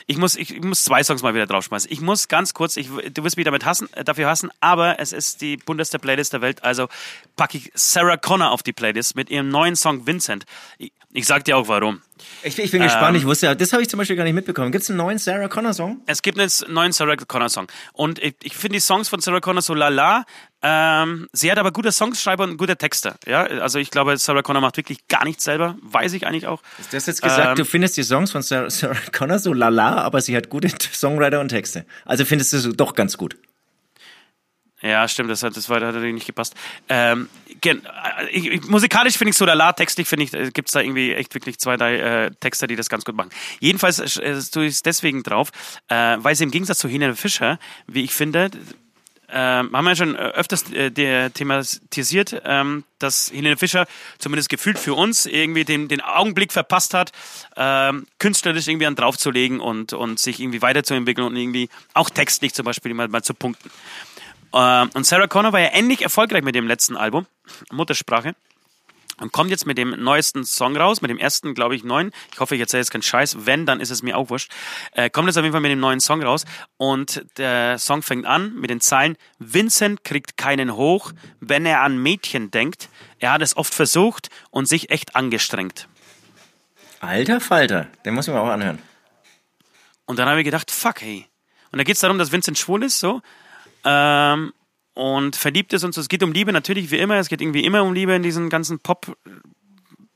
ich 0.07 0.17
muss, 0.17 0.35
ich, 0.35 0.53
ich 0.53 0.63
muss 0.63 0.83
zwei 0.83 1.03
Songs 1.03 1.23
mal 1.23 1.33
wieder 1.33 1.47
draufschmeißen. 1.47 1.89
Ich 1.91 2.01
muss 2.01 2.27
ganz 2.27 2.53
kurz, 2.53 2.75
ich, 2.75 2.89
du 2.89 3.23
wirst 3.23 3.37
mich 3.37 3.45
damit 3.45 3.65
hassen, 3.65 3.91
äh, 3.93 4.03
dafür 4.03 4.27
hassen, 4.27 4.51
aber 4.59 4.99
es 4.99 5.13
ist 5.13 5.41
die 5.41 5.57
bunteste 5.57 5.99
Playlist 5.99 6.33
der 6.33 6.41
Welt, 6.41 6.63
also 6.63 6.89
packe 7.37 7.57
ich 7.57 7.71
Sarah 7.73 8.17
Connor 8.17 8.51
auf 8.51 8.63
die 8.63 8.73
Playlist 8.73 9.15
mit 9.15 9.29
ihrem 9.29 9.49
neuen 9.49 9.75
Song 9.77 10.05
Vincent. 10.05 10.45
Ich, 10.77 10.91
ich 11.13 11.25
sag 11.25 11.45
dir 11.45 11.57
auch 11.57 11.67
warum. 11.67 12.01
Ich, 12.43 12.57
ich 12.57 12.71
bin 12.71 12.81
gespannt. 12.81 13.09
Ähm, 13.15 13.21
Ich 13.21 13.25
wusste, 13.25 13.47
ja- 13.47 13.55
das 13.55 13.71
habe 13.73 13.81
ich 13.83 13.89
zum 13.89 13.97
Beispiel 13.97 14.15
gar 14.15 14.23
nicht 14.23 14.33
mitbekommen. 14.33 14.71
Gibt 14.71 14.83
es 14.83 14.89
einen 14.89 14.97
neuen 14.97 15.17
Sarah 15.17 15.47
Connor 15.47 15.73
Song? 15.73 16.01
Es 16.05 16.21
gibt 16.21 16.39
einen 16.39 16.49
neuen 16.69 16.91
Sarah 16.91 17.15
Connor 17.15 17.49
Song. 17.49 17.67
Und 17.93 18.19
ich, 18.19 18.35
ich 18.43 18.55
finde 18.55 18.75
die 18.77 18.79
Songs 18.81 19.09
von 19.09 19.19
Sarah 19.21 19.39
Connor 19.39 19.61
so 19.61 19.73
lala. 19.73 20.25
Ähm, 20.63 21.27
sie 21.33 21.51
hat 21.51 21.57
aber 21.57 21.71
gute 21.71 21.91
Songschreiber 21.91 22.43
und 22.43 22.57
gute 22.57 22.77
Texte. 22.77 23.15
Ja, 23.27 23.43
also 23.43 23.79
ich 23.79 23.89
glaube, 23.89 24.15
Sarah 24.17 24.41
Connor 24.43 24.61
macht 24.61 24.77
wirklich 24.77 25.07
gar 25.07 25.23
nichts 25.23 25.43
selber. 25.43 25.75
Weiß 25.81 26.13
ich 26.13 26.27
eigentlich 26.27 26.45
auch. 26.47 26.61
Du 26.91 26.97
hast 26.97 27.07
jetzt 27.07 27.21
gesagt, 27.21 27.49
Ähm, 27.49 27.55
du 27.55 27.65
findest 27.65 27.97
die 27.97 28.03
Songs 28.03 28.31
von 28.31 28.41
Sarah, 28.43 28.69
Sarah 28.69 28.95
Connor 29.11 29.39
so 29.39 29.53
lala, 29.53 29.95
aber 30.01 30.21
sie 30.21 30.35
hat 30.37 30.49
gute 30.49 30.69
Songwriter 30.93 31.39
und 31.39 31.49
Texte. 31.49 31.85
Also 32.05 32.25
findest 32.25 32.53
du 32.53 32.59
sie 32.59 32.73
doch 32.73 32.93
ganz 32.93 33.17
gut. 33.17 33.37
Ja, 34.81 35.07
stimmt, 35.07 35.29
das 35.29 35.43
hat, 35.43 35.55
das 35.55 35.69
war, 35.69 35.79
hat 35.81 35.95
nicht 35.95 36.25
gepasst. 36.25 36.55
Ähm, 36.89 37.29
äh, 37.63 37.75
ich, 38.31 38.47
ich, 38.47 38.67
musikalisch 38.67 39.17
finde 39.17 39.31
ich 39.31 39.37
so 39.37 39.45
lala, 39.45 39.73
textlich 39.73 40.07
finde 40.07 40.25
ich, 40.25 40.33
äh, 40.33 40.49
gibt's 40.51 40.71
da 40.71 40.81
irgendwie 40.81 41.13
echt 41.13 41.33
wirklich 41.33 41.59
zwei, 41.59 41.77
drei 41.77 41.97
äh, 41.97 42.31
Texter, 42.39 42.67
die 42.67 42.75
das 42.75 42.89
ganz 42.89 43.05
gut 43.05 43.15
machen. 43.15 43.29
Jedenfalls 43.59 44.17
äh, 44.17 44.39
tue 44.51 44.65
ich 44.65 44.73
es 44.73 44.83
deswegen 44.83 45.23
drauf, 45.23 45.51
äh, 45.87 46.17
weil 46.17 46.35
sie 46.35 46.43
im 46.43 46.51
Gegensatz 46.51 46.79
zu 46.79 46.87
Helene 46.87 47.15
Fischer, 47.15 47.59
wie 47.87 48.03
ich 48.03 48.13
finde, 48.13 48.49
ähm, 49.33 49.71
haben 49.73 49.85
wir 49.85 49.91
ja 49.91 49.95
schon 49.95 50.15
äh, 50.15 50.17
öfters 50.17 50.69
äh, 50.73 51.29
thematisiert, 51.29 52.41
ähm, 52.43 52.83
dass 52.99 53.31
Helene 53.31 53.55
Fischer 53.55 53.87
zumindest 54.19 54.49
gefühlt 54.49 54.77
für 54.77 54.93
uns 54.93 55.25
irgendwie 55.25 55.63
den, 55.63 55.87
den 55.87 56.01
Augenblick 56.01 56.51
verpasst 56.51 56.93
hat, 56.93 57.11
ähm, 57.55 58.07
künstlerisch 58.19 58.67
irgendwie 58.67 58.87
an 58.87 58.95
draufzulegen 58.95 59.61
und, 59.61 59.93
und 59.93 60.19
sich 60.19 60.41
irgendwie 60.41 60.61
weiterzuentwickeln 60.61 61.25
und 61.25 61.37
irgendwie 61.37 61.69
auch 61.93 62.09
textlich 62.09 62.53
zum 62.53 62.65
Beispiel 62.65 62.93
mal, 62.93 63.07
mal 63.07 63.23
zu 63.23 63.33
punkten. 63.33 63.71
Ähm, 64.53 64.89
und 64.93 65.05
Sarah 65.05 65.27
Connor 65.27 65.53
war 65.53 65.59
ja 65.59 65.69
ähnlich 65.73 66.01
erfolgreich 66.01 66.43
mit 66.43 66.55
dem 66.55 66.67
letzten 66.67 66.97
Album, 66.97 67.25
Muttersprache. 67.71 68.35
Und 69.19 69.31
kommt 69.31 69.51
jetzt 69.51 69.67
mit 69.67 69.77
dem 69.77 69.91
neuesten 70.03 70.43
Song 70.45 70.75
raus, 70.75 71.01
mit 71.03 71.11
dem 71.11 71.19
ersten, 71.19 71.53
glaube 71.53 71.75
ich, 71.75 71.83
neuen. 71.83 72.11
Ich 72.33 72.39
hoffe, 72.39 72.55
ich 72.55 72.61
erzähle 72.61 72.81
jetzt 72.81 72.89
keinen 72.89 73.03
Scheiß. 73.03 73.45
Wenn, 73.45 73.67
dann 73.67 73.79
ist 73.79 73.91
es 73.91 74.01
mir 74.01 74.17
auch 74.17 74.31
wurscht. 74.31 74.51
Äh, 74.93 75.11
kommt 75.11 75.27
jetzt 75.27 75.37
auf 75.37 75.43
jeden 75.43 75.53
Fall 75.53 75.61
mit 75.61 75.69
dem 75.69 75.79
neuen 75.79 75.99
Song 75.99 76.23
raus. 76.23 76.45
Und 76.77 77.23
der 77.37 77.77
Song 77.77 78.01
fängt 78.01 78.25
an 78.25 78.55
mit 78.55 78.71
den 78.71 78.81
Zeilen, 78.81 79.15
Vincent 79.37 80.03
kriegt 80.03 80.37
keinen 80.37 80.75
hoch, 80.75 81.11
wenn 81.39 81.67
er 81.67 81.81
an 81.81 82.01
Mädchen 82.01 82.49
denkt. 82.49 82.89
Er 83.19 83.33
hat 83.33 83.43
es 83.43 83.55
oft 83.55 83.75
versucht 83.75 84.29
und 84.49 84.67
sich 84.67 84.89
echt 84.89 85.15
angestrengt. 85.15 85.87
Alter 86.99 87.39
Falter, 87.39 87.87
den 88.05 88.15
muss 88.15 88.25
man 88.25 88.37
auch 88.37 88.49
anhören. 88.49 88.79
Und 90.05 90.17
dann 90.17 90.27
habe 90.27 90.39
ich 90.39 90.45
gedacht, 90.45 90.71
fuck, 90.71 90.99
hey. 91.01 91.27
Und 91.71 91.77
da 91.77 91.83
geht 91.83 91.95
es 91.95 92.01
darum, 92.01 92.17
dass 92.17 92.31
Vincent 92.31 92.57
schwul 92.57 92.83
ist, 92.83 92.99
so. 92.99 93.21
Ähm, 93.85 94.53
und 94.93 95.35
verliebt 95.35 95.73
ist 95.73 95.83
und 95.83 95.93
so. 95.93 96.01
Es 96.01 96.09
geht 96.09 96.23
um 96.23 96.31
Liebe, 96.31 96.51
natürlich 96.51 96.91
wie 96.91 96.97
immer. 96.97 97.15
Es 97.15 97.29
geht 97.29 97.41
irgendwie 97.41 97.63
immer 97.63 97.83
um 97.83 97.93
Liebe 97.93 98.13
in 98.13 98.23
diesen 98.23 98.49
ganzen 98.49 98.79
Pop, 98.79 99.15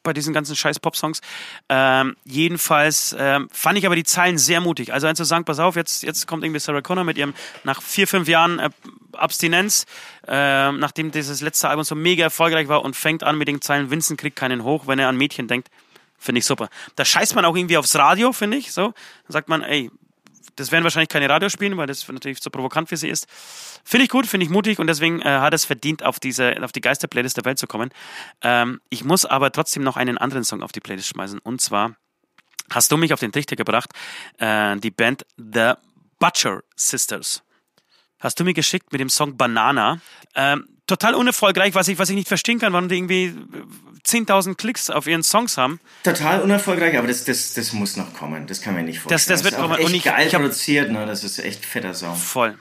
bei 0.03 0.13
diesen 0.13 0.34
ganzen 0.34 0.55
scheiß 0.55 0.80
Pop-Songs. 0.80 1.22
Ähm, 1.70 2.16
jedenfalls 2.24 3.16
ähm, 3.18 3.49
fand 3.51 3.78
ich 3.78 3.86
aber 3.86 3.95
die 3.95 4.03
Zeilen 4.03 4.38
sehr 4.38 4.61
mutig. 4.61 4.93
Also 4.93 5.07
einfach 5.07 5.18
zu 5.18 5.26
sagen, 5.26 5.45
pass 5.45 5.59
auf, 5.59 5.76
jetzt, 5.76 6.03
jetzt 6.03 6.28
kommt 6.28 6.43
irgendwie 6.43 6.59
Sarah 6.59 6.82
Connor 6.82 7.03
mit 7.03 7.18
ihrem, 7.18 7.34
nach 7.63 7.82
vier, 7.82 8.07
fünf 8.07 8.28
Jahren 8.28 8.59
äh, 8.59 8.70
Abstinenz, 9.13 9.86
ähm, 10.28 10.80
nachdem 10.80 11.11
dieses 11.11 11.41
letzte 11.41 11.70
Album 11.70 11.84
so 11.84 11.95
mega 11.95 12.24
erfolgreich 12.24 12.68
war 12.68 12.84
und 12.84 12.95
fängt 12.95 13.24
an 13.24 13.38
mit 13.38 13.47
den 13.47 13.61
Zeilen, 13.61 13.89
Vincent 13.89 14.20
kriegt 14.20 14.36
keinen 14.36 14.63
hoch, 14.63 14.88
wenn 14.88 14.99
er 14.99 15.09
an 15.09 15.18
Mädchen 15.18 15.47
denkt. 15.47 15.70
Finde 16.18 16.39
ich 16.39 16.45
super. 16.45 16.70
Da 16.95 17.05
scheißt 17.05 17.36
man 17.36 17.45
auch 17.45 17.55
irgendwie 17.55 17.78
aufs 17.78 17.95
Radio, 17.95 18.32
finde 18.32 18.57
ich, 18.57 18.72
so. 18.72 18.84
Dann 18.84 18.93
sagt 19.30 19.49
man, 19.49 19.61
ey, 19.63 19.89
das 20.55 20.71
werden 20.71 20.83
wahrscheinlich 20.83 21.09
keine 21.09 21.29
Radiospielen, 21.29 21.77
weil 21.77 21.87
das 21.87 22.07
natürlich 22.07 22.39
so 22.41 22.49
provokant 22.49 22.89
für 22.89 22.97
sie 22.97 23.09
ist. 23.09 23.27
Finde 23.83 24.05
ich 24.05 24.09
gut, 24.09 24.25
finde 24.27 24.45
ich 24.45 24.49
mutig 24.49 24.79
und 24.79 24.87
deswegen 24.87 25.21
äh, 25.21 25.25
hat 25.25 25.53
es 25.53 25.65
verdient, 25.65 26.03
auf 26.03 26.19
diese, 26.19 26.61
auf 26.63 26.71
die 26.71 26.81
Geister-Playlist 26.81 27.37
der 27.37 27.45
Welt 27.45 27.59
zu 27.59 27.67
kommen. 27.67 27.89
Ähm, 28.41 28.81
ich 28.89 29.03
muss 29.03 29.25
aber 29.25 29.51
trotzdem 29.51 29.83
noch 29.83 29.97
einen 29.97 30.17
anderen 30.17 30.43
Song 30.43 30.63
auf 30.63 30.71
die 30.71 30.79
Playlist 30.79 31.09
schmeißen 31.09 31.39
und 31.39 31.61
zwar 31.61 31.95
hast 32.69 32.91
du 32.91 32.97
mich 32.97 33.13
auf 33.13 33.19
den 33.19 33.31
Trichter 33.31 33.55
gebracht, 33.55 33.91
äh, 34.37 34.77
die 34.77 34.91
Band 34.91 35.25
The 35.37 35.73
Butcher 36.19 36.61
Sisters. 36.75 37.43
Hast 38.19 38.39
du 38.39 38.43
mir 38.43 38.53
geschickt 38.53 38.91
mit 38.91 39.01
dem 39.01 39.09
Song 39.09 39.37
Banana. 39.37 39.99
Ähm, 40.33 40.74
total 40.88 41.15
unerfolgreich, 41.15 41.73
was 41.75 41.88
ich, 41.88 41.97
was 41.97 42.09
ich 42.09 42.15
nicht 42.15 42.27
verstehen 42.27 42.59
kann, 42.59 42.73
warum 42.73 42.89
die 42.89 42.95
irgendwie 42.97 43.25
äh, 43.25 43.33
10.000 44.05 44.55
Klicks 44.55 44.89
auf 44.89 45.07
ihren 45.07 45.23
Songs 45.23 45.57
haben. 45.57 45.79
Total 46.03 46.41
unerfolgreich, 46.41 46.97
aber 46.97 47.07
das, 47.07 47.23
das, 47.23 47.53
das 47.53 47.73
muss 47.73 47.97
noch 47.97 48.13
kommen. 48.13 48.45
Das 48.47 48.61
kann 48.61 48.75
man 48.75 48.86
nicht 48.86 48.99
vorstellen. 48.99 49.15
Das- 49.17 49.25
das 49.25 49.43
wird 49.43 49.53
ist 49.55 49.59
auch 49.59 49.63
kommen. 49.63 49.79
echt 49.79 49.88
Und 49.88 49.95
ich- 49.95 50.03
geil 50.03 50.27
ich 50.27 50.33
hab- 50.36 50.41
produziert, 50.41 50.91
ne? 50.91 51.05
Das 51.05 51.23
ist 51.23 51.39
echt 51.39 51.65
fetter 51.65 51.93
Song. 51.93 52.15
Voll. 52.15 52.55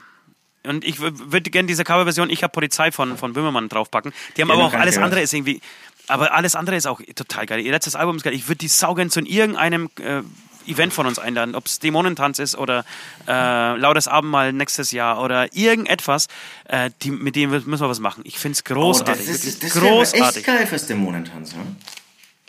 Und 0.67 0.85
ich 0.87 0.99
würde 1.01 1.51
gerne 1.51 1.67
diese 1.67 1.85
Coverversion 1.85 2.31
Ich 2.31 2.43
hab 2.43 2.53
Polizei 2.53 2.91
von, 2.91 3.19
von 3.19 3.35
Böhmermann 3.35 3.69
draufpacken. 3.69 4.15
Die 4.37 4.41
haben 4.43 4.49
Ja, 4.49 4.55
aber 4.55 4.65
auch 4.65 4.73
alles 4.73 4.95
gehört. 4.95 5.05
andere 5.11 5.21
ist 5.21 5.35
irgendwie. 5.35 5.61
Aber 6.07 6.33
alles 6.33 6.55
andere 6.55 6.77
ist 6.77 6.87
auch 6.87 7.01
total 7.15 7.45
geil. 7.45 7.61
Ihr 7.61 7.71
letztes 7.73 7.95
Album 7.95 8.17
ist 8.17 8.23
geil. 8.23 8.33
Ich 8.33 8.49
würde 8.49 8.59
die 8.59 8.69
saugen 8.69 9.11
zu 9.11 9.21
irgendeinem 9.21 9.91
äh, 10.01 10.23
Event 10.67 10.93
von 10.93 11.07
uns 11.07 11.19
einladen, 11.19 11.55
ob 11.55 11.67
es 11.67 11.79
Dämonentanz 11.79 12.39
ist 12.39 12.57
oder 12.57 12.85
äh, 13.27 13.77
Lautes 13.77 14.09
Abendmahl 14.09 14.53
nächstes 14.53 14.93
Jahr 14.93 15.23
oder 15.23 15.55
irgendetwas, 15.55 16.29
äh, 16.65 16.91
die, 17.03 17.11
mit 17.11 17.37
dem 17.37 17.51
müssen 17.51 17.71
wir 17.71 17.89
was 17.89 18.01
machen. 18.01 18.23
Ich 18.27 18.39
finde 18.39 18.57
es 18.57 18.65
großartig. 18.65 19.27
Oh, 19.27 19.33
das 19.33 19.45
ist, 19.45 19.63
das 19.63 19.73
großartig. 19.73 20.37
echt 20.39 20.47
geil 20.47 20.67
fürs 20.67 20.87
Dämonentanz, 20.87 21.53
ja? 21.53 21.59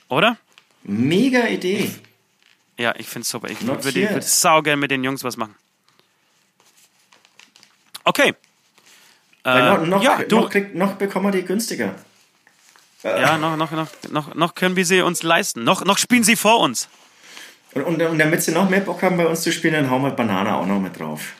Oder? 0.10 0.38
Mega 0.84 1.48
Idee. 1.48 1.92
Ja, 2.78 2.94
ich 2.98 3.08
finde 3.08 3.22
es 3.22 3.30
super. 3.30 3.50
Ich 3.50 3.66
würde 3.66 3.84
würd 3.84 4.24
saugern 4.24 4.80
mit 4.80 4.92
den 4.92 5.04
Jungs 5.04 5.24
was 5.24 5.38
machen. 5.38 5.56
Okay. 8.04 8.36
Äh, 9.44 9.62
noch, 9.62 9.86
noch, 9.86 10.04
ja, 10.04 10.24
du, 10.24 10.42
noch, 10.42 10.50
kriegt, 10.50 10.76
noch 10.76 10.94
bekommen 10.96 11.28
wir 11.28 11.32
die 11.40 11.46
günstiger. 11.46 11.96
ja, 13.04 13.38
noch, 13.38 13.56
noch, 13.58 13.72
noch, 13.72 13.88
noch, 14.10 14.36
noch 14.36 14.56
können 14.56 14.76
wir 14.76 14.86
sie 14.86 15.02
uns 15.02 15.24
leisten. 15.24 15.64
Noch, 15.64 15.86
noch 15.86 15.98
spielen 15.98 16.24
sie 16.24 16.36
vor 16.36 16.60
uns. 16.60 16.90
Und, 17.76 17.84
und, 17.84 18.02
und 18.02 18.18
damit 18.20 18.42
sie 18.42 18.52
noch 18.52 18.70
mehr 18.70 18.80
Bock 18.80 19.04
haben, 19.04 19.18
bei 19.18 19.28
uns 19.28 19.42
zu 19.42 19.52
spielen, 19.52 19.74
dann 19.74 19.90
hauen 19.90 20.02
wir 20.02 20.12
Banana 20.12 20.56
auch 20.58 20.66
noch 20.66 20.80
mit 20.80 20.98
drauf. 21.00 21.34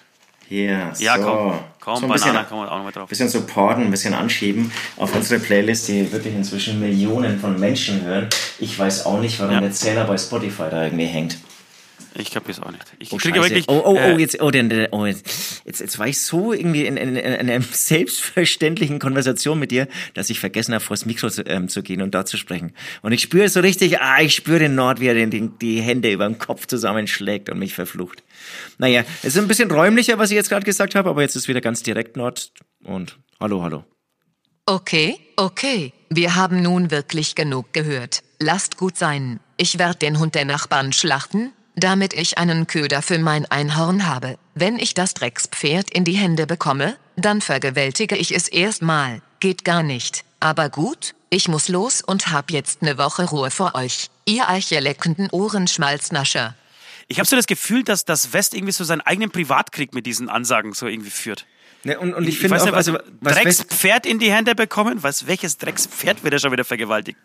Hier, 0.48 0.92
Ja, 1.00 1.18
so. 1.18 1.24
komm. 1.24 1.54
Komm, 1.80 1.96
so 1.96 2.02
ein 2.04 2.10
Banana 2.10 2.32
bisschen, 2.42 2.50
kommen 2.50 2.62
wir 2.64 2.72
auch 2.72 2.78
noch 2.80 2.86
mit 2.86 2.96
drauf. 2.96 3.10
bisschen 3.10 3.30
supporten, 3.30 3.84
ein 3.86 3.92
bisschen 3.92 4.14
anschieben 4.14 4.72
auf 4.98 5.16
unsere 5.16 5.40
Playlist, 5.40 5.88
die 5.88 6.12
wirklich 6.12 6.36
inzwischen 6.36 6.80
Millionen 6.80 7.40
von 7.40 7.60
Menschen 7.60 8.04
hören. 8.04 8.28
Ich 8.60 8.78
weiß 8.78 9.06
auch 9.06 9.20
nicht, 9.20 9.40
warum 9.40 9.54
Ja. 9.56 9.62
der 9.62 9.72
Zähler 9.72 10.04
bei 10.06 10.18
Spotify 10.18 10.64
da 10.70 10.84
irgendwie 10.84 11.06
hängt. 11.06 11.38
Ich 12.18 12.32
kapier's 12.32 12.62
auch 12.62 12.72
nicht. 12.72 12.84
Ich 13.00 13.12
Oh, 13.12 13.18
kriege 13.18 13.42
wirklich. 13.42 13.66
oh, 13.68 13.82
oh, 13.86 13.92
oh, 13.94 13.98
äh, 13.98 14.18
jetzt, 14.18 14.42
oh, 14.42 14.50
denn, 14.50 14.70
denn- 14.70 14.88
oh, 14.92 15.06
jetzt, 15.06 15.62
jetzt, 15.66 15.82
jetzt 15.82 16.00
war 16.00 16.08
ich 16.08 16.22
so 16.22 16.54
irgendwie 16.54 16.86
in, 16.86 16.96
in, 16.98 17.16
in 17.18 17.50
einer 17.50 17.62
selbstverständlichen 17.72 19.00
Konversation 19.00 19.60
mit 19.60 19.72
dir, 19.72 19.88
dass 20.14 20.30
ich 20.30 20.40
vergessen 20.40 20.74
habe, 20.74 20.84
vors 20.84 21.06
Mikro 21.06 21.30
zu, 21.30 21.42
ähm, 21.46 21.68
zu 21.68 21.84
gehen 21.84 22.02
und 22.02 22.16
da 22.16 22.26
zu 22.26 22.38
sprechen. 22.38 22.74
Und 23.02 23.12
ich 23.12 23.22
spüre 23.22 23.50
so 23.50 23.60
richtig, 23.60 24.00
ah, 24.00 24.22
ich 24.22 24.34
spüre 24.36 24.60
den 24.60 24.76
Nord, 24.76 25.00
wie 25.02 25.08
er 25.08 25.14
den, 25.14 25.30
den, 25.30 25.60
die 25.60 25.82
Hände 25.82 26.12
über 26.12 26.26
dem 26.26 26.38
Kopf 26.40 26.68
zusammenschlägt 26.68 27.50
und 27.50 27.60
mich 27.60 27.74
verflucht. 27.74 28.24
Naja, 28.78 29.04
es 29.22 29.36
ist 29.36 29.38
ein 29.38 29.48
bisschen 29.48 29.70
räumlicher, 29.70 30.18
was 30.18 30.30
ich 30.32 30.36
jetzt 30.36 30.50
gerade 30.50 30.66
gesagt 30.66 30.96
habe, 30.96 31.10
aber 31.10 31.22
jetzt 31.22 31.36
ist 31.36 31.48
wieder 31.48 31.62
ganz 31.62 31.84
direkt 31.84 32.16
Nord 32.18 32.52
und 32.84 33.18
hallo, 33.40 33.62
hallo. 33.62 33.84
Okay, 34.68 35.20
okay. 35.36 35.94
Wir 36.10 36.36
haben 36.36 36.62
nun 36.62 36.90
wirklich 36.92 37.36
genug 37.36 37.72
gehört. 37.74 38.24
Lasst 38.40 38.78
gut 38.78 38.98
sein. 38.98 39.40
Ich 39.58 39.78
werde 39.78 40.00
den 40.00 40.18
Hund 40.20 40.34
der 40.34 40.46
Nachbarn 40.46 40.92
schlachten, 40.92 41.52
damit 41.76 42.14
ich 42.14 42.38
einen 42.38 42.68
Köder 42.68 43.02
für 43.02 43.20
mein 43.20 43.46
Einhorn 43.46 44.08
habe. 44.08 44.38
Wenn 44.54 44.80
ich 44.80 44.94
das 44.94 45.14
Dreckspferd 45.14 45.92
in 45.92 46.06
die 46.06 46.14
Hände 46.14 46.48
bekomme, 46.48 46.96
dann 47.16 47.42
vergewaltige 47.42 48.16
ich 48.16 48.34
es 48.34 48.48
erstmal. 48.48 49.22
Geht 49.40 49.66
gar 49.66 49.84
nicht. 49.84 50.24
Aber 50.40 50.70
gut, 50.70 51.16
ich 51.30 51.48
muss 51.48 51.68
los 51.68 52.02
und 52.02 52.32
hab 52.32 52.52
jetzt 52.52 52.82
ne 52.82 52.98
Woche 52.98 53.26
Ruhe 53.26 53.52
vor 53.52 53.76
euch. 53.76 54.10
Ihr 54.26 54.50
eicheleckenden 54.50 55.30
Ohrenschmalznascher. 55.32 56.56
ich 57.08 57.20
habe 57.20 57.28
so 57.28 57.36
das 57.36 57.48
Gefühl, 57.48 57.84
dass 57.84 58.06
das 58.06 58.34
West 58.34 58.54
irgendwie 58.54 58.72
so 58.72 58.84
seinen 58.84 59.02
eigenen 59.02 59.32
Privatkrieg 59.32 59.94
mit 59.94 60.06
diesen 60.06 60.30
Ansagen 60.30 60.74
so 60.74 60.88
irgendwie 60.88 61.10
führt. 61.10 61.46
Ne, 61.84 62.00
und, 62.00 62.16
und 62.16 62.28
ich, 62.28 62.40
finde 62.40 62.56
weiß 62.56 62.64
auch, 62.64 62.66
nicht, 62.66 62.76
was, 62.76 62.88
also, 62.88 63.00
was 63.22 63.36
West, 63.36 63.60
Dreckspferd 63.60 64.06
in 64.08 64.18
die 64.18 64.32
Hände 64.32 64.56
bekommen? 64.56 65.04
Was, 65.04 65.28
welches 65.28 65.58
Dreckspferd 65.58 66.24
wird 66.24 66.34
er 66.34 66.40
schon 66.40 66.52
wieder 66.52 66.66
vergewaltigt? 66.66 67.20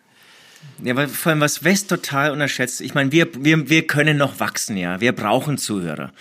Ja, 0.82 0.96
weil 0.96 1.08
vor 1.08 1.30
allem 1.30 1.40
was 1.40 1.62
West 1.64 1.90
total 1.90 2.30
unterschätzt. 2.30 2.80
Ich 2.80 2.94
meine, 2.94 3.12
wir, 3.12 3.28
wir, 3.44 3.68
wir 3.68 3.86
können 3.86 4.16
noch 4.16 4.40
wachsen, 4.40 4.76
ja. 4.76 5.00
Wir 5.00 5.12
brauchen 5.12 5.58
Zuhörer. 5.58 6.12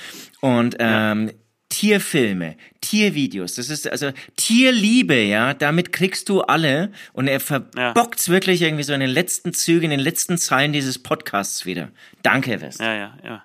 Und 0.41 0.75
ähm, 0.79 1.31
Tierfilme, 1.69 2.57
Tiervideos, 2.81 3.55
das 3.55 3.69
ist 3.69 3.87
also 3.87 4.11
Tierliebe, 4.35 5.21
ja, 5.21 5.53
damit 5.53 5.93
kriegst 5.93 6.27
du 6.27 6.41
alle 6.41 6.91
und 7.13 7.27
er 7.27 7.39
verbockt's 7.39 8.27
wirklich 8.27 8.63
irgendwie 8.63 8.83
so 8.83 8.93
in 8.93 8.99
den 8.99 9.09
letzten 9.09 9.53
Zügen, 9.53 9.85
in 9.85 9.91
den 9.91 9.99
letzten 9.99 10.39
Zeilen 10.39 10.73
dieses 10.73 10.97
Podcasts 10.97 11.67
wieder. 11.67 11.91
Danke, 12.23 12.59
West. 12.59 12.79
Ja, 12.79 12.95
ja, 12.95 13.17
ja. 13.23 13.43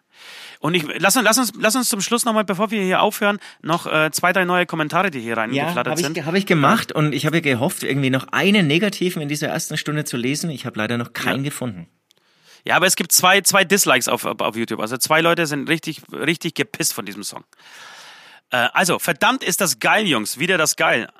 Und 0.64 0.72
ich, 0.72 0.86
lass, 0.96 1.14
uns, 1.14 1.26
lass, 1.26 1.36
uns, 1.36 1.52
lass 1.58 1.76
uns 1.76 1.90
zum 1.90 2.00
Schluss 2.00 2.24
nochmal, 2.24 2.44
bevor 2.44 2.70
wir 2.70 2.82
hier 2.82 3.02
aufhören, 3.02 3.38
noch 3.60 3.86
äh, 3.86 4.10
zwei, 4.12 4.32
drei 4.32 4.46
neue 4.46 4.64
Kommentare, 4.64 5.10
die 5.10 5.20
hier 5.20 5.34
Ja, 5.34 5.40
reingeflattert 5.42 5.88
habe 5.88 6.00
sind. 6.00 6.16
ich, 6.16 6.24
hab 6.24 6.34
ich 6.34 6.46
gemacht 6.46 6.90
und 6.90 7.12
ich 7.12 7.26
habe 7.26 7.36
ja 7.36 7.42
gehofft, 7.42 7.82
irgendwie 7.82 8.08
noch 8.08 8.28
einen 8.28 8.66
negativen 8.66 9.20
in 9.20 9.28
dieser 9.28 9.48
ersten 9.48 9.76
Stunde 9.76 10.06
zu 10.06 10.16
lesen. 10.16 10.48
Ich 10.48 10.64
habe 10.64 10.78
leider 10.78 10.96
noch 10.96 11.12
keinen 11.12 11.44
gefunden. 11.44 11.86
Ja, 12.64 12.76
aber 12.76 12.86
es 12.86 12.96
gibt 12.96 13.12
zwei, 13.12 13.42
zwei 13.42 13.64
Dislikes 13.64 14.08
auf, 14.08 14.24
auf 14.24 14.56
YouTube. 14.56 14.80
Also 14.80 14.96
zwei 14.96 15.20
Leute 15.20 15.44
sind 15.44 15.68
richtig, 15.68 16.00
richtig 16.10 16.54
gepisst 16.54 16.94
von 16.94 17.04
diesem 17.04 17.24
Song. 17.24 17.44
Äh, 18.48 18.68
also, 18.72 18.98
verdammt 18.98 19.44
ist 19.44 19.60
das 19.60 19.80
geil, 19.80 20.06
Jungs. 20.06 20.38
Wieder 20.38 20.56
das 20.56 20.76
geil. 20.76 21.10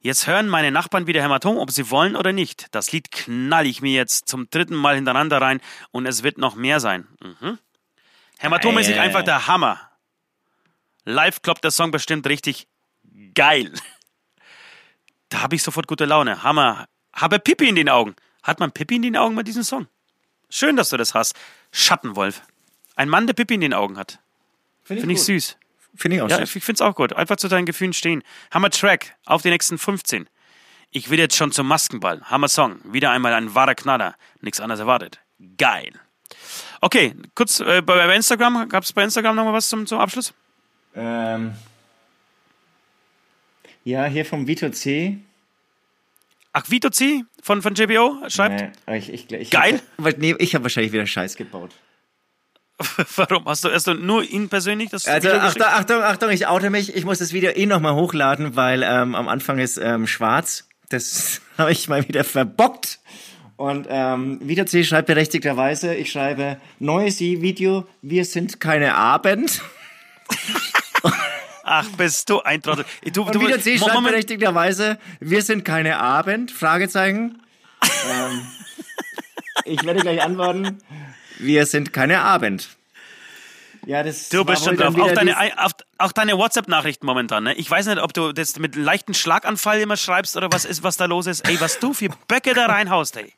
Jetzt 0.00 0.26
hören 0.26 0.48
meine 0.48 0.72
Nachbarn 0.72 1.06
wieder 1.06 1.22
Hämatom, 1.22 1.58
ob 1.58 1.70
sie 1.70 1.92
wollen 1.92 2.16
oder 2.16 2.32
nicht. 2.32 2.66
Das 2.72 2.90
Lied 2.90 3.12
knall 3.12 3.66
ich 3.66 3.82
mir 3.82 3.92
jetzt 3.92 4.26
zum 4.26 4.50
dritten 4.50 4.74
Mal 4.74 4.96
hintereinander 4.96 5.40
rein 5.40 5.60
und 5.92 6.06
es 6.06 6.24
wird 6.24 6.38
noch 6.38 6.56
mehr 6.56 6.80
sein. 6.80 7.06
Mhm. 7.22 7.58
Hämatom 8.40 8.78
ist 8.78 8.88
nicht 8.88 8.98
einfach 8.98 9.22
der 9.22 9.46
Hammer. 9.46 9.78
Live 11.04 11.42
kloppt 11.42 11.62
der 11.62 11.70
Song 11.70 11.90
bestimmt 11.90 12.26
richtig 12.26 12.68
geil. 13.34 13.72
Da 15.28 15.42
habe 15.42 15.54
ich 15.56 15.62
sofort 15.62 15.86
gute 15.86 16.06
Laune. 16.06 16.42
Hammer. 16.42 16.88
Habe 17.12 17.38
Pippi 17.38 17.68
in 17.68 17.74
den 17.76 17.88
Augen. 17.90 18.16
Hat 18.42 18.58
man 18.58 18.72
Pippi 18.72 18.96
in 18.96 19.02
den 19.02 19.16
Augen 19.16 19.36
bei 19.36 19.42
diesem 19.42 19.62
Song? 19.62 19.88
Schön, 20.48 20.76
dass 20.76 20.88
du 20.88 20.96
das 20.96 21.12
hast. 21.14 21.36
Schattenwolf. 21.70 22.42
Ein 22.96 23.10
Mann, 23.10 23.26
der 23.26 23.34
Pippi 23.34 23.54
in 23.54 23.60
den 23.60 23.74
Augen 23.74 23.98
hat. 23.98 24.20
Finde 24.84 25.12
ich 25.12 25.22
süß. 25.22 25.58
Finde 25.94 26.16
ich 26.16 26.22
auch 26.22 26.30
Ja, 26.30 26.38
süß. 26.38 26.56
ich 26.56 26.64
finde 26.64 26.78
es 26.78 26.80
auch 26.80 26.94
gut. 26.94 27.12
Einfach 27.12 27.36
zu 27.36 27.48
deinen 27.48 27.66
Gefühlen 27.66 27.92
stehen. 27.92 28.22
Hammer 28.50 28.70
Track 28.70 29.16
auf 29.26 29.42
die 29.42 29.50
nächsten 29.50 29.76
15. 29.76 30.28
Ich 30.90 31.10
will 31.10 31.18
jetzt 31.18 31.36
schon 31.36 31.52
zum 31.52 31.68
Maskenball. 31.68 32.22
Hammer 32.24 32.48
Song. 32.48 32.80
Wieder 32.84 33.10
einmal 33.10 33.34
ein 33.34 33.54
wahrer 33.54 33.74
Knaller. 33.74 34.16
Nichts 34.40 34.60
anderes 34.60 34.80
erwartet. 34.80 35.20
Geil. 35.58 35.92
Okay, 36.80 37.14
kurz 37.34 37.60
äh, 37.60 37.82
bei, 37.82 38.06
bei 38.06 38.16
Instagram. 38.16 38.68
Gab 38.68 38.84
es 38.84 38.92
bei 38.92 39.04
Instagram 39.04 39.36
nochmal 39.36 39.52
was 39.52 39.68
zum, 39.68 39.86
zum 39.86 39.98
Abschluss? 39.98 40.32
Ähm, 40.94 41.54
ja, 43.84 44.04
hier 44.06 44.24
vom 44.24 44.46
Vito 44.46 44.68
C. 44.70 45.18
Ach, 46.52 46.68
Vito 46.68 46.90
C 46.90 47.24
von, 47.42 47.62
von 47.62 47.74
JBO 47.74 48.28
schreibt. 48.28 48.72
Nee, 48.88 48.98
ich, 48.98 49.12
ich, 49.12 49.30
ich, 49.30 49.50
Geil. 49.50 49.80
Aber 49.98 50.12
nee, 50.12 50.34
ich 50.38 50.54
habe 50.54 50.64
wahrscheinlich 50.64 50.92
wieder 50.92 51.06
Scheiß 51.06 51.36
gebaut. 51.36 51.70
Warum? 53.16 53.44
Hast 53.44 53.64
du, 53.64 53.70
hast 53.70 53.86
du 53.86 53.94
nur 53.94 54.22
ihn 54.24 54.48
persönlich 54.48 54.90
das 54.90 55.06
Also 55.06 55.28
Video 55.28 55.40
Achtung? 55.40 55.66
Achtung, 55.66 56.02
Achtung, 56.02 56.30
ich 56.30 56.46
oute 56.46 56.70
mich. 56.70 56.94
Ich 56.96 57.04
muss 57.04 57.18
das 57.18 57.32
Video 57.32 57.50
eh 57.50 57.66
nochmal 57.66 57.94
hochladen, 57.94 58.56
weil 58.56 58.82
ähm, 58.82 59.14
am 59.14 59.28
Anfang 59.28 59.58
ist 59.58 59.76
ähm, 59.76 60.06
schwarz. 60.06 60.68
Das 60.88 61.40
habe 61.58 61.72
ich 61.72 61.88
mal 61.88 62.06
wieder 62.08 62.24
verbockt. 62.24 62.98
Und 63.60 63.88
ähm, 63.90 64.38
Vito 64.42 64.64
C 64.64 64.84
schreibt 64.84 65.08
berechtigterweise, 65.08 65.94
ich 65.94 66.10
schreibe, 66.10 66.56
neues 66.78 67.20
Video, 67.20 67.86
wir 68.00 68.24
sind 68.24 68.58
keine 68.58 68.94
Abend. 68.94 69.60
Ach, 71.64 71.86
bist 71.90 72.30
du 72.30 72.40
ein 72.40 72.62
Trottel. 72.62 72.86
Du, 73.12 73.22
Und 73.22 73.34
du, 73.34 73.40
Vito 73.42 73.58
C 73.58 73.76
schreibt 73.76 74.02
berechtigterweise, 74.02 74.98
wir 75.20 75.42
sind 75.42 75.66
keine 75.66 75.98
Abend, 75.98 76.50
Fragezeichen. 76.50 77.42
ähm, 77.82 78.46
ich 79.66 79.84
werde 79.84 80.00
gleich 80.00 80.22
antworten, 80.22 80.78
wir 81.38 81.66
sind 81.66 81.92
keine 81.92 82.22
Abend. 82.22 82.70
Ja, 83.84 84.02
das 84.02 84.30
Du 84.30 84.42
bist 84.42 84.64
schon 84.64 84.78
drauf. 84.78 84.94
Auch 84.94 85.04
wieder 85.06 85.14
deine, 85.14 85.36
auch 85.98 86.12
deine 86.12 86.38
WhatsApp-Nachrichten 86.38 87.04
momentan, 87.04 87.44
ne? 87.44 87.54
Ich 87.54 87.70
weiß 87.70 87.86
nicht, 87.86 88.00
ob 88.00 88.14
du 88.14 88.32
das 88.32 88.58
mit 88.58 88.74
leichten 88.74 89.12
Schlaganfall 89.12 89.80
immer 89.80 89.98
schreibst 89.98 90.38
oder 90.38 90.50
was 90.50 90.64
ist, 90.64 90.82
was 90.82 90.96
da 90.96 91.04
los 91.04 91.26
ist. 91.26 91.46
Ey, 91.46 91.60
was 91.60 91.78
du 91.78 91.92
für 91.92 92.08
Böcke 92.26 92.54
da 92.54 92.64
reinhaust, 92.64 93.18
ey. 93.18 93.34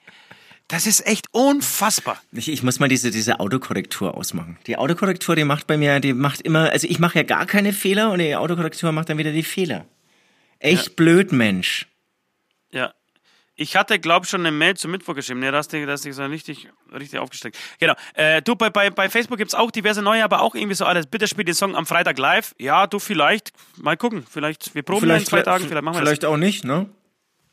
Das 0.69 0.87
ist 0.87 1.07
echt 1.07 1.27
unfassbar. 1.33 2.21
Ich, 2.33 2.49
ich 2.49 2.63
muss 2.63 2.81
mal 2.81 2.89
diese, 2.89 3.11
diese 3.11 3.41
Autokorrektur 3.41 4.15
ausmachen. 4.15 4.59
Die 4.67 4.79
Autokorrektur, 4.79 5.37
die 5.37 5.45
macht 5.45 5.67
bei 5.67 5.77
mir, 5.77 6.01
die 6.01 6.15
macht 6.15 6.41
immer, 6.41 6.71
also 6.71 6.87
ich 6.89 6.99
mache 6.99 7.19
ja 7.19 7.25
gar 7.25 7.47
keine 7.47 7.73
Fehler 7.73 8.11
und 8.11 8.21
die 8.21 8.35
Autokorrektur 8.35 8.91
macht 8.93 9.11
dann 9.11 9.19
wieder 9.19 9.33
die 9.33 9.43
Fehler. 9.43 9.87
Echt 10.59 10.97
blöd, 10.97 11.33
Mensch. 11.33 11.87
Ja. 12.71 12.95
Ich 13.55 13.77
hatte, 13.77 13.99
glaub 13.99 14.27
schon 14.27 14.41
eine 14.41 14.51
Mail 14.51 14.77
zum 14.77 14.93
Mittwoch 14.93 15.15
geschrieben. 15.15 15.41
Ne, 15.41 15.53
da 15.53 15.59
hast 15.59 15.73
du, 15.73 15.85
da 15.85 15.93
hast 15.93 16.07
du 16.07 16.13
so 16.13 16.25
richtig, 16.25 16.69
richtig 16.91 17.19
aufgesteckt. 17.19 17.59
Genau. 17.79 17.95
Äh, 18.15 18.41
du, 18.41 18.57
bei, 18.57 18.71
bei, 18.71 18.89
bei 18.89 19.11
Facebook 19.11 19.37
gibt's 19.37 19.55
auch 19.55 19.71
diverse 19.71 20.01
neue, 20.01 20.25
aber 20.25 20.41
auch 20.41 20.55
irgendwie 20.55 20.75
so 20.75 20.87
alles. 20.87 21.07
Bitte 21.07 21.29
spiel 21.29 21.45
den 21.45 21.55
Song 21.55 21.77
am 21.77 21.85
Freitag 21.85 22.19
live. 22.19 22.55
Ja, 22.59 22.87
du 22.87 22.99
vielleicht. 22.99 23.53
Mal 23.77 23.97
gucken. 23.99 24.25
Vielleicht, 24.29 24.75
wir 24.75 24.83
proben 24.83 25.09
ja 25.09 25.17
in 25.17 25.27
zwei 25.27 25.43
Tagen. 25.43 25.67
Vielleicht 25.67 25.85
machen 25.85 25.97
wir 25.97 26.01
das. 26.01 26.09
Vielleicht 26.09 26.25
auch 26.25 26.39
nicht, 26.39 26.65
ne? 26.65 26.89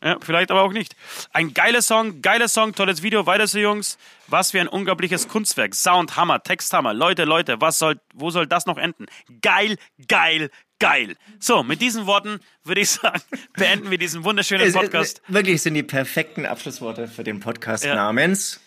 Ja, 0.03 0.17
vielleicht 0.21 0.49
aber 0.51 0.61
auch 0.61 0.71
nicht. 0.71 0.95
Ein 1.33 1.53
geiler 1.53 1.81
Song, 1.81 2.21
geiler 2.21 2.47
Song, 2.47 2.73
tolles 2.73 3.03
Video, 3.03 3.25
weiter 3.25 3.47
so 3.47 3.59
Jungs. 3.59 3.97
Was 4.27 4.51
für 4.51 4.61
ein 4.61 4.67
unglaubliches 4.67 5.27
Kunstwerk. 5.27 5.75
Sound, 5.75 6.15
Hammer, 6.15 6.41
Text, 6.41 6.71
Hammer. 6.73 6.93
Leute, 6.93 7.25
Leute, 7.25 7.59
was 7.59 7.79
soll, 7.79 7.99
wo 8.13 8.29
soll 8.29 8.47
das 8.47 8.65
noch 8.65 8.77
enden? 8.77 9.07
Geil, 9.41 9.75
geil, 10.07 10.51
geil. 10.79 11.17
So, 11.39 11.63
mit 11.63 11.81
diesen 11.81 12.05
Worten 12.05 12.39
würde 12.63 12.81
ich 12.81 12.89
sagen, 12.91 13.21
beenden 13.53 13.91
wir 13.91 13.97
diesen 13.97 14.23
wunderschönen 14.23 14.67
Es- 14.67 14.73
Podcast. 14.73 15.21
Wirklich 15.27 15.61
sind 15.61 15.73
die 15.73 15.83
perfekten 15.83 16.45
Abschlussworte 16.45 17.07
für 17.07 17.23
den 17.23 17.39
Podcast 17.41 17.83
Ja. 17.83 17.95
namens 17.95 18.61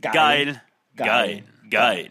Geil, 0.00 0.60
geil, 0.96 1.44
geil. 1.70 2.10